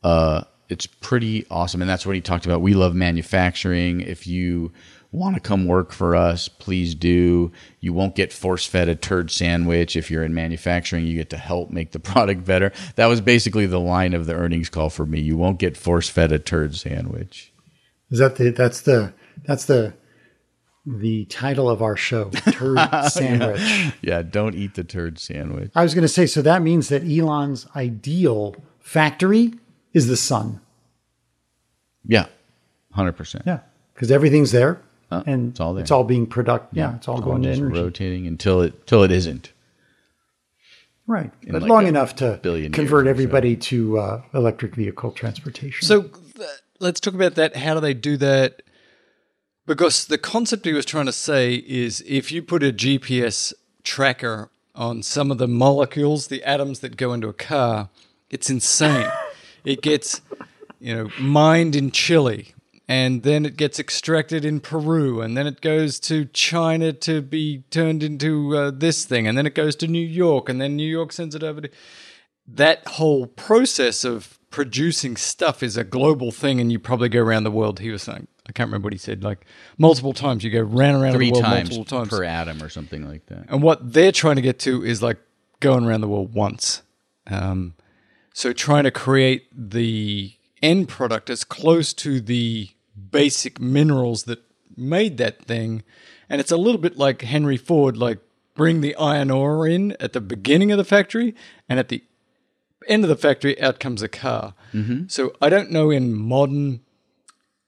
Uh, 0.03 0.43
it's 0.67 0.87
pretty 0.87 1.45
awesome, 1.49 1.81
and 1.81 1.89
that's 1.89 2.05
what 2.05 2.15
he 2.15 2.21
talked 2.21 2.45
about. 2.45 2.61
We 2.61 2.73
love 2.73 2.93
manufacturing. 2.93 4.01
If 4.01 4.27
you 4.27 4.73
want 5.15 5.35
to 5.35 5.41
come 5.41 5.65
work 5.65 5.91
for 5.91 6.15
us, 6.15 6.47
please 6.47 6.95
do. 6.95 7.51
You 7.79 7.93
won't 7.93 8.15
get 8.15 8.31
force 8.31 8.65
fed 8.65 8.89
a 8.89 8.95
turd 8.95 9.31
sandwich. 9.31 9.95
If 9.95 10.11
you're 10.11 10.23
in 10.23 10.33
manufacturing, 10.33 11.05
you 11.05 11.15
get 11.15 11.29
to 11.31 11.37
help 11.37 11.71
make 11.71 11.91
the 11.91 11.99
product 12.11 12.45
better. 12.45 12.71
That 12.95 13.07
was 13.07 13.21
basically 13.21 13.65
the 13.65 13.79
line 13.79 14.13
of 14.13 14.25
the 14.25 14.35
earnings 14.35 14.69
call 14.69 14.89
for 14.89 15.05
me. 15.05 15.19
You 15.21 15.37
won't 15.37 15.59
get 15.59 15.77
force 15.77 16.09
fed 16.09 16.31
a 16.31 16.39
turd 16.39 16.75
sandwich. 16.75 17.51
Is 18.11 18.19
that 18.19 18.35
the 18.35 18.51
that's 18.51 18.81
the 18.81 19.13
that's 19.45 19.65
the 19.65 19.93
the 20.85 21.25
title 21.25 21.69
of 21.69 21.81
our 21.81 21.97
show, 21.97 22.29
Turd 22.51 22.77
Sandwich. 23.09 23.93
Yeah, 24.01 24.21
don't 24.21 24.55
eat 24.55 24.75
the 24.75 24.83
turd 24.83 25.17
sandwich. 25.17 25.71
I 25.75 25.83
was 25.83 25.95
going 25.95 26.03
to 26.03 26.07
say, 26.07 26.27
so 26.27 26.41
that 26.43 26.61
means 26.61 26.89
that 26.89 27.03
Elon's 27.03 27.65
ideal 27.75 28.55
factory 28.79 29.53
is 29.93 30.07
the 30.07 30.17
sun. 30.17 30.61
Yeah, 32.05 32.27
100%. 32.95 33.45
Yeah, 33.45 33.61
because 33.93 34.11
everything's 34.11 34.51
there, 34.51 34.79
Uh, 35.15 35.23
and 35.25 35.51
it's 35.51 35.59
all 35.59 35.73
there. 35.73 35.81
It's 35.81 35.91
all 35.91 36.03
being 36.03 36.27
product. 36.27 36.73
Yeah, 36.73 36.95
it's 36.95 37.07
all 37.07 37.21
going 37.21 37.41
to 37.43 37.49
just 37.49 37.61
energy. 37.61 37.81
rotating 37.81 38.27
until 38.27 38.61
it 38.61 38.85
till 38.87 39.03
it 39.03 39.11
isn't. 39.11 39.51
Right, 41.07 41.31
but 41.47 41.61
like 41.61 41.69
long 41.69 41.87
enough 41.87 42.15
to 42.15 42.39
convert 42.73 43.03
or 43.03 43.05
so. 43.05 43.09
everybody 43.09 43.55
to 43.55 43.99
uh, 43.99 44.21
electric 44.33 44.75
vehicle 44.75 45.11
transportation. 45.11 45.87
So 45.87 46.03
th- 46.03 46.49
let's 46.79 46.99
talk 46.99 47.13
about 47.13 47.35
that. 47.35 47.55
How 47.55 47.75
do 47.75 47.79
they 47.79 47.93
do 47.93 48.17
that? 48.17 48.63
Because 49.67 50.05
the 50.05 50.17
concept 50.17 50.65
he 50.65 50.73
was 50.73 50.85
trying 50.85 51.05
to 51.05 51.11
say 51.11 51.55
is 51.55 52.03
if 52.07 52.31
you 52.31 52.41
put 52.41 52.63
a 52.63 52.71
GPS 52.71 53.53
tracker 53.83 54.49
on 54.73 55.03
some 55.03 55.31
of 55.31 55.37
the 55.37 55.47
molecules, 55.47 56.27
the 56.27 56.43
atoms 56.43 56.79
that 56.79 56.97
go 56.97 57.13
into 57.13 57.27
a 57.27 57.33
car, 57.33 57.89
it's 58.29 58.49
insane. 58.49 59.09
it 59.63 59.81
gets, 59.81 60.21
you 60.79 60.95
know, 60.95 61.09
mined 61.19 61.75
in 61.75 61.91
Chile, 61.91 62.54
and 62.87 63.23
then 63.23 63.45
it 63.45 63.57
gets 63.57 63.79
extracted 63.79 64.45
in 64.45 64.59
Peru, 64.59 65.21
and 65.21 65.35
then 65.35 65.47
it 65.47 65.61
goes 65.61 65.99
to 66.01 66.25
China 66.25 66.93
to 66.93 67.21
be 67.21 67.63
turned 67.69 68.03
into 68.03 68.55
uh, 68.55 68.71
this 68.71 69.05
thing, 69.05 69.27
and 69.27 69.37
then 69.37 69.45
it 69.45 69.55
goes 69.55 69.75
to 69.77 69.87
New 69.87 70.05
York, 70.05 70.49
and 70.49 70.61
then 70.61 70.75
New 70.75 70.87
York 70.87 71.11
sends 71.11 71.35
it 71.35 71.43
over 71.43 71.61
to 71.61 71.69
that 72.47 72.87
whole 72.87 73.25
process 73.25 74.03
of 74.03 74.37
producing 74.51 75.17
stuff 75.17 75.63
is 75.63 75.77
a 75.77 75.83
global 75.83 76.31
thing, 76.31 76.59
and 76.61 76.71
you 76.71 76.79
probably 76.79 77.09
go 77.09 77.21
around 77.21 77.43
the 77.43 77.51
world. 77.51 77.79
He 77.79 77.89
was 77.89 78.03
saying, 78.03 78.27
I 78.47 78.51
can't 78.51 78.67
remember 78.67 78.85
what 78.85 78.93
he 78.93 78.99
said, 78.99 79.23
like 79.23 79.45
multiple 79.77 80.13
times. 80.13 80.43
You 80.43 80.51
go 80.51 80.61
round 80.61 80.95
and 80.95 81.03
round 81.03 81.15
Three 81.15 81.27
the 81.27 81.33
world 81.33 81.45
times 81.45 81.69
multiple 81.71 81.99
times. 81.99 82.09
per 82.09 82.23
atom 82.23 82.61
or 82.61 82.69
something 82.69 83.07
like 83.07 83.25
that. 83.25 83.45
And 83.49 83.63
what 83.63 83.93
they're 83.93 84.11
trying 84.11 84.35
to 84.35 84.41
get 84.41 84.59
to 84.59 84.83
is 84.83 85.01
like 85.01 85.17
going 85.59 85.85
around 85.85 86.01
the 86.01 86.07
world 86.07 86.33
once. 86.33 86.83
Um, 87.27 87.73
so 88.33 88.53
trying 88.53 88.83
to 88.83 88.91
create 88.91 89.47
the 89.51 90.33
end 90.61 90.87
product 90.87 91.29
as 91.29 91.43
close 91.43 91.93
to 91.95 92.21
the 92.21 92.69
basic 93.11 93.59
minerals 93.59 94.23
that 94.23 94.43
made 94.75 95.17
that 95.17 95.43
thing. 95.45 95.83
And 96.29 96.41
it's 96.41 96.51
a 96.51 96.57
little 96.57 96.81
bit 96.81 96.97
like 96.97 97.21
Henry 97.21 97.57
Ford, 97.57 97.97
like 97.97 98.19
bring 98.55 98.81
the 98.81 98.95
iron 98.95 99.31
ore 99.31 99.67
in 99.67 99.95
at 99.99 100.13
the 100.13 100.21
beginning 100.21 100.71
of 100.71 100.77
the 100.77 100.83
factory 100.83 101.35
and 101.67 101.79
at 101.79 101.89
the 101.89 102.03
end 102.87 103.03
of 103.03 103.09
the 103.09 103.15
factory, 103.15 103.59
out 103.61 103.79
comes 103.79 104.01
a 104.01 104.07
car. 104.07 104.53
So 105.07 105.33
I 105.41 105.49
don't 105.49 105.71
know 105.71 105.89
in 105.89 106.13
modern 106.13 106.81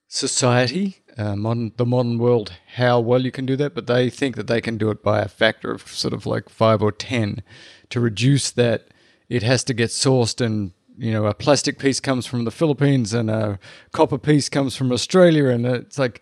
society 0.07 1.03
uh, 1.17 1.35
modern 1.35 1.71
the 1.77 1.85
modern 1.85 2.19
world 2.19 2.53
how 2.75 2.99
well 2.99 3.23
you 3.23 3.31
can 3.31 3.45
do 3.45 3.55
that, 3.55 3.73
but 3.73 3.87
they 3.87 4.09
think 4.09 4.35
that 4.35 4.47
they 4.47 4.61
can 4.61 4.77
do 4.77 4.91
it 4.91 5.01
by 5.03 5.19
a 5.21 5.27
factor 5.27 5.71
of 5.71 5.87
sort 5.87 6.13
of 6.13 6.25
like 6.25 6.47
five 6.49 6.81
or 6.81 6.91
ten 6.91 7.41
to 7.89 7.99
reduce 7.99 8.51
that. 8.51 8.87
It 9.27 9.43
has 9.43 9.63
to 9.65 9.73
get 9.73 9.89
sourced, 9.89 10.39
and 10.45 10.71
you 10.97 11.11
know, 11.11 11.25
a 11.25 11.33
plastic 11.33 11.79
piece 11.79 11.99
comes 11.99 12.25
from 12.25 12.45
the 12.45 12.51
Philippines, 12.51 13.13
and 13.13 13.29
a 13.29 13.59
copper 13.91 14.17
piece 14.17 14.49
comes 14.49 14.75
from 14.75 14.91
Australia, 14.91 15.47
and 15.47 15.65
it's 15.65 15.99
like 15.99 16.21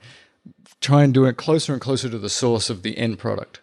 try 0.82 1.04
and 1.04 1.14
do 1.14 1.26
it 1.26 1.38
closer 1.38 1.74
and 1.74 1.82
closer 1.82 2.10
to 2.10 2.20
the 2.20 2.30
source 2.30 2.70
of 2.70 2.84
the 2.84 2.98
end 2.98 3.18
product. 3.18 3.62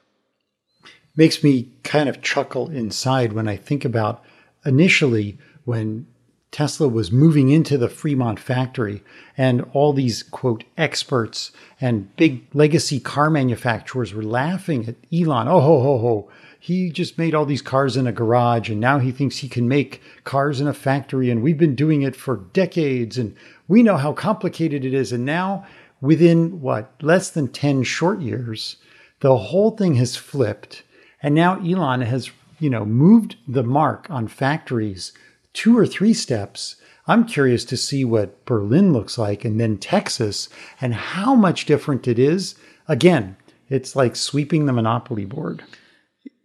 makes 1.14 1.44
me 1.44 1.68
kind 1.84 2.08
of 2.08 2.22
chuckle 2.22 2.70
inside 2.70 3.32
when 3.32 3.46
I 3.46 3.56
think 3.56 3.84
about 3.84 4.24
initially 4.64 5.38
when 5.64 6.06
Tesla 6.50 6.88
was 6.88 7.12
moving 7.12 7.48
into 7.48 7.78
the 7.78 7.88
Fremont 7.88 8.38
factory 8.38 9.02
and 9.36 9.62
all 9.72 9.92
these 9.92 10.22
quote 10.22 10.64
experts 10.76 11.50
and 11.80 12.14
big 12.16 12.46
legacy 12.54 13.00
car 13.00 13.30
manufacturers 13.30 14.12
were 14.12 14.22
laughing 14.22 14.86
at 14.86 14.96
Elon. 15.12 15.48
Oh, 15.48 15.60
ho, 15.60 15.82
ho, 15.82 15.98
ho. 15.98 16.30
He 16.64 16.90
just 16.90 17.18
made 17.18 17.34
all 17.34 17.44
these 17.44 17.60
cars 17.60 17.96
in 17.96 18.06
a 18.06 18.12
garage 18.12 18.70
and 18.70 18.78
now 18.78 19.00
he 19.00 19.10
thinks 19.10 19.38
he 19.38 19.48
can 19.48 19.66
make 19.66 20.00
cars 20.22 20.60
in 20.60 20.68
a 20.68 20.72
factory 20.72 21.28
and 21.28 21.42
we've 21.42 21.58
been 21.58 21.74
doing 21.74 22.02
it 22.02 22.14
for 22.14 22.36
decades 22.52 23.18
and 23.18 23.34
we 23.66 23.82
know 23.82 23.96
how 23.96 24.12
complicated 24.12 24.84
it 24.84 24.94
is. 24.94 25.10
And 25.10 25.24
now 25.24 25.66
within 26.00 26.60
what, 26.60 26.92
less 27.02 27.30
than 27.30 27.48
10 27.48 27.82
short 27.82 28.20
years, 28.20 28.76
the 29.18 29.36
whole 29.36 29.72
thing 29.72 29.96
has 29.96 30.14
flipped. 30.14 30.84
And 31.20 31.34
now 31.34 31.58
Elon 31.58 32.02
has, 32.02 32.30
you 32.60 32.70
know, 32.70 32.84
moved 32.84 33.34
the 33.48 33.64
mark 33.64 34.08
on 34.08 34.28
factories 34.28 35.12
two 35.52 35.76
or 35.76 35.84
three 35.84 36.14
steps. 36.14 36.76
I'm 37.08 37.24
curious 37.24 37.64
to 37.64 37.76
see 37.76 38.04
what 38.04 38.44
Berlin 38.44 38.92
looks 38.92 39.18
like 39.18 39.44
and 39.44 39.58
then 39.58 39.78
Texas 39.78 40.48
and 40.80 40.94
how 40.94 41.34
much 41.34 41.66
different 41.66 42.06
it 42.06 42.20
is. 42.20 42.54
Again, 42.86 43.36
it's 43.68 43.96
like 43.96 44.14
sweeping 44.14 44.66
the 44.66 44.72
monopoly 44.72 45.24
board. 45.24 45.64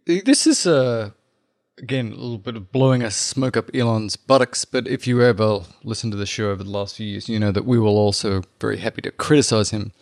This 0.08 0.46
is 0.46 0.66
uh, 0.66 1.10
again 1.76 2.12
a 2.12 2.14
little 2.14 2.38
bit 2.38 2.56
of 2.56 2.72
blowing 2.72 3.02
a 3.02 3.10
smoke 3.10 3.58
up 3.58 3.68
Elon's 3.74 4.16
buttocks. 4.16 4.64
But 4.64 4.88
if 4.88 5.06
you 5.06 5.22
ever 5.22 5.60
listen 5.84 6.10
to 6.10 6.16
the 6.16 6.24
show 6.24 6.50
over 6.50 6.64
the 6.64 6.70
last 6.70 6.96
few 6.96 7.06
years, 7.06 7.28
you 7.28 7.38
know 7.38 7.52
that 7.52 7.66
we 7.66 7.78
will 7.78 7.98
also 7.98 8.42
very 8.58 8.78
happy 8.78 9.02
to 9.02 9.10
criticize 9.10 9.68
him. 9.68 9.92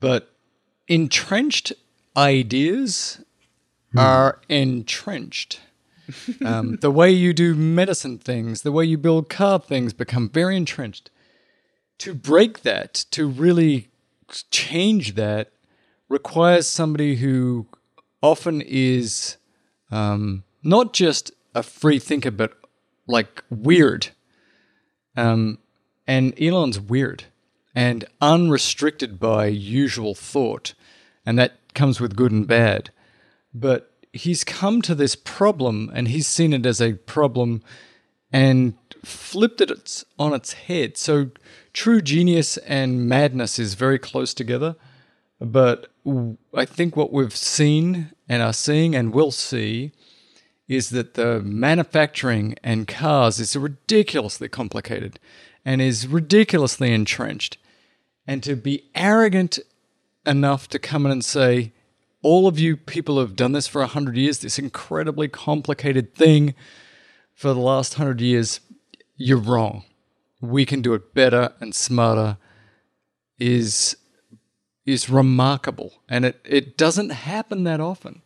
But 0.00 0.34
entrenched 0.88 1.72
ideas 2.16 3.22
are 3.96 4.40
entrenched. 4.48 5.60
Um, 6.44 6.76
the 6.82 6.90
way 6.90 7.10
you 7.10 7.32
do 7.32 7.54
medicine 7.54 8.18
things, 8.18 8.62
the 8.62 8.72
way 8.72 8.84
you 8.84 8.98
build 8.98 9.30
car 9.30 9.60
things 9.60 9.94
become 9.94 10.28
very 10.28 10.56
entrenched. 10.56 11.10
To 11.98 12.12
break 12.12 12.62
that, 12.62 12.92
to 13.12 13.26
really 13.26 13.88
change 14.50 15.14
that, 15.14 15.52
requires 16.08 16.66
somebody 16.66 17.16
who 17.16 17.66
often 18.22 18.62
is 18.62 19.36
um, 19.90 20.44
not 20.62 20.92
just 20.92 21.32
a 21.54 21.62
free 21.62 21.98
thinker, 21.98 22.30
but 22.30 22.56
like 23.06 23.44
weird. 23.50 24.08
Um, 25.16 25.58
and 26.06 26.40
Elon's 26.40 26.80
weird 26.80 27.24
and 27.74 28.04
unrestricted 28.20 29.18
by 29.18 29.46
usual 29.46 30.14
thought, 30.14 30.74
and 31.24 31.38
that 31.38 31.52
comes 31.74 32.00
with 32.00 32.16
good 32.16 32.32
and 32.32 32.46
bad. 32.46 32.90
But 33.54 33.92
he's 34.12 34.44
come 34.44 34.82
to 34.82 34.94
this 34.94 35.14
problem 35.16 35.90
and 35.94 36.08
he's 36.08 36.26
seen 36.26 36.52
it 36.52 36.66
as 36.66 36.80
a 36.80 36.94
problem 36.94 37.62
and 38.32 38.74
flipped 39.04 39.60
it 39.60 40.04
on 40.18 40.32
its 40.32 40.52
head. 40.52 40.96
So 40.96 41.30
true 41.72 42.00
genius 42.00 42.56
and 42.58 43.08
madness 43.08 43.58
is 43.58 43.74
very 43.74 43.98
close 43.98 44.34
together. 44.34 44.76
But 45.42 45.88
I 46.54 46.64
think 46.64 46.96
what 46.96 47.12
we've 47.12 47.34
seen 47.34 48.12
and 48.28 48.42
are 48.42 48.52
seeing 48.52 48.94
and 48.94 49.12
will 49.12 49.32
see 49.32 49.90
is 50.68 50.90
that 50.90 51.14
the 51.14 51.40
manufacturing 51.40 52.54
and 52.62 52.86
cars 52.86 53.40
is 53.40 53.56
ridiculously 53.56 54.48
complicated 54.48 55.18
and 55.64 55.82
is 55.82 56.06
ridiculously 56.06 56.94
entrenched. 56.94 57.58
And 58.24 58.40
to 58.44 58.54
be 58.54 58.84
arrogant 58.94 59.58
enough 60.24 60.68
to 60.68 60.78
come 60.78 61.06
in 61.06 61.12
and 61.12 61.24
say, 61.24 61.72
all 62.22 62.46
of 62.46 62.60
you 62.60 62.76
people 62.76 63.18
have 63.18 63.34
done 63.34 63.50
this 63.50 63.66
for 63.66 63.82
a 63.82 63.88
hundred 63.88 64.16
years, 64.16 64.38
this 64.38 64.60
incredibly 64.60 65.26
complicated 65.26 66.14
thing 66.14 66.54
for 67.34 67.52
the 67.52 67.60
last 67.60 67.94
hundred 67.94 68.20
years, 68.20 68.60
you're 69.16 69.38
wrong. 69.38 69.82
We 70.40 70.64
can 70.64 70.82
do 70.82 70.94
it 70.94 71.14
better 71.14 71.52
and 71.58 71.74
smarter. 71.74 72.36
Is 73.40 73.96
is 74.86 75.08
remarkable, 75.08 75.94
and 76.08 76.24
it 76.24 76.40
it 76.44 76.76
doesn't 76.76 77.10
happen 77.10 77.64
that 77.64 77.80
often. 77.80 78.22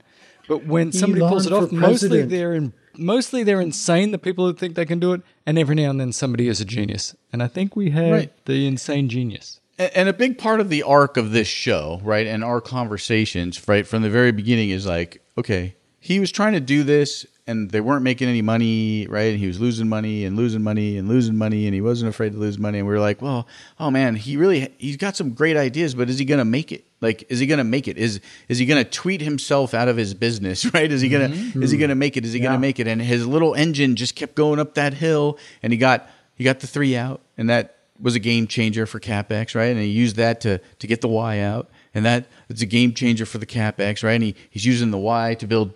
But 0.48 0.64
when 0.64 0.92
somebody 0.92 1.20
Elon 1.22 1.32
pulls 1.32 1.46
it 1.46 1.52
off, 1.52 1.72
mostly 1.72 2.22
they're 2.22 2.54
in, 2.54 2.72
mostly 2.96 3.42
they're 3.42 3.60
insane. 3.60 4.12
The 4.12 4.18
people 4.18 4.46
who 4.46 4.52
think 4.54 4.76
they 4.76 4.86
can 4.86 5.00
do 5.00 5.12
it, 5.12 5.22
and 5.44 5.58
every 5.58 5.74
now 5.74 5.90
and 5.90 6.00
then 6.00 6.12
somebody 6.12 6.46
is 6.48 6.60
a 6.60 6.64
genius. 6.64 7.16
And 7.32 7.42
I 7.42 7.48
think 7.48 7.74
we 7.74 7.90
have 7.90 8.12
Right. 8.12 8.44
the 8.44 8.66
insane 8.66 9.08
genius. 9.08 9.60
And 9.78 9.90
and 9.94 10.08
a 10.08 10.12
big 10.12 10.38
part 10.38 10.60
of 10.60 10.68
the 10.68 10.82
arc 10.82 11.16
of 11.16 11.32
this 11.32 11.48
show, 11.48 12.00
right, 12.04 12.26
and 12.26 12.44
our 12.44 12.60
conversations, 12.60 13.66
right, 13.68 13.86
from 13.86 14.02
the 14.02 14.10
very 14.10 14.32
beginning 14.32 14.70
is 14.70 14.86
like, 14.86 15.20
okay, 15.36 15.74
he 16.00 16.20
was 16.20 16.30
trying 16.30 16.52
to 16.52 16.60
do 16.60 16.84
this 16.84 17.26
and 17.46 17.70
they 17.70 17.80
weren't 17.80 18.02
making 18.02 18.28
any 18.28 18.42
money, 18.42 19.06
right? 19.08 19.30
And 19.30 19.38
he 19.38 19.46
was 19.46 19.60
losing 19.60 19.88
money 19.88 20.24
and 20.24 20.36
losing 20.36 20.62
money 20.62 20.96
and 20.96 21.08
losing 21.08 21.36
money 21.36 21.66
and 21.66 21.74
he 21.74 21.80
wasn't 21.80 22.08
afraid 22.08 22.32
to 22.32 22.38
lose 22.38 22.58
money. 22.58 22.78
And 22.78 22.88
we 22.88 22.92
were 22.92 23.00
like, 23.00 23.22
well, 23.22 23.46
oh 23.78 23.90
man, 23.90 24.16
he 24.16 24.36
really, 24.36 24.74
he's 24.78 24.96
got 24.96 25.16
some 25.16 25.30
great 25.30 25.56
ideas, 25.56 25.94
but 25.94 26.10
is 26.10 26.18
he 26.18 26.24
going 26.24 26.38
to 26.38 26.44
make 26.44 26.72
it? 26.72 26.84
Like, 27.00 27.24
is 27.28 27.38
he 27.38 27.46
going 27.46 27.58
to 27.58 27.64
make 27.64 27.86
it? 27.86 27.98
Is, 27.98 28.20
is 28.48 28.58
he 28.58 28.66
going 28.66 28.82
to 28.82 28.90
tweet 28.90 29.20
himself 29.20 29.74
out 29.74 29.86
of 29.86 29.96
his 29.96 30.12
business, 30.12 30.64
right? 30.74 30.90
Is 30.90 31.00
he 31.00 31.08
going 31.08 31.30
to, 31.30 31.36
mm-hmm. 31.36 31.62
is 31.62 31.70
he 31.70 31.78
going 31.78 31.90
to 31.90 31.94
make 31.94 32.16
it? 32.16 32.24
Is 32.24 32.32
he 32.32 32.40
going 32.40 32.54
to 32.54 32.58
make 32.58 32.80
it? 32.80 32.88
And 32.88 33.00
his 33.00 33.26
little 33.26 33.54
engine 33.54 33.94
just 33.94 34.16
kept 34.16 34.34
going 34.34 34.58
up 34.58 34.74
that 34.74 34.94
hill 34.94 35.38
and 35.62 35.72
he 35.72 35.78
got, 35.78 36.08
he 36.34 36.42
got 36.42 36.60
the 36.60 36.66
three 36.66 36.96
out 36.96 37.20
and 37.38 37.48
that 37.48 37.76
was 38.00 38.14
a 38.14 38.18
game 38.18 38.46
changer 38.46 38.86
for 38.86 39.00
capex, 39.00 39.54
right? 39.54 39.70
And 39.70 39.78
he 39.78 39.86
used 39.86 40.16
that 40.16 40.40
to 40.42 40.58
to 40.58 40.86
get 40.86 41.00
the 41.00 41.08
Y 41.08 41.40
out, 41.40 41.70
and 41.94 42.04
that 42.04 42.26
it's 42.48 42.62
a 42.62 42.66
game 42.66 42.92
changer 42.92 43.26
for 43.26 43.38
the 43.38 43.46
capex, 43.46 44.02
right? 44.02 44.12
And 44.12 44.24
he, 44.24 44.34
he's 44.50 44.66
using 44.66 44.90
the 44.90 44.98
Y 44.98 45.34
to 45.34 45.46
build 45.46 45.72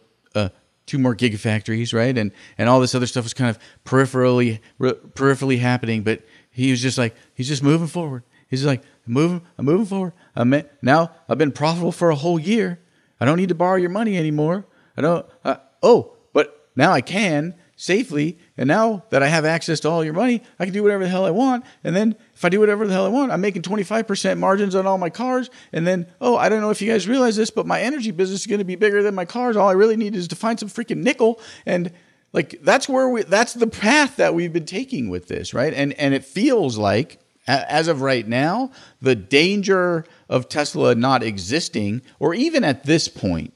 two 0.91 0.99
more 0.99 1.15
gigafactories, 1.15 1.95
right? 1.95 2.19
And 2.19 2.33
and 2.59 2.69
all 2.69 2.81
this 2.81 2.97
other 2.97 3.07
stuff 3.07 3.25
was 3.25 3.33
kind 3.33 3.49
of 3.49 3.59
peripherally 3.85 4.59
re, 4.79 4.93
peripherally 4.93 5.61
happening, 5.61 6.03
but 6.03 6.23
he 6.51 6.73
was 6.73 6.83
just 6.83 6.99
like 6.99 7.15
he's 7.33 7.47
just 7.47 7.63
moving 7.63 7.87
forward. 7.87 8.25
He's 8.49 8.65
like 8.67 8.83
I'm 9.07 9.13
moving, 9.13 9.43
I'm 9.57 9.65
moving 9.65 9.87
forward. 9.87 10.15
I'm 10.35 10.53
now 10.83 11.13
I've 11.29 11.39
been 11.39 11.53
profitable 11.53 11.93
for 11.93 12.11
a 12.11 12.17
whole 12.17 12.41
year. 12.41 12.81
I 13.21 13.25
don't 13.25 13.37
need 13.37 13.51
to 13.51 13.55
borrow 13.55 13.77
your 13.77 13.91
money 13.91 14.17
anymore. 14.19 14.67
I 14.97 15.03
don't. 15.03 15.27
Uh, 15.45 15.57
oh, 15.81 16.17
but 16.33 16.69
now 16.75 16.91
I 16.91 17.03
can 17.03 17.55
safely. 17.81 18.39
And 18.59 18.69
now 18.69 19.05
that 19.09 19.23
I 19.23 19.29
have 19.29 19.47
access 19.47 19.81
to 19.81 19.89
all 19.89 20.05
your 20.05 20.13
money, 20.13 20.43
I 20.59 20.67
can 20.67 20.75
do 20.75 20.83
whatever 20.83 21.03
the 21.03 21.09
hell 21.09 21.25
I 21.25 21.31
want. 21.31 21.65
And 21.83 21.97
then 21.97 22.15
if 22.35 22.45
I 22.45 22.51
do 22.51 22.61
whatever 22.61 22.87
the 22.87 22.93
hell 22.93 23.07
I 23.07 23.09
want, 23.09 23.33
I'm 23.33 23.41
making 23.41 23.63
25% 23.63 24.39
margins 24.39 24.75
on 24.75 24.87
all 24.87 24.99
my 24.99 25.09
cars. 25.09 25.49
And 25.73 25.87
then, 25.87 26.07
oh, 26.21 26.37
I 26.37 26.51
don't 26.51 26.61
know 26.61 26.69
if 26.69 26.83
you 26.83 26.93
guys 26.93 27.09
realize 27.09 27.37
this, 27.37 27.49
but 27.49 27.67
my 27.67 27.81
energy 27.81 28.11
business 28.11 28.41
is 28.41 28.47
going 28.47 28.59
to 28.59 28.67
be 28.67 28.77
bigger 28.77 29.03
than 29.03 29.15
my 29.15 29.25
cars. 29.25 29.57
All 29.57 29.67
I 29.67 29.73
really 29.73 29.97
need 29.97 30.15
is 30.15 30.29
to 30.29 30.37
find 30.37 30.61
some 30.61 30.69
freaking 30.69 30.99
nickel. 30.99 31.41
And 31.65 31.91
like 32.35 32.61
that's 32.61 32.87
where 32.87 33.09
we 33.09 33.23
that's 33.23 33.55
the 33.55 33.67
path 33.67 34.17
that 34.17 34.35
we've 34.35 34.53
been 34.53 34.67
taking 34.67 35.09
with 35.09 35.29
this, 35.29 35.55
right? 35.55 35.73
And 35.73 35.95
and 35.95 36.13
it 36.13 36.23
feels 36.23 36.77
like 36.77 37.19
as 37.47 37.89
of 37.89 38.03
right 38.03 38.29
now, 38.29 38.73
the 39.01 39.17
danger 39.17 40.05
of 40.29 40.51
Tesla 40.51 40.95
not 40.95 41.23
existing, 41.23 42.03
or 42.19 42.35
even 42.35 42.63
at 42.63 42.85
this 42.85 43.09
point, 43.09 43.55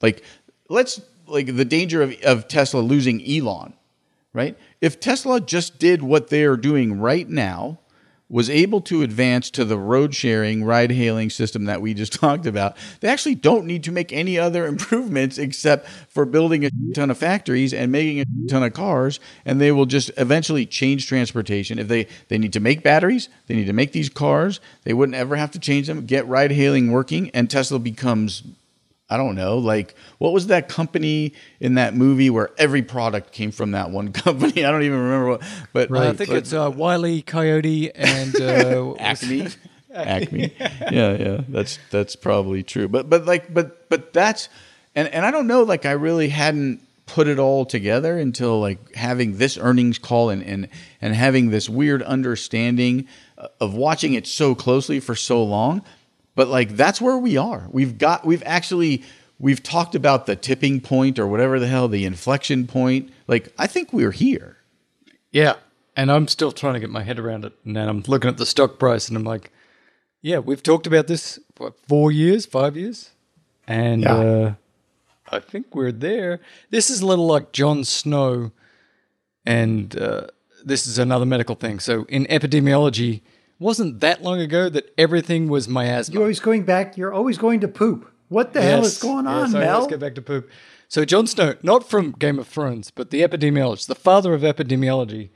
like 0.00 0.22
let's 0.68 1.00
like 1.32 1.56
the 1.56 1.64
danger 1.64 2.02
of, 2.02 2.14
of 2.22 2.46
Tesla 2.46 2.80
losing 2.80 3.26
Elon, 3.28 3.72
right? 4.32 4.56
If 4.80 5.00
Tesla 5.00 5.40
just 5.40 5.78
did 5.78 6.02
what 6.02 6.28
they 6.28 6.44
are 6.44 6.56
doing 6.56 7.00
right 7.00 7.28
now, 7.28 7.78
was 8.32 8.48
able 8.48 8.80
to 8.80 9.02
advance 9.02 9.50
to 9.50 9.62
the 9.62 9.76
road 9.76 10.14
sharing, 10.14 10.64
ride 10.64 10.90
hailing 10.90 11.28
system 11.28 11.66
that 11.66 11.82
we 11.82 11.92
just 11.92 12.12
talked 12.20 12.46
about, 12.46 12.76
they 13.00 13.08
actually 13.08 13.34
don't 13.34 13.66
need 13.66 13.84
to 13.84 13.92
make 13.92 14.10
any 14.10 14.38
other 14.38 14.66
improvements 14.72 15.36
except 15.36 15.86
for 16.08 16.24
building 16.24 16.64
a 16.64 16.70
ton 16.94 17.10
of 17.10 17.18
factories 17.18 17.74
and 17.74 17.92
making 17.92 18.20
a 18.20 18.48
ton 18.48 18.62
of 18.62 18.72
cars. 18.72 19.20
And 19.44 19.60
they 19.60 19.70
will 19.70 19.86
just 19.86 20.10
eventually 20.16 20.64
change 20.64 21.06
transportation. 21.06 21.78
If 21.78 21.88
they, 21.88 22.08
they 22.28 22.38
need 22.38 22.54
to 22.54 22.60
make 22.60 22.82
batteries, 22.82 23.28
they 23.48 23.54
need 23.54 23.66
to 23.66 23.74
make 23.74 23.92
these 23.92 24.08
cars, 24.08 24.60
they 24.84 24.94
wouldn't 24.94 25.16
ever 25.16 25.36
have 25.36 25.50
to 25.52 25.58
change 25.58 25.86
them, 25.86 26.06
get 26.06 26.26
ride 26.26 26.52
hailing 26.52 26.90
working, 26.90 27.30
and 27.30 27.50
Tesla 27.50 27.78
becomes 27.78 28.42
I 29.12 29.16
don't 29.16 29.34
know, 29.34 29.58
like 29.58 29.94
what 30.18 30.32
was 30.32 30.46
that 30.48 30.68
company 30.68 31.34
in 31.60 31.74
that 31.74 31.94
movie 31.94 32.30
where 32.30 32.50
every 32.58 32.82
product 32.82 33.32
came 33.32 33.50
from 33.52 33.72
that 33.72 33.90
one 33.90 34.12
company? 34.24 34.64
I 34.64 34.70
don't 34.70 34.82
even 34.82 34.98
remember 34.98 35.28
what, 35.28 35.42
but 35.72 35.90
Uh, 35.90 35.98
I 36.10 36.12
think 36.14 36.30
it's 36.30 36.52
uh, 36.52 36.70
Wiley 36.74 37.22
Coyote 37.22 37.90
and 37.94 38.34
uh, 38.40 38.94
Acme. 38.98 39.48
Acme. 39.94 40.54
Yeah, 40.90 41.12
yeah. 41.16 41.40
That's 41.48 41.78
that's 41.90 42.16
probably 42.16 42.62
true. 42.62 42.88
But 42.88 43.10
but 43.10 43.26
like 43.26 43.52
but 43.52 43.88
but 43.90 44.12
that's 44.14 44.48
and 44.94 45.06
and 45.08 45.26
I 45.26 45.30
don't 45.30 45.46
know 45.46 45.62
like 45.64 45.84
I 45.84 45.92
really 45.92 46.30
hadn't 46.30 46.80
put 47.04 47.28
it 47.28 47.38
all 47.38 47.66
together 47.66 48.16
until 48.16 48.58
like 48.58 48.94
having 48.94 49.36
this 49.36 49.58
earnings 49.58 49.98
call 49.98 50.30
and 50.30 50.42
and 50.42 50.68
and 51.02 51.14
having 51.14 51.50
this 51.50 51.68
weird 51.68 52.02
understanding 52.02 53.06
of 53.60 53.74
watching 53.74 54.14
it 54.14 54.26
so 54.26 54.54
closely 54.54 54.98
for 55.00 55.14
so 55.14 55.42
long. 55.44 55.82
But 56.34 56.48
like 56.48 56.76
that's 56.76 57.00
where 57.00 57.18
we 57.18 57.36
are. 57.36 57.68
We've 57.70 57.98
got 57.98 58.24
we've 58.24 58.42
actually 58.46 59.02
we've 59.38 59.62
talked 59.62 59.94
about 59.94 60.26
the 60.26 60.36
tipping 60.36 60.80
point 60.80 61.18
or 61.18 61.26
whatever 61.26 61.58
the 61.60 61.66
hell 61.66 61.88
the 61.88 62.04
inflection 62.04 62.66
point. 62.66 63.10
Like 63.26 63.52
I 63.58 63.66
think 63.66 63.92
we're 63.92 64.12
here. 64.12 64.56
Yeah. 65.30 65.54
And 65.96 66.10
I'm 66.10 66.26
still 66.28 66.52
trying 66.52 66.74
to 66.74 66.80
get 66.80 66.88
my 66.90 67.02
head 67.02 67.18
around 67.18 67.44
it. 67.44 67.52
And 67.66 67.76
then 67.76 67.88
I'm 67.88 68.02
looking 68.06 68.28
at 68.28 68.38
the 68.38 68.46
stock 68.46 68.78
price 68.78 69.08
and 69.08 69.16
I'm 69.16 69.24
like, 69.24 69.52
yeah, 70.22 70.38
we've 70.38 70.62
talked 70.62 70.86
about 70.86 71.06
this 71.06 71.38
for 71.54 71.74
four 71.86 72.10
years, 72.10 72.46
five 72.46 72.76
years? 72.78 73.10
And 73.66 74.02
Yeah. 74.02 74.14
uh, 74.14 74.54
I 75.30 75.40
think 75.40 75.74
we're 75.74 75.92
there. 75.92 76.40
This 76.70 76.88
is 76.88 77.00
a 77.02 77.06
little 77.06 77.26
like 77.26 77.52
John 77.52 77.84
Snow. 77.84 78.52
And 79.44 79.94
uh, 79.98 80.28
this 80.64 80.86
is 80.86 80.98
another 80.98 81.26
medical 81.26 81.56
thing. 81.56 81.80
So 81.80 82.04
in 82.08 82.24
epidemiology, 82.26 83.20
wasn't 83.62 84.00
that 84.00 84.22
long 84.22 84.40
ago 84.40 84.68
that 84.68 84.92
everything 84.98 85.48
was 85.48 85.68
miasma? 85.68 86.12
You're 86.12 86.22
always 86.22 86.40
going 86.40 86.64
back. 86.64 86.96
You're 86.96 87.14
always 87.14 87.38
going 87.38 87.60
to 87.60 87.68
poop. 87.68 88.10
What 88.28 88.52
the 88.52 88.62
hell 88.62 88.84
is 88.84 88.98
going 88.98 89.26
on, 89.26 89.46
yes, 89.46 89.54
right, 89.54 89.60
Mel? 89.60 89.78
Let's 89.80 89.90
get 89.90 90.00
back 90.00 90.14
to 90.16 90.22
poop. 90.22 90.50
So 90.88 91.04
John 91.04 91.26
Snow, 91.26 91.54
not 91.62 91.88
from 91.88 92.12
Game 92.12 92.38
of 92.38 92.48
Thrones, 92.48 92.90
but 92.90 93.10
the 93.10 93.22
epidemiologist, 93.22 93.86
the 93.86 93.94
father 93.94 94.34
of 94.34 94.42
epidemiology, 94.42 95.30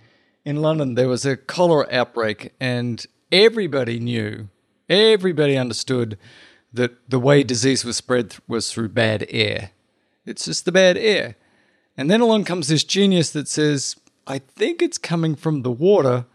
in 0.44 0.62
London, 0.62 0.94
there 0.94 1.09
was 1.09 1.27
a 1.27 1.36
cholera 1.36 1.86
outbreak, 1.90 2.53
and 2.61 3.05
everybody 3.32 3.98
knew, 3.98 4.48
everybody 4.89 5.57
understood 5.57 6.16
that 6.73 7.11
the 7.11 7.19
way 7.19 7.43
disease 7.43 7.85
was 7.85 7.97
spread 7.97 8.36
was 8.47 8.73
through 8.73 8.90
bad 8.90 9.27
air. 9.31 9.70
It's 10.24 10.44
just 10.44 10.65
the 10.65 10.73
bad 10.73 10.97
air. 10.97 11.36
And 11.97 12.11
then 12.11 12.20
along 12.20 12.44
comes 12.44 12.69
this 12.69 12.85
genius 12.85 13.31
that 13.31 13.48
says, 13.48 13.97
I 14.27 14.39
think 14.39 14.82
it's 14.82 14.98
coming 14.98 15.35
from 15.35 15.62
the 15.62 15.70
water, 15.70 16.27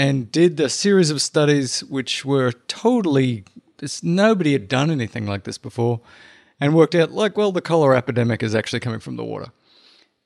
and 0.00 0.32
did 0.32 0.58
a 0.58 0.70
series 0.70 1.10
of 1.10 1.20
studies 1.20 1.84
which 1.84 2.24
were 2.24 2.52
totally 2.68 3.44
this, 3.76 4.02
nobody 4.02 4.54
had 4.54 4.66
done 4.66 4.90
anything 4.90 5.26
like 5.26 5.44
this 5.44 5.58
before 5.58 6.00
and 6.58 6.74
worked 6.74 6.94
out 6.94 7.10
like 7.10 7.36
well 7.36 7.52
the 7.52 7.60
cholera 7.60 7.98
epidemic 7.98 8.42
is 8.42 8.54
actually 8.54 8.80
coming 8.80 8.98
from 8.98 9.16
the 9.16 9.24
water. 9.24 9.48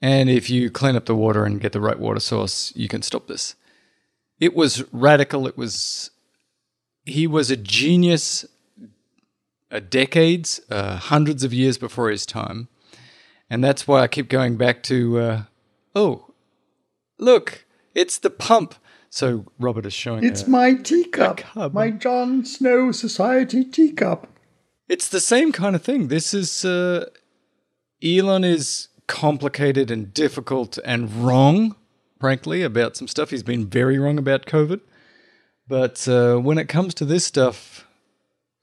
And 0.01 0.31
if 0.31 0.49
you 0.49 0.71
clean 0.71 0.95
up 0.95 1.07
the 1.07 1.17
water 1.17 1.45
and 1.45 1.61
get 1.61 1.73
the 1.73 1.81
right 1.81 1.99
water 1.99 2.21
source 2.21 2.73
you 2.77 2.87
can 2.87 3.03
stop 3.03 3.27
this. 3.27 3.57
It 4.39 4.55
was 4.55 4.85
radical. 4.93 5.49
It 5.49 5.59
was 5.59 6.13
he 7.05 7.27
was 7.27 7.51
a 7.51 7.57
genius 7.57 8.47
uh, 9.73 9.81
decades 9.81 10.61
uh, 10.71 10.99
hundreds 10.99 11.43
of 11.43 11.53
years 11.53 11.79
before 11.79 12.11
his 12.11 12.25
time. 12.25 12.69
And 13.51 13.65
that's 13.65 13.89
why 13.89 14.03
i 14.03 14.07
keep 14.07 14.29
going 14.29 14.57
back 14.57 14.85
to 14.85 15.19
uh, 15.19 15.43
oh 15.97 16.31
look 17.19 17.65
it's 17.93 18.19
the 18.19 18.31
pump 18.31 18.77
so 19.15 19.45
robert 19.61 19.87
is 19.87 19.93
showing 19.93 20.25
It's 20.25 20.43
a- 20.43 20.51
my 20.51 20.75
teacup. 20.75 21.37
cub. 21.39 21.73
My 21.73 21.91
John 21.91 22.45
Snow 22.45 22.91
Society 22.93 23.65
teacup. 23.65 24.27
It's 24.89 25.09
the 25.09 25.21
same 25.21 25.53
kind 25.53 25.77
of 25.77 25.83
thing. 25.83 26.09
This 26.09 26.35
is 26.35 26.65
uh, 26.65 27.07
Elon 28.03 28.45
is 28.45 28.89
complicated 29.07 29.91
and 29.91 30.13
difficult 30.13 30.79
and 30.85 31.03
wrong, 31.25 31.77
frankly, 32.21 32.63
about 32.63 32.97
some 32.97 33.09
stuff. 33.09 33.31
He's 33.31 33.43
been 33.45 33.67
very 33.67 33.99
wrong 33.99 34.19
about 34.19 34.47
COVID, 34.47 34.81
but 35.69 36.07
uh, 36.09 36.37
when 36.39 36.59
it 36.59 36.69
comes 36.69 36.93
to 36.95 37.05
this 37.05 37.25
stuff, 37.25 37.87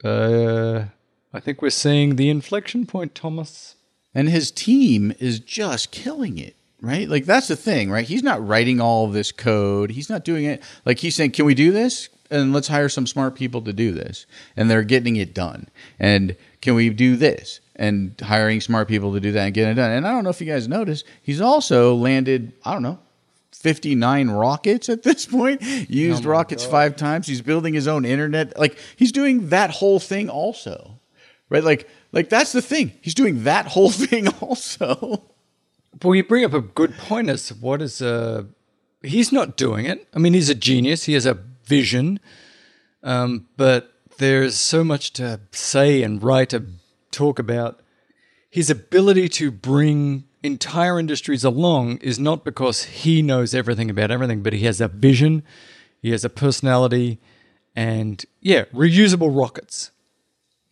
uh, 0.04 0.86
I 1.34 1.40
think 1.40 1.62
we're 1.62 1.70
seeing 1.70 2.18
the 2.18 2.30
inflection 2.30 2.86
point, 2.86 3.16
Thomas. 3.16 3.76
and 4.14 4.28
his 4.30 4.52
team 4.52 5.14
is 5.20 5.40
just 5.40 5.92
killing 5.92 6.38
it 6.38 6.56
right? 6.82 7.08
Like 7.08 7.26
that's 7.26 7.48
the 7.48 7.56
thing 7.56 7.92
right? 7.92 8.06
He's 8.06 8.24
not 8.24 8.46
writing 8.46 8.82
all 8.82 9.06
of 9.06 9.14
this 9.14 9.32
code. 9.32 9.92
He's 9.92 10.10
not 10.10 10.26
doing 10.26 10.46
it. 10.46 10.62
Like 10.86 11.00
he's 11.00 11.16
saying 11.16 11.32
can 11.32 11.46
we 11.46 11.56
do 11.56 11.72
this? 11.72 12.10
And 12.30 12.54
let's 12.54 12.70
hire 12.70 12.88
some 12.88 13.08
smart 13.08 13.36
people 13.36 13.62
to 13.64 13.74
do 13.74 13.92
this. 13.92 14.26
And 14.56 14.70
they're 14.72 14.84
getting 14.84 15.18
it 15.18 15.34
done. 15.34 15.68
And 16.00 16.38
can 16.62 16.76
we 16.76 16.90
do 16.90 17.18
this? 17.18 17.60
And 17.76 18.16
hiring 18.22 18.62
smart 18.62 18.88
people 18.88 19.14
to 19.14 19.20
do 19.20 19.34
that 19.34 19.46
and 19.46 19.54
getting 19.54 19.72
it 19.72 19.76
done. 19.76 19.92
And 19.92 20.08
i 20.08 20.12
don't 20.12 20.24
know 20.24 20.30
if 20.30 20.42
you 20.42 20.48
guys 20.48 20.68
noticed 20.68 21.06
he's 21.22 21.42
also 21.42 21.96
landed 21.96 22.54
i 22.66 22.74
don't 22.74 22.84
know 22.84 23.00
59 23.52 24.30
rockets 24.30 24.90
at 24.90 25.04
this 25.04 25.26
point. 25.28 25.62
Used 25.62 26.26
oh 26.26 26.30
rockets 26.30 26.66
five 26.66 26.96
times. 26.96 27.28
He's 27.28 27.42
building 27.42 27.76
his 27.76 27.88
own 27.88 28.06
internet. 28.06 28.58
Like 28.58 28.78
he's 28.96 29.12
doing 29.12 29.50
that 29.50 29.70
whole 29.70 30.00
thing 30.00 30.30
also 30.30 30.98
right? 31.52 31.64
Like 31.64 31.88
like 32.12 32.30
that's 32.30 32.52
the 32.54 32.62
thing. 32.64 32.94
He's 33.02 33.14
doing 33.14 33.44
that 33.44 33.68
whole 33.68 33.92
thing 33.92 34.28
also 34.40 35.31
Well, 36.04 36.16
you 36.16 36.24
bring 36.24 36.46
up 36.46 36.54
a 36.54 36.62
good 36.62 36.98
point 36.98 37.30
as 37.30 37.48
to 37.48 37.54
what 37.56 37.82
is 37.82 38.02
uh 38.02 38.44
he's 39.02 39.32
not 39.32 39.58
doing 39.58 39.86
it. 39.86 40.08
I 40.14 40.20
mean, 40.20 40.34
he's 40.34 40.50
a 40.50 40.56
genius. 40.56 41.04
He 41.06 41.14
has 41.14 41.26
a 41.26 41.38
vision, 41.66 42.20
um, 43.04 43.48
but 43.58 43.94
there's 44.18 44.56
so 44.56 44.84
much 44.84 45.14
to 45.14 45.40
say 45.52 46.04
and 46.04 46.22
write 46.22 46.54
and 46.54 46.80
talk 47.12 47.40
about. 47.40 47.80
His 48.50 48.70
ability 48.70 49.30
to 49.30 49.52
bring 49.52 50.26
entire 50.44 51.00
industries 51.00 51.44
along 51.44 51.98
is 51.98 52.20
not 52.20 52.44
because 52.44 52.84
he 52.84 53.22
knows 53.22 53.54
everything 53.54 53.90
about 53.90 54.12
everything, 54.12 54.44
but 54.44 54.54
he 54.54 54.66
has 54.66 54.82
a 54.82 54.88
vision, 54.88 55.44
he 56.02 56.12
has 56.12 56.26
a 56.26 56.30
personality, 56.30 57.20
and 57.76 58.26
yeah, 58.42 58.66
reusable 58.74 59.36
rockets. 59.36 59.92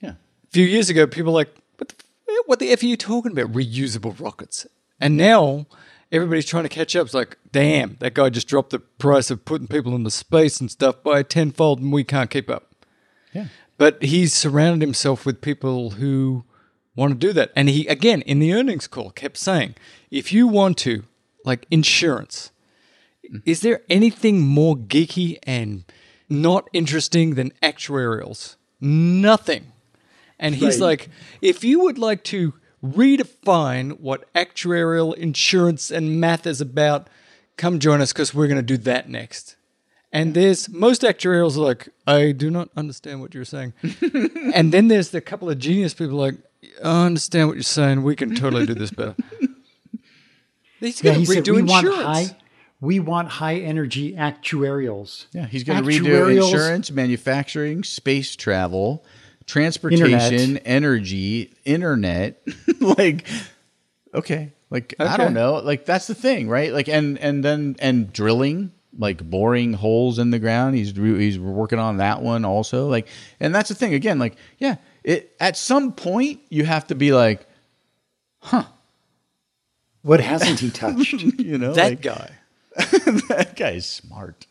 yeah 0.02 0.12
A 0.12 0.52
few 0.52 0.66
years 0.66 0.90
ago, 0.90 1.08
people 1.08 1.32
were 1.32 1.40
like, 1.40 1.56
what 1.78 1.90
the, 1.90 2.44
what 2.46 2.60
the 2.60 2.72
F 2.72 2.84
are 2.84 2.88
you 2.88 2.98
talking 2.98 3.32
about? 3.32 3.54
Reusable 3.54 4.20
rockets. 4.20 4.68
And 5.00 5.18
now 5.18 5.66
everybody's 6.12 6.46
trying 6.46 6.64
to 6.64 6.70
catch 6.70 6.96
up. 6.96 7.06
It's 7.06 7.14
like, 7.14 7.38
damn, 7.52 7.98
that 8.00 8.14
guy 8.14 8.30
just 8.30 8.48
dropped 8.48 8.72
the 8.72 8.80
price 8.80 9.32
of 9.32 9.46
putting 9.46 9.68
people 9.68 9.96
into 9.96 10.12
space 10.12 10.60
and 10.60 10.70
stuff 10.70 11.02
by 11.04 11.20
a 11.20 11.24
tenfold, 11.24 11.80
and 11.80 11.92
we 11.92 12.04
can't 12.04 12.30
keep 12.30 12.50
up. 12.50 12.74
yeah 13.34 13.48
But 13.78 14.04
he's 14.04 14.34
surrounded 14.34 14.86
himself 14.86 15.26
with 15.26 15.42
people 15.42 15.92
who 15.92 16.44
want 16.96 17.14
to 17.14 17.28
do 17.28 17.34
that. 17.34 17.52
And 17.56 17.70
he, 17.70 17.88
again, 17.88 18.22
in 18.24 18.40
the 18.40 18.54
earnings 18.54 18.88
call, 18.88 19.12
kept 19.12 19.38
saying, 19.38 19.76
if 20.12 20.34
you 20.34 20.48
want 20.48 20.78
to, 20.80 21.04
like 21.46 21.66
insurance, 21.72 22.52
mm. 23.32 23.42
is 23.46 23.62
there 23.62 23.82
anything 23.90 24.42
more 24.42 24.76
geeky 24.76 25.38
and 25.44 25.86
not 26.28 26.70
interesting 26.74 27.36
than 27.36 27.52
actuarials? 27.64 28.58
Nothing. 28.82 29.72
And 30.38 30.56
he's 30.56 30.80
like, 30.80 31.10
if 31.42 31.66
you 31.66 31.82
would 31.82 31.98
like 31.98 32.24
to 32.26 32.54
redefine 32.84 34.00
what 34.00 34.32
actuarial 34.34 35.14
insurance 35.16 35.92
and 35.92 36.20
math 36.20 36.46
is 36.48 36.62
about, 36.62 37.08
come 37.58 37.80
join 37.80 38.02
us 38.02 38.14
because 38.14 38.34
we're 38.34 38.48
going 38.48 38.58
to 38.58 38.62
do 38.64 38.78
that 38.78 39.10
next. 39.10 39.56
And 40.12 40.34
there's 40.34 40.68
most 40.70 41.04
actuarials 41.04 41.56
are 41.56 41.60
like, 41.62 41.90
I 42.08 42.32
do 42.32 42.50
not 42.50 42.70
understand 42.76 43.22
what 43.22 43.34
you're 43.36 43.46
saying. 43.46 43.74
and 44.54 44.72
then 44.72 44.88
there's 44.88 45.10
the 45.12 45.22
couple 45.22 45.50
of 45.50 45.60
genius 45.60 45.94
people 45.94 46.18
like, 46.18 46.36
I 46.84 47.06
understand 47.06 47.48
what 47.48 47.56
you're 47.56 47.64
saying. 47.64 48.02
We 48.04 48.16
can 48.16 48.34
totally 48.36 48.66
do 48.66 48.74
this 48.74 48.92
better. 48.92 49.16
He's 50.80 51.04
Yeah, 51.04 51.12
going 51.12 51.20
he 51.22 51.26
to 51.26 51.34
said 51.34 51.44
redo 51.44 51.56
we 51.56 51.62
want 51.64 51.86
insurance. 51.88 52.30
high. 52.30 52.38
We 52.82 53.00
want 53.02 53.28
high 53.28 53.58
energy 53.58 54.14
actuarials. 54.16 55.26
yeah 55.34 55.46
he's 55.46 55.66
going 55.66 55.84
to 55.84 55.90
redo 55.90 56.34
insurance 56.34 56.90
manufacturing 56.92 57.84
space 57.84 58.38
travel 58.38 59.04
transportation 59.50 60.58
energy 60.60 61.52
internet. 61.66 62.42
Like 62.80 63.26
okay. 64.14 64.54
Like 64.70 64.96
i 65.00 65.18
don't 65.18 65.34
know. 65.34 65.56
Like 65.56 65.84
that's 65.86 66.08
the 66.08 66.16
thing 66.16 66.48
right? 66.48 66.72
Like 66.72 66.88
and 66.88 67.18
and 67.18 67.44
then 67.44 67.76
and 67.80 68.14
drilling 68.14 68.72
like 68.98 69.28
boring 69.30 69.74
holes 69.74 70.18
in 70.20 70.30
the 70.32 70.40
ground. 70.40 70.76
He's 70.76 70.96
he's 70.96 71.38
working 71.38 71.80
on 71.80 71.98
that 71.98 72.22
one 72.22 72.46
also. 72.46 72.88
Like 72.88 73.08
and 73.40 73.54
that's 73.54 73.70
the 73.70 73.76
thing. 73.76 73.94
Again 73.94 74.18
like 74.20 74.36
yeah 74.60 74.76
it 75.04 75.36
at 75.40 75.58
some 75.58 75.92
point 75.94 76.40
you 76.50 76.64
have 76.66 76.88
to 76.88 76.96
be 76.96 77.12
like 77.12 77.46
huh, 78.42 78.64
What 80.04 80.22
hasn't 80.22 80.60
he 80.60 80.70
touched? 80.84 81.14
you 81.22 81.58
know 81.58 81.74
That 81.74 81.90
like, 81.90 82.02
guy. 82.02 82.32
that 82.76 83.54
guy's 83.58 83.86
smart. 83.88 84.46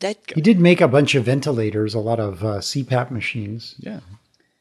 That 0.00 0.24
guy. 0.26 0.34
he 0.36 0.40
did 0.42 0.60
make 0.60 0.80
a 0.80 0.88
bunch 0.88 1.14
of 1.14 1.24
ventilators, 1.24 1.94
a 1.94 1.98
lot 1.98 2.20
of 2.20 2.44
uh, 2.44 2.58
CPAP 2.58 3.10
machines. 3.10 3.74
yeah 3.78 4.00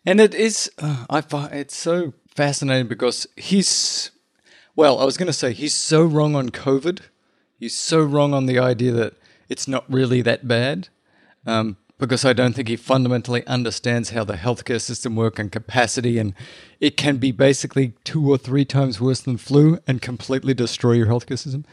And 0.05 0.19
it 0.19 0.33
is, 0.35 0.69
uh, 0.79 1.05
I 1.09 1.21
find 1.21 1.53
it's 1.53 1.75
so 1.75 2.13
fascinating 2.27 2.87
because 2.87 3.27
he's, 3.37 4.11
well, 4.75 4.99
I 4.99 5.05
was 5.05 5.17
going 5.17 5.27
to 5.27 5.33
say 5.33 5.53
he's 5.53 5.73
so 5.73 6.03
wrong 6.03 6.35
on 6.35 6.49
COVID. 6.49 6.99
He's 7.57 7.77
so 7.77 8.01
wrong 8.01 8.33
on 8.33 8.45
the 8.45 8.59
idea 8.59 8.91
that 8.91 9.13
it's 9.47 9.67
not 9.67 9.85
really 9.91 10.21
that 10.21 10.47
bad. 10.47 10.89
Um, 11.45 11.77
because 11.99 12.25
I 12.25 12.33
don't 12.33 12.53
think 12.53 12.67
he 12.67 12.75
fundamentally 12.75 13.45
understands 13.47 14.09
how 14.09 14.25
the 14.25 14.33
healthcare 14.33 14.81
system 14.81 15.15
works 15.15 15.39
and 15.39 15.49
capacity, 15.51 16.17
and 16.17 16.33
it 16.81 16.97
can 16.97 17.17
be 17.17 17.31
basically 17.31 17.93
two 18.03 18.29
or 18.29 18.37
three 18.37 18.65
times 18.65 18.99
worse 18.99 19.21
than 19.21 19.37
flu 19.37 19.79
and 19.87 20.01
completely 20.01 20.53
destroy 20.53 20.93
your 20.93 21.07
healthcare 21.07 21.39
system. 21.39 21.65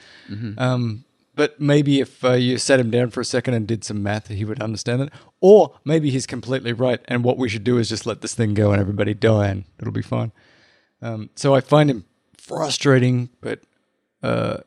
Um, 0.59 1.05
but 1.40 1.58
maybe 1.58 2.00
if 2.00 2.22
uh, 2.22 2.32
you 2.32 2.58
sat 2.58 2.78
him 2.78 2.90
down 2.90 3.08
for 3.08 3.22
a 3.22 3.24
second 3.24 3.54
and 3.54 3.66
did 3.66 3.82
some 3.82 4.02
math, 4.02 4.28
he 4.28 4.44
would 4.44 4.60
understand 4.60 5.00
it. 5.00 5.10
Or 5.40 5.74
maybe 5.86 6.10
he's 6.10 6.26
completely 6.26 6.74
right, 6.74 7.00
and 7.06 7.24
what 7.24 7.38
we 7.38 7.48
should 7.48 7.64
do 7.64 7.78
is 7.78 7.88
just 7.88 8.04
let 8.04 8.20
this 8.20 8.34
thing 8.34 8.52
go 8.52 8.72
and 8.72 8.78
everybody 8.78 9.14
die, 9.14 9.48
and 9.48 9.64
it'll 9.78 9.90
be 9.90 10.02
fine. 10.02 10.32
Um, 11.00 11.30
so 11.36 11.54
I 11.54 11.62
find 11.62 11.88
him 11.88 12.04
frustrating, 12.36 13.30
but 13.40 13.60
uh, 14.22 14.58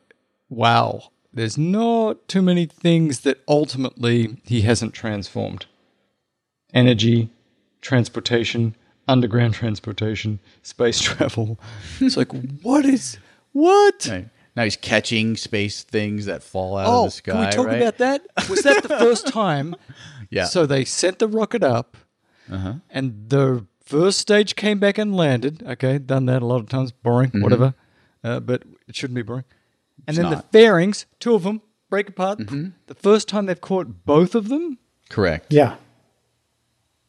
wow, 0.48 1.12
there's 1.32 1.56
not 1.56 2.26
too 2.26 2.42
many 2.42 2.66
things 2.66 3.20
that 3.20 3.40
ultimately 3.46 4.38
he 4.42 4.62
hasn't 4.62 4.94
transformed. 4.94 5.66
Energy, 6.72 7.28
transportation, 7.82 8.74
underground 9.06 9.54
transportation, 9.62 10.40
space 10.62 11.00
travel. 11.00 11.56
It's 12.00 12.16
like, 12.16 12.32
what 12.32 12.84
is 12.84 13.18
what? 13.52 14.08
Now 14.56 14.64
he's 14.64 14.76
catching 14.76 15.36
space 15.36 15.82
things 15.82 16.26
that 16.26 16.42
fall 16.42 16.76
out 16.76 16.86
of 16.86 16.94
Oh, 16.94 17.04
the 17.06 17.10
sky. 17.10 17.32
can 17.32 17.40
we 17.40 17.50
talk 17.50 17.66
right? 17.66 17.76
about 17.82 17.98
that? 17.98 18.22
Was 18.48 18.62
that 18.62 18.82
the 18.82 18.88
first 18.88 19.26
time? 19.32 19.74
Yeah. 20.30 20.44
So 20.44 20.64
they 20.66 20.84
sent 20.84 21.18
the 21.18 21.26
rocket 21.28 21.62
up, 21.64 21.96
Uh-huh. 22.50 22.74
and 22.90 23.28
the 23.28 23.66
first 23.84 24.18
stage 24.20 24.54
came 24.56 24.78
back 24.78 24.96
and 24.98 25.16
landed. 25.16 25.62
Okay, 25.66 25.98
done 25.98 26.26
that 26.26 26.40
a 26.42 26.46
lot 26.46 26.60
of 26.60 26.68
times. 26.68 26.92
Boring, 26.92 27.30
whatever. 27.34 27.74
Uh, 28.22 28.40
but 28.40 28.62
it 28.88 28.94
shouldn't 28.96 29.16
be 29.16 29.22
boring. 29.22 29.44
And 29.44 29.50
Mm-hmm. 29.50 30.08
It's 30.10 30.16
then 30.18 30.30
the 30.30 30.36
not. 30.36 30.52
fairings, 30.52 31.06
two 31.20 31.34
of 31.34 31.42
them 31.44 31.60
break 31.90 32.08
apart. 32.08 32.38
Mm-hmm. 32.38 32.68
The 32.86 32.94
first 32.94 33.28
time 33.28 33.46
they've 33.46 33.60
caught 33.60 34.04
both 34.04 34.34
of 34.34 34.48
them. 34.48 34.78
Correct. 35.08 35.52
Yeah. 35.52 35.76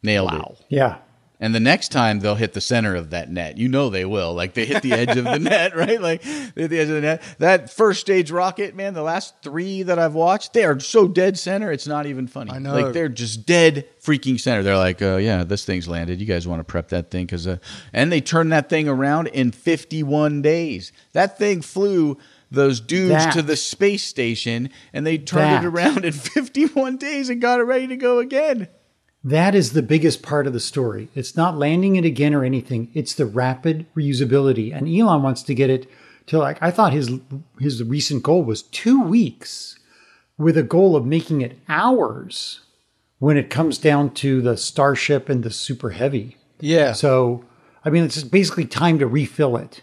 Nailed 0.04 0.34
it. 0.34 0.42
Yeah. 0.70 0.98
And 1.40 1.54
the 1.54 1.60
next 1.60 1.90
time 1.92 2.20
they'll 2.22 2.36
hit 2.36 2.54
the 2.54 2.62
center 2.62 2.96
of 2.96 3.10
that 3.10 3.30
net. 3.30 3.58
You 3.58 3.68
know 3.68 3.90
they 3.90 4.06
will. 4.06 4.34
Like 4.34 4.54
they 4.54 4.66
hit 4.66 4.82
the 4.82 4.94
edge 4.94 5.18
of 5.18 5.26
the 5.26 5.38
net, 5.40 5.76
right? 5.76 6.02
Like 6.02 6.22
they 6.24 6.62
hit 6.62 6.68
the 6.70 6.80
edge 6.80 6.88
of 6.88 6.96
the 6.96 7.02
net. 7.02 7.22
That 7.40 7.70
first 7.70 8.02
stage 8.02 8.32
rocket, 8.32 8.74
man, 8.76 8.94
the 8.94 9.04
last 9.04 9.36
three 9.42 9.84
that 9.84 10.00
I've 10.00 10.14
watched, 10.14 10.54
they 10.54 10.64
are 10.64 10.80
so 10.80 11.08
dead 11.08 11.38
center, 11.38 11.72
it's 11.72 11.88
not 11.88 12.06
even 12.06 12.28
funny. 12.28 12.52
I 12.52 12.60
know. 12.60 12.74
Like 12.74 12.94
they're 12.94 13.10
just 13.10 13.46
dead 13.46 13.86
freaking 14.02 14.40
center. 14.40 14.64
They're 14.64 14.78
like, 14.78 15.02
uh, 15.02 15.18
yeah, 15.18 15.44
this 15.44 15.66
thing's 15.66 15.88
landed. 15.88 16.20
You 16.22 16.26
guys 16.26 16.48
want 16.48 16.60
to 16.62 16.64
prep 16.64 16.90
that 16.90 17.12
thing? 17.12 17.28
Cause, 17.28 17.48
uh, 17.48 17.58
and 17.92 18.12
they 18.12 18.22
turned 18.22 18.52
that 18.54 18.70
thing 18.70 18.88
around 18.88 19.28
in 19.28 19.52
51 19.52 20.42
days. 20.42 20.92
That 21.14 21.38
thing 21.38 21.62
flew 21.62 22.18
those 22.52 22.80
dudes 22.80 23.10
That. 23.10 23.34
to 23.34 23.42
the 23.42 23.58
space 23.58 24.04
station 24.04 24.70
and 24.94 25.06
they 25.06 25.18
turned 25.18 25.52
That. 25.52 25.64
it 25.64 25.68
around 25.68 26.06
in 26.06 26.14
51 26.14 26.98
days 26.98 27.30
and 27.30 27.42
got 27.42 27.60
it 27.60 27.64
ready 27.64 27.88
to 27.88 27.98
go 27.98 28.20
again. 28.20 28.68
That 29.26 29.56
is 29.56 29.74
the 29.74 29.82
biggest 29.82 30.22
part 30.22 30.46
of 30.46 30.54
the 30.54 30.60
story. 30.60 31.10
It's 31.16 31.36
not 31.36 31.58
landing 31.58 31.96
it 31.96 32.06
again 32.06 32.36
or 32.36 32.44
anything. 32.44 32.92
It's 32.94 33.16
the 33.16 33.26
rapid 33.26 33.88
reusability. 33.96 34.72
And 34.72 34.88
Elon 34.88 35.24
wants 35.24 35.42
to 35.44 35.56
get 35.56 35.72
it 35.72 35.90
to 36.28 36.38
like 36.38 36.60
I 36.62 36.70
thought 36.70 36.94
his 36.94 37.12
his 37.60 37.84
recent 37.84 38.22
goal 38.22 38.44
was 38.44 38.62
2 38.62 39.02
weeks 39.02 39.80
with 40.38 40.56
a 40.58 40.64
goal 40.64 40.96
of 40.96 41.08
making 41.08 41.42
it 41.42 41.58
hours 41.68 42.62
when 43.18 43.36
it 43.36 43.50
comes 43.50 43.80
down 43.80 44.14
to 44.14 44.42
the 44.42 44.58
Starship 44.58 45.28
and 45.28 45.44
the 45.44 45.50
Super 45.50 45.90
Heavy. 45.90 46.38
Yeah. 46.60 46.94
So, 46.94 47.46
I 47.84 47.90
mean, 47.90 48.04
it's 48.04 48.22
basically 48.24 48.66
time 48.66 49.00
to 49.00 49.08
refill 49.08 49.58
it. 49.58 49.82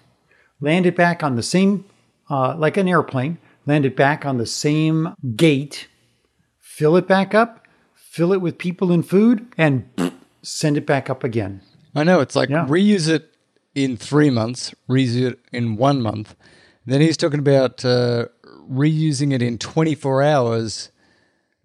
Land 0.60 0.86
it 0.86 0.94
back 0.94 1.24
on 1.24 1.34
the 1.34 1.42
same, 1.42 1.84
uh, 2.30 2.54
like 2.56 2.76
an 2.76 2.86
airplane, 2.86 3.38
land 3.66 3.86
it 3.86 3.96
back 3.96 4.24
on 4.24 4.38
the 4.38 4.46
same 4.46 5.14
gate, 5.34 5.88
fill 6.60 6.96
it 6.96 7.08
back 7.08 7.34
up, 7.34 7.61
fill 8.12 8.34
it 8.34 8.42
with 8.42 8.58
people 8.58 8.92
and 8.92 9.08
food, 9.08 9.46
and 9.56 9.88
send 10.42 10.76
it 10.76 10.84
back 10.84 11.08
up 11.08 11.24
again. 11.24 11.62
I 11.94 12.04
know 12.04 12.20
it's 12.20 12.36
like 12.36 12.50
Yeah. 12.50 12.66
reuse 12.66 13.08
it 13.08 13.34
in 13.74 13.96
three 13.96 14.28
months, 14.28 14.74
reuse 14.86 15.16
it 15.16 15.38
in 15.50 15.76
one 15.76 16.02
month. 16.02 16.36
Then 16.84 17.00
he's 17.00 17.16
talking 17.16 17.38
about 17.38 17.82
uh, 17.86 18.26
reusing 18.70 19.32
it 19.32 19.40
in 19.40 19.56
24 19.56 20.22
hours, 20.22 20.90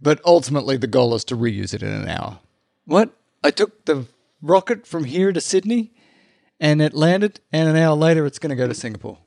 but 0.02 0.22
ultimately 0.26 0.78
the 0.78 0.88
goal 0.88 1.14
is 1.16 1.26
to 1.26 1.36
reuse 1.36 1.74
it 1.74 1.84
in 1.84 1.92
an 1.92 2.08
hour. 2.08 2.40
What? 2.86 3.10
I 3.44 3.52
took 3.52 3.84
the 3.84 4.06
rocket 4.42 4.88
from 4.88 5.04
here 5.04 5.34
to 5.34 5.42
Sydney 5.42 5.92
and 6.62 6.82
it 6.82 6.94
landed, 6.94 7.42
and 7.52 7.68
an 7.68 7.76
hour 7.76 7.96
later 7.96 8.26
it's 8.26 8.40
going 8.40 8.52
to 8.52 8.56
go 8.56 8.68
to 8.70 8.74
Singapore. 8.74 9.18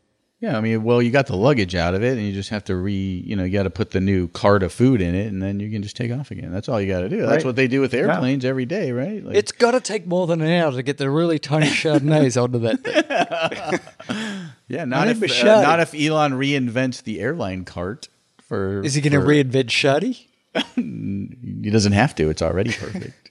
Yeah, 0.40 0.56
I 0.56 0.62
mean, 0.62 0.84
well, 0.84 1.02
you 1.02 1.10
got 1.10 1.26
the 1.26 1.36
luggage 1.36 1.74
out 1.74 1.94
of 1.94 2.02
it, 2.02 2.16
and 2.16 2.26
you 2.26 2.32
just 2.32 2.48
have 2.48 2.64
to 2.64 2.74
re, 2.74 2.94
you 2.94 3.36
know, 3.36 3.44
you 3.44 3.52
got 3.52 3.64
to 3.64 3.70
put 3.70 3.90
the 3.90 4.00
new 4.00 4.26
cart 4.28 4.62
of 4.62 4.72
food 4.72 5.02
in 5.02 5.14
it, 5.14 5.26
and 5.26 5.42
then 5.42 5.60
you 5.60 5.70
can 5.70 5.82
just 5.82 5.96
take 5.96 6.10
off 6.10 6.30
again. 6.30 6.50
That's 6.50 6.66
all 6.66 6.80
you 6.80 6.90
got 6.90 7.00
to 7.00 7.10
do. 7.10 7.18
That's 7.20 7.30
Right. 7.30 7.44
what 7.44 7.56
they 7.56 7.68
do 7.68 7.82
with 7.82 7.92
airplanes 7.92 8.42
every 8.46 8.64
day, 8.64 8.90
right? 8.90 9.22
Like, 9.22 9.36
It's 9.36 9.52
got 9.52 9.72
to 9.72 9.80
take 9.80 10.06
more 10.06 10.26
than 10.26 10.40
an 10.40 10.48
hour 10.50 10.72
to 10.72 10.82
get 10.82 10.96
the 10.96 11.10
really 11.10 11.38
tiny 11.38 11.66
Chardonnays 11.70 12.42
onto 12.42 12.58
that 12.60 12.82
thing. 14.08 14.50
yeah, 14.68 14.86
not 14.86 15.08
if 15.08 15.20
name 15.20 15.30
uh, 15.46 15.60
not 15.60 15.78
if 15.80 15.92
Elon 15.94 16.32
reinvents 16.32 17.02
the 17.02 17.20
airline 17.20 17.66
cart 17.66 18.08
for. 18.42 18.82
Is 18.82 18.94
he 18.94 19.02
going 19.02 19.12
to 19.12 19.18
reinvent 19.20 19.66
Shardy? 19.68 20.26
He 21.62 21.70
doesn't 21.70 21.92
have 21.92 22.14
to. 22.16 22.30
It's 22.30 22.40
already 22.42 22.72
perfect. 22.72 23.30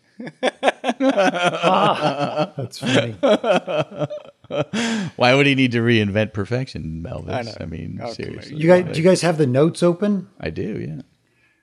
That's 0.99 2.79
funny. 2.79 3.15
Why 5.15 5.33
would 5.35 5.45
he 5.45 5.55
need 5.55 5.71
to 5.73 5.79
reinvent 5.81 6.33
perfection, 6.33 7.03
Melvis? 7.05 7.55
I. 7.59 7.63
I 7.63 7.65
mean, 7.65 7.99
Oh, 8.01 8.11
seriously. 8.13 8.55
you 8.57 8.67
guys, 8.67 8.85
do 8.93 9.01
you 9.01 9.07
guys 9.07 9.21
have 9.21 9.37
the 9.37 9.47
notes 9.47 9.83
open? 9.83 10.27
I 10.39 10.49
do. 10.49 10.79
Yeah. 10.79 11.01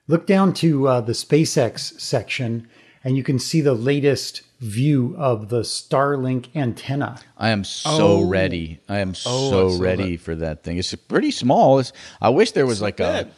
Look 0.07 0.25
down 0.25 0.53
to 0.55 0.87
uh, 0.87 1.01
the 1.01 1.11
SpaceX 1.13 1.99
section, 1.99 2.67
and 3.03 3.17
you 3.17 3.23
can 3.23 3.39
see 3.39 3.59
the 3.61 3.73
latest 3.73 4.41
view 4.59 5.13
of 5.17 5.49
the 5.49 5.61
Starlink 5.61 6.47
antenna. 6.55 7.19
I 7.37 7.49
am 7.49 7.63
so 7.63 7.89
Oh. 8.19 8.27
ready. 8.29 8.79
I 8.87 8.99
am 8.99 9.09
Oh, 9.09 9.13
so 9.51 9.69
saw 9.69 9.83
ready 9.83 10.15
for 10.17 10.33
that 10.35 10.63
thing. 10.63 10.77
It's 10.77 10.95
pretty 10.95 11.31
small. 11.31 11.79
It's, 11.79 11.91
I 12.21 12.29
wish 12.29 12.51
there 12.51 12.65
was 12.65 12.81
like 12.81 12.97
bad. 12.97 13.27
a. 13.27 13.31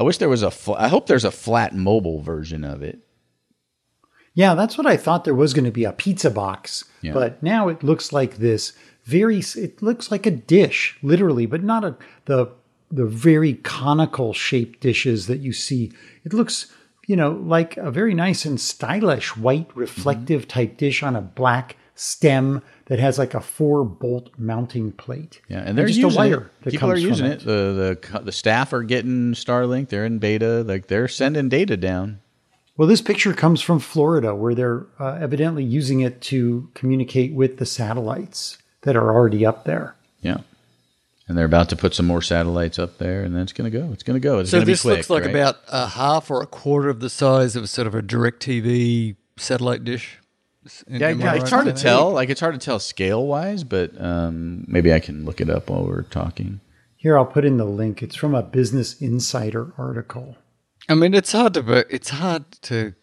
I 0.00 0.02
wish 0.02 0.18
there 0.18 0.28
was 0.28 0.42
a. 0.42 0.50
Fl- 0.50 0.74
I 0.74 0.88
hope 0.88 1.06
there's 1.06 1.24
a 1.24 1.30
flat 1.30 1.74
mobile 1.74 2.20
version 2.20 2.64
of 2.64 2.82
it. 2.82 2.98
Yeah, 4.34 4.54
that's 4.54 4.76
what 4.76 4.86
I 4.86 4.98
thought 4.98 5.24
there 5.24 5.34
was 5.34 5.54
going 5.54 5.64
to 5.64 5.70
be 5.70 5.84
a 5.84 5.92
pizza 5.92 6.30
box. 6.30 6.84
Yeah. 7.00 7.14
But 7.14 7.42
now 7.42 7.68
it 7.68 7.82
looks 7.82 8.12
like 8.12 8.36
this 8.36 8.74
very 9.06 9.38
it 9.38 9.80
looks 9.82 10.10
like 10.10 10.26
a 10.26 10.30
dish, 10.30 10.98
literally, 11.02 11.46
but 11.46 11.62
not 11.62 11.84
a 11.84 11.96
the 12.26 12.50
the 12.90 13.06
very 13.06 13.54
conical 13.54 14.32
shaped 14.32 14.80
dishes 14.80 15.28
that 15.28 15.38
you 15.38 15.52
see. 15.52 15.92
It 16.24 16.32
looks, 16.32 16.72
you 17.06 17.16
know, 17.16 17.30
like 17.30 17.76
a 17.76 17.90
very 17.90 18.14
nice 18.14 18.44
and 18.44 18.60
stylish 18.60 19.36
white 19.36 19.70
reflective 19.74 20.46
type 20.46 20.76
dish 20.76 21.02
on 21.02 21.16
a 21.16 21.20
black 21.20 21.76
stem 21.94 22.62
that 22.86 22.98
has 22.98 23.18
like 23.18 23.32
a 23.32 23.40
four 23.40 23.84
bolt 23.84 24.30
mounting 24.38 24.92
plate. 24.92 25.40
Yeah, 25.48 25.60
and 25.60 25.78
they're 25.78 25.86
just 25.86 26.00
using 26.00 26.18
a 26.18 26.22
wire 26.22 26.40
it. 26.40 26.64
that 26.64 26.70
People 26.72 26.90
are 26.90 26.96
using 26.96 27.26
it. 27.26 27.40
The 27.40 27.96
the 28.12 28.20
the 28.20 28.32
staff 28.32 28.72
are 28.72 28.82
getting 28.82 29.34
Starlink. 29.34 29.88
They're 29.88 30.04
in 30.04 30.18
beta. 30.18 30.64
Like 30.64 30.88
they're 30.88 31.08
sending 31.08 31.48
data 31.48 31.76
down. 31.76 32.20
Well, 32.76 32.88
this 32.88 33.00
picture 33.00 33.32
comes 33.32 33.62
from 33.62 33.78
Florida, 33.78 34.34
where 34.34 34.54
they're 34.54 34.86
uh, 34.98 35.16
evidently 35.18 35.64
using 35.64 36.00
it 36.00 36.20
to 36.22 36.68
communicate 36.74 37.32
with 37.32 37.56
the 37.56 37.64
satellites 37.64 38.58
that 38.86 38.96
are 38.96 39.12
already 39.12 39.44
up 39.44 39.64
there. 39.64 39.94
Yeah. 40.22 40.38
And 41.28 41.36
they're 41.36 41.44
about 41.44 41.68
to 41.70 41.76
put 41.76 41.92
some 41.92 42.06
more 42.06 42.22
satellites 42.22 42.78
up 42.78 42.98
there, 42.98 43.22
and 43.24 43.34
then 43.34 43.42
it's 43.42 43.52
going 43.52 43.70
to 43.70 43.76
go. 43.78 43.92
It's 43.92 44.04
going 44.04 44.14
to 44.14 44.20
go. 44.20 44.38
It's 44.38 44.50
So 44.50 44.58
going 44.58 44.66
be 44.66 44.72
this 44.72 44.82
quick. 44.82 44.96
looks 44.98 45.10
like 45.10 45.24
right? 45.24 45.34
about 45.34 45.58
a 45.68 45.88
half 45.88 46.30
or 46.30 46.40
a 46.40 46.46
quarter 46.46 46.88
of 46.88 47.00
the 47.00 47.10
size 47.10 47.56
of 47.56 47.68
sort 47.68 47.88
of 47.88 47.94
a 47.96 48.00
DirecTV 48.02 49.16
satellite 49.36 49.82
dish. 49.84 50.18
Am- 50.88 51.00
Yeah, 51.00 51.08
yeah, 51.10 51.26
right 51.26 51.40
it's 51.42 51.50
hard 51.50 51.66
to 51.66 51.72
tell. 51.72 52.12
Like 52.12 52.30
it's 52.30 52.40
hard 52.40 52.54
to 52.54 52.64
tell 52.64 52.78
scale 52.78 53.26
wise, 53.26 53.64
but 53.64 54.00
um, 54.00 54.64
maybe 54.68 54.92
I 54.92 55.00
can 55.00 55.24
look 55.24 55.40
it 55.40 55.50
up 55.50 55.68
while 55.68 55.84
we're 55.84 56.02
talking. 56.02 56.60
Here, 56.96 57.18
I'll 57.18 57.26
put 57.26 57.44
in 57.44 57.56
the 57.56 57.64
link. 57.64 58.02
It's 58.04 58.16
from 58.16 58.34
a 58.34 58.42
Business 58.42 59.00
Insider 59.00 59.72
article. 59.76 60.36
I 60.88 60.94
mean, 60.94 61.12
it's 61.12 61.32
hard 61.32 61.54
to 61.54 61.62
be- 61.64 61.84
it's 61.90 62.10
hard 62.10 62.44
to 62.62 62.94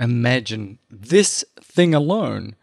imagine 0.00 0.78
this 0.90 1.44
thing 1.60 1.94
alone. 1.94 2.56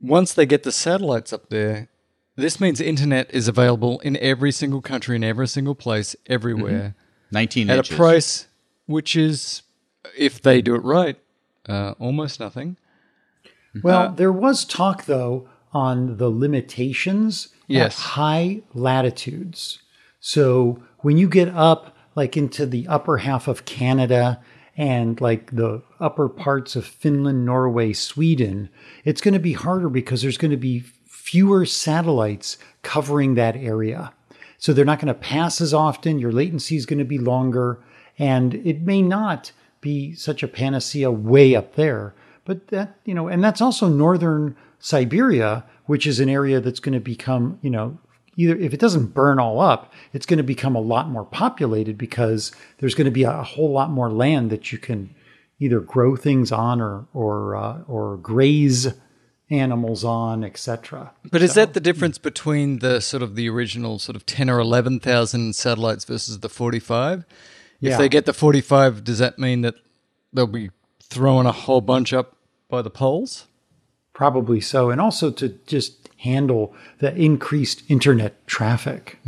Once 0.00 0.32
they 0.32 0.46
get 0.46 0.62
the 0.62 0.72
satellites 0.72 1.32
up 1.32 1.48
there, 1.48 1.88
this 2.36 2.60
means 2.60 2.80
internet 2.80 3.28
is 3.34 3.48
available 3.48 3.98
in 4.00 4.16
every 4.18 4.52
single 4.52 4.80
country, 4.80 5.16
in 5.16 5.24
every 5.24 5.48
single 5.48 5.74
place, 5.74 6.14
everywhere. 6.26 6.72
Mm-hmm. 6.72 7.34
Nineteen 7.34 7.68
at 7.70 7.78
inches. 7.78 7.94
a 7.94 7.96
price 7.96 8.46
which 8.86 9.14
is, 9.16 9.62
if 10.16 10.40
they 10.40 10.62
do 10.62 10.74
it 10.74 10.82
right, 10.82 11.18
uh, 11.68 11.92
almost 11.98 12.40
nothing. 12.40 12.76
Mm-hmm. 13.44 13.80
Well, 13.82 14.00
uh, 14.00 14.08
there 14.12 14.32
was 14.32 14.64
talk, 14.64 15.04
though, 15.04 15.48
on 15.72 16.16
the 16.16 16.30
limitations 16.30 17.48
Yes. 17.66 17.98
at 17.98 18.02
high 18.12 18.62
latitudes. 18.72 19.82
So 20.20 20.82
when 21.00 21.18
you 21.18 21.28
get 21.28 21.48
up, 21.48 21.94
like 22.14 22.36
into 22.36 22.64
the 22.64 22.88
upper 22.88 23.18
half 23.18 23.46
of 23.46 23.64
Canada 23.66 24.40
and 24.78 25.20
like 25.20 25.50
the 25.50 25.82
upper 25.98 26.28
parts 26.28 26.76
of 26.76 26.86
Finland, 26.86 27.44
Norway, 27.44 27.92
Sweden, 27.92 28.70
it's 29.04 29.20
going 29.20 29.34
to 29.34 29.40
be 29.40 29.52
harder 29.52 29.88
because 29.88 30.22
there's 30.22 30.38
going 30.38 30.52
to 30.52 30.56
be 30.56 30.84
fewer 31.04 31.66
satellites 31.66 32.56
covering 32.82 33.34
that 33.34 33.56
area. 33.56 34.12
So 34.56 34.72
they're 34.72 34.84
not 34.84 35.00
going 35.00 35.08
to 35.08 35.14
pass 35.14 35.60
as 35.60 35.74
often. 35.74 36.20
Your 36.20 36.30
latency 36.30 36.76
is 36.76 36.86
going 36.86 37.00
to 37.00 37.04
be 37.04 37.18
longer. 37.18 37.80
And 38.20 38.54
it 38.54 38.82
may 38.82 39.02
not 39.02 39.50
be 39.80 40.14
such 40.14 40.44
a 40.44 40.48
panacea 40.48 41.10
way 41.10 41.56
up 41.56 41.74
there. 41.74 42.14
But 42.44 42.68
that, 42.68 42.98
you 43.04 43.14
know, 43.14 43.26
and 43.26 43.42
that's 43.42 43.60
also 43.60 43.88
northern 43.88 44.56
Siberia, 44.78 45.64
which 45.86 46.06
is 46.06 46.20
an 46.20 46.28
area 46.28 46.60
that's 46.60 46.80
going 46.80 46.94
to 46.94 47.00
become, 47.00 47.58
you 47.62 47.70
know, 47.70 47.98
either 48.38 48.56
if 48.56 48.72
it 48.72 48.80
doesn't 48.80 49.08
burn 49.12 49.38
all 49.38 49.60
up, 49.60 49.92
it's 50.14 50.24
going 50.24 50.38
to 50.38 50.42
become 50.44 50.74
a 50.76 50.80
lot 50.80 51.08
more 51.10 51.24
populated 51.24 51.98
because 51.98 52.52
there's 52.78 52.94
going 52.94 53.04
to 53.04 53.10
be 53.10 53.24
a 53.24 53.42
whole 53.42 53.70
lot 53.70 53.90
more 53.90 54.10
land 54.10 54.48
that 54.50 54.72
you 54.72 54.78
can 54.78 55.14
either 55.58 55.80
grow 55.80 56.16
things 56.16 56.50
on 56.52 56.80
or 56.80 57.06
or 57.12 57.56
uh, 57.56 57.82
or 57.88 58.16
graze 58.16 58.94
animals 59.50 60.04
on, 60.04 60.44
etc. 60.44 61.10
But 61.30 61.42
is 61.42 61.54
that 61.54 61.74
the 61.74 61.80
difference 61.80 62.18
between 62.18 62.78
the 62.78 63.00
sort 63.00 63.22
of 63.22 63.34
the 63.34 63.48
original 63.48 63.98
sort 63.98 64.14
of 64.16 64.24
ten 64.24 64.48
or 64.48 64.60
eleven 64.60 65.00
thousand 65.00 65.56
satellites 65.56 66.04
versus 66.04 66.40
the 66.40 66.48
forty-five? 66.48 67.24
If 67.80 67.90
Yeah. 67.90 67.98
they 67.98 68.08
get 68.08 68.24
the 68.24 68.32
forty-five, 68.32 69.04
does 69.04 69.18
that 69.18 69.38
mean 69.38 69.62
that 69.62 69.74
they'll 70.32 70.46
be 70.46 70.70
throwing 71.02 71.46
a 71.46 71.52
whole 71.52 71.80
bunch 71.80 72.12
up 72.12 72.36
by 72.68 72.82
the 72.82 72.90
poles? 72.90 73.46
Probably 74.12 74.60
so, 74.60 74.90
and 74.90 75.00
also 75.00 75.30
to 75.32 75.48
just 75.66 76.07
handle 76.18 76.74
the 76.98 77.14
increased 77.16 77.82
internet 77.88 78.46
traffic. 78.46 79.18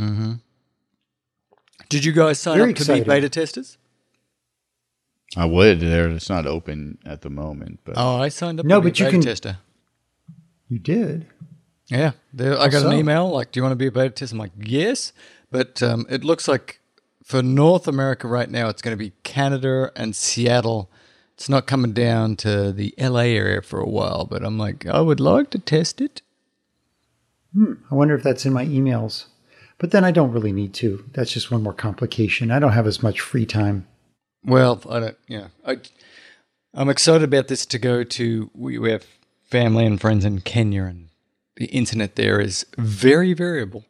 Did 1.89 2.05
you 2.05 2.11
guys 2.13 2.39
sign 2.39 2.57
Very 2.57 2.69
up 2.71 2.75
to 2.77 2.81
exciting. 2.83 3.03
be 3.03 3.09
beta 3.09 3.29
testers? 3.29 3.77
I 5.35 5.45
would. 5.45 5.79
There, 5.79 6.09
it's 6.09 6.29
not 6.29 6.45
open 6.45 6.97
at 7.05 7.21
the 7.21 7.29
moment, 7.29 7.79
but 7.83 7.95
Oh, 7.97 8.17
I 8.17 8.29
signed 8.29 8.59
up. 8.59 8.65
No, 8.65 8.77
to 8.79 8.81
be 8.85 8.89
but 8.89 8.99
you 8.99 9.05
beta 9.05 9.15
can- 9.17 9.21
tester. 9.21 9.57
You 10.67 10.79
did. 10.79 11.27
Yeah, 11.87 12.11
there, 12.31 12.57
I 12.57 12.69
got 12.69 12.83
so? 12.83 12.89
an 12.89 12.97
email 12.97 13.29
like, 13.29 13.51
"Do 13.51 13.59
you 13.59 13.63
want 13.63 13.73
to 13.73 13.77
be 13.77 13.87
a 13.87 13.91
beta 13.91 14.09
tester?" 14.11 14.33
I'm 14.35 14.39
like, 14.39 14.51
"Yes," 14.57 15.11
but 15.51 15.83
um, 15.83 16.05
it 16.09 16.23
looks 16.23 16.47
like 16.47 16.79
for 17.23 17.43
North 17.43 17.87
America 17.87 18.27
right 18.27 18.49
now, 18.49 18.69
it's 18.69 18.81
going 18.81 18.93
to 18.93 18.97
be 19.03 19.11
Canada 19.23 19.91
and 19.97 20.15
Seattle. 20.15 20.89
It's 21.33 21.49
not 21.49 21.65
coming 21.67 21.91
down 21.91 22.37
to 22.37 22.71
the 22.71 22.93
LA 22.97 23.21
area 23.35 23.61
for 23.61 23.79
a 23.81 23.89
while, 23.89 24.25
but 24.25 24.43
I'm 24.43 24.57
like, 24.57 24.85
I 24.85 25.01
would 25.01 25.19
like 25.19 25.49
to 25.49 25.59
test 25.59 25.99
it. 25.99 26.21
I 27.55 27.95
wonder 27.95 28.15
if 28.15 28.23
that's 28.23 28.45
in 28.45 28.53
my 28.53 28.65
emails. 28.65 29.25
But 29.77 29.91
then 29.91 30.03
I 30.03 30.11
don't 30.11 30.31
really 30.31 30.51
need 30.51 30.73
to. 30.75 31.03
That's 31.13 31.31
just 31.31 31.49
one 31.51 31.63
more 31.63 31.73
complication. 31.73 32.51
I 32.51 32.59
don't 32.59 32.71
have 32.73 32.87
as 32.87 33.01
much 33.01 33.19
free 33.19 33.45
time. 33.45 33.87
Well, 34.43 34.81
I 34.89 34.99
don't. 34.99 35.17
Yeah, 35.27 35.47
I, 35.65 35.77
I'm 36.73 36.89
excited 36.89 37.23
about 37.23 37.47
this 37.47 37.65
to 37.67 37.79
go 37.79 38.03
to. 38.03 38.51
We, 38.53 38.77
we 38.77 38.91
have 38.91 39.05
family 39.43 39.85
and 39.85 39.99
friends 39.99 40.23
in 40.23 40.41
Kenya, 40.41 40.83
and 40.83 41.09
the 41.55 41.65
internet 41.65 42.15
there 42.15 42.39
is 42.39 42.65
very 42.77 43.33
variable. 43.33 43.85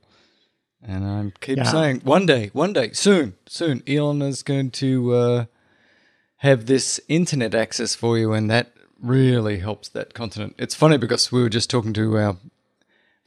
And 0.81 1.05
I 1.05 1.31
keep 1.41 1.57
Yeah. 1.57 1.63
saying, 1.71 2.01
one 2.03 2.25
day, 2.25 2.49
one 2.53 2.73
day, 2.73 2.91
soon, 2.93 3.35
soon, 3.47 3.83
Elon 3.88 4.21
is 4.23 4.41
going 4.43 4.71
to 4.71 5.13
uh, 5.13 5.45
have 6.38 6.65
this 6.65 6.99
internet 7.07 7.53
access 7.53 7.93
for 7.95 8.17
you, 8.17 8.33
and 8.33 8.49
that 8.49 8.73
really 8.99 9.59
helps 9.59 9.89
that 9.89 10.13
continent. 10.13 10.55
It's 10.57 10.73
funny 10.73 10.97
because 10.97 11.31
we 11.31 11.41
were 11.41 11.49
just 11.49 11.69
talking 11.69 11.93
to 11.93 12.17
our 12.17 12.38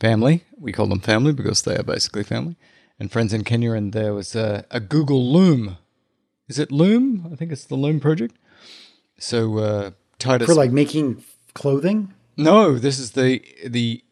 family. 0.01 0.45
We 0.59 0.73
call 0.73 0.87
them 0.87 1.01
family 1.01 1.33
because 1.33 1.63
they 1.63 1.77
are 1.77 1.83
basically 1.83 2.23
family, 2.25 2.57
and 2.99 3.11
friends 3.11 3.33
in 3.33 3.45
Kenya, 3.45 3.73
and 3.73 3.93
there 3.93 4.15
was 4.15 4.35
a, 4.35 4.65
a 4.71 4.81
Google 4.81 5.33
Loom. 5.33 5.77
Is 6.49 6.59
it 6.59 6.71
Loom? 6.73 7.29
I 7.33 7.37
think 7.37 7.53
it's 7.53 7.65
the 7.65 7.77
Loom 7.77 8.01
project. 8.01 8.37
So 9.19 9.59
uh, 9.59 9.91
Titus, 10.19 10.47
For 10.47 10.55
like 10.55 10.73
making 10.73 11.25
clothing? 11.55 12.13
no, 12.37 12.77
this 12.79 12.99
is 12.99 13.13
the 13.13 13.43
the 13.67 14.03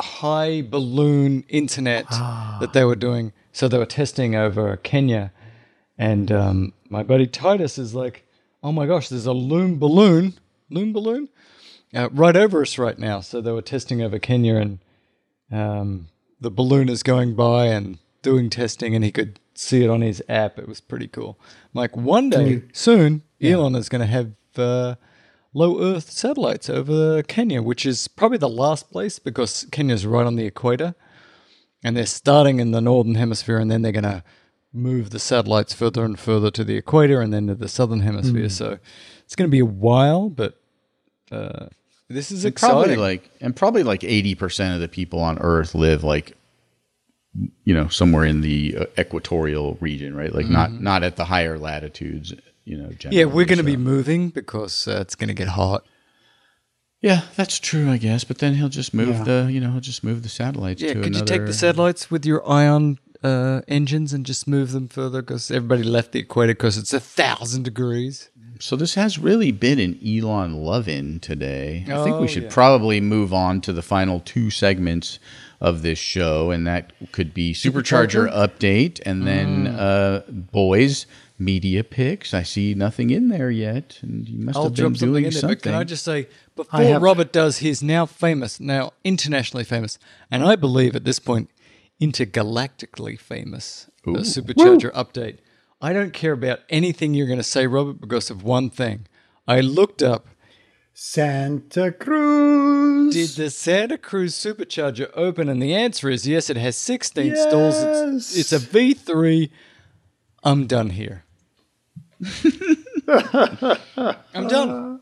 high 0.00 0.62
balloon 0.62 1.44
internet 1.48 2.08
that 2.10 2.72
they 2.72 2.84
were 2.84 2.96
doing. 2.96 3.32
So 3.52 3.68
they 3.68 3.78
were 3.78 3.86
testing 3.86 4.34
over 4.34 4.76
Kenya, 4.78 5.32
and 5.98 6.30
um, 6.32 6.72
my 6.88 7.02
buddy 7.02 7.26
Titus 7.26 7.78
is 7.78 7.94
like, 7.94 8.26
"Oh 8.62 8.72
my 8.72 8.86
gosh, 8.86 9.08
there's 9.08 9.26
a 9.26 9.32
loom 9.32 9.78
balloon, 9.78 10.34
loom 10.70 10.92
balloon, 10.92 11.28
uh, 11.94 12.08
right 12.10 12.36
over 12.36 12.62
us 12.62 12.78
right 12.78 12.98
now." 12.98 13.20
So 13.20 13.40
they 13.40 13.52
were 13.52 13.62
testing 13.62 14.02
over 14.02 14.18
Kenya, 14.18 14.56
and 14.56 14.78
um, 15.54 16.08
the 16.40 16.50
balloon 16.50 16.88
is 16.88 17.02
going 17.02 17.34
by 17.34 17.66
and 17.66 17.98
doing 18.22 18.50
testing, 18.50 18.94
and 18.94 19.04
he 19.04 19.10
could 19.12 19.38
see 19.54 19.84
it 19.84 19.90
on 19.90 20.00
his 20.00 20.22
app. 20.28 20.58
It 20.58 20.68
was 20.68 20.80
pretty 20.80 21.08
cool. 21.08 21.38
I'm 21.40 21.78
like 21.80 21.96
one 21.96 22.30
day 22.30 22.48
you- 22.48 22.68
soon, 22.72 23.22
Elon 23.40 23.74
is 23.76 23.88
going 23.88 24.00
to 24.00 24.06
have. 24.06 24.32
Uh, 24.56 24.94
low 25.56 25.80
Earth 25.80 26.10
satellites 26.10 26.68
over 26.68 27.22
Kenya, 27.22 27.62
which 27.62 27.86
is 27.86 28.08
probably 28.08 28.38
the 28.38 28.48
last 28.48 28.90
place 28.90 29.20
because 29.20 29.66
Kenya's 29.70 30.04
right 30.04 30.26
on 30.26 30.34
the 30.34 30.44
equator. 30.46 30.96
And 31.84 31.96
they're 31.96 32.06
starting 32.06 32.58
in 32.58 32.72
the 32.72 32.80
northern 32.80 33.14
hemisphere 33.14 33.58
and 33.58 33.70
then 33.70 33.82
they're 33.82 33.92
going 33.92 34.02
to 34.02 34.24
move 34.72 35.10
the 35.10 35.20
satellites 35.20 35.72
further 35.72 36.04
and 36.04 36.18
further 36.18 36.50
to 36.50 36.64
the 36.64 36.76
equator 36.76 37.20
and 37.20 37.32
then 37.32 37.46
to 37.46 37.54
the 37.54 37.68
southern 37.68 38.00
hemisphere. 38.00 38.48
So 38.48 38.78
it's 39.24 39.36
going 39.36 39.48
to 39.48 39.52
be 39.52 39.60
a 39.60 39.64
while, 39.64 40.28
but 40.28 40.60
uh, 41.30 41.66
this 42.08 42.30
is 42.30 42.44
And 42.44 42.54
probably 42.56 42.96
like 42.96 43.30
and 43.40 43.54
probably 43.56 43.82
like 43.82 44.00
80% 44.00 44.74
of 44.74 44.80
the 44.80 44.88
people 44.88 45.20
on 45.20 45.38
earth 45.38 45.74
live 45.74 46.04
like 46.04 46.36
you 47.64 47.74
know 47.74 47.88
somewhere 47.88 48.24
in 48.24 48.40
the 48.42 48.76
uh, 48.80 48.84
equatorial 48.98 49.76
region 49.80 50.14
right 50.14 50.32
like 50.34 50.46
not 50.48 50.72
not 50.72 51.02
at 51.02 51.16
the 51.16 51.24
higher 51.24 51.58
latitudes 51.58 52.32
you 52.64 52.76
know 52.78 52.88
Mm-hmm. 52.88 53.12
yeah, 53.12 53.24
we're 53.24 53.44
going 53.44 53.58
to 53.58 53.64
be 53.64 53.76
moving 53.76 54.28
because 54.30 54.86
uh, 54.86 54.98
it's 55.00 55.14
going 55.16 55.28
to 55.28 55.34
get 55.34 55.48
hot. 55.48 55.84
yeah 57.00 57.22
that's 57.36 57.58
true 57.58 57.90
i 57.90 57.96
guess 57.96 58.22
but 58.24 58.38
then 58.38 58.54
he'll 58.54 58.68
just 58.68 58.94
move 58.94 59.16
Yeah. 59.18 59.24
the 59.24 59.48
you 59.52 59.60
know 59.60 59.70
he'll 59.72 59.80
just 59.80 60.04
move 60.04 60.22
the 60.22 60.28
satellites 60.28 60.80
Yeah, 60.80 60.92
could 60.94 61.06
another 61.06 61.18
you 61.18 61.38
take 61.38 61.46
the 61.46 61.52
satellites 61.52 62.10
with 62.10 62.24
your 62.24 62.46
ion 62.48 62.98
uh, 63.22 63.62
engines 63.68 64.12
and 64.12 64.26
just 64.26 64.46
move 64.46 64.72
them 64.72 64.86
further? 64.86 65.22
Because 65.22 65.50
everybody 65.50 65.82
left 65.82 66.12
the 66.12 66.18
equator 66.20 66.52
because 66.52 66.76
it's 66.76 66.92
a 66.92 67.00
thousand 67.00 67.62
degrees. 67.62 68.28
So 68.60 68.76
this 68.76 68.94
has 68.94 69.18
really 69.18 69.50
been 69.52 69.78
an 69.78 69.98
elon 70.06 70.54
love-in 70.64 71.18
today 71.20 71.84
i 71.88 72.04
think 72.04 72.16
Oh, 72.16 72.20
we 72.20 72.28
should 72.28 72.44
yeah. 72.44 72.50
probably 72.52 73.00
move 73.00 73.32
on 73.34 73.60
to 73.62 73.72
the 73.72 73.82
final 73.82 74.20
two 74.20 74.50
segments 74.50 75.18
of 75.60 75.82
this 75.82 75.98
show 75.98 76.50
and 76.50 76.66
that 76.66 76.92
could 77.12 77.32
be 77.34 77.52
supercharger, 77.54 78.30
update 78.32 79.00
and 79.06 79.26
then 79.26 79.66
Mm. 79.66 79.76
uh 79.78 80.30
boys 80.30 81.06
media 81.38 81.82
picks 81.82 82.32
i 82.34 82.42
see 82.44 82.74
nothing 82.74 83.10
in 83.10 83.28
there 83.28 83.50
yet 83.50 83.98
and 84.02 84.28
you 84.28 84.38
must 84.38 84.56
I'll 84.56 84.64
have 84.64 84.74
been 84.74 84.84
drop 84.84 84.96
something 84.96 85.08
doing 85.12 85.24
in 85.24 85.30
there. 85.30 85.40
something 85.40 85.56
But 85.56 85.62
can 85.62 85.74
I 85.74 85.84
just 85.84 86.04
say, 86.04 86.28
before 86.54 86.80
have- 86.80 87.02
Robert 87.02 87.32
does 87.32 87.58
his 87.58 87.82
now 87.82 88.06
famous, 88.06 88.60
now 88.60 88.92
internationally 89.02 89.64
famous, 89.64 89.98
and 90.30 90.44
I 90.44 90.54
believe 90.54 90.94
at 90.94 91.04
this 91.04 91.18
point 91.18 91.50
intergalactically 92.00 93.18
famous 93.18 93.88
supercharger 94.06 94.92
update. 94.92 95.38
I 95.80 95.92
don't 95.92 96.12
care 96.12 96.32
about 96.32 96.60
anything 96.70 97.14
you're 97.14 97.26
going 97.26 97.38
to 97.38 97.42
say, 97.42 97.66
Robert, 97.66 98.00
because 98.00 98.30
of 98.30 98.42
one 98.42 98.70
thing. 98.70 99.06
I 99.46 99.60
looked 99.60 100.02
up. 100.02 100.26
Santa 100.94 101.90
Cruz. 101.92 103.12
Did 103.14 103.30
the 103.30 103.50
Santa 103.50 103.98
Cruz 103.98 104.34
supercharger 104.34 105.10
open? 105.14 105.48
And 105.48 105.60
the 105.60 105.74
answer 105.74 106.08
is 106.08 106.26
yes. 106.26 106.48
It 106.48 106.56
has 106.56 106.76
16 106.76 107.34
stalls. 107.36 107.74
It's, 107.76 108.36
Yes. 108.36 108.36
it's 108.36 108.52
a 108.52 108.58
V3. 108.60 109.50
I'm 110.44 110.66
done 110.66 110.90
here. 110.90 111.24
I'm 113.08 114.48
done. 114.48 115.00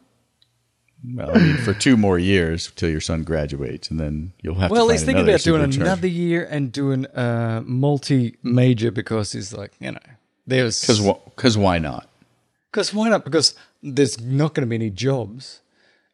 Well, 1.04 1.30
I 1.36 1.38
mean, 1.38 1.56
for 1.58 1.74
two 1.74 1.96
more 1.96 2.18
years 2.18 2.70
till 2.76 2.88
your 2.88 3.00
son 3.00 3.24
graduates, 3.24 3.90
and 3.90 3.98
then 3.98 4.32
you'll 4.40 4.54
have 4.54 4.70
Well, 4.70 4.86
to. 4.86 4.92
he's 4.92 5.02
thinking 5.02 5.28
about 5.28 5.40
doing 5.40 5.62
another 5.62 6.06
year 6.06 6.46
and 6.48 6.70
doing 6.70 7.06
a 7.14 7.62
multi-major 7.66 8.92
because 8.92 9.32
he's 9.32 9.52
like, 9.52 9.72
you 9.80 9.92
know, 9.92 9.98
there's 10.46 10.80
Because 10.80 11.00
because 11.00 11.56
why 11.58 11.78
not? 11.78 12.08
because 12.70 12.92
why 12.94 13.08
not? 13.08 13.24
Because 13.24 13.54
there's 13.82 14.20
not 14.20 14.54
going 14.54 14.66
to 14.66 14.70
be 14.70 14.76
any 14.76 14.90
jobs, 14.90 15.60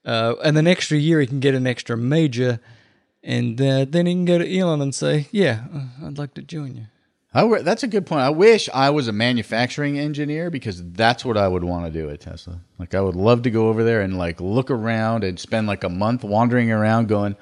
uh, 0.05 0.35
and 0.45 0.57
the 0.57 0.69
extra 0.71 0.99
year 0.99 1.21
he 1.21 1.27
can 1.27 1.41
get 1.41 1.55
an 1.55 1.67
extra 1.67 1.97
major, 1.97 2.61
and 3.23 3.61
uh, 3.61 3.85
then 3.89 4.07
he 4.07 4.13
can 4.15 4.25
go 4.25 4.39
to 4.39 4.59
Elon 4.59 4.81
and 4.81 4.95
say, 4.95 5.29
"Yeah, 5.31 5.65
uh, 5.75 6.07
I'd 6.07 6.19
like 6.19 6.35
to 6.35 6.43
join 6.43 6.77
you." 6.77 6.87
I 7.35 7.43
w- 7.43 7.63
that's 7.63 7.83
a 7.83 7.87
good 7.87 8.07
point. 8.07 8.23
I 8.23 8.31
wish 8.31 8.71
I 8.73 8.89
was 8.91 9.07
a 9.07 9.13
manufacturing 9.13 9.99
engineer 9.99 10.51
because 10.51 10.83
that's 10.93 11.25
what 11.27 11.37
I 11.37 11.47
would 11.47 11.63
want 11.63 11.85
to 11.85 11.93
do 11.93 12.09
at 12.09 12.21
Tesla. 12.21 12.61
Like 12.79 12.95
I 12.95 13.03
would 13.03 13.15
love 13.17 13.43
to 13.43 13.51
go 13.51 13.69
over 13.69 13.85
there 13.85 14.01
and 14.01 14.17
like 14.19 14.41
look 14.41 14.71
around 14.71 15.25
and 15.25 15.39
spend 15.39 15.67
like 15.67 15.85
a 15.85 15.91
month 15.91 16.25
wandering 16.25 16.73
around, 16.73 17.09
going 17.09 17.37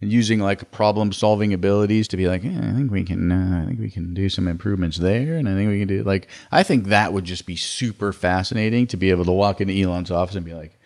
and 0.00 0.12
using 0.12 0.40
like 0.40 0.70
problem 0.70 1.12
solving 1.12 1.52
abilities 1.52 2.08
to 2.08 2.16
be 2.16 2.28
like, 2.28 2.44
yeah, 2.44 2.58
I 2.58 2.74
think 2.74 2.90
we 2.90 3.04
can, 3.04 3.32
uh, 3.32 3.62
I 3.62 3.66
think 3.66 3.80
we 3.80 3.90
can 3.90 4.14
do 4.14 4.28
some 4.28 4.46
improvements 4.48 4.98
there, 4.98 5.36
and 5.36 5.48
I 5.48 5.54
think 5.54 5.70
we 5.70 5.78
can 5.78 5.88
do 5.88 6.02
like 6.02 6.28
I 6.52 6.62
think 6.62 6.86
that 6.86 7.12
would 7.12 7.24
just 7.24 7.46
be 7.46 7.56
super 7.56 8.12
fascinating 8.12 8.86
to 8.88 8.96
be 8.96 9.10
able 9.10 9.24
to 9.24 9.32
walk 9.32 9.60
into 9.60 9.74
Elon's 9.74 10.10
office 10.10 10.36
and 10.36 10.44
be 10.44 10.54
like, 10.54 10.78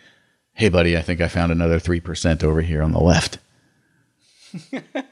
hey, 0.52 0.68
buddy, 0.68 0.96
I 0.96 1.02
think 1.02 1.20
I 1.20 1.28
found 1.28 1.52
another 1.52 1.78
three 1.78 2.00
percent 2.00 2.44
over 2.44 2.60
here 2.60 2.82
on 2.82 2.92
the 2.92 3.00
left. 3.00 3.38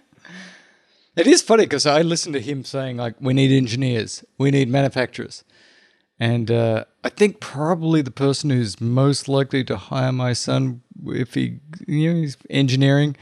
It 1.18 1.26
is 1.26 1.42
funny 1.42 1.64
because 1.64 1.84
I 1.84 2.02
listened 2.02 2.34
to 2.34 2.40
him 2.40 2.62
saying 2.62 2.98
like, 2.98 3.16
"We 3.20 3.34
need 3.34 3.50
engineers, 3.50 4.24
we 4.38 4.52
need 4.52 4.68
manufacturers," 4.68 5.42
and 6.20 6.48
uh, 6.48 6.84
I 7.02 7.08
think 7.08 7.40
probably 7.40 8.02
the 8.02 8.12
person 8.12 8.50
who's 8.50 8.80
most 8.80 9.28
likely 9.28 9.64
to 9.64 9.76
hire 9.76 10.12
my 10.12 10.32
son, 10.32 10.82
if 11.06 11.34
he, 11.34 11.58
you 11.88 12.14
know, 12.14 12.20
he's 12.20 12.36
engineering, 12.50 13.16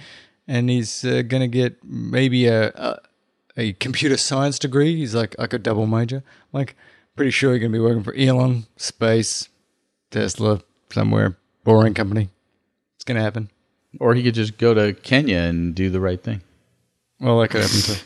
and 0.46 0.70
he's 0.70 1.04
uh, 1.04 1.22
going 1.22 1.42
to 1.42 1.48
get 1.48 1.82
maybe 1.84 2.46
a, 2.46 2.68
a 2.70 2.98
a 3.56 3.72
computer 3.74 4.16
science 4.16 4.58
degree. 4.58 4.96
He's 4.96 5.14
like, 5.14 5.34
I 5.38 5.46
could 5.46 5.62
double 5.62 5.86
major. 5.86 6.16
I'm 6.16 6.22
like, 6.52 6.76
pretty 7.14 7.30
sure 7.30 7.50
you're 7.50 7.58
going 7.58 7.72
to 7.72 7.78
be 7.78 7.82
working 7.82 8.02
for 8.02 8.14
Elon, 8.14 8.66
Space, 8.76 9.48
Tesla, 10.10 10.60
somewhere 10.92 11.38
boring 11.64 11.94
company. 11.94 12.28
It's 12.96 13.04
going 13.04 13.16
to 13.16 13.22
happen. 13.22 13.50
Or 13.98 14.14
he 14.14 14.22
could 14.22 14.34
just 14.34 14.58
go 14.58 14.74
to 14.74 14.92
Kenya 14.92 15.38
and 15.38 15.74
do 15.74 15.88
the 15.88 16.00
right 16.00 16.22
thing. 16.22 16.42
Well, 17.18 17.40
that 17.40 17.48
could 17.48 17.62
happen 17.62 17.96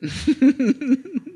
too. 0.00 1.02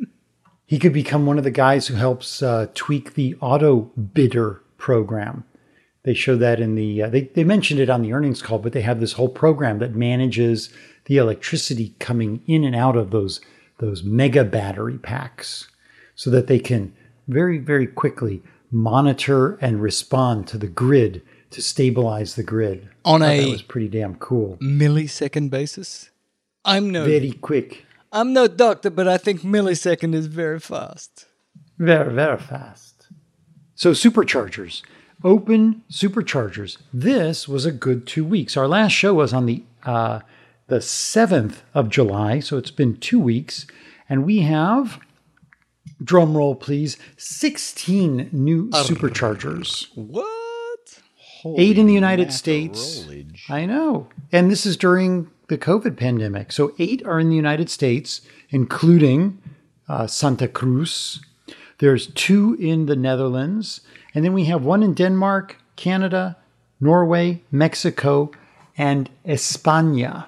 He 0.71 0.79
could 0.79 0.93
become 0.93 1.27
one 1.27 1.37
of 1.37 1.43
the 1.43 1.51
guys 1.51 1.89
who 1.89 1.95
helps 1.95 2.45
uh, 2.45 2.69
tweak 2.75 3.15
the 3.15 3.35
auto 3.41 3.91
bidder 4.15 4.63
program. 4.79 5.43
They 6.03 6.15
show 6.15 6.37
that 6.37 6.61
in 6.61 6.77
the, 6.77 7.03
uh, 7.03 7.09
they, 7.11 7.23
they 7.23 7.45
mentioned 7.45 7.79
it 7.81 7.91
on 7.91 8.03
the 8.03 8.13
earnings 8.13 8.41
call, 8.43 8.59
but 8.59 8.73
they 8.73 8.81
have 8.81 9.01
this 9.01 9.13
whole 9.15 9.29
program 9.29 9.79
that 9.81 9.95
manages 9.95 10.71
the 11.05 11.19
electricity 11.19 11.95
coming 11.99 12.43
in 12.47 12.65
and 12.65 12.75
out 12.75 12.97
of 12.97 13.11
those, 13.11 13.41
those 13.79 14.03
mega 14.03 14.45
battery 14.45 14.97
packs 14.99 15.69
so 16.15 16.31
that 16.31 16.47
they 16.47 16.59
can 16.59 16.95
very, 17.29 17.59
very 17.59 17.87
quickly 17.87 18.43
monitor 18.71 19.57
and 19.61 19.83
respond 19.83 20.47
to 20.49 20.57
the 20.59 20.69
grid 20.69 21.23
to 21.51 21.61
stabilize 21.61 22.35
the 22.35 22.43
grid. 22.43 22.89
On 23.05 23.23
a- 23.23 23.41
that 23.45 23.51
was 23.51 23.63
pretty 23.63 23.89
damn 23.89 24.15
cool. 24.17 24.57
Millisecond 24.63 25.51
basis. 25.51 26.11
I'm 26.65 26.91
no 26.91 27.05
Very 27.05 27.33
quick, 27.33 27.85
I'm 28.13 28.33
no 28.33 28.47
doctor, 28.49 28.91
but 28.91 29.09
I 29.09 29.17
think 29.19 29.41
millisecond 29.43 30.15
is 30.15 30.27
very 30.27 30.61
fast. 30.61 31.27
very, 31.79 32.13
very 32.13 32.39
fast. 32.39 33.09
So 33.75 33.93
superchargers, 33.93 34.83
open 35.25 35.83
superchargers. 35.91 36.79
This 36.93 37.49
was 37.49 37.65
a 37.67 37.73
good 37.73 38.07
two 38.07 38.25
weeks. 38.25 38.57
Our 38.57 38.69
last 38.69 38.93
show 38.93 39.15
was 39.15 39.33
on 39.33 39.47
the 39.47 39.63
uh, 39.85 40.21
the 40.69 40.81
seventh 40.81 41.63
of 41.75 41.89
July, 41.89 42.41
so 42.41 42.57
it's 42.57 42.71
been 42.71 42.97
two 42.97 43.21
weeks, 43.21 43.67
and 44.09 44.25
we 44.25 44.41
have. 44.41 45.01
Drum 46.03 46.35
roll, 46.35 46.55
please. 46.55 46.97
16 47.19 48.31
new 48.33 48.71
superchargers. 48.71 49.89
What? 49.95 50.41
eight 51.57 51.79
in 51.79 51.87
the 51.87 51.95
United 51.95 52.33
States. 52.33 53.07
I 53.49 53.67
know. 53.67 54.09
And 54.33 54.51
this 54.51 54.67
is 54.67 54.77
during 54.77 55.31
the 55.49 55.59
COVID 55.59 55.97
pandemic. 55.97 56.53
So 56.53 56.75
eight 56.79 57.05
are 57.05 57.19
in 57.19 57.29
the 57.29 57.37
United 57.37 57.71
States, 57.71 58.21
including 58.51 59.41
uh, 59.89 60.07
Santa 60.07 60.49
Cruz. 60.49 61.21
There's 61.79 62.09
two 62.09 62.57
in 62.61 62.87
the 62.87 62.97
Netherlands. 62.97 63.81
And 64.15 64.25
then 64.25 64.33
we 64.33 64.45
have 64.47 64.65
one 64.65 64.83
in 64.83 64.95
Denmark, 64.95 65.57
Canada, 65.77 66.37
Norway, 66.81 67.43
Mexico, 67.51 68.31
and 68.77 69.11
España. 69.27 70.27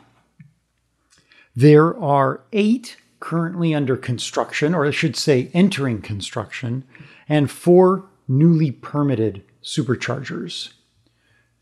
There 1.54 1.96
are 1.98 2.40
eight 2.52 2.96
currently 3.20 3.74
under 3.74 3.96
construction, 3.96 4.74
or 4.74 4.86
I 4.86 4.90
should 4.90 5.16
say 5.16 5.50
entering 5.54 6.02
construction, 6.02 6.84
and 7.28 7.50
four 7.50 8.04
newly 8.28 8.70
permitted 8.70 9.42
superchargers 9.62 10.72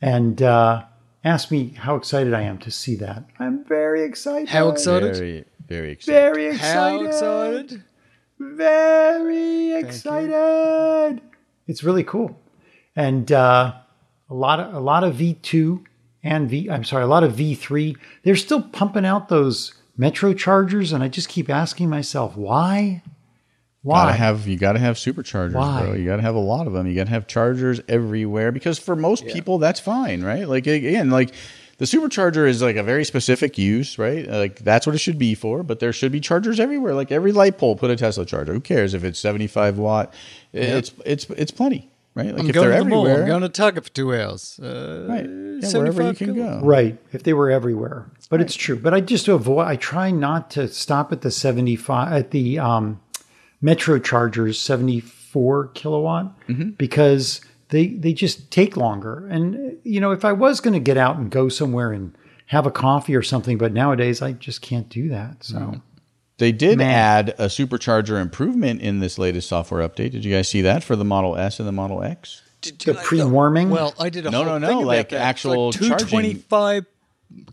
and 0.01 0.41
uh, 0.43 0.85
asked 1.25 1.51
me 1.51 1.75
how 1.77 1.97
excited 1.97 2.33
I 2.33 2.43
am 2.43 2.59
to 2.59 2.71
see 2.71 2.97
that. 2.97 3.25
I'm 3.39 3.65
very 3.65 4.03
excited. 4.05 4.49
How 4.49 4.71
excited? 4.71 5.17
Very, 5.17 5.45
very 5.69 5.93
excited. 5.93 6.21
Very 6.21 6.47
excited. 6.47 7.01
How 7.01 7.07
excited? 7.07 7.85
Very 8.39 9.73
excited. 9.75 11.21
It's 11.67 11.85
really 11.85 12.05
cool, 12.05 12.39
and 12.97 13.31
uh, 13.31 13.75
a 14.29 14.35
lot 14.35 14.61
of 14.61 14.75
a 14.75 14.81
lot 14.81 15.05
of 15.05 15.15
V 15.15 15.35
two 15.35 15.85
and 16.23 16.49
V. 16.51 16.69
I'm 16.71 16.85
sorry, 16.85 17.05
a 17.05 17.07
lot 17.07 17.25
of 17.25 17.35
V 17.35 17.55
three. 17.55 17.97
They're 18.23 18.37
still 18.37 18.63
pumping 18.63 19.07
out 19.07 19.29
those 19.29 19.75
Metro 19.97 20.33
chargers, 20.33 20.93
and 20.93 21.03
I 21.05 21.09
just 21.09 21.29
keep 21.29 21.51
asking 21.51 21.91
myself 21.91 22.37
why. 22.37 23.03
Why? 23.83 24.05
Gotta 24.07 24.17
have 24.17 24.47
you 24.47 24.57
gotta 24.59 24.79
have 24.79 24.97
superchargers, 24.97 25.55
Why? 25.55 25.83
bro. 25.83 25.95
You 25.95 26.05
gotta 26.05 26.23
have 26.23 26.35
a 26.35 26.41
lot 26.41 26.67
of 26.67 26.73
them. 26.75 26.87
You 26.87 26.95
gotta 26.95 27.11
have 27.11 27.27
chargers 27.27 27.81
everywhere 27.89 28.53
because 28.53 28.79
for 28.79 28.95
most 28.95 29.27
people 29.27 29.59
that's 29.59 29.81
fine, 29.81 30.23
right? 30.23 30.47
Like 30.47 30.67
again, 30.67 31.09
like 31.11 31.35
the 31.79 31.87
supercharger 31.87 32.47
is 32.47 32.61
like 32.61 32.77
a 32.77 32.83
very 32.83 33.07
specific 33.07 33.57
use, 33.57 33.99
right? 33.99 34.29
Like 34.29 34.59
that's 34.59 34.87
what 34.87 34.95
it 34.95 34.99
should 34.99 35.19
be 35.19 35.35
for. 35.35 35.63
But 35.63 35.81
there 35.81 35.95
should 35.95 36.13
be 36.13 36.21
chargers 36.21 36.61
everywhere. 36.61 36.95
Like 36.95 37.11
every 37.11 37.33
light 37.33 37.57
pole, 37.57 37.75
put 37.75 37.91
a 37.91 37.97
Tesla 37.97 38.27
charger. 38.27 38.53
Who 38.53 38.61
cares 38.61 38.93
if 38.93 39.03
it's 39.03 39.19
seventy 39.19 39.47
five 39.47 39.79
watt? 40.53 40.63
It's 40.63 40.93
it's 41.05 41.31
it's 41.31 41.51
plenty, 41.51 41.91
right? 42.15 42.27
Like 42.27 42.41
I'm 42.41 42.49
if 42.49 42.55
going 42.55 42.69
they're 42.69 42.79
to 42.79 42.85
the 42.85 42.91
mall. 42.91 43.07
everywhere, 43.07 43.23
I'm 43.23 43.29
going 43.29 43.43
to 43.43 43.49
Target 43.49 43.85
for 43.85 43.91
two 43.91 44.15
hours. 44.15 44.59
Uh, 44.63 45.07
right? 45.09 45.27
Yeah, 45.29 45.79
wherever 45.79 46.03
you 46.03 46.15
can 46.15 46.35
go. 46.35 46.61
Right, 46.63 46.99
if 47.13 47.23
they 47.23 47.33
were 47.33 47.51
everywhere. 47.51 48.11
But 48.29 48.41
it's 48.41 48.55
true. 48.55 48.79
But 48.79 48.95
I 48.95 49.01
just 49.01 49.29
avoid. 49.29 49.67
I 49.67 49.77
try 49.77 50.11
not 50.11 50.51
to 50.53 50.69
stop 50.69 51.13
at 51.13 51.21
the 51.21 51.31
seventy-five 51.31 52.13
at 52.13 52.31
the 52.31 52.59
um, 52.59 53.01
Metro 53.61 53.99
chargers 53.99 54.59
seventy-four 54.61 55.69
kilowatt 55.69 56.35
because 56.79 57.41
they 57.69 57.89
they 57.89 58.13
just 58.13 58.51
take 58.51 58.77
longer. 58.77 59.27
And 59.29 59.77
you 59.85 60.01
know, 60.01 60.13
if 60.13 60.25
I 60.25 60.33
was 60.33 60.61
going 60.61 60.75
to 60.75 60.81
get 60.81 60.97
out 60.97 61.17
and 61.17 61.31
go 61.31 61.49
somewhere 61.49 61.93
and 61.93 62.17
have 62.47 62.67
a 62.67 62.71
coffee 62.71 63.15
or 63.15 63.23
something, 63.23 63.59
but 63.59 63.73
nowadays 63.73 64.23
I 64.23 64.33
just 64.33 64.61
can't 64.63 64.89
do 64.89 65.09
that. 65.11 65.45
So 65.45 65.81
They 66.41 66.53
did 66.53 66.79
Man. 66.79 66.91
add 66.91 67.29
a 67.39 67.47
supercharger 67.47 68.21
improvement 68.21 68.81
in 68.81 68.99
this 69.01 69.19
latest 69.19 69.49
software 69.49 69.87
update. 69.89 70.11
Did 70.13 70.25
you 70.25 70.35
guys 70.35 70.49
see 70.49 70.63
that 70.63 70.83
for 70.83 70.97
the 70.97 71.05
Model 71.05 71.37
S 71.37 71.59
and 71.61 71.69
the 71.69 71.73
Model 71.73 72.03
X? 72.03 72.43
Did 72.63 72.79
the 72.81 72.95
pre-warming. 72.95 73.71
Well, 73.71 73.95
I 73.99 74.09
did 74.09 74.27
a 74.27 74.31
No, 74.31 74.39
whole 74.45 74.47
no, 74.47 74.59
no, 74.59 74.67
thing 74.79 74.87
like 74.87 75.11
that. 75.11 75.21
actual 75.21 75.69
it's 75.69 75.79
charging. 75.79 75.97
like 75.99 76.09
225 76.49 76.85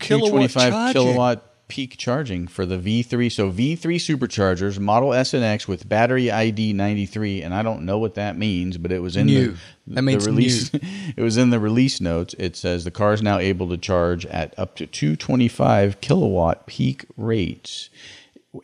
225 0.00 0.72
charging. 0.72 0.92
kilowatt 1.02 1.44
peak 1.68 1.96
charging 1.98 2.46
for 2.48 2.64
the 2.64 2.78
V3. 2.78 3.30
So 3.30 3.50
V3 3.52 3.78
superchargers, 3.96 4.78
Model 4.78 5.12
S 5.12 5.34
and 5.34 5.44
X 5.44 5.68
with 5.68 5.86
battery 5.88 6.30
ID 6.30 6.72
93, 6.72 7.42
and 7.42 7.52
I 7.54 7.62
don't 7.62 7.82
know 7.84 7.98
what 7.98 8.14
that 8.14 8.38
means, 8.38 8.78
but 8.78 8.90
it 8.90 9.00
was 9.00 9.16
in 9.16 9.26
New. 9.26 9.52
the, 9.86 9.94
That 9.94 10.02
means 10.02 10.24
the 10.24 10.30
release. 10.30 10.70
it 11.16 11.20
was 11.22 11.36
in 11.36 11.50
the 11.50 11.60
release 11.60 12.00
notes. 12.00 12.34
It 12.38 12.56
says 12.56 12.84
the 12.84 12.90
car 12.90 13.12
is 13.12 13.20
now 13.22 13.38
able 13.38 13.68
to 13.68 13.76
charge 13.76 14.24
at 14.26 14.58
up 14.58 14.76
to 14.76 14.86
225 14.86 16.00
kilowatt 16.00 16.66
peak 16.66 17.04
rates. 17.18 17.90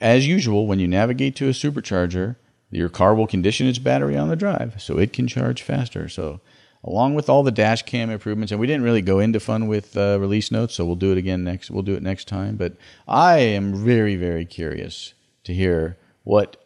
As 0.00 0.26
usual, 0.26 0.66
when 0.66 0.78
you 0.78 0.88
navigate 0.88 1.36
to 1.36 1.46
a 1.46 1.52
supercharger, 1.52 2.36
your 2.70 2.88
car 2.88 3.14
will 3.14 3.26
condition 3.26 3.66
its 3.66 3.78
battery 3.78 4.16
on 4.16 4.28
the 4.28 4.36
drive 4.36 4.80
so 4.80 4.98
it 4.98 5.12
can 5.12 5.28
charge 5.28 5.62
faster. 5.62 6.08
So 6.08 6.40
along 6.84 7.14
with 7.14 7.28
all 7.28 7.42
the 7.42 7.50
dash 7.50 7.82
cam 7.82 8.10
improvements 8.10 8.52
and 8.52 8.60
we 8.60 8.66
didn't 8.66 8.84
really 8.84 9.02
go 9.02 9.18
into 9.18 9.40
fun 9.40 9.66
with 9.66 9.96
uh, 9.96 10.18
release 10.20 10.50
notes 10.50 10.74
so 10.74 10.84
we'll 10.84 10.94
do 10.94 11.12
it 11.12 11.18
again 11.18 11.42
next 11.42 11.70
we'll 11.70 11.82
do 11.82 11.94
it 11.94 12.02
next 12.02 12.28
time 12.28 12.56
but 12.56 12.74
i 13.08 13.38
am 13.38 13.74
very 13.74 14.16
very 14.16 14.44
curious 14.44 15.14
to 15.42 15.54
hear 15.54 15.96
what 16.22 16.56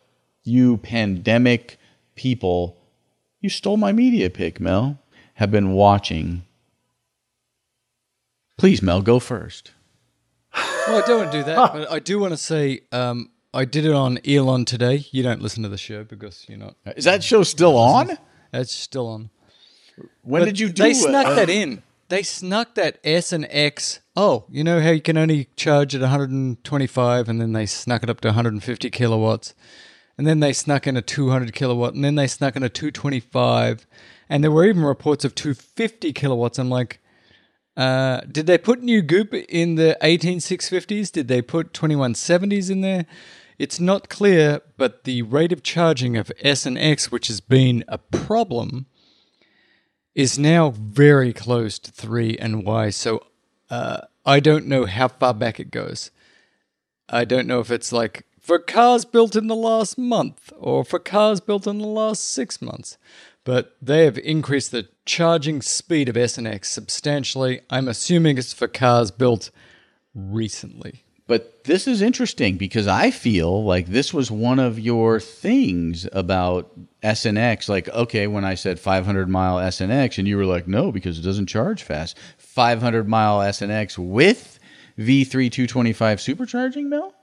you 0.43 0.77
pandemic 0.78 1.78
people 2.16 2.77
you 3.40 3.49
stole 3.49 3.77
my 3.77 3.93
media 3.93 4.28
pick 4.28 4.61
mel 4.61 4.99
have 5.35 5.51
been 5.51 5.73
watching 5.73 6.43
please 8.57 8.82
mel 8.82 9.01
go 9.01 9.19
first 9.19 9.73
Well, 10.89 11.02
I 11.02 11.06
don't 11.06 11.19
want 11.19 11.32
to 11.32 11.39
do 11.39 11.44
that, 11.44 11.73
but 11.73 11.90
I 11.93 11.98
do 11.98 12.19
want 12.19 12.32
to 12.32 12.36
say 12.39 12.81
um, 12.93 13.31
I 13.52 13.65
did 13.65 13.85
it 13.85 13.93
on 13.93 14.19
Elon 14.27 14.65
today. 14.65 15.05
You 15.10 15.23
don't 15.23 15.43
listen 15.43 15.62
to 15.62 15.69
the 15.69 15.78
show 15.78 16.05
because 16.05 16.47
you're 16.48 16.59
not. 16.59 16.77
is 16.97 17.05
that 17.05 17.23
show 17.23 17.43
still 17.43 17.77
on 17.77 18.16
It's 18.52 18.73
still 18.73 19.06
on. 19.06 19.31
when 20.23 20.43
But 20.43 20.47
did 20.47 20.59
you 20.60 20.69
do 20.69 20.73
that? 20.74 20.82
They 20.85 20.90
it? 20.90 20.94
snuck 20.97 21.27
Uh, 21.27 21.35
that 21.35 21.51
in. 21.51 21.82
They 22.09 22.23
snuck 22.23 22.74
that 22.77 22.98
S 23.05 23.32
and 23.32 23.47
X. 23.51 24.01
Oh, 24.16 24.44
you 24.48 24.65
know 24.65 24.81
how 24.81 24.90
you 24.90 25.02
can 25.02 25.19
only 25.19 25.48
charge 25.56 25.94
at 25.94 26.01
125, 26.01 27.28
and 27.28 27.39
then 27.40 27.52
they 27.52 27.66
snuck 27.66 28.02
it 28.02 28.09
up 28.09 28.20
to 28.23 28.28
150 28.28 28.89
kilowatts, 28.90 29.55
and 30.16 30.27
then 30.27 30.40
they 30.40 30.55
snuck 30.55 30.86
in 30.86 30.97
a 30.97 31.02
200 31.02 31.52
kilowatt, 31.52 31.93
and 31.94 32.02
then 32.02 32.15
they 32.15 32.27
snuck 32.27 32.56
in 32.56 32.62
a 32.62 32.70
225, 32.70 33.86
and 34.31 34.43
there 34.43 34.51
were 34.51 34.65
even 34.65 34.82
reports 34.85 35.24
of 35.27 35.35
250 35.35 36.12
kilowatts. 36.15 36.59
I'm 36.59 36.70
like, 36.70 36.98
uh, 37.79 38.23
did 38.23 38.47
they 38.47 38.59
put 38.59 38.83
new 38.83 39.01
goop 39.01 39.33
in 39.33 39.77
the 39.77 39.97
18650s? 40.03 41.13
Did 41.13 41.29
they 41.29 41.41
put 41.41 41.73
2170s 41.73 42.71
in 42.71 42.81
there? 42.81 43.07
It's 43.57 43.79
not 43.79 44.09
clear, 44.09 44.63
but 44.77 45.05
the 45.05 45.23
rate 45.23 45.53
of 45.53 45.63
charging 45.63 46.17
of 46.17 46.33
S 46.41 46.67
and 46.67 46.77
X, 46.77 47.13
which 47.13 47.29
has 47.29 47.41
been 47.41 47.85
a 47.87 47.99
problem, 47.99 48.87
is 50.17 50.41
now 50.41 50.71
very 50.71 51.33
close 51.33 51.79
to 51.79 51.93
3 51.93 52.37
and 52.39 52.65
Y. 52.65 52.91
So 52.91 53.25
uh, 53.71 54.01
I 54.27 54.41
don't 54.41 54.67
know 54.67 54.87
how 54.87 55.07
far 55.07 55.33
back 55.33 55.61
it 55.61 55.71
goes. 55.71 56.11
I 57.09 57.25
don't 57.25 57.47
know 57.47 57.61
if 57.61 57.71
it's 57.71 57.93
like 57.93 58.27
for 58.41 58.59
cars 58.59 59.05
built 59.05 59.37
in 59.37 59.47
the 59.47 59.55
last 59.55 59.97
month 59.97 60.53
or 60.59 60.85
for 60.85 60.99
cars 60.99 61.39
built 61.39 61.69
in 61.69 61.79
the 61.79 61.87
last 61.87 62.25
six 62.25 62.61
months. 62.61 62.99
But 63.49 63.75
they 63.81 64.05
have 64.05 64.19
increased 64.19 64.73
the 64.73 64.89
charging 65.07 65.62
speed 65.62 66.11
of 66.11 66.16
SNX 66.16 66.66
substantially. 66.66 67.62
I'm 67.70 67.89
assuming 67.89 68.37
it's 68.37 68.53
for 68.53 68.69
cars 68.69 69.11
built 69.11 69.51
recently. 70.15 71.03
But 71.27 71.65
this 71.65 71.89
is 71.89 72.03
interesting 72.03 72.59
because 72.59 72.87
I 72.87 73.11
feel 73.11 73.65
like 73.65 73.87
this 73.87 74.12
was 74.12 74.31
one 74.31 74.59
of 74.59 74.79
your 74.79 75.19
things 75.19 76.07
about 76.12 76.79
SNX. 77.01 77.70
Like, 77.70 77.89
okay, 77.89 78.27
when 78.27 78.45
I 78.45 78.55
said 78.55 78.79
500 78.79 79.31
mile 79.31 79.57
SNX, 79.57 80.19
and 80.19 80.29
you 80.29 80.37
were 80.37 80.45
like, 80.45 80.69
no, 80.69 80.93
because 80.93 81.19
it 81.19 81.23
doesn't 81.23 81.47
charge 81.47 81.83
fast. 81.83 82.19
500 82.37 83.09
mile 83.09 83.39
SNX 83.39 83.97
with 83.97 84.59
V3 84.99 85.51
225 85.51 86.19
supercharging, 86.19 86.89
Mel? 86.89 87.15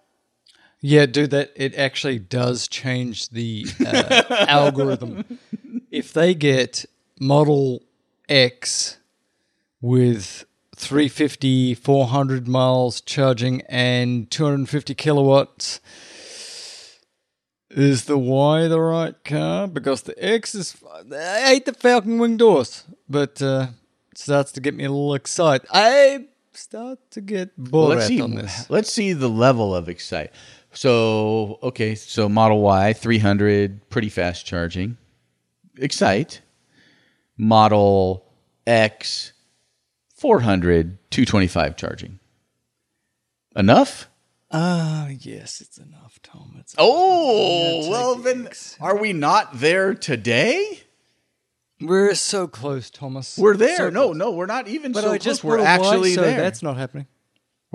Yeah, 0.81 1.05
dude, 1.05 1.29
that 1.31 1.51
it 1.55 1.75
actually 1.75 2.17
does 2.17 2.67
change 2.67 3.29
the 3.29 3.67
uh, 3.85 4.23
algorithm. 4.47 5.23
If 6.05 6.13
they 6.13 6.35
get 6.35 6.85
Model 7.19 7.81
X 8.29 8.97
with 9.81 10.45
350, 10.75 11.73
400 11.73 12.47
miles 12.47 13.01
charging 13.01 13.61
and 13.61 14.29
250 14.29 14.93
kilowatts, 14.93 15.81
is 17.71 18.05
the 18.05 18.19
Y 18.19 18.67
the 18.67 18.79
right 18.79 19.15
car? 19.23 19.67
Because 19.67 20.03
the 20.03 20.13
X 20.23 20.53
is. 20.53 20.75
I 21.11 21.39
hate 21.39 21.65
the 21.65 21.73
Falcon 21.73 22.19
Wing 22.19 22.37
doors, 22.37 22.83
but 23.09 23.41
uh, 23.41 23.69
starts 24.13 24.51
to 24.51 24.61
get 24.61 24.75
me 24.75 24.83
a 24.83 24.91
little 24.91 25.15
excited. 25.15 25.67
I 25.71 26.27
start 26.53 26.99
to 27.11 27.21
get 27.21 27.57
bored 27.57 27.97
let's 27.97 28.07
see. 28.09 28.21
on 28.21 28.35
this. 28.35 28.69
Let's 28.69 28.93
see 28.93 29.13
the 29.13 29.27
level 29.27 29.73
of 29.73 29.89
excite. 29.89 30.29
So 30.71 31.57
okay, 31.63 31.95
so 31.95 32.29
Model 32.29 32.61
Y 32.61 32.93
300, 32.93 33.89
pretty 33.89 34.09
fast 34.09 34.45
charging. 34.45 34.97
Excite. 35.77 36.41
Model 37.37 38.25
X 38.65 39.33
400, 40.15 40.97
225 41.11 41.75
charging. 41.75 42.19
Enough? 43.55 44.09
Ah, 44.51 45.07
yes, 45.09 45.59
it's 45.59 45.77
enough, 45.77 46.19
Tom. 46.23 46.55
It's 46.59 46.75
Oh, 46.77 47.81
take 47.81 47.91
well 47.91 48.15
the 48.15 48.33
then, 48.33 48.49
are 48.79 48.97
we 48.97 49.11
not 49.13 49.59
there 49.59 49.93
today? 49.93 50.81
we're 51.81 52.15
so 52.15 52.47
close, 52.47 52.89
Thomas. 52.89 53.37
We're 53.37 53.57
there. 53.57 53.75
So 53.77 53.89
no, 53.89 54.05
close. 54.07 54.15
no, 54.17 54.31
we're 54.31 54.45
not 54.45 54.67
even 54.69 54.93
But 54.93 55.03
so 55.03 55.11
I 55.11 55.17
just 55.17 55.41
close. 55.41 55.51
We're 55.51 55.57
bought 55.57 55.77
a 55.77 55.81
Y, 55.81 55.87
actually 55.87 56.13
so 56.13 56.21
there. 56.21 56.39
That's 56.39 56.63
not 56.63 56.77
happening. 56.77 57.07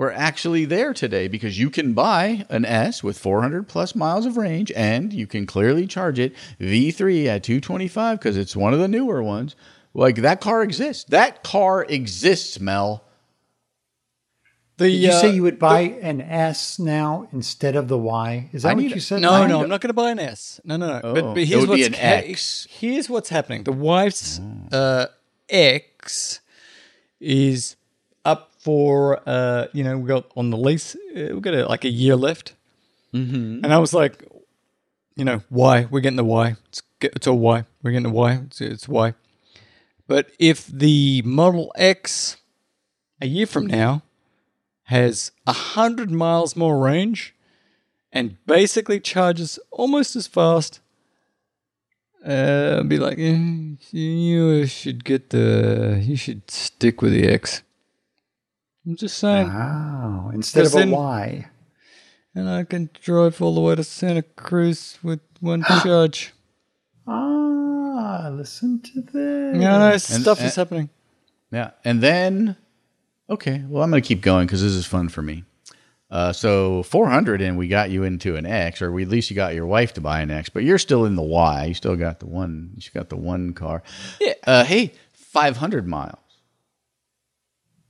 We're 0.01 0.11
actually 0.13 0.65
there 0.65 0.95
today 0.95 1.27
because 1.27 1.59
you 1.59 1.69
can 1.69 1.93
buy 1.93 2.47
an 2.49 2.65
S 2.65 3.03
with 3.03 3.19
400 3.19 3.67
plus 3.67 3.93
miles 3.93 4.25
of 4.25 4.35
range 4.35 4.71
and 4.75 5.13
you 5.13 5.27
can 5.27 5.45
clearly 5.45 5.85
charge 5.85 6.17
it 6.17 6.33
V3 6.59 7.27
at 7.27 7.43
225 7.43 8.17
because 8.17 8.35
it's 8.35 8.55
one 8.55 8.73
of 8.73 8.79
the 8.79 8.87
newer 8.87 9.21
ones. 9.21 9.55
Like 9.93 10.15
that 10.15 10.41
car 10.41 10.63
exists. 10.63 11.03
That 11.03 11.43
car 11.43 11.85
exists, 11.87 12.59
Mel. 12.59 13.03
The, 14.77 14.85
Did 14.85 14.93
you 15.03 15.09
uh, 15.11 15.21
say 15.21 15.29
you 15.35 15.43
would 15.43 15.59
buy 15.59 15.81
an 15.81 16.19
S 16.19 16.79
now 16.79 17.27
instead 17.31 17.75
of 17.75 17.87
the 17.87 17.99
Y? 17.99 18.49
Is 18.53 18.63
that 18.63 18.69
I 18.69 18.73
what 18.73 18.83
you 18.85 18.99
said? 18.99 19.21
No, 19.21 19.31
I 19.31 19.45
no, 19.45 19.57
need- 19.57 19.63
I'm 19.65 19.69
not 19.69 19.81
going 19.81 19.89
to 19.89 19.93
buy 19.93 20.09
an 20.09 20.17
S. 20.17 20.59
No, 20.65 20.77
no, 20.77 20.87
no. 20.87 21.01
Oh, 21.03 21.13
but, 21.13 21.21
but 21.21 21.37
it 21.37 21.47
here's 21.47 21.67
would 21.67 21.75
be 21.75 21.83
what's 21.83 21.87
an 21.89 21.93
ha- 21.93 22.27
X. 22.27 22.67
Here's 22.71 23.07
what's 23.07 23.29
happening. 23.29 23.65
The 23.65 23.71
wife's 23.71 24.39
uh, 24.71 25.05
X 25.47 26.39
is 27.19 27.75
up 28.25 28.50
for 28.61 29.21
uh, 29.27 29.67
you 29.73 29.83
know 29.83 29.97
we 29.97 30.07
got 30.07 30.31
on 30.35 30.49
the 30.49 30.57
lease. 30.57 30.95
Uh, 30.95 31.35
we 31.35 31.41
got 31.41 31.53
a, 31.53 31.67
like 31.67 31.85
a 31.85 31.89
year 31.89 32.15
left, 32.15 32.55
mm-hmm. 33.13 33.63
and 33.63 33.73
I 33.73 33.79
was 33.79 33.93
like, 33.93 34.25
you 35.15 35.25
know, 35.25 35.41
why 35.49 35.85
we're 35.85 36.01
getting 36.01 36.17
the 36.17 36.23
Y. 36.23 36.55
It's 36.69 36.81
it's 37.01 37.27
all 37.27 37.39
Y. 37.39 37.65
We're 37.83 37.91
getting 37.91 38.03
the 38.03 38.09
Y. 38.09 38.33
It's, 38.45 38.61
it's 38.61 38.87
Y. 38.87 39.13
But 40.07 40.31
if 40.39 40.67
the 40.67 41.21
Model 41.23 41.71
X 41.75 42.37
a 43.21 43.27
year 43.27 43.45
from 43.45 43.67
now 43.67 44.01
has 44.85 45.31
a 45.47 45.53
hundred 45.53 46.11
miles 46.11 46.55
more 46.55 46.77
range 46.77 47.33
and 48.11 48.35
basically 48.45 48.99
charges 48.99 49.59
almost 49.71 50.15
as 50.15 50.27
fast. 50.27 50.81
Uh, 52.25 52.77
I'd 52.79 52.89
be 52.89 52.99
like, 52.99 53.17
eh, 53.17 53.37
you 53.91 54.65
should 54.67 55.03
get 55.05 55.29
the, 55.29 55.99
you 56.03 56.15
should 56.15 56.51
stick 56.51 57.01
with 57.01 57.13
the 57.13 57.27
X. 57.27 57.63
I'm 58.85 58.95
just 58.95 59.17
saying, 59.17 59.47
Wow. 59.47 60.31
Instead 60.33 60.65
of 60.65 60.73
a 60.73 60.77
then- 60.77 60.91
Y. 60.91 61.47
and 62.35 62.49
I 62.49 62.63
can 62.63 62.89
drive 63.01 63.41
all 63.41 63.53
the 63.53 63.61
way 63.61 63.75
to 63.75 63.83
Santa 63.83 64.21
Cruz 64.23 64.97
with 65.03 65.19
one 65.39 65.63
charge. 65.83 66.33
Ah, 67.07 68.29
listen 68.31 68.81
to 68.81 69.01
this. 69.01 69.61
Yeah, 69.61 69.77
no, 69.77 69.97
stuff 69.97 70.39
and- 70.39 70.47
is 70.47 70.55
happening. 70.55 70.89
Yeah. 71.51 71.71
And 71.83 72.01
then, 72.01 72.55
okay, 73.29 73.63
well, 73.67 73.83
I'm 73.83 73.89
going 73.89 74.01
to 74.01 74.07
keep 74.07 74.21
going 74.21 74.47
because 74.47 74.61
this 74.61 74.71
is 74.73 74.85
fun 74.85 75.09
for 75.09 75.21
me. 75.21 75.43
Uh, 76.09 76.33
so 76.33 76.83
400 76.83 77.41
and 77.41 77.57
we 77.57 77.67
got 77.69 77.89
you 77.89 78.03
into 78.03 78.35
an 78.35 78.45
X, 78.45 78.81
or 78.81 78.91
we, 78.91 79.03
at 79.03 79.09
least 79.09 79.29
you 79.29 79.35
got 79.35 79.53
your 79.53 79.65
wife 79.65 79.93
to 79.93 80.01
buy 80.01 80.21
an 80.21 80.29
X, 80.31 80.49
but 80.49 80.63
you're 80.63 80.77
still 80.77 81.05
in 81.05 81.15
the 81.15 81.21
Y. 81.21 81.65
You 81.65 81.73
still 81.73 81.95
got 81.95 82.19
the 82.19 82.25
one. 82.25 82.71
You 82.75 82.89
got 82.93 83.09
the 83.09 83.15
one 83.17 83.53
car. 83.53 83.81
Yeah. 84.19 84.33
Uh, 84.45 84.63
hey, 84.65 84.93
500 85.13 85.87
miles. 85.87 86.17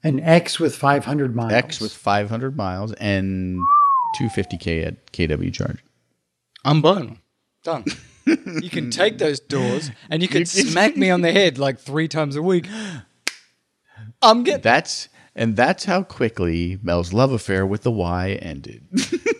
An 0.04 0.20
X 0.20 0.60
with 0.60 0.76
500 0.76 1.36
miles. 1.36 1.52
X 1.52 1.80
with 1.80 1.94
500 1.94 2.58
miles 2.58 2.94
and 2.94 3.60
250k 4.20 4.88
at 4.88 5.12
KW 5.12 5.54
charge. 5.54 5.84
I'm 6.66 6.82
buying 6.82 7.06
them. 7.06 7.22
Done. 7.64 7.86
you 8.26 8.70
can 8.70 8.90
take 8.90 9.18
those 9.18 9.40
doors 9.40 9.92
and 10.10 10.22
you 10.22 10.28
can 10.28 10.46
smack 10.46 10.98
me 10.98 11.10
on 11.10 11.22
the 11.22 11.32
head 11.32 11.58
like 11.58 11.80
three 11.80 12.08
times 12.08 12.36
a 12.36 12.42
week. 12.42 12.68
I'm 14.22 14.44
getting. 14.44 14.62
That's 14.62 15.10
and 15.36 15.56
that's 15.56 15.86
how 15.86 16.04
quickly 16.04 16.78
Mel's 16.84 17.14
love 17.14 17.32
affair 17.32 17.66
with 17.66 17.84
the 17.84 17.92
Y 17.92 18.32
ended. 18.42 18.84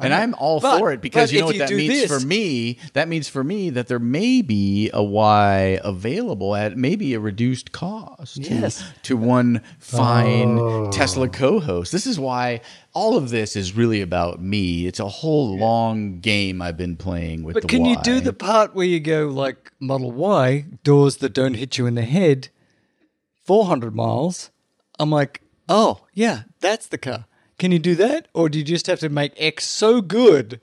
and 0.00 0.12
I'm 0.14 0.34
all 0.34 0.60
But- 0.60 0.78
for 0.78 0.92
it 0.92 1.00
because 1.00 1.32
you 1.32 1.40
know 1.40 1.46
what 1.46 1.58
that 1.58 1.70
means 1.70 1.92
this- 1.92 2.10
for 2.20 2.24
me. 2.26 2.78
That 2.94 3.08
means 3.08 3.28
for 3.28 3.44
me 3.44 3.70
that 3.70 3.86
there 3.88 3.98
may 3.98 4.42
be 4.42 4.90
a 4.92 5.02
Y 5.02 5.78
available 5.84 6.54
at 6.56 6.76
maybe 6.76 7.14
a 7.14 7.20
reduced 7.20 7.72
cost. 7.72 8.42
to- 8.42 8.54
Yes. 8.54 8.82
To, 9.04 9.16
one 9.16 9.62
fine 9.78 10.58
Oh. 10.58 10.90
Tesla 10.90 11.28
co-host. 11.28 11.92
This 11.92 12.06
is 12.06 12.18
why 12.18 12.60
all 12.92 13.16
of 13.16 13.30
this 13.30 13.54
is 13.54 13.76
really 13.76 14.00
about 14.00 14.42
me. 14.42 14.86
It's 14.86 14.98
a 15.00 15.08
whole 15.08 15.56
long 15.58 16.18
game 16.20 16.60
I've 16.60 16.76
been 16.76 16.96
playing 16.96 17.44
with 17.44 17.54
But 17.54 17.68
can 17.68 17.84
you 17.84 17.96
do 18.02 18.18
the 18.20 18.32
part 18.32 18.74
where 18.74 18.86
you 18.86 18.98
go 19.00 19.28
like 19.28 19.72
Model 19.78 20.10
Y, 20.10 20.64
doors 20.82 21.18
that 21.18 21.32
don't 21.32 21.54
hit 21.54 21.78
you 21.78 21.86
in 21.86 21.94
the 21.94 22.02
head, 22.02 22.48
400 23.44 23.94
miles? 23.94 24.50
I'm 25.00 25.10
like, 25.10 25.40
oh, 25.68 26.02
yeah, 26.12 26.42
that's 26.60 26.86
the 26.86 26.98
car. 26.98 27.24
Can 27.58 27.72
you 27.72 27.78
do 27.78 27.94
that? 27.96 28.28
Or 28.34 28.48
do 28.48 28.58
you 28.58 28.64
just 28.64 28.86
have 28.86 29.00
to 29.00 29.08
make 29.08 29.32
X 29.36 29.66
so 29.66 30.00
good 30.00 30.60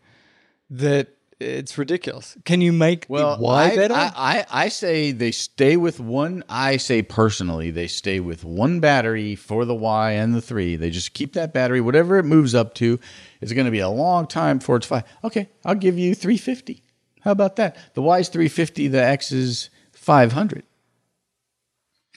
that 0.69 1.09
it's 1.39 1.77
ridiculous? 1.77 2.37
Can 2.45 2.61
you 2.61 2.71
make 2.71 3.05
Well, 3.09 3.35
the 3.37 3.43
Y 3.43 3.63
I, 3.71 3.75
better? 3.75 3.93
I, 3.95 4.11
I, 4.15 4.45
I 4.65 4.67
say 4.69 5.11
they 5.11 5.31
stay 5.31 5.75
with 5.75 5.99
one. 5.99 6.43
I 6.49 6.77
say 6.77 7.01
personally, 7.01 7.71
they 7.71 7.87
stay 7.87 8.19
with 8.19 8.43
one 8.43 8.79
battery 8.79 9.35
for 9.35 9.65
the 9.65 9.75
Y 9.75 10.11
and 10.11 10.35
the 10.35 10.41
three. 10.41 10.75
They 10.75 10.89
just 10.91 11.13
keep 11.13 11.33
that 11.33 11.53
battery, 11.53 11.81
whatever 11.81 12.17
it 12.17 12.23
moves 12.23 12.53
up 12.55 12.73
to. 12.75 12.99
It's 13.41 13.53
going 13.53 13.65
to 13.65 13.71
be 13.71 13.79
a 13.79 13.89
long 13.89 14.27
time 14.27 14.59
before 14.59 14.77
it's 14.77 14.87
five. 14.87 15.03
Okay, 15.23 15.49
I'll 15.65 15.75
give 15.75 15.97
you 15.97 16.13
350. 16.15 16.83
How 17.21 17.31
about 17.31 17.55
that? 17.57 17.75
The 17.95 18.01
Y 18.01 18.19
is 18.19 18.29
350, 18.29 18.87
the 18.87 19.03
X 19.03 19.31
is 19.31 19.69
500. 19.93 20.63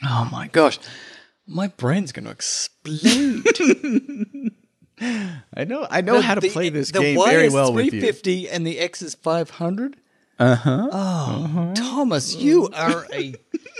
oh 0.07 0.29
my 0.31 0.49
gosh. 0.49 0.79
My 1.53 1.67
brain's 1.67 2.13
going 2.13 2.27
to 2.27 2.31
explode. 2.31 3.01
I 5.01 5.65
know, 5.65 5.87
I 5.91 6.01
know 6.03 6.21
how 6.21 6.35
to 6.35 6.41
The- 6.41 6.51
play 6.51 6.69
this 6.69 6.91
the 6.91 7.01
game 7.01 7.17
Y 7.17 7.31
very 7.31 7.47
is 7.47 7.53
well 7.55 7.73
with 7.73 7.87
you. 7.87 7.91
350 7.91 8.49
and 8.51 8.67
the 8.67 8.79
X 8.79 9.03
is 9.03 9.15
500? 9.15 9.97
Uh-huh. 10.39 10.89
Oh, 10.93 11.73
Thomas, 11.75 12.35
you 12.37 12.69
are 12.75 13.07
a 13.13 13.35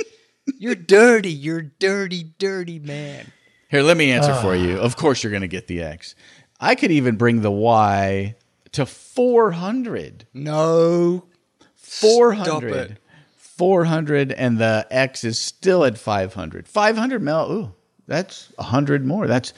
You're 0.59 0.75
dirty. 0.75 1.31
You're 1.33 1.63
dirty, 1.63 2.25
dirty 2.39 2.79
man. 2.79 3.33
Here, 3.71 3.83
let 3.83 3.97
me 3.97 4.11
answer 4.11 4.35
for 4.43 4.55
you. 4.57 4.79
Of 4.79 4.97
course, 4.97 5.23
you're 5.23 5.31
going 5.31 5.41
to 5.43 5.49
get 5.49 5.69
the 5.69 5.81
X. 5.83 6.15
I 6.59 6.75
could 6.75 6.91
even 6.91 7.17
bring 7.17 7.41
the 7.43 7.51
Y 7.51 8.35
to 8.73 8.85
400. 8.85 10.27
No. 10.35 11.25
400. 11.77 12.99
Stop 13.61 13.73
it. 13.77 13.85
400 13.85 14.33
and 14.33 14.59
the 14.59 14.87
X 14.91 15.25
is 15.25 15.39
still 15.39 15.85
at 15.85 15.99
500. 15.99 16.69
500 16.69 17.23
mil. 17.23 17.53
Ooh, 17.53 17.75
that's 18.07 18.53
100 18.57 19.05
more. 19.05 19.27
That's 19.27 19.53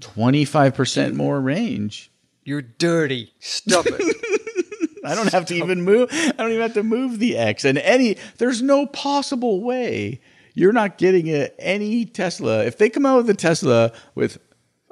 25% 0.00 1.14
more 1.14 1.40
range. 1.40 2.10
You're 2.44 2.62
dirty. 2.62 3.32
Stop 3.40 3.86
it. 3.88 4.16
I 5.04 5.14
don't 5.14 5.32
have 5.32 5.46
to 5.46 5.54
even 5.54 5.82
move. 5.82 6.08
I 6.12 6.32
don't 6.38 6.50
even 6.50 6.62
have 6.62 6.74
to 6.74 6.82
move 6.82 7.18
the 7.18 7.36
X. 7.36 7.64
And 7.64 7.78
any, 7.78 8.16
there's 8.38 8.60
no 8.60 8.86
possible 8.86 9.62
way 9.62 10.20
you're 10.56 10.72
not 10.72 10.98
getting 10.98 11.28
a, 11.28 11.50
any 11.58 12.06
Tesla. 12.06 12.64
If 12.64 12.78
they 12.78 12.88
come 12.90 13.06
out 13.06 13.18
with 13.18 13.30
a 13.30 13.34
Tesla 13.34 13.92
with, 14.14 14.38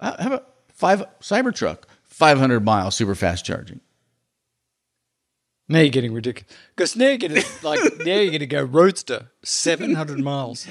how 0.01 0.15
how 0.19 0.27
about 0.27 0.55
five 0.69 1.05
Cybertruck, 1.21 1.85
500 2.05 2.65
mile 2.65 2.91
super 2.93 3.15
fast 3.15 3.45
charging? 3.45 3.81
Now 5.69 5.81
you're 5.81 5.89
getting 5.89 6.13
ridiculous. 6.13 6.53
Because 6.75 6.97
now 6.97 7.09
you're 7.09 7.17
getting 7.17 7.43
like 7.63 7.81
now 8.01 8.17
you're 8.17 8.33
gonna 8.33 8.47
go 8.47 8.63
roadster, 8.63 9.31
seven 9.43 9.95
hundred 9.95 10.21
miles. 10.21 10.67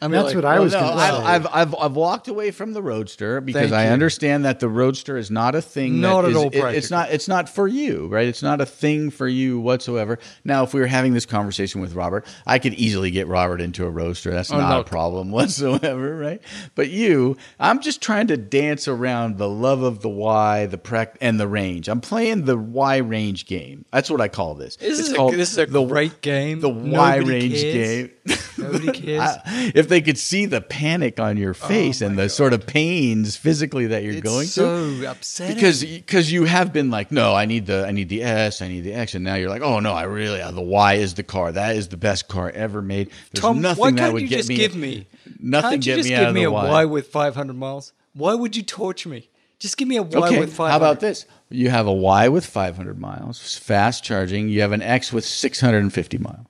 I 0.00 0.06
mean, 0.06 0.12
That's 0.12 0.26
like, 0.26 0.34
what 0.36 0.44
I 0.44 0.54
Well, 0.54 0.64
was 0.64 0.72
no, 0.74 0.80
going 0.80 0.92
to 0.96 0.98
I, 1.02 1.08
say. 1.10 1.16
I've, 1.24 1.46
I've 1.52 1.74
I've 1.74 1.96
walked 1.96 2.28
away 2.28 2.50
from 2.52 2.72
the 2.72 2.82
Roadster 2.82 3.40
because 3.40 3.70
Thank 3.70 3.72
I 3.74 3.86
you. 3.86 3.90
understand 3.90 4.44
that 4.44 4.60
the 4.60 4.68
Roadster 4.68 5.16
is 5.16 5.30
not 5.30 5.54
a 5.54 5.62
thing. 5.62 6.00
Not 6.00 6.22
that 6.22 6.28
at 6.28 6.30
is- 6.30 6.36
all 6.36 6.46
it- 6.68 6.76
it's 6.76 6.90
not. 6.90 7.10
It's 7.10 7.26
not 7.28 7.48
for 7.48 7.66
you, 7.66 8.06
right? 8.06 8.26
It's 8.28 8.42
not 8.42 8.60
a 8.60 8.66
thing 8.66 9.10
for 9.10 9.26
you 9.26 9.58
whatsoever. 9.58 10.18
Now, 10.44 10.62
if 10.62 10.72
we 10.72 10.80
were 10.80 10.86
having 10.86 11.14
this 11.14 11.26
conversation 11.26 11.80
with 11.80 11.94
Robert, 11.94 12.24
I 12.46 12.58
could 12.58 12.74
easily 12.74 13.10
get 13.10 13.26
Robert 13.26 13.60
into 13.60 13.84
a 13.86 13.90
Roadster. 13.90 14.30
That's 14.32 14.52
oh, 14.52 14.58
not 14.58 14.70
no. 14.70 14.80
a 14.80 14.84
problem 14.84 15.30
whatsoever, 15.32 16.16
right? 16.16 16.40
But 16.74 16.90
you, 16.90 17.36
I'm 17.58 17.80
just 17.80 18.00
trying 18.00 18.28
to 18.28 18.36
dance 18.36 18.86
around 18.88 19.38
the 19.38 19.48
love 19.48 19.82
of 19.82 20.00
the 20.02 20.08
Y, 20.08 20.66
the 20.66 20.78
prac, 20.78 21.16
and 21.20 21.40
the 21.40 21.48
range. 21.48 21.88
I'm 21.88 22.00
playing 22.00 22.44
the 22.44 22.56
Y 22.56 22.98
range 22.98 23.46
game. 23.46 23.84
That's 23.92 24.10
what 24.10 24.20
I 24.20 24.28
call 24.28 24.54
this. 24.54 24.76
This 24.76 24.98
it's 25.00 25.08
is 25.08 25.12
a, 25.14 25.16
called 25.16 25.34
this 25.34 25.50
is 25.52 25.58
a 25.58 25.66
the 25.66 25.82
great 25.84 26.20
game. 26.20 26.60
the 26.60 26.68
Y 26.68 27.18
Nobody 27.18 27.24
range 27.30 27.60
cares. 27.62 28.08
game. 28.28 28.38
Nobody 28.58 28.92
cares. 29.00 29.36
if 29.74 29.87
they 29.88 30.00
could 30.00 30.18
see 30.18 30.46
the 30.46 30.60
panic 30.60 31.18
on 31.18 31.36
your 31.36 31.54
face 31.54 32.00
and 32.00 32.18
the 32.18 32.28
sort 32.28 32.52
of 32.52 32.66
pains 32.66 33.36
physically 33.36 33.86
that 33.88 34.02
you're 34.02 34.14
it's 34.14 34.22
going 34.22 34.46
through. 34.46 35.02
so 35.02 35.10
upsetting. 35.10 35.54
because 35.54 35.84
because 35.84 36.30
you 36.32 36.44
have 36.44 36.72
been 36.72 36.90
like 36.90 37.10
no 37.10 37.34
I 37.34 37.44
need 37.46 37.66
the 37.66 37.86
I 37.86 37.90
need 37.92 38.08
the 38.08 38.22
S 38.22 38.62
I 38.62 38.68
need 38.68 38.80
the 38.82 38.94
X 38.94 39.14
and 39.14 39.24
now 39.24 39.34
you're 39.34 39.48
like 39.50 39.62
oh 39.62 39.80
no 39.80 39.92
I 39.92 40.04
really 40.04 40.40
the 40.52 40.60
Y 40.62 40.94
is 40.94 41.14
the 41.14 41.22
car 41.22 41.50
that 41.52 41.76
is 41.76 41.88
the 41.88 41.96
best 41.96 42.28
car 42.28 42.50
ever 42.50 42.80
made 42.82 43.10
there's 43.32 43.42
Tom, 43.42 43.60
nothing 43.60 43.80
why 43.80 43.90
that 43.92 43.98
can't 43.98 44.12
would 44.14 44.22
you 44.22 44.28
get 44.28 44.36
just 44.38 44.48
me 44.48 44.56
give 44.56 44.76
me? 44.76 45.06
nothing 45.40 45.70
Can't 45.80 45.86
you 45.86 45.92
get 45.92 45.96
just 45.98 46.08
me 46.08 46.14
give 46.16 46.22
out 46.24 46.28
of 46.28 46.34
me 46.34 46.40
the 46.42 46.46
a 46.48 46.52
Y. 46.52 46.68
Y 46.70 46.84
with 46.84 47.06
500 47.08 47.52
miles? 47.54 47.92
Why 48.14 48.34
would 48.34 48.56
you 48.56 48.62
torture 48.62 49.08
me? 49.08 49.28
Just 49.58 49.76
give 49.76 49.88
me 49.88 49.96
a 49.96 50.02
Y 50.02 50.18
okay 50.28 50.38
with 50.40 50.52
500. 50.54 50.70
how 50.70 50.76
about 50.76 51.00
this 51.00 51.26
you 51.50 51.70
have 51.70 51.86
a 51.86 51.92
Y 51.92 52.28
with 52.28 52.44
500 52.46 52.98
miles 52.98 53.56
fast 53.58 54.04
charging 54.04 54.48
you 54.48 54.60
have 54.60 54.72
an 54.72 54.82
X 54.82 55.12
with 55.12 55.24
650 55.24 56.18
miles 56.18 56.46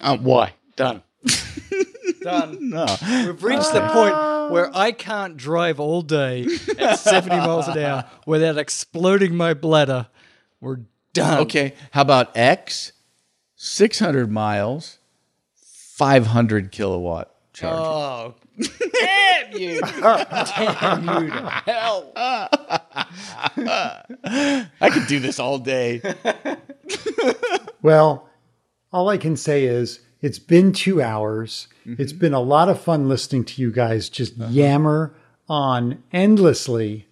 Uh, 0.00 0.16
why? 0.18 0.52
Done. 0.76 1.02
Done. 2.28 2.58
no 2.70 2.86
We've 3.26 3.42
reached 3.42 3.72
the 3.72 3.88
point 3.92 4.52
where 4.52 4.70
I 4.76 4.92
can't 4.92 5.36
drive 5.36 5.80
all 5.80 6.02
day 6.02 6.46
at 6.78 6.96
70 6.98 7.36
miles 7.36 7.68
an 7.68 7.78
hour 7.78 8.04
without 8.26 8.58
exploding 8.58 9.34
my 9.34 9.54
bladder. 9.54 10.08
We're 10.60 10.80
done. 11.14 11.40
okay 11.40 11.74
how 11.92 12.02
about 12.02 12.36
X 12.36 12.92
600 13.56 14.30
miles 14.30 14.98
500 15.56 16.70
kilowatt 16.70 17.34
charge 17.52 17.74
Oh, 17.78 18.34
damn 18.58 19.56
you. 19.56 19.80
damn 20.00 21.24
you 21.24 21.30
to 21.30 21.50
hell. 21.66 22.12
I 24.80 24.90
could 24.92 25.06
do 25.08 25.18
this 25.20 25.38
all 25.38 25.58
day 25.58 26.00
Well, 27.82 28.28
all 28.92 29.08
I 29.08 29.16
can 29.18 29.36
say 29.36 29.64
is 29.64 30.00
it's 30.20 30.38
been 30.38 30.72
two 30.72 31.00
hours. 31.00 31.68
It's 31.84 32.12
been 32.12 32.34
a 32.34 32.40
lot 32.40 32.68
of 32.68 32.80
fun 32.80 33.08
listening 33.08 33.44
to 33.46 33.62
you 33.62 33.70
guys 33.70 34.08
just 34.08 34.36
yammer 34.36 35.14
on 35.48 36.02
endlessly. 36.12 37.06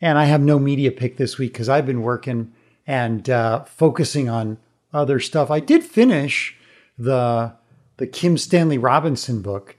And 0.00 0.16
I 0.18 0.24
have 0.24 0.40
no 0.40 0.58
media 0.58 0.90
pick 0.90 1.16
this 1.16 1.38
week 1.38 1.52
because 1.52 1.68
I've 1.68 1.86
been 1.86 2.02
working 2.02 2.52
and 2.86 3.28
uh, 3.28 3.64
focusing 3.64 4.28
on 4.28 4.58
other 4.92 5.20
stuff. 5.20 5.50
I 5.50 5.60
did 5.60 5.84
finish 5.84 6.56
the 6.98 7.54
the 7.98 8.06
Kim 8.06 8.38
Stanley 8.38 8.78
Robinson 8.78 9.42
book, 9.42 9.76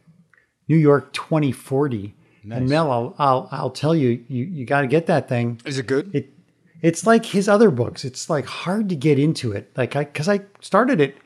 New 0.67 0.77
York 0.77 1.13
2040. 1.13 2.13
And 2.51 2.67
Mel, 2.69 2.91
I'll, 2.91 3.15
I'll 3.17 3.49
I'll 3.51 3.69
tell 3.69 3.95
you, 3.95 4.23
you 4.27 4.45
you 4.45 4.65
got 4.65 4.81
to 4.81 4.87
get 4.87 5.05
that 5.07 5.27
thing 5.29 5.59
Is 5.65 5.77
it 5.77 5.87
good? 5.87 6.13
it 6.15 6.33
it's 6.81 7.05
like 7.05 7.25
his 7.25 7.49
other 7.49 7.69
books 7.69 8.05
it's 8.05 8.29
like 8.29 8.45
hard 8.45 8.87
to 8.89 8.95
get 8.95 9.19
into 9.19 9.51
it 9.51 9.69
like 9.75 9.97
i 9.97 10.05
because 10.05 10.29
i 10.29 10.39
started 10.61 11.01
it 11.01 11.17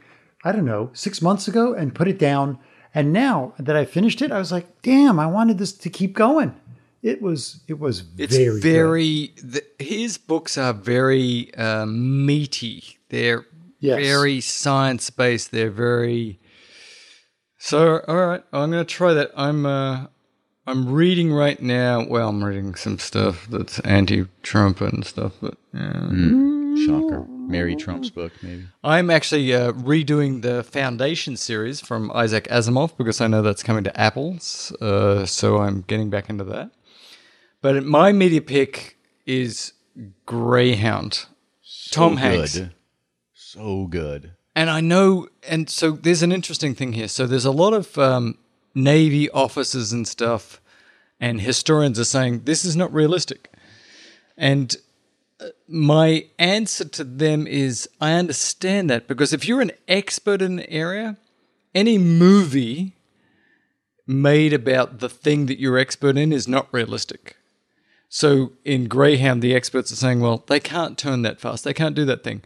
i 0.44 0.52
don't 0.52 0.66
know 0.66 0.90
six 0.94 1.22
months 1.22 1.48
ago 1.48 1.74
and 1.74 1.96
put 1.96 2.08
it 2.08 2.20
down 2.20 2.58
and 2.94 3.12
now 3.14 3.54
that 3.60 3.76
i 3.76 3.86
finished 3.86 4.22
it 4.22 4.32
i 4.32 4.38
was 4.40 4.52
like 4.52 4.82
damn 4.82 5.20
i 5.20 5.26
wanted 5.28 5.58
this 5.58 5.72
to 5.74 5.90
keep 5.90 6.14
going 6.14 6.56
it 7.02 7.22
was 7.22 7.60
it 7.68 7.80
was 7.80 8.04
It's 8.18 8.36
very 8.38 8.60
very, 8.62 9.28
good. 9.36 9.52
the, 9.78 9.84
his 9.84 10.18
books 10.18 10.58
are 10.58 10.72
very 10.74 11.54
uh, 11.56 11.86
meaty. 11.86 12.98
They're 13.10 13.46
Yes. 13.80 14.00
very 14.00 14.40
science 14.40 15.10
based. 15.10 15.52
They're 15.52 15.70
very. 15.70 16.40
So 17.58 18.00
all 18.08 18.16
right, 18.28 18.42
I'm 18.54 18.72
going 18.72 18.86
to 18.86 18.90
try 18.90 19.14
that. 19.14 19.32
I'm 19.36 19.66
uh, 19.66 20.08
I'm 20.66 20.94
reading 20.94 21.34
right 21.34 21.62
now. 21.62 22.06
Well, 22.08 22.30
I'm 22.30 22.42
reading 22.42 22.76
some 22.76 22.98
stuff 23.00 23.48
that's 23.50 23.80
anti-Trump 23.82 24.80
and 24.80 25.06
stuff, 25.06 25.34
but 25.42 25.58
yeah. 25.74 25.92
shocker 26.86 27.26
Mary 27.48 27.76
Trump's 27.76 28.10
book 28.10 28.32
maybe 28.42 28.68
I'm 28.84 29.10
actually 29.10 29.54
uh, 29.54 29.72
redoing 29.74 30.42
the 30.42 30.64
Foundation 30.64 31.38
series 31.38 31.82
from 31.82 32.12
Isaac 32.14 32.48
Asimov 32.50 32.98
because 32.98 33.22
I 33.22 33.28
know 33.28 33.42
that's 33.42 33.64
coming 33.64 33.84
to 33.84 34.00
Apple's. 34.00 34.72
Uh, 34.82 35.26
so 35.26 35.58
I'm 35.58 35.82
getting 35.82 36.10
back 36.10 36.30
into 36.30 36.44
that. 36.46 36.72
But 37.62 37.84
my 37.84 38.12
media 38.12 38.42
pick 38.42 38.98
is 39.26 39.74
Greyhound. 40.26 41.26
Tom 41.92 42.18
Hanks. 42.18 42.58
good. 42.58 42.72
So 43.34 43.88
good. 43.88 44.32
And 44.56 44.70
I 44.70 44.82
know, 44.82 45.28
and 45.48 45.70
so 45.70 45.92
there's 45.92 46.24
an 46.24 46.32
interesting 46.32 46.76
thing 46.76 46.94
here. 46.94 47.08
So 47.08 47.26
there's 47.26 47.46
a 47.46 47.52
lot 47.52 47.74
of 47.74 47.98
um, 47.98 48.38
Navy 48.76 49.30
officers 49.30 49.92
and 49.92 50.08
stuff, 50.08 50.62
and 51.20 51.42
historians 51.42 52.00
are 52.00 52.06
saying 52.06 52.42
this 52.44 52.66
is 52.66 52.76
not 52.76 52.94
realistic. 52.94 53.52
And 54.38 54.76
my 55.68 56.28
answer 56.40 56.86
to 56.86 57.04
them 57.04 57.48
is 57.48 57.90
I 58.00 58.14
understand 58.14 58.90
that 58.90 59.08
because 59.08 59.34
if 59.34 59.48
you're 59.48 59.62
an 59.62 59.72
expert 59.88 60.42
in 60.42 60.60
an 60.60 60.66
area, 60.68 61.18
any 61.74 61.98
movie 61.98 62.96
made 64.06 64.54
about 64.54 65.00
the 65.00 65.10
thing 65.10 65.46
that 65.48 65.60
you're 65.60 65.78
expert 65.78 66.18
in 66.18 66.32
is 66.32 66.48
not 66.48 66.68
realistic. 66.72 67.38
So 68.10 68.52
in 68.64 68.88
Greyhound, 68.88 69.42
the 69.42 69.56
experts 69.56 69.92
are 69.92 69.96
saying, 69.96 70.20
well, 70.20 70.44
they 70.48 70.60
can't 70.60 70.98
turn 70.98 71.24
that 71.24 71.40
fast, 71.40 71.64
they 71.64 71.74
can't 71.74 71.96
do 71.96 72.06
that 72.06 72.24
thing. 72.24 72.44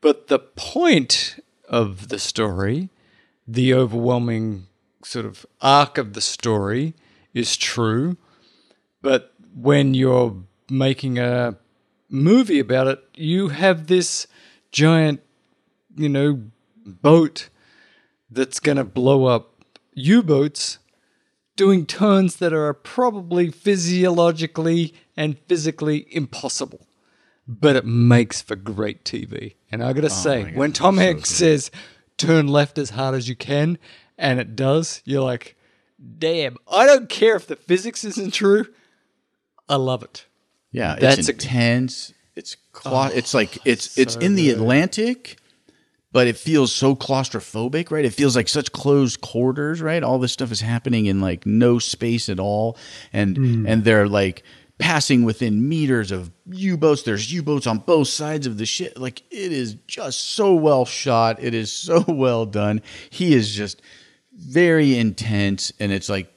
But 0.00 0.28
the 0.28 0.38
point 0.38 1.38
of 1.68 2.08
the 2.08 2.18
story, 2.18 2.90
the 3.46 3.74
overwhelming 3.74 4.66
sort 5.02 5.26
of 5.26 5.44
arc 5.60 5.98
of 5.98 6.14
the 6.14 6.20
story, 6.20 6.94
is 7.34 7.56
true. 7.56 8.16
But 9.02 9.34
when 9.54 9.92
you're 9.92 10.36
making 10.70 11.18
a 11.18 11.56
movie 12.14 12.60
about 12.60 12.86
it, 12.86 13.02
you 13.14 13.48
have 13.48 13.88
this 13.88 14.26
giant, 14.72 15.20
you 15.96 16.08
know, 16.08 16.42
boat 16.86 17.48
that's 18.30 18.60
going 18.60 18.76
to 18.76 18.84
blow 18.84 19.26
up 19.26 19.64
U 19.94 20.22
boats 20.22 20.78
doing 21.56 21.86
turns 21.86 22.36
that 22.36 22.52
are 22.52 22.74
probably 22.74 23.50
physiologically 23.50 24.94
and 25.16 25.38
physically 25.46 26.06
impossible. 26.10 26.86
But 27.46 27.76
it 27.76 27.84
makes 27.84 28.40
for 28.42 28.56
great 28.56 29.04
TV. 29.04 29.54
And 29.70 29.84
I 29.84 29.92
gotta 29.92 30.08
say, 30.08 30.52
when 30.54 30.72
Tom 30.72 30.96
Hanks 30.96 31.30
says, 31.30 31.70
turn 32.16 32.48
left 32.48 32.78
as 32.78 32.90
hard 32.90 33.14
as 33.14 33.28
you 33.28 33.36
can, 33.36 33.78
and 34.16 34.40
it 34.40 34.56
does, 34.56 35.02
you're 35.04 35.22
like, 35.22 35.56
damn, 36.18 36.56
I 36.66 36.86
don't 36.86 37.08
care 37.08 37.36
if 37.36 37.46
the 37.46 37.56
physics 37.56 38.02
isn't 38.02 38.32
true. 38.32 38.66
I 39.68 39.76
love 39.76 40.02
it. 40.02 40.24
Yeah, 40.74 40.96
That's 40.96 41.18
it's 41.20 41.28
a- 41.28 41.32
intense. 41.32 42.12
it's 42.34 42.56
cla- 42.72 43.10
oh, 43.12 43.16
it's 43.16 43.32
like 43.32 43.58
it's 43.64 43.96
it's 43.96 44.16
in 44.16 44.34
the 44.34 44.50
Atlantic, 44.50 45.38
but 46.10 46.26
it 46.26 46.36
feels 46.36 46.74
so 46.74 46.96
claustrophobic, 46.96 47.92
right? 47.92 48.04
It 48.04 48.12
feels 48.12 48.34
like 48.34 48.48
such 48.48 48.72
closed 48.72 49.20
quarters, 49.20 49.80
right? 49.80 50.02
All 50.02 50.18
this 50.18 50.32
stuff 50.32 50.50
is 50.50 50.60
happening 50.60 51.06
in 51.06 51.20
like 51.20 51.46
no 51.46 51.78
space 51.78 52.28
at 52.28 52.40
all, 52.40 52.76
and 53.12 53.36
hmm. 53.36 53.66
and 53.68 53.84
they're 53.84 54.08
like 54.08 54.42
passing 54.78 55.22
within 55.22 55.68
meters 55.68 56.10
of 56.10 56.32
U-boats. 56.46 57.04
There's 57.04 57.32
U-boats 57.32 57.68
on 57.68 57.78
both 57.78 58.08
sides 58.08 58.48
of 58.48 58.58
the 58.58 58.66
ship. 58.66 58.94
Like 58.96 59.22
it 59.30 59.52
is 59.52 59.74
just 59.86 60.20
so 60.20 60.54
well 60.54 60.84
shot. 60.84 61.40
It 61.40 61.54
is 61.54 61.70
so 61.72 62.04
well 62.08 62.46
done. 62.46 62.82
He 63.10 63.32
is 63.32 63.54
just 63.54 63.80
very 64.32 64.98
intense, 64.98 65.72
and 65.78 65.92
it's 65.92 66.08
like 66.08 66.34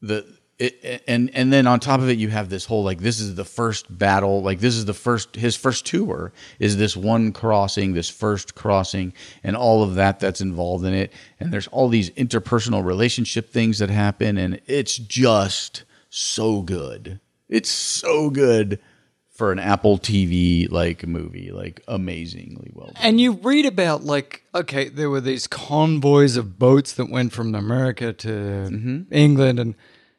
the 0.00 0.35
it, 0.58 1.02
and 1.06 1.30
and 1.34 1.52
then 1.52 1.66
on 1.66 1.80
top 1.80 2.00
of 2.00 2.08
it 2.08 2.16
you 2.16 2.28
have 2.28 2.48
this 2.48 2.64
whole 2.64 2.82
like 2.82 3.00
this 3.00 3.20
is 3.20 3.34
the 3.34 3.44
first 3.44 3.98
battle 3.98 4.42
like 4.42 4.60
this 4.60 4.74
is 4.74 4.86
the 4.86 4.94
first 4.94 5.36
his 5.36 5.54
first 5.54 5.84
tour 5.84 6.32
is 6.58 6.78
this 6.78 6.96
one 6.96 7.32
crossing 7.32 7.92
this 7.92 8.08
first 8.08 8.54
crossing 8.54 9.12
and 9.44 9.54
all 9.54 9.82
of 9.82 9.96
that 9.96 10.18
that's 10.18 10.40
involved 10.40 10.84
in 10.84 10.94
it. 10.94 11.12
And 11.38 11.52
there's 11.52 11.66
all 11.68 11.88
these 11.88 12.10
interpersonal 12.10 12.84
relationship 12.84 13.50
things 13.50 13.78
that 13.80 13.90
happen 13.90 14.38
and 14.38 14.60
it's 14.66 14.96
just 14.96 15.84
so 16.08 16.62
good. 16.62 17.20
It's 17.48 17.70
so 17.70 18.30
good 18.30 18.80
for 19.28 19.52
an 19.52 19.58
Apple 19.58 19.98
TV 19.98 20.70
like 20.70 21.06
movie 21.06 21.50
like 21.50 21.82
amazingly 21.86 22.70
well 22.72 22.86
done. 22.86 23.02
And 23.02 23.20
you 23.20 23.32
read 23.32 23.66
about 23.66 24.04
like, 24.04 24.42
okay, 24.54 24.88
there 24.88 25.10
were 25.10 25.20
these 25.20 25.46
convoys 25.46 26.38
of 26.38 26.58
boats 26.58 26.94
that 26.94 27.10
went 27.10 27.34
from 27.34 27.54
America 27.54 28.14
to 28.14 28.28
mm-hmm. 28.28 29.02
England, 29.10 29.60
and 29.60 29.74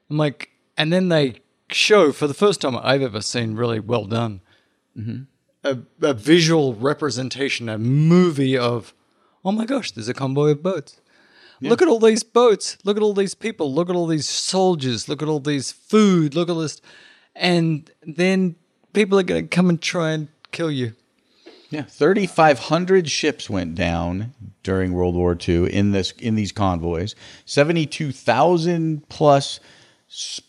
I'm 0.10 0.18
like, 0.18 0.50
and 0.78 0.92
then 0.92 1.10
they 1.10 1.42
show 1.70 2.12
for 2.12 2.28
the 2.28 2.34
first 2.34 2.62
time 2.62 2.78
I've 2.78 3.02
ever 3.02 3.22
seen 3.22 3.56
really 3.56 3.80
well 3.80 4.06
done 4.06 4.42
mm-hmm. 4.98 5.24
a, 5.64 5.80
a 6.08 6.14
visual 6.14 6.76
representation, 6.76 7.70
a 7.70 7.78
movie 7.78 8.58
of, 8.58 8.94
oh 9.44 9.52
my 9.52 9.66
gosh, 9.66 9.92
there's 9.92 10.10
a 10.10 10.14
convoy 10.14 10.52
of 10.52 10.64
boats. 10.64 11.00
Look 11.60 11.82
at 11.82 11.88
all 11.88 12.00
these 12.00 12.24
boats. 12.24 12.78
Look 12.84 12.98
at 12.98 13.04
all 13.04 13.14
these 13.14 13.34
people. 13.34 13.74
Look 13.74 13.90
at 13.90 13.96
all 13.96 14.06
these 14.06 14.30
soldiers. 14.30 15.10
Look 15.10 15.24
at 15.24 15.28
all 15.28 15.40
these 15.40 15.72
food. 15.72 16.36
Look 16.36 16.50
at 16.50 16.54
this. 16.54 16.82
And 17.36 17.90
then 18.04 18.56
people 18.94 19.18
are 19.18 19.24
going 19.24 19.48
to 19.48 19.48
come 19.48 19.70
and 19.70 19.82
try 19.82 20.12
and 20.12 20.28
kill 20.52 20.72
you. 20.72 20.94
Yeah, 21.70 21.82
thirty 21.82 22.28
five 22.28 22.60
hundred 22.60 23.10
ships 23.10 23.50
went 23.50 23.76
down 23.76 24.34
during 24.64 24.94
World 24.94 25.16
War 25.16 25.38
II 25.38 25.70
in 25.70 25.92
this 25.92 26.12
in 26.12 26.36
these 26.36 26.54
convoys. 26.54 27.14
Seventy 27.44 27.86
two 27.86 28.14
thousand 28.14 29.10
plus 29.10 29.60
s- 29.60 29.60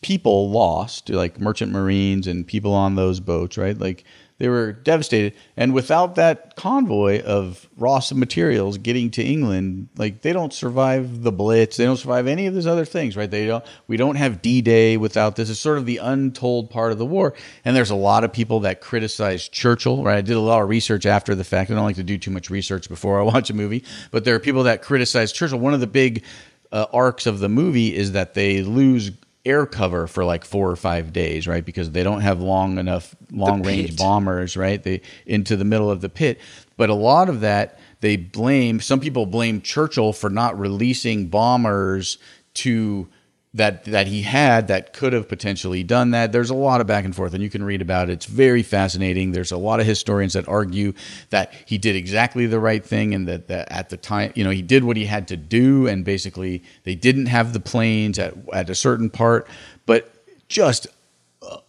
people 0.02 0.50
lost, 0.50 1.10
like 1.10 1.40
merchant 1.40 1.72
marines 1.72 2.26
and 2.26 2.46
people 2.46 2.72
on 2.72 2.94
those 2.94 3.18
boats, 3.18 3.58
right? 3.58 3.76
Like 3.76 4.04
they 4.38 4.48
were 4.48 4.72
devastated. 4.72 5.34
And 5.56 5.74
without 5.74 6.14
that 6.14 6.54
convoy 6.54 7.22
of 7.22 7.68
raw 7.76 8.00
materials 8.14 8.78
getting 8.78 9.10
to 9.12 9.22
England, 9.22 9.88
like 9.96 10.22
they 10.22 10.32
don't 10.32 10.52
survive 10.52 11.22
the 11.22 11.32
Blitz, 11.32 11.76
they 11.76 11.84
don't 11.84 11.96
survive 11.96 12.28
any 12.28 12.46
of 12.46 12.54
those 12.54 12.68
other 12.68 12.84
things, 12.84 13.16
right? 13.16 13.28
They 13.28 13.46
don't. 13.46 13.64
We 13.88 13.96
don't 13.96 14.14
have 14.14 14.40
D-Day 14.40 14.96
without 14.96 15.34
this. 15.34 15.50
It's 15.50 15.58
sort 15.58 15.78
of 15.78 15.86
the 15.86 15.96
untold 15.98 16.70
part 16.70 16.92
of 16.92 16.98
the 16.98 17.06
war. 17.06 17.34
And 17.64 17.74
there's 17.74 17.90
a 17.90 17.96
lot 17.96 18.22
of 18.22 18.32
people 18.32 18.60
that 18.60 18.80
criticize 18.80 19.48
Churchill, 19.48 20.04
right? 20.04 20.18
I 20.18 20.20
did 20.20 20.36
a 20.36 20.40
lot 20.40 20.62
of 20.62 20.68
research 20.68 21.04
after 21.04 21.34
the 21.34 21.44
fact. 21.44 21.72
I 21.72 21.74
don't 21.74 21.84
like 21.84 21.96
to 21.96 22.04
do 22.04 22.16
too 22.16 22.30
much 22.30 22.48
research 22.48 22.88
before 22.88 23.18
I 23.18 23.22
watch 23.24 23.50
a 23.50 23.54
movie, 23.54 23.84
but 24.12 24.24
there 24.24 24.36
are 24.36 24.40
people 24.40 24.62
that 24.62 24.82
criticize 24.82 25.32
Churchill. 25.32 25.58
One 25.58 25.74
of 25.74 25.80
the 25.80 25.88
big 25.88 26.22
uh, 26.70 26.86
arcs 26.92 27.26
of 27.26 27.40
the 27.40 27.48
movie 27.48 27.94
is 27.94 28.12
that 28.12 28.34
they 28.34 28.62
lose 28.62 29.10
air 29.48 29.66
cover 29.66 30.06
for 30.06 30.24
like 30.24 30.44
four 30.44 30.70
or 30.70 30.76
five 30.76 31.12
days, 31.12 31.48
right? 31.48 31.64
Because 31.64 31.90
they 31.90 32.02
don't 32.02 32.20
have 32.20 32.40
long 32.40 32.78
enough 32.78 33.16
long 33.32 33.62
range 33.62 33.96
bombers, 33.96 34.56
right? 34.56 34.82
They 34.82 35.00
into 35.26 35.56
the 35.56 35.64
middle 35.64 35.90
of 35.90 36.00
the 36.00 36.08
pit. 36.08 36.38
But 36.76 36.90
a 36.90 36.94
lot 36.94 37.28
of 37.28 37.40
that 37.40 37.78
they 38.00 38.16
blame. 38.16 38.80
Some 38.80 39.00
people 39.00 39.26
blame 39.26 39.60
Churchill 39.60 40.12
for 40.12 40.30
not 40.30 40.58
releasing 40.58 41.28
bombers 41.28 42.18
to 42.54 43.08
that 43.54 43.84
that 43.84 44.06
he 44.06 44.22
had 44.22 44.68
that 44.68 44.92
could 44.92 45.12
have 45.12 45.28
potentially 45.28 45.82
done 45.82 46.10
that. 46.10 46.32
There's 46.32 46.50
a 46.50 46.54
lot 46.54 46.80
of 46.80 46.86
back 46.86 47.04
and 47.04 47.14
forth, 47.16 47.32
and 47.34 47.42
you 47.42 47.48
can 47.48 47.64
read 47.64 47.80
about 47.80 48.10
it. 48.10 48.12
It's 48.12 48.26
very 48.26 48.62
fascinating. 48.62 49.32
There's 49.32 49.52
a 49.52 49.56
lot 49.56 49.80
of 49.80 49.86
historians 49.86 50.34
that 50.34 50.46
argue 50.48 50.92
that 51.30 51.52
he 51.64 51.78
did 51.78 51.96
exactly 51.96 52.46
the 52.46 52.60
right 52.60 52.84
thing, 52.84 53.14
and 53.14 53.26
that, 53.26 53.48
that 53.48 53.72
at 53.72 53.88
the 53.88 53.96
time, 53.96 54.32
you 54.34 54.44
know, 54.44 54.50
he 54.50 54.62
did 54.62 54.84
what 54.84 54.96
he 54.96 55.06
had 55.06 55.28
to 55.28 55.36
do, 55.36 55.86
and 55.86 56.04
basically 56.04 56.62
they 56.84 56.94
didn't 56.94 57.26
have 57.26 57.52
the 57.52 57.60
planes 57.60 58.18
at 58.18 58.34
at 58.52 58.68
a 58.68 58.74
certain 58.74 59.08
part, 59.08 59.48
but 59.86 60.12
just 60.48 60.86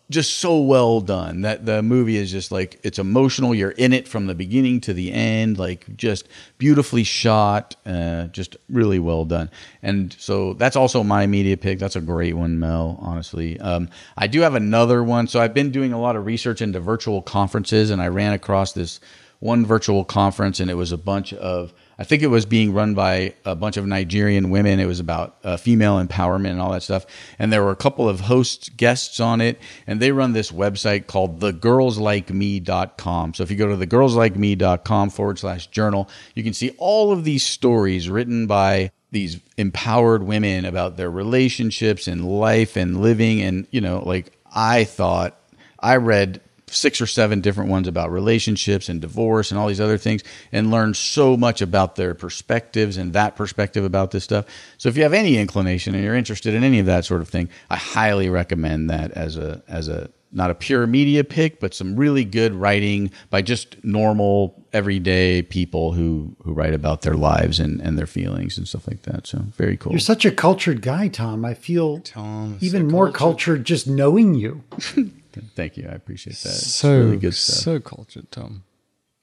just 0.10 0.38
so 0.38 0.60
well 0.60 1.02
done. 1.02 1.42
That 1.42 1.66
the 1.66 1.84
movie 1.84 2.18
is 2.18 2.32
just 2.32 2.52
like 2.52 2.80
it's 2.84 2.98
emotional. 3.00 3.54
You're 3.54 3.72
in 3.72 3.94
it 3.94 4.08
from 4.08 4.26
the 4.26 4.36
beginning 4.36 4.82
to 4.82 4.94
the 4.94 5.12
end 5.12 5.58
like 5.60 5.96
just 5.96 6.28
beautifully 6.58 7.04
shot 7.04 7.76
uh, 7.86 8.26
just 8.28 8.58
really 8.70 9.00
well 9.00 9.26
done. 9.26 9.50
And 9.84 10.16
so 10.20 10.54
that's 10.54 10.76
also 10.76 11.04
my 11.04 11.28
media 11.28 11.58
pick. 11.58 11.80
That's 11.80 11.96
a 11.96 12.02
great 12.02 12.36
one 12.36 12.60
mel 12.60 12.98
honestly. 13.02 13.60
Um, 13.60 13.90
i 14.18 14.28
do 14.28 14.42
have 14.42 14.56
another 14.56 15.04
one. 15.04 15.28
So 15.28 15.40
i've 15.40 15.54
been 15.54 15.72
doing 15.72 15.94
a 15.94 16.00
lot 16.00 16.16
of 16.16 16.26
research 16.26 16.62
into 16.62 16.80
virtual 16.80 17.22
conferences 17.22 17.90
and 17.90 18.02
i 18.02 18.08
ran 18.08 18.34
across 18.34 18.74
this 18.74 19.00
one 19.40 19.66
virtual 19.66 20.04
conference 20.04 20.60
and 20.60 20.70
it 20.70 20.76
was 20.76 20.92
a 20.92 20.98
bunch 20.98 21.34
of 21.34 21.74
I 22.00 22.06
think 22.06 22.24
it 22.24 22.28
was 22.28 22.46
being 22.46 22.74
run 22.74 22.94
by 22.94 23.34
a 23.44 23.56
bunch 23.58 23.76
of 23.76 23.86
Nigerian 23.86 24.52
women. 24.52 24.80
It 24.80 24.86
was 24.86 25.02
about 25.02 25.36
uh, 25.44 25.58
female 25.58 26.02
empowerment 26.02 26.52
and 26.52 26.62
all 26.62 26.72
that 26.72 26.82
stuff. 26.82 27.06
And 27.38 27.52
there 27.52 27.62
were 27.62 27.72
a 27.72 27.76
couple 27.76 28.08
of 28.08 28.22
host 28.22 28.78
guests 28.78 29.20
on 29.20 29.42
it. 29.42 29.60
And 29.86 30.00
they 30.00 30.14
run 30.14 30.32
this 30.32 30.50
website 30.50 31.08
called 31.08 31.42
thegirlslikeme.com. 31.42 33.34
So 33.34 33.44
if 33.44 33.52
you 33.52 33.58
go 33.58 33.68
to 33.68 33.86
thegirlslikeme.com 33.86 35.10
forward 35.10 35.40
slash 35.40 35.68
journal, 35.68 36.10
you 36.36 36.44
can 36.44 36.54
see 36.54 36.74
all 36.78 37.12
of 37.12 37.26
these 37.26 37.46
stories 37.46 38.10
written 38.10 38.48
by 38.48 38.92
these 39.12 39.42
empowered 39.58 40.24
women 40.24 40.64
about 40.64 40.96
their 40.96 41.12
relationships 41.12 42.08
and 42.08 42.26
life 42.26 42.78
and 42.78 43.02
living. 43.02 43.42
And, 43.42 43.68
you 43.72 43.82
know, 43.82 44.02
like 44.06 44.32
I 44.56 44.86
thought, 44.86 45.36
I 45.78 45.98
read 45.98 46.40
six 46.74 47.02
or 47.02 47.08
seven 47.08 47.42
different 47.42 47.70
ones 47.70 47.88
about 47.88 48.12
relationships 48.12 48.90
and 48.90 49.02
divorce 49.02 49.52
and 49.52 49.60
all 49.60 49.68
these 49.68 49.82
other 49.82 49.98
things 49.98 50.24
and 50.52 50.72
learn 50.72 50.94
so 50.94 51.36
much 51.38 51.62
about 51.62 51.96
their 51.96 52.14
perspectives 52.14 52.98
and 52.98 53.14
that 53.14 53.36
perspective 53.36 53.84
about 53.84 54.12
this 54.12 54.24
stuff. 54.24 54.46
So 54.78 54.90
if 54.90 54.98
you 54.98 55.04
have 55.04 55.14
any 55.14 55.38
inclination 55.38 55.96
and 55.96 56.04
you're 56.04 56.16
interested 56.16 56.54
in 56.54 56.64
any 56.64 56.80
of 56.80 56.86
that 56.86 57.06
sort 57.06 57.22
of 57.22 57.30
thing, 57.30 57.50
I 57.70 57.78
highly 57.78 58.30
recommend 58.30 58.90
that 58.90 59.12
as 59.12 59.38
a 59.38 59.62
as 59.68 59.88
a 59.88 60.10
not 60.32 60.52
a 60.52 60.56
pure 60.56 60.86
media 60.86 61.24
pick, 61.24 61.60
but 61.60 61.74
some 61.74 61.96
really 61.96 62.24
good 62.24 62.54
writing 62.54 63.12
by 63.30 63.42
just 63.42 63.84
normal 63.84 64.64
everyday 64.72 65.42
people 65.42 65.94
who 65.94 66.36
who 66.44 66.54
write 66.54 66.74
about 66.74 67.02
their 67.02 67.16
lives 67.16 67.60
and, 67.60 67.82
and 67.82 67.98
their 67.98 68.06
feelings 68.06 68.58
and 68.58 68.68
stuff 68.68 68.88
like 68.88 69.02
that. 69.04 69.26
So 69.26 69.40
very 69.58 69.78
cool. 69.78 69.92
You're 69.92 70.00
such 70.00 70.26
a 70.26 70.32
cultured 70.32 70.82
guy, 70.82 71.08
Tom. 71.08 71.44
I 71.46 71.54
feel 71.54 72.00
Tom, 72.00 72.58
even 72.62 72.88
so 72.88 72.92
more 72.92 73.06
cultured. 73.06 73.18
cultured 73.18 73.66
just 73.66 73.88
knowing 73.88 74.36
you. 74.36 74.64
Thank 75.56 75.78
you. 75.78 75.88
I 75.90 75.94
appreciate 75.94 76.36
that. 76.38 76.50
It's 76.50 76.74
So 76.74 77.00
really 77.00 77.18
good 77.18 77.34
stuff. 77.36 77.56
so 77.58 77.80
cultured, 77.80 78.32
Tom. 78.32 78.64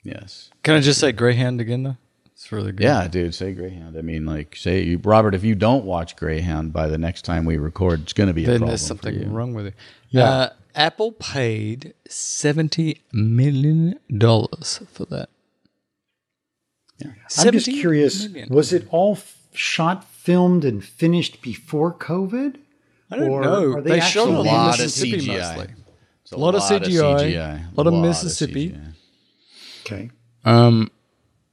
yes. 0.03 0.51
Can 0.63 0.75
I 0.75 0.81
just 0.81 1.01
say 1.01 1.13
Greyhound 1.13 1.61
again 1.61 1.83
though? 1.83 1.97
It's 2.33 2.53
really 2.53 2.71
good. 2.73 2.85
Yeah, 2.85 3.09
dude, 3.09 3.35
say 3.35 3.53
Greyhound. 3.55 3.97
I 3.97 4.03
mean, 4.03 4.27
like, 4.27 4.55
say 4.57 4.83
you, 4.83 4.99
Robert, 5.03 5.35
if 5.35 5.43
you 5.43 5.55
don't 5.55 5.85
watch 5.87 6.17
Greyhound 6.17 6.71
by 6.73 6.87
the 6.87 6.99
next 6.99 7.23
time 7.23 7.45
we 7.47 7.57
record, 7.57 8.03
it's 8.03 8.13
going 8.13 8.29
to 8.29 8.35
be 8.35 8.45
a 8.45 8.49
problem 8.49 8.69
there's 8.69 8.83
for 8.83 8.89
something 8.89 9.15
you. 9.15 9.27
wrong 9.27 9.55
with 9.55 9.67
it. 9.69 9.75
Yeah. 10.11 10.25
Uh, 10.29 10.49
Apple 10.75 11.13
paid 11.13 11.95
seventy 12.07 13.01
million 13.11 13.99
dollars 14.15 14.81
for 14.93 15.07
that. 15.07 15.31
Yeah. 16.99 17.13
I'm 17.39 17.53
just 17.53 17.67
curious 17.67 18.29
million. 18.29 18.49
was 18.55 18.73
it 18.75 18.87
all 18.91 19.13
f- 19.17 19.39
shot, 19.55 20.05
filmed, 20.05 20.65
and 20.65 20.85
finished 20.85 21.41
before 21.43 21.93
COVID? 21.93 22.57
I 23.11 23.17
don't 23.17 23.31
Or 23.31 23.41
know. 23.43 23.73
are 23.77 23.81
They, 23.81 23.91
they 23.93 24.01
shot 24.01 24.29
a 24.29 24.31
lot 24.43 24.79
of 24.81 24.87
CGI. 24.87 25.27
mostly. 25.57 25.75
It's 26.27 26.33
A 26.33 26.39
lot 26.39 26.57
of 26.57 26.63
CGI, 26.63 27.21
CGI, 27.21 27.77
lot 27.77 27.87
of 27.87 27.95
Mississippi. 27.95 28.71
CGI. 28.71 28.93
Okay. 29.83 30.11
Um, 30.45 30.91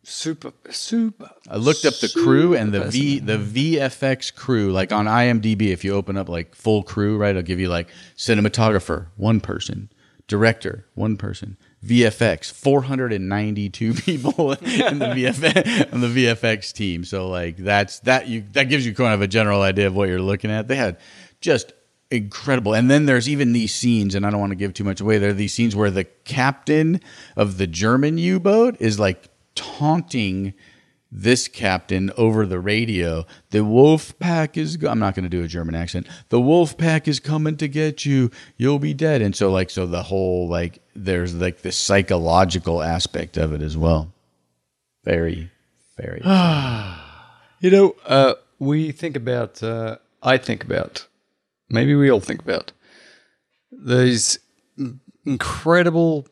super, 0.01 0.51
super. 0.71 1.29
I 1.47 1.57
looked 1.57 1.85
up 1.85 1.93
the 1.99 2.09
crew 2.09 2.55
and 2.55 2.73
the 2.73 2.85
V 2.85 3.19
the 3.19 3.37
VFX 3.37 4.33
crew. 4.33 4.71
Like 4.71 4.91
on 4.91 5.05
IMDb, 5.05 5.67
if 5.67 5.83
you 5.83 5.93
open 5.93 6.17
up 6.17 6.27
like 6.27 6.55
full 6.55 6.81
crew, 6.81 7.17
right, 7.19 7.29
it'll 7.29 7.43
give 7.43 7.59
you 7.59 7.69
like 7.69 7.87
cinematographer, 8.17 9.09
one 9.15 9.41
person, 9.41 9.91
director, 10.27 10.87
one 10.95 11.17
person, 11.17 11.55
VFX, 11.85 12.51
four 12.51 12.81
hundred 12.81 13.13
and 13.13 13.29
ninety 13.29 13.69
two 13.69 13.93
people 13.93 14.53
in 14.53 14.97
the 14.97 15.05
VFX 15.05 15.93
on 15.93 16.01
the 16.01 16.07
VFX 16.07 16.73
team. 16.73 17.03
So 17.03 17.29
like 17.29 17.57
that's 17.57 17.99
that 17.99 18.27
you 18.27 18.43
that 18.53 18.69
gives 18.69 18.87
you 18.87 18.95
kind 18.95 19.13
of 19.13 19.21
a 19.21 19.27
general 19.27 19.61
idea 19.61 19.85
of 19.85 19.95
what 19.95 20.09
you're 20.09 20.19
looking 20.19 20.49
at. 20.49 20.67
They 20.67 20.77
had 20.77 20.97
just 21.41 21.73
incredible. 22.13 22.73
And 22.73 22.89
then 22.89 23.05
there's 23.05 23.27
even 23.27 23.53
these 23.53 23.73
scenes, 23.73 24.15
and 24.15 24.25
I 24.25 24.29
don't 24.29 24.39
want 24.39 24.51
to 24.51 24.55
give 24.57 24.73
too 24.73 24.83
much 24.83 25.01
away. 25.01 25.17
There 25.17 25.31
are 25.31 25.33
these 25.33 25.53
scenes 25.53 25.75
where 25.75 25.91
the 25.91 26.03
captain 26.03 27.01
of 27.35 27.57
the 27.57 27.67
German 27.67 28.17
U 28.17 28.39
boat 28.39 28.77
is 28.79 28.99
like 28.99 29.29
taunting 29.55 30.53
this 31.11 31.47
captain 31.47 32.11
over 32.17 32.45
the 32.45 32.59
radio. 32.59 33.25
The 33.51 33.63
wolf 33.63 34.17
pack 34.19 34.57
is. 34.57 34.77
Go- 34.77 34.89
I'm 34.89 34.99
not 34.99 35.15
going 35.15 35.23
to 35.23 35.29
do 35.29 35.43
a 35.43 35.47
German 35.47 35.75
accent. 35.75 36.07
The 36.29 36.41
wolf 36.41 36.77
pack 36.77 37.07
is 37.07 37.19
coming 37.19 37.57
to 37.57 37.67
get 37.67 38.05
you. 38.05 38.31
You'll 38.57 38.79
be 38.79 38.93
dead. 38.93 39.21
And 39.21 39.35
so, 39.35 39.51
like, 39.51 39.69
so 39.69 39.85
the 39.85 40.03
whole 40.03 40.47
like, 40.47 40.79
there's 40.95 41.33
like 41.35 41.61
the 41.61 41.71
psychological 41.71 42.81
aspect 42.81 43.37
of 43.37 43.53
it 43.53 43.61
as 43.61 43.77
well. 43.77 44.13
Very, 45.03 45.51
very. 45.97 46.21
You 47.59 47.71
know, 47.71 47.95
uh, 48.05 48.33
we 48.59 48.91
think 48.91 49.15
about. 49.15 49.63
Uh, 49.63 49.95
I 50.21 50.35
think 50.37 50.65
about. 50.65 51.07
Maybe 51.69 51.95
we 51.95 52.11
all 52.11 52.19
think 52.19 52.41
about 52.41 52.71
these 53.71 54.39
incredible 55.25 56.27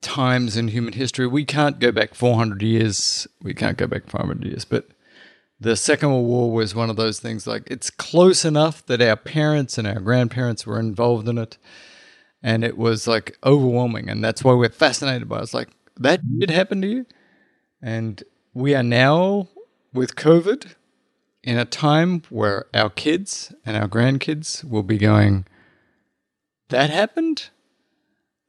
times 0.00 0.56
in 0.56 0.68
human 0.68 0.94
history. 0.94 1.26
We 1.26 1.44
can't 1.44 1.78
go 1.78 1.92
back 1.92 2.14
400 2.14 2.62
years. 2.62 3.26
We 3.42 3.54
can't 3.54 3.76
go 3.76 3.86
back 3.86 4.08
500 4.08 4.44
years, 4.44 4.64
but 4.64 4.88
the 5.60 5.76
Second 5.76 6.10
World 6.10 6.26
War 6.26 6.52
was 6.52 6.74
one 6.74 6.88
of 6.88 6.96
those 6.96 7.20
things 7.20 7.46
like 7.46 7.64
it's 7.66 7.90
close 7.90 8.44
enough 8.46 8.84
that 8.86 9.02
our 9.02 9.16
parents 9.16 9.76
and 9.76 9.86
our 9.86 10.00
grandparents 10.00 10.66
were 10.66 10.80
involved 10.80 11.28
in 11.28 11.36
it. 11.36 11.58
And 12.42 12.64
it 12.64 12.78
was 12.78 13.06
like 13.06 13.36
overwhelming. 13.44 14.08
And 14.08 14.24
that's 14.24 14.42
why 14.42 14.54
we're 14.54 14.70
fascinated 14.70 15.28
by 15.28 15.40
it. 15.40 15.42
It's 15.42 15.52
like, 15.52 15.68
that 15.98 16.22
did 16.38 16.50
happen 16.50 16.80
to 16.80 16.88
you? 16.88 17.06
And 17.82 18.24
we 18.54 18.74
are 18.74 18.82
now 18.82 19.48
with 19.92 20.16
COVID 20.16 20.74
in 21.42 21.58
a 21.58 21.64
time 21.64 22.22
where 22.30 22.66
our 22.74 22.90
kids 22.90 23.52
and 23.64 23.76
our 23.76 23.88
grandkids 23.88 24.64
will 24.64 24.82
be 24.82 24.98
going, 24.98 25.46
That 26.68 26.90
happened? 26.90 27.48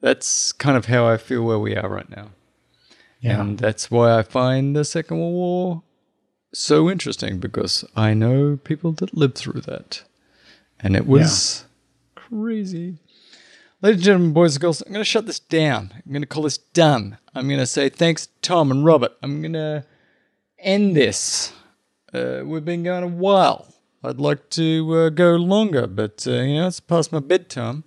That's 0.00 0.52
kind 0.52 0.76
of 0.76 0.86
how 0.86 1.06
I 1.06 1.16
feel 1.16 1.42
where 1.42 1.58
we 1.58 1.76
are 1.76 1.88
right 1.88 2.10
now. 2.10 2.30
Yeah. 3.20 3.40
And 3.40 3.58
that's 3.58 3.90
why 3.90 4.18
I 4.18 4.22
find 4.22 4.74
the 4.74 4.84
Second 4.84 5.18
World 5.18 5.32
War 5.32 5.82
so 6.52 6.90
interesting 6.90 7.38
because 7.38 7.84
I 7.96 8.14
know 8.14 8.58
people 8.62 8.92
that 8.92 9.16
lived 9.16 9.36
through 9.36 9.62
that. 9.62 10.02
And 10.80 10.96
it 10.96 11.06
was 11.06 11.64
crazy. 12.16 12.98
Ladies 13.80 13.98
and 13.98 14.04
gentlemen, 14.04 14.32
boys 14.32 14.56
and 14.56 14.60
girls, 14.62 14.82
I'm 14.82 14.92
going 14.92 15.00
to 15.00 15.08
shut 15.08 15.26
this 15.26 15.38
down. 15.38 15.92
I'm 15.94 16.12
going 16.12 16.22
to 16.22 16.26
call 16.28 16.42
this 16.42 16.58
done. 16.58 17.18
I'm 17.34 17.46
going 17.46 17.60
to 17.60 17.66
say 17.66 17.88
thanks, 17.88 18.28
Tom 18.42 18.70
and 18.70 18.84
Robert. 18.84 19.12
I'm 19.22 19.40
going 19.40 19.54
to 19.54 19.84
end 20.58 20.96
this. 20.96 21.52
Uh, 22.12 22.42
we've 22.44 22.64
been 22.64 22.82
going 22.82 23.02
a 23.02 23.08
while. 23.08 23.72
I'd 24.04 24.18
like 24.18 24.50
to 24.50 24.94
uh, 24.94 25.08
go 25.10 25.36
longer, 25.36 25.86
but 25.86 26.26
uh, 26.26 26.32
you 26.32 26.56
know 26.56 26.66
it's 26.66 26.80
past 26.80 27.12
my 27.12 27.20
bedtime. 27.20 27.84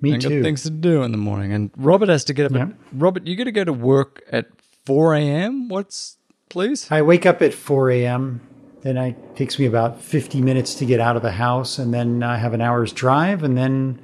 Me 0.00 0.14
I 0.14 0.18
got 0.18 0.28
things 0.28 0.62
to 0.64 0.70
do 0.70 1.02
in 1.02 1.10
the 1.10 1.18
morning, 1.18 1.52
and 1.52 1.70
Robert 1.76 2.08
has 2.08 2.24
to 2.24 2.34
get 2.34 2.46
up. 2.46 2.52
Yeah. 2.52 2.62
At, 2.62 2.68
Robert, 2.92 3.26
you 3.26 3.34
got 3.34 3.44
to 3.44 3.52
go 3.52 3.64
to 3.64 3.72
work 3.72 4.22
at 4.30 4.46
4 4.84 5.14
a.m. 5.14 5.68
What's 5.68 6.18
please? 6.50 6.90
I 6.90 7.02
wake 7.02 7.26
up 7.26 7.42
at 7.42 7.54
4 7.54 7.90
a.m. 7.90 8.40
then 8.82 8.96
it 8.96 9.36
takes 9.36 9.58
me 9.58 9.66
about 9.66 10.00
50 10.00 10.42
minutes 10.42 10.74
to 10.76 10.86
get 10.86 11.00
out 11.00 11.16
of 11.16 11.22
the 11.22 11.32
house, 11.32 11.78
and 11.78 11.92
then 11.92 12.22
I 12.22 12.36
have 12.36 12.52
an 12.52 12.60
hour's 12.60 12.92
drive, 12.92 13.42
and 13.42 13.56
then 13.56 14.00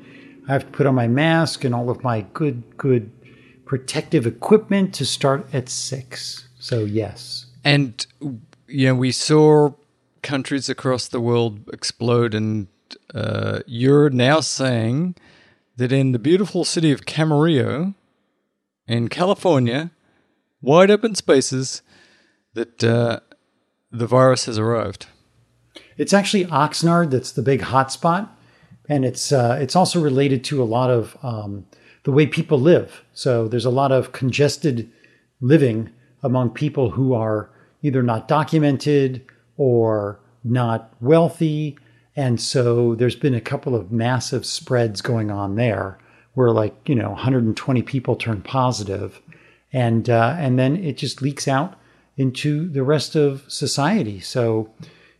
I 0.49 0.53
have 0.55 0.65
to 0.65 0.73
put 0.73 0.87
on 0.87 0.95
my 0.95 1.07
mask 1.07 1.63
and 1.63 1.75
all 1.75 1.91
of 1.91 2.03
my 2.03 2.23
good, 2.33 2.77
good 2.77 3.13
protective 3.67 4.27
equipment 4.27 4.95
to 4.95 5.07
start 5.07 5.47
at 5.53 5.69
six. 5.69 6.49
So, 6.59 6.85
yes. 6.85 7.47
And 7.65 8.05
you 8.73 8.87
know, 8.87 8.95
we 8.95 9.13
saw 9.13 9.71
countries 10.23 10.69
across 10.69 11.09
the 11.09 11.21
world 11.21 11.69
explode, 11.73 12.35
and 12.35 12.69
uh, 13.15 13.61
you're 13.67 14.11
now 14.11 14.41
saying 14.41 15.15
that 15.77 15.93
in 15.93 16.13
the 16.13 16.19
beautiful 16.19 16.65
city 16.65 16.91
of 16.91 17.03
Camarillo, 17.03 17.95
in 18.87 19.09
California, 19.09 19.91
wide 20.61 20.91
open 20.91 21.15
spaces, 21.15 21.83
that 22.55 22.83
uh, 22.83 23.21
the 23.91 24.07
virus 24.07 24.47
has 24.47 24.59
arrived. 24.59 25.07
It's 25.97 26.13
actually 26.13 26.47
Oxnard 26.47 27.11
that's 27.11 27.33
the 27.33 27.43
big 27.43 27.61
hotspot, 27.61 28.29
and 28.89 29.05
it's 29.05 29.33
uh, 29.33 29.59
it's 29.61 29.77
also 29.77 30.01
related 30.01 30.45
to 30.45 30.63
a 30.63 30.65
lot 30.65 30.91
of 30.91 31.17
um, 31.23 31.67
the 32.05 32.13
way 32.13 32.27
people 32.27 32.59
live. 32.59 33.05
So 33.13 33.49
there's 33.49 33.65
a 33.65 33.71
lot 33.71 33.93
of 33.93 34.13
congested 34.13 34.91
living 35.41 35.91
among 36.23 36.51
people 36.51 36.91
who 36.91 37.15
are 37.15 37.51
either 37.83 38.03
not 38.03 38.29
documented 38.29 39.25
or 39.57 40.21
not 40.45 40.95
wealthy, 41.01 41.79
and 42.17 42.41
so 42.41 42.95
there's 42.95 43.17
been 43.17 43.35
a 43.35 43.41
couple 43.41 43.75
of 43.75 43.93
massive 43.93 44.45
spreads 44.45 45.01
going 45.01 45.31
on 45.31 45.57
there, 45.57 45.99
where 46.35 46.51
like 46.51 46.75
you 46.89 46.95
know 46.95 47.11
120 47.11 47.83
people 47.83 48.17
turn 48.17 48.43
positive, 48.43 49.21
and 49.73 50.09
uh, 50.09 50.37
and 50.39 50.59
then 50.59 50.77
it 50.77 50.97
just 50.97 51.23
leaks 51.23 51.47
out 51.47 51.79
into 52.17 52.69
the 52.69 52.83
rest 52.83 53.17
of 53.17 53.45
society. 53.49 54.21
So, 54.21 54.71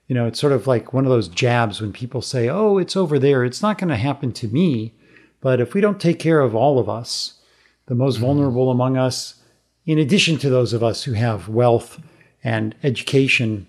you 0.09 0.15
know, 0.15 0.27
it's 0.27 0.41
sort 0.41 0.53
of 0.53 0.67
like 0.67 0.93
one 0.93 1.05
of 1.05 1.11
those 1.11 1.29
jabs 1.29 1.81
when 1.81 1.93
people 1.93 2.23
say, 2.23 2.49
oh, 2.49 2.79
it's 2.79 2.97
over 2.97 3.19
there. 3.19 3.45
It's 3.45 3.63
not 3.63 3.79
going 3.79 3.89
to 3.89 3.97
happen 3.97 4.33
to 4.33 4.49
me. 4.49 4.95
But 5.41 5.61
if 5.61 5.75
we 5.75 5.81
don't 5.81 6.01
take 6.01 6.19
care 6.19 6.41
of 6.41 6.55
all 6.55 6.79
of 6.79 6.89
us, 6.89 7.41
the 7.87 7.95
most 7.95 8.17
vulnerable 8.17 8.71
among 8.71 8.97
us, 8.97 9.35
in 9.87 9.99
addition 9.99 10.39
to 10.39 10.51
those 10.51 10.73
of 10.73 10.83
us 10.83 11.03
who 11.05 11.13
have 11.15 11.49
wealth 11.49 12.01
and 12.45 12.75
education, 12.83 13.67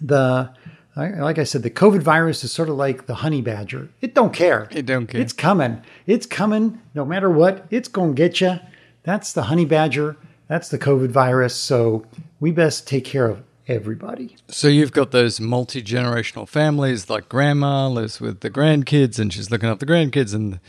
the 0.00 0.50
like 0.96 1.38
I 1.38 1.44
said, 1.44 1.62
the 1.62 1.70
COVID 1.70 2.00
virus 2.00 2.42
is 2.42 2.52
sort 2.52 2.70
of 2.70 2.76
like 2.76 3.06
the 3.06 3.16
honey 3.16 3.42
badger. 3.42 3.90
It 4.00 4.14
don't 4.14 4.32
care. 4.32 4.66
It 4.70 4.86
don't 4.86 5.06
care. 5.06 5.20
It's 5.20 5.34
coming. 5.34 5.82
It's 6.06 6.24
coming. 6.24 6.80
No 6.94 7.04
matter 7.04 7.28
what, 7.28 7.66
it's 7.70 7.88
going 7.88 8.14
to 8.14 8.16
get 8.16 8.40
you. 8.40 8.58
That's 9.02 9.34
the 9.34 9.42
honey 9.42 9.66
badger. 9.66 10.16
That's 10.48 10.70
the 10.70 10.78
COVID 10.78 11.08
virus. 11.08 11.54
So 11.54 12.06
we 12.40 12.50
best 12.50 12.88
take 12.88 13.04
care 13.04 13.26
of 13.26 13.42
everybody. 13.68 14.36
So 14.48 14.68
you've 14.68 14.92
got 14.92 15.10
those 15.10 15.40
multi 15.40 15.82
generational 15.82 16.48
families, 16.48 17.10
like 17.10 17.28
grandma 17.28 17.88
lives 17.88 18.20
with 18.20 18.40
the 18.40 18.50
grandkids, 18.50 19.18
and 19.18 19.32
she's 19.32 19.50
looking 19.50 19.68
after 19.68 19.84
the 19.84 19.92
grandkids, 19.92 20.34
and 20.34 20.60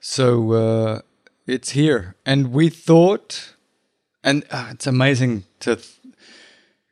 so 0.00 0.52
uh, 0.52 1.00
it's 1.46 1.70
here. 1.70 2.16
And 2.26 2.52
we 2.52 2.68
thought, 2.68 3.54
and 4.22 4.44
uh, 4.50 4.68
it's 4.72 4.86
amazing 4.86 5.44
to 5.60 5.78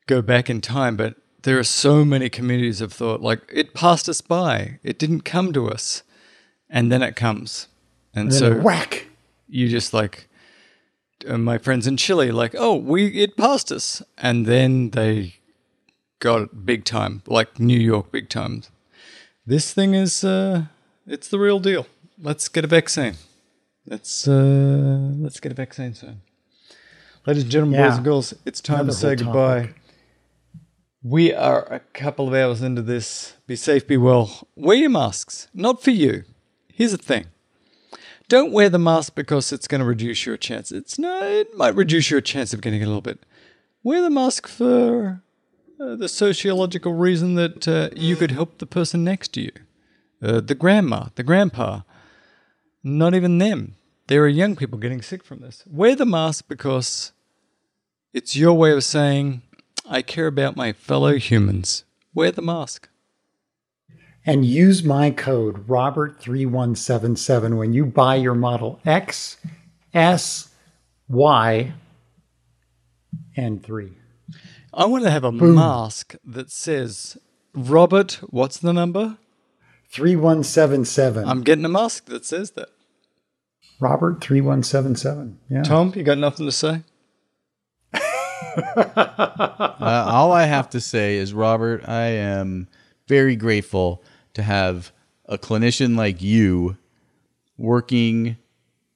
go 0.07 0.23
back 0.23 0.49
in 0.51 0.61
time, 0.61 0.97
but 0.97 1.15
there 1.43 1.59
are 1.59 1.65
so 1.65 2.05
many 2.05 2.29
communities 2.29 2.81
of 2.81 2.93
thought 2.93 3.21
like 3.21 3.41
it 3.53 3.75
passed 3.75 4.09
us 4.09 4.21
by, 4.21 4.79
it 4.83 4.99
didn't 4.99 5.23
come 5.23 5.53
to 5.53 5.69
us, 5.71 6.03
and 6.71 6.91
then 6.91 7.03
it 7.03 7.17
comes, 7.17 7.69
and, 8.15 8.29
And 8.29 8.35
so 8.35 8.59
whack. 8.59 9.07
you 9.49 9.69
just 9.69 9.93
like 9.93 10.29
uh, 11.29 11.39
my 11.39 11.59
friends 11.59 11.87
in 11.87 11.97
Chile, 11.97 12.31
like, 12.33 12.55
oh, 12.59 12.75
we 12.77 13.07
it 13.09 13.37
passed 13.37 13.71
us, 13.73 14.03
and 14.19 14.47
then 14.47 14.91
they 14.91 15.37
got 16.21 16.43
it 16.43 16.65
big 16.67 16.85
time, 16.85 17.23
like 17.27 17.59
New 17.59 17.79
York 17.79 18.11
big 18.13 18.29
time. 18.29 18.63
This 19.45 19.73
thing 19.75 19.95
is, 19.95 20.23
uh, 20.23 20.67
it's 21.07 21.27
the 21.29 21.39
real 21.39 21.59
deal. 21.59 21.87
Let's 22.21 22.49
get 22.49 22.65
a 22.65 22.69
vaccine. 22.69 23.15
Let's 23.87 24.29
uh, 24.29 25.11
let's 25.19 25.41
get 25.41 25.51
a 25.51 25.55
vaccine 25.57 25.95
soon. 25.95 26.21
Ladies 27.27 27.43
and 27.43 27.53
gentlemen, 27.53 27.81
boys 27.83 27.97
and 27.97 28.05
girls, 28.05 28.35
it's 28.45 28.61
time 28.61 28.81
Another 28.81 28.93
to 28.93 28.97
say 28.99 29.17
goodbye. 29.17 29.61
topic. 29.63 29.77
We 31.05 31.35
are 31.35 31.65
a 31.65 31.81
couple 31.81 32.29
of 32.29 32.35
hours 32.35 32.63
into 32.63 32.81
this. 32.81 33.35
Be 33.49 33.57
safe, 33.57 33.89
be 33.89 33.97
well. 33.97 34.47
Wear 34.55 34.77
your 34.77 34.91
masks. 34.91 35.49
Not 35.53 35.83
for 35.83 35.91
you. 35.91 36.23
Here's 36.73 36.93
the 36.93 36.99
thing. 36.99 37.27
Don't 38.29 38.53
wear 38.53 38.69
the 38.69 38.79
mask 38.79 39.17
because 39.17 39.53
it's 39.53 39.67
going 39.67 39.81
to 39.81 39.85
reduce 39.85 40.25
your 40.27 40.37
chance. 40.37 40.71
It's 40.71 41.01
no, 41.01 41.25
it 41.25 41.57
might 41.57 41.75
reduce 41.75 42.09
your 42.09 42.21
chance 42.21 42.55
of 42.55 42.61
getting 42.61 42.85
a 42.85 42.87
little 42.87 43.01
bit. 43.01 43.27
Wear 43.83 44.01
the 44.01 44.11
mask 44.11 44.47
for 44.47 45.23
uh, 45.81 45.97
the 45.97 46.09
sociological 46.09 46.95
reason 46.95 47.35
that 47.35 47.67
uh, 47.67 47.91
you 47.97 48.15
could 48.15 48.31
help 48.31 48.59
the 48.59 48.67
person 48.67 49.03
next 49.03 49.33
to 49.33 49.41
you, 49.41 49.53
uh, 50.23 50.41
the 50.41 50.55
grandma, 50.55 51.07
the 51.17 51.25
grandpa. 51.25 51.81
Not 52.85 53.15
even 53.15 53.39
them. 53.39 53.75
There 54.07 54.23
are 54.23 54.29
young 54.29 54.55
people 54.55 54.79
getting 54.79 55.03
sick 55.03 55.25
from 55.25 55.41
this. 55.41 55.65
Wear 55.67 55.97
the 55.97 56.07
mask 56.07 56.45
because 56.49 57.11
it's 58.13 58.37
your 58.37 58.55
way 58.55 58.71
of 58.71 58.85
saying, 58.85 59.43
I 59.93 60.01
care 60.01 60.27
about 60.27 60.57
my 60.57 60.73
fellow 60.73 61.19
humans. 61.19 61.85
Wear 62.15 62.33
the 62.33 62.41
mask. 62.41 62.89
And 64.25 64.43
use 64.43 64.83
my 64.83 65.11
code 65.11 65.67
Robert3177 65.69 67.59
when 67.59 67.75
you 67.75 67.85
buy 67.85 68.15
your 68.15 68.35
Model 68.35 68.81
X, 68.87 69.37
S, 69.93 70.49
Y, 71.09 71.75
and 73.37 73.63
3. 73.63 73.93
I 74.73 74.87
want 74.87 75.05
to 75.05 75.11
have 75.11 75.25
a 75.25 75.33
mask 75.33 76.15
that 76.25 76.51
says, 76.51 77.19
Robert, 77.55 78.13
what's 78.31 78.57
the 78.57 78.73
number? 78.73 79.19
3177. 79.91 81.29
I'm 81.29 81.43
getting 81.43 81.67
a 81.67 81.69
mask 81.69 82.07
that 82.07 82.25
says 82.25 82.53
that. 82.53 82.71
Robert3177. 83.79 85.35
Yeah. 85.51 85.63
Tom, 85.65 85.93
you 85.95 86.03
got 86.03 86.17
nothing 86.17 86.47
to 86.47 86.53
say? 86.53 86.83
Uh, 89.83 90.05
all 90.07 90.31
I 90.31 90.45
have 90.45 90.71
to 90.71 90.81
say 90.81 91.17
is, 91.17 91.35
Robert, 91.35 91.89
I 91.89 92.05
am 92.05 92.69
very 93.09 93.35
grateful 93.35 94.05
to 94.35 94.43
have 94.43 94.93
a 95.27 95.37
clinician 95.37 95.97
like 95.97 96.23
you 96.23 96.77
working 97.59 98.37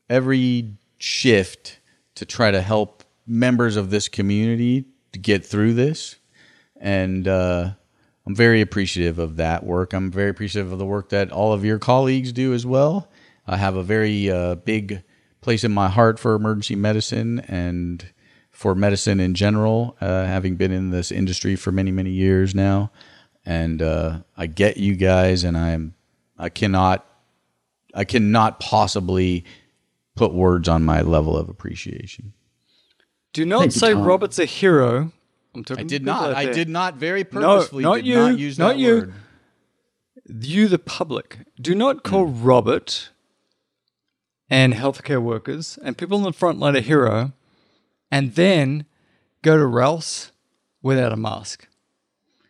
every 0.08 0.76
shift 0.98 1.80
to 2.14 2.24
try 2.24 2.52
to 2.52 2.60
help 2.60 3.02
members 3.26 3.76
of 3.76 3.90
this 3.90 4.08
community 4.08 4.84
to 5.12 5.18
get 5.18 5.44
through 5.44 5.74
this. 5.74 6.16
And 6.80 7.26
uh, 7.26 7.70
I'm 8.26 8.34
very 8.34 8.60
appreciative 8.60 9.18
of 9.18 9.36
that 9.36 9.64
work. 9.64 9.92
I'm 9.92 10.10
very 10.10 10.30
appreciative 10.30 10.72
of 10.72 10.78
the 10.78 10.86
work 10.86 11.08
that 11.10 11.32
all 11.32 11.52
of 11.52 11.64
your 11.64 11.78
colleagues 11.78 12.32
do 12.32 12.54
as 12.54 12.64
well. 12.64 13.10
I 13.46 13.56
have 13.56 13.76
a 13.76 13.82
very 13.82 14.30
uh, 14.30 14.56
big 14.56 15.02
place 15.40 15.64
in 15.64 15.72
my 15.72 15.88
heart 15.88 16.18
for 16.18 16.34
emergency 16.34 16.76
medicine 16.76 17.40
and 17.40 18.08
for 18.56 18.74
medicine 18.74 19.20
in 19.20 19.34
general, 19.34 19.94
uh, 20.00 20.24
having 20.24 20.56
been 20.56 20.72
in 20.72 20.88
this 20.88 21.12
industry 21.12 21.56
for 21.56 21.70
many, 21.70 21.90
many 21.90 22.08
years 22.08 22.54
now. 22.54 22.90
And 23.44 23.82
uh, 23.82 24.20
I 24.34 24.46
get 24.46 24.78
you 24.78 24.96
guys, 24.96 25.44
and 25.44 25.58
I'm 25.58 25.94
I 26.38 26.48
cannot 26.48 27.06
I 27.92 28.04
cannot 28.04 28.58
possibly 28.58 29.44
put 30.14 30.32
words 30.32 30.68
on 30.70 30.84
my 30.84 31.02
level 31.02 31.36
of 31.36 31.50
appreciation. 31.50 32.32
Do 33.34 33.44
not 33.44 33.60
Thank 33.60 33.72
say 33.72 33.92
Tom. 33.92 34.04
Robert's 34.04 34.38
a 34.38 34.46
hero. 34.46 35.12
I'm 35.54 35.62
talking 35.62 35.84
I 35.84 35.86
did 35.86 36.04
not. 36.06 36.30
out 36.30 36.36
I 36.36 36.46
did 36.46 36.70
not 36.70 36.96
very 36.96 37.24
purposefully 37.24 37.84
not 37.84 37.96
did 37.96 38.06
you, 38.06 38.16
not 38.16 38.38
use 38.38 38.58
not 38.58 38.68
that 38.68 38.78
you. 38.78 38.94
word. 38.94 39.14
You, 40.28 40.66
the 40.66 40.78
public, 40.78 41.40
do 41.60 41.74
not 41.74 42.02
call 42.02 42.24
Robert 42.24 43.10
and 44.48 44.72
healthcare 44.72 45.22
workers 45.22 45.78
and 45.84 45.96
people 45.96 46.16
on 46.16 46.24
the 46.24 46.32
front 46.32 46.58
line 46.58 46.74
a 46.74 46.80
hero 46.80 47.32
and 48.10 48.34
then 48.34 48.86
go 49.42 49.56
to 49.56 49.66
Ralph's 49.66 50.32
without 50.82 51.12
a 51.12 51.16
mask. 51.16 51.68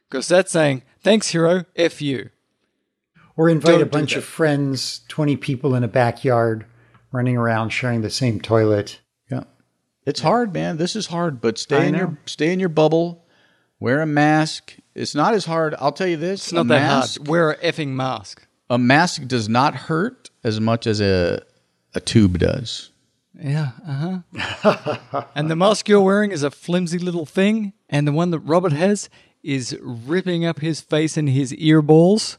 Because 0.08 0.28
that's 0.28 0.52
saying, 0.52 0.82
thanks, 1.02 1.28
hero, 1.28 1.64
F 1.74 2.00
you. 2.00 2.30
Or 3.36 3.50
invite 3.50 3.72
Don't 3.72 3.82
a 3.82 3.86
bunch 3.86 4.16
of 4.16 4.24
friends, 4.24 5.00
20 5.08 5.36
people 5.36 5.74
in 5.74 5.84
a 5.84 5.88
backyard 5.88 6.64
running 7.12 7.36
around 7.36 7.70
sharing 7.70 8.00
the 8.00 8.10
same 8.10 8.40
toilet. 8.40 9.00
Yeah. 9.30 9.44
It's 10.04 10.20
hard, 10.20 10.54
man. 10.54 10.76
This 10.76 10.96
is 10.96 11.08
hard, 11.08 11.40
but 11.40 11.58
stay 11.58 11.88
in 11.88 11.94
your 11.94 12.18
stay 12.26 12.52
in 12.52 12.60
your 12.60 12.68
bubble. 12.68 13.26
Wear 13.78 14.00
a 14.00 14.06
mask. 14.06 14.76
It's 14.94 15.14
not 15.14 15.34
as 15.34 15.44
hard. 15.44 15.74
I'll 15.78 15.92
tell 15.92 16.06
you 16.06 16.16
this. 16.16 16.44
It's 16.44 16.52
not 16.52 16.68
that 16.68 16.80
mask, 16.80 17.18
hard. 17.18 17.28
Wear 17.28 17.50
a 17.50 17.56
effing 17.58 17.88
mask. 17.88 18.46
A 18.70 18.78
mask 18.78 19.26
does 19.26 19.48
not 19.48 19.74
hurt 19.74 20.30
as 20.42 20.60
much 20.60 20.86
as 20.86 21.00
a 21.00 21.42
a 21.94 22.00
tube 22.00 22.38
does. 22.38 22.90
Yeah, 23.38 23.72
uh 23.86 24.20
huh. 24.32 25.24
and 25.34 25.50
the 25.50 25.56
mask 25.56 25.88
you're 25.88 26.00
wearing 26.00 26.30
is 26.30 26.42
a 26.42 26.50
flimsy 26.50 26.98
little 26.98 27.26
thing, 27.26 27.74
and 27.88 28.06
the 28.06 28.12
one 28.12 28.30
that 28.30 28.40
Robert 28.40 28.72
has 28.72 29.10
is 29.42 29.76
ripping 29.80 30.44
up 30.44 30.60
his 30.60 30.80
face 30.80 31.16
and 31.16 31.28
his 31.28 31.54
ear 31.54 31.82
balls. 31.82 32.38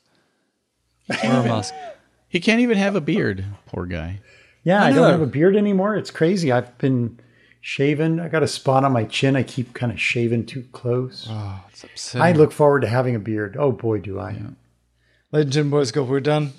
Wear 1.09 1.41
a 1.41 1.43
mask. 1.43 1.73
He 2.29 2.41
can't 2.41 2.59
even 2.59 2.77
have 2.77 2.93
a 2.93 2.99
beard. 2.99 3.45
Poor 3.67 3.85
guy. 3.85 4.19
Yeah, 4.65 4.83
I 4.83 4.87
I, 4.87 4.91
don't 4.91 5.09
have 5.09 5.21
a 5.21 5.25
beard 5.25 5.55
anymore. 5.55 5.95
It's 5.95 6.11
crazy. 6.11 6.51
I've 6.51 6.77
been 6.77 7.21
shaven. 7.61 8.19
I 8.19 8.27
got 8.27 8.43
a 8.43 8.49
spot 8.49 8.83
on 8.83 8.91
my 8.91 9.05
chin. 9.05 9.37
I 9.37 9.43
keep 9.43 9.73
kind 9.73 9.93
of 9.93 9.99
shaving 9.99 10.45
too 10.45 10.65
close. 10.73 11.25
Oh, 11.29 11.63
it's 11.69 11.85
upsetting. 11.85 12.21
I 12.21 12.33
look 12.33 12.51
forward 12.51 12.81
to 12.81 12.87
having 12.87 13.15
a 13.15 13.19
beard. 13.19 13.55
Oh 13.57 13.71
boy, 13.71 13.99
do 13.99 14.19
I. 14.19 14.31
Ladies 14.33 15.45
and 15.45 15.51
gentlemen, 15.51 15.69
boys, 15.79 15.91
go. 15.91 16.03
we're 16.03 16.19
done. 16.19 16.51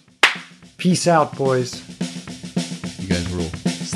Peace 0.78 1.06
out, 1.06 1.36
boys. 1.36 1.84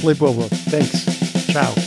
Sleep 0.03 0.20
well. 0.20 0.49
Thanks. 0.49 1.53
Ciao. 1.53 1.81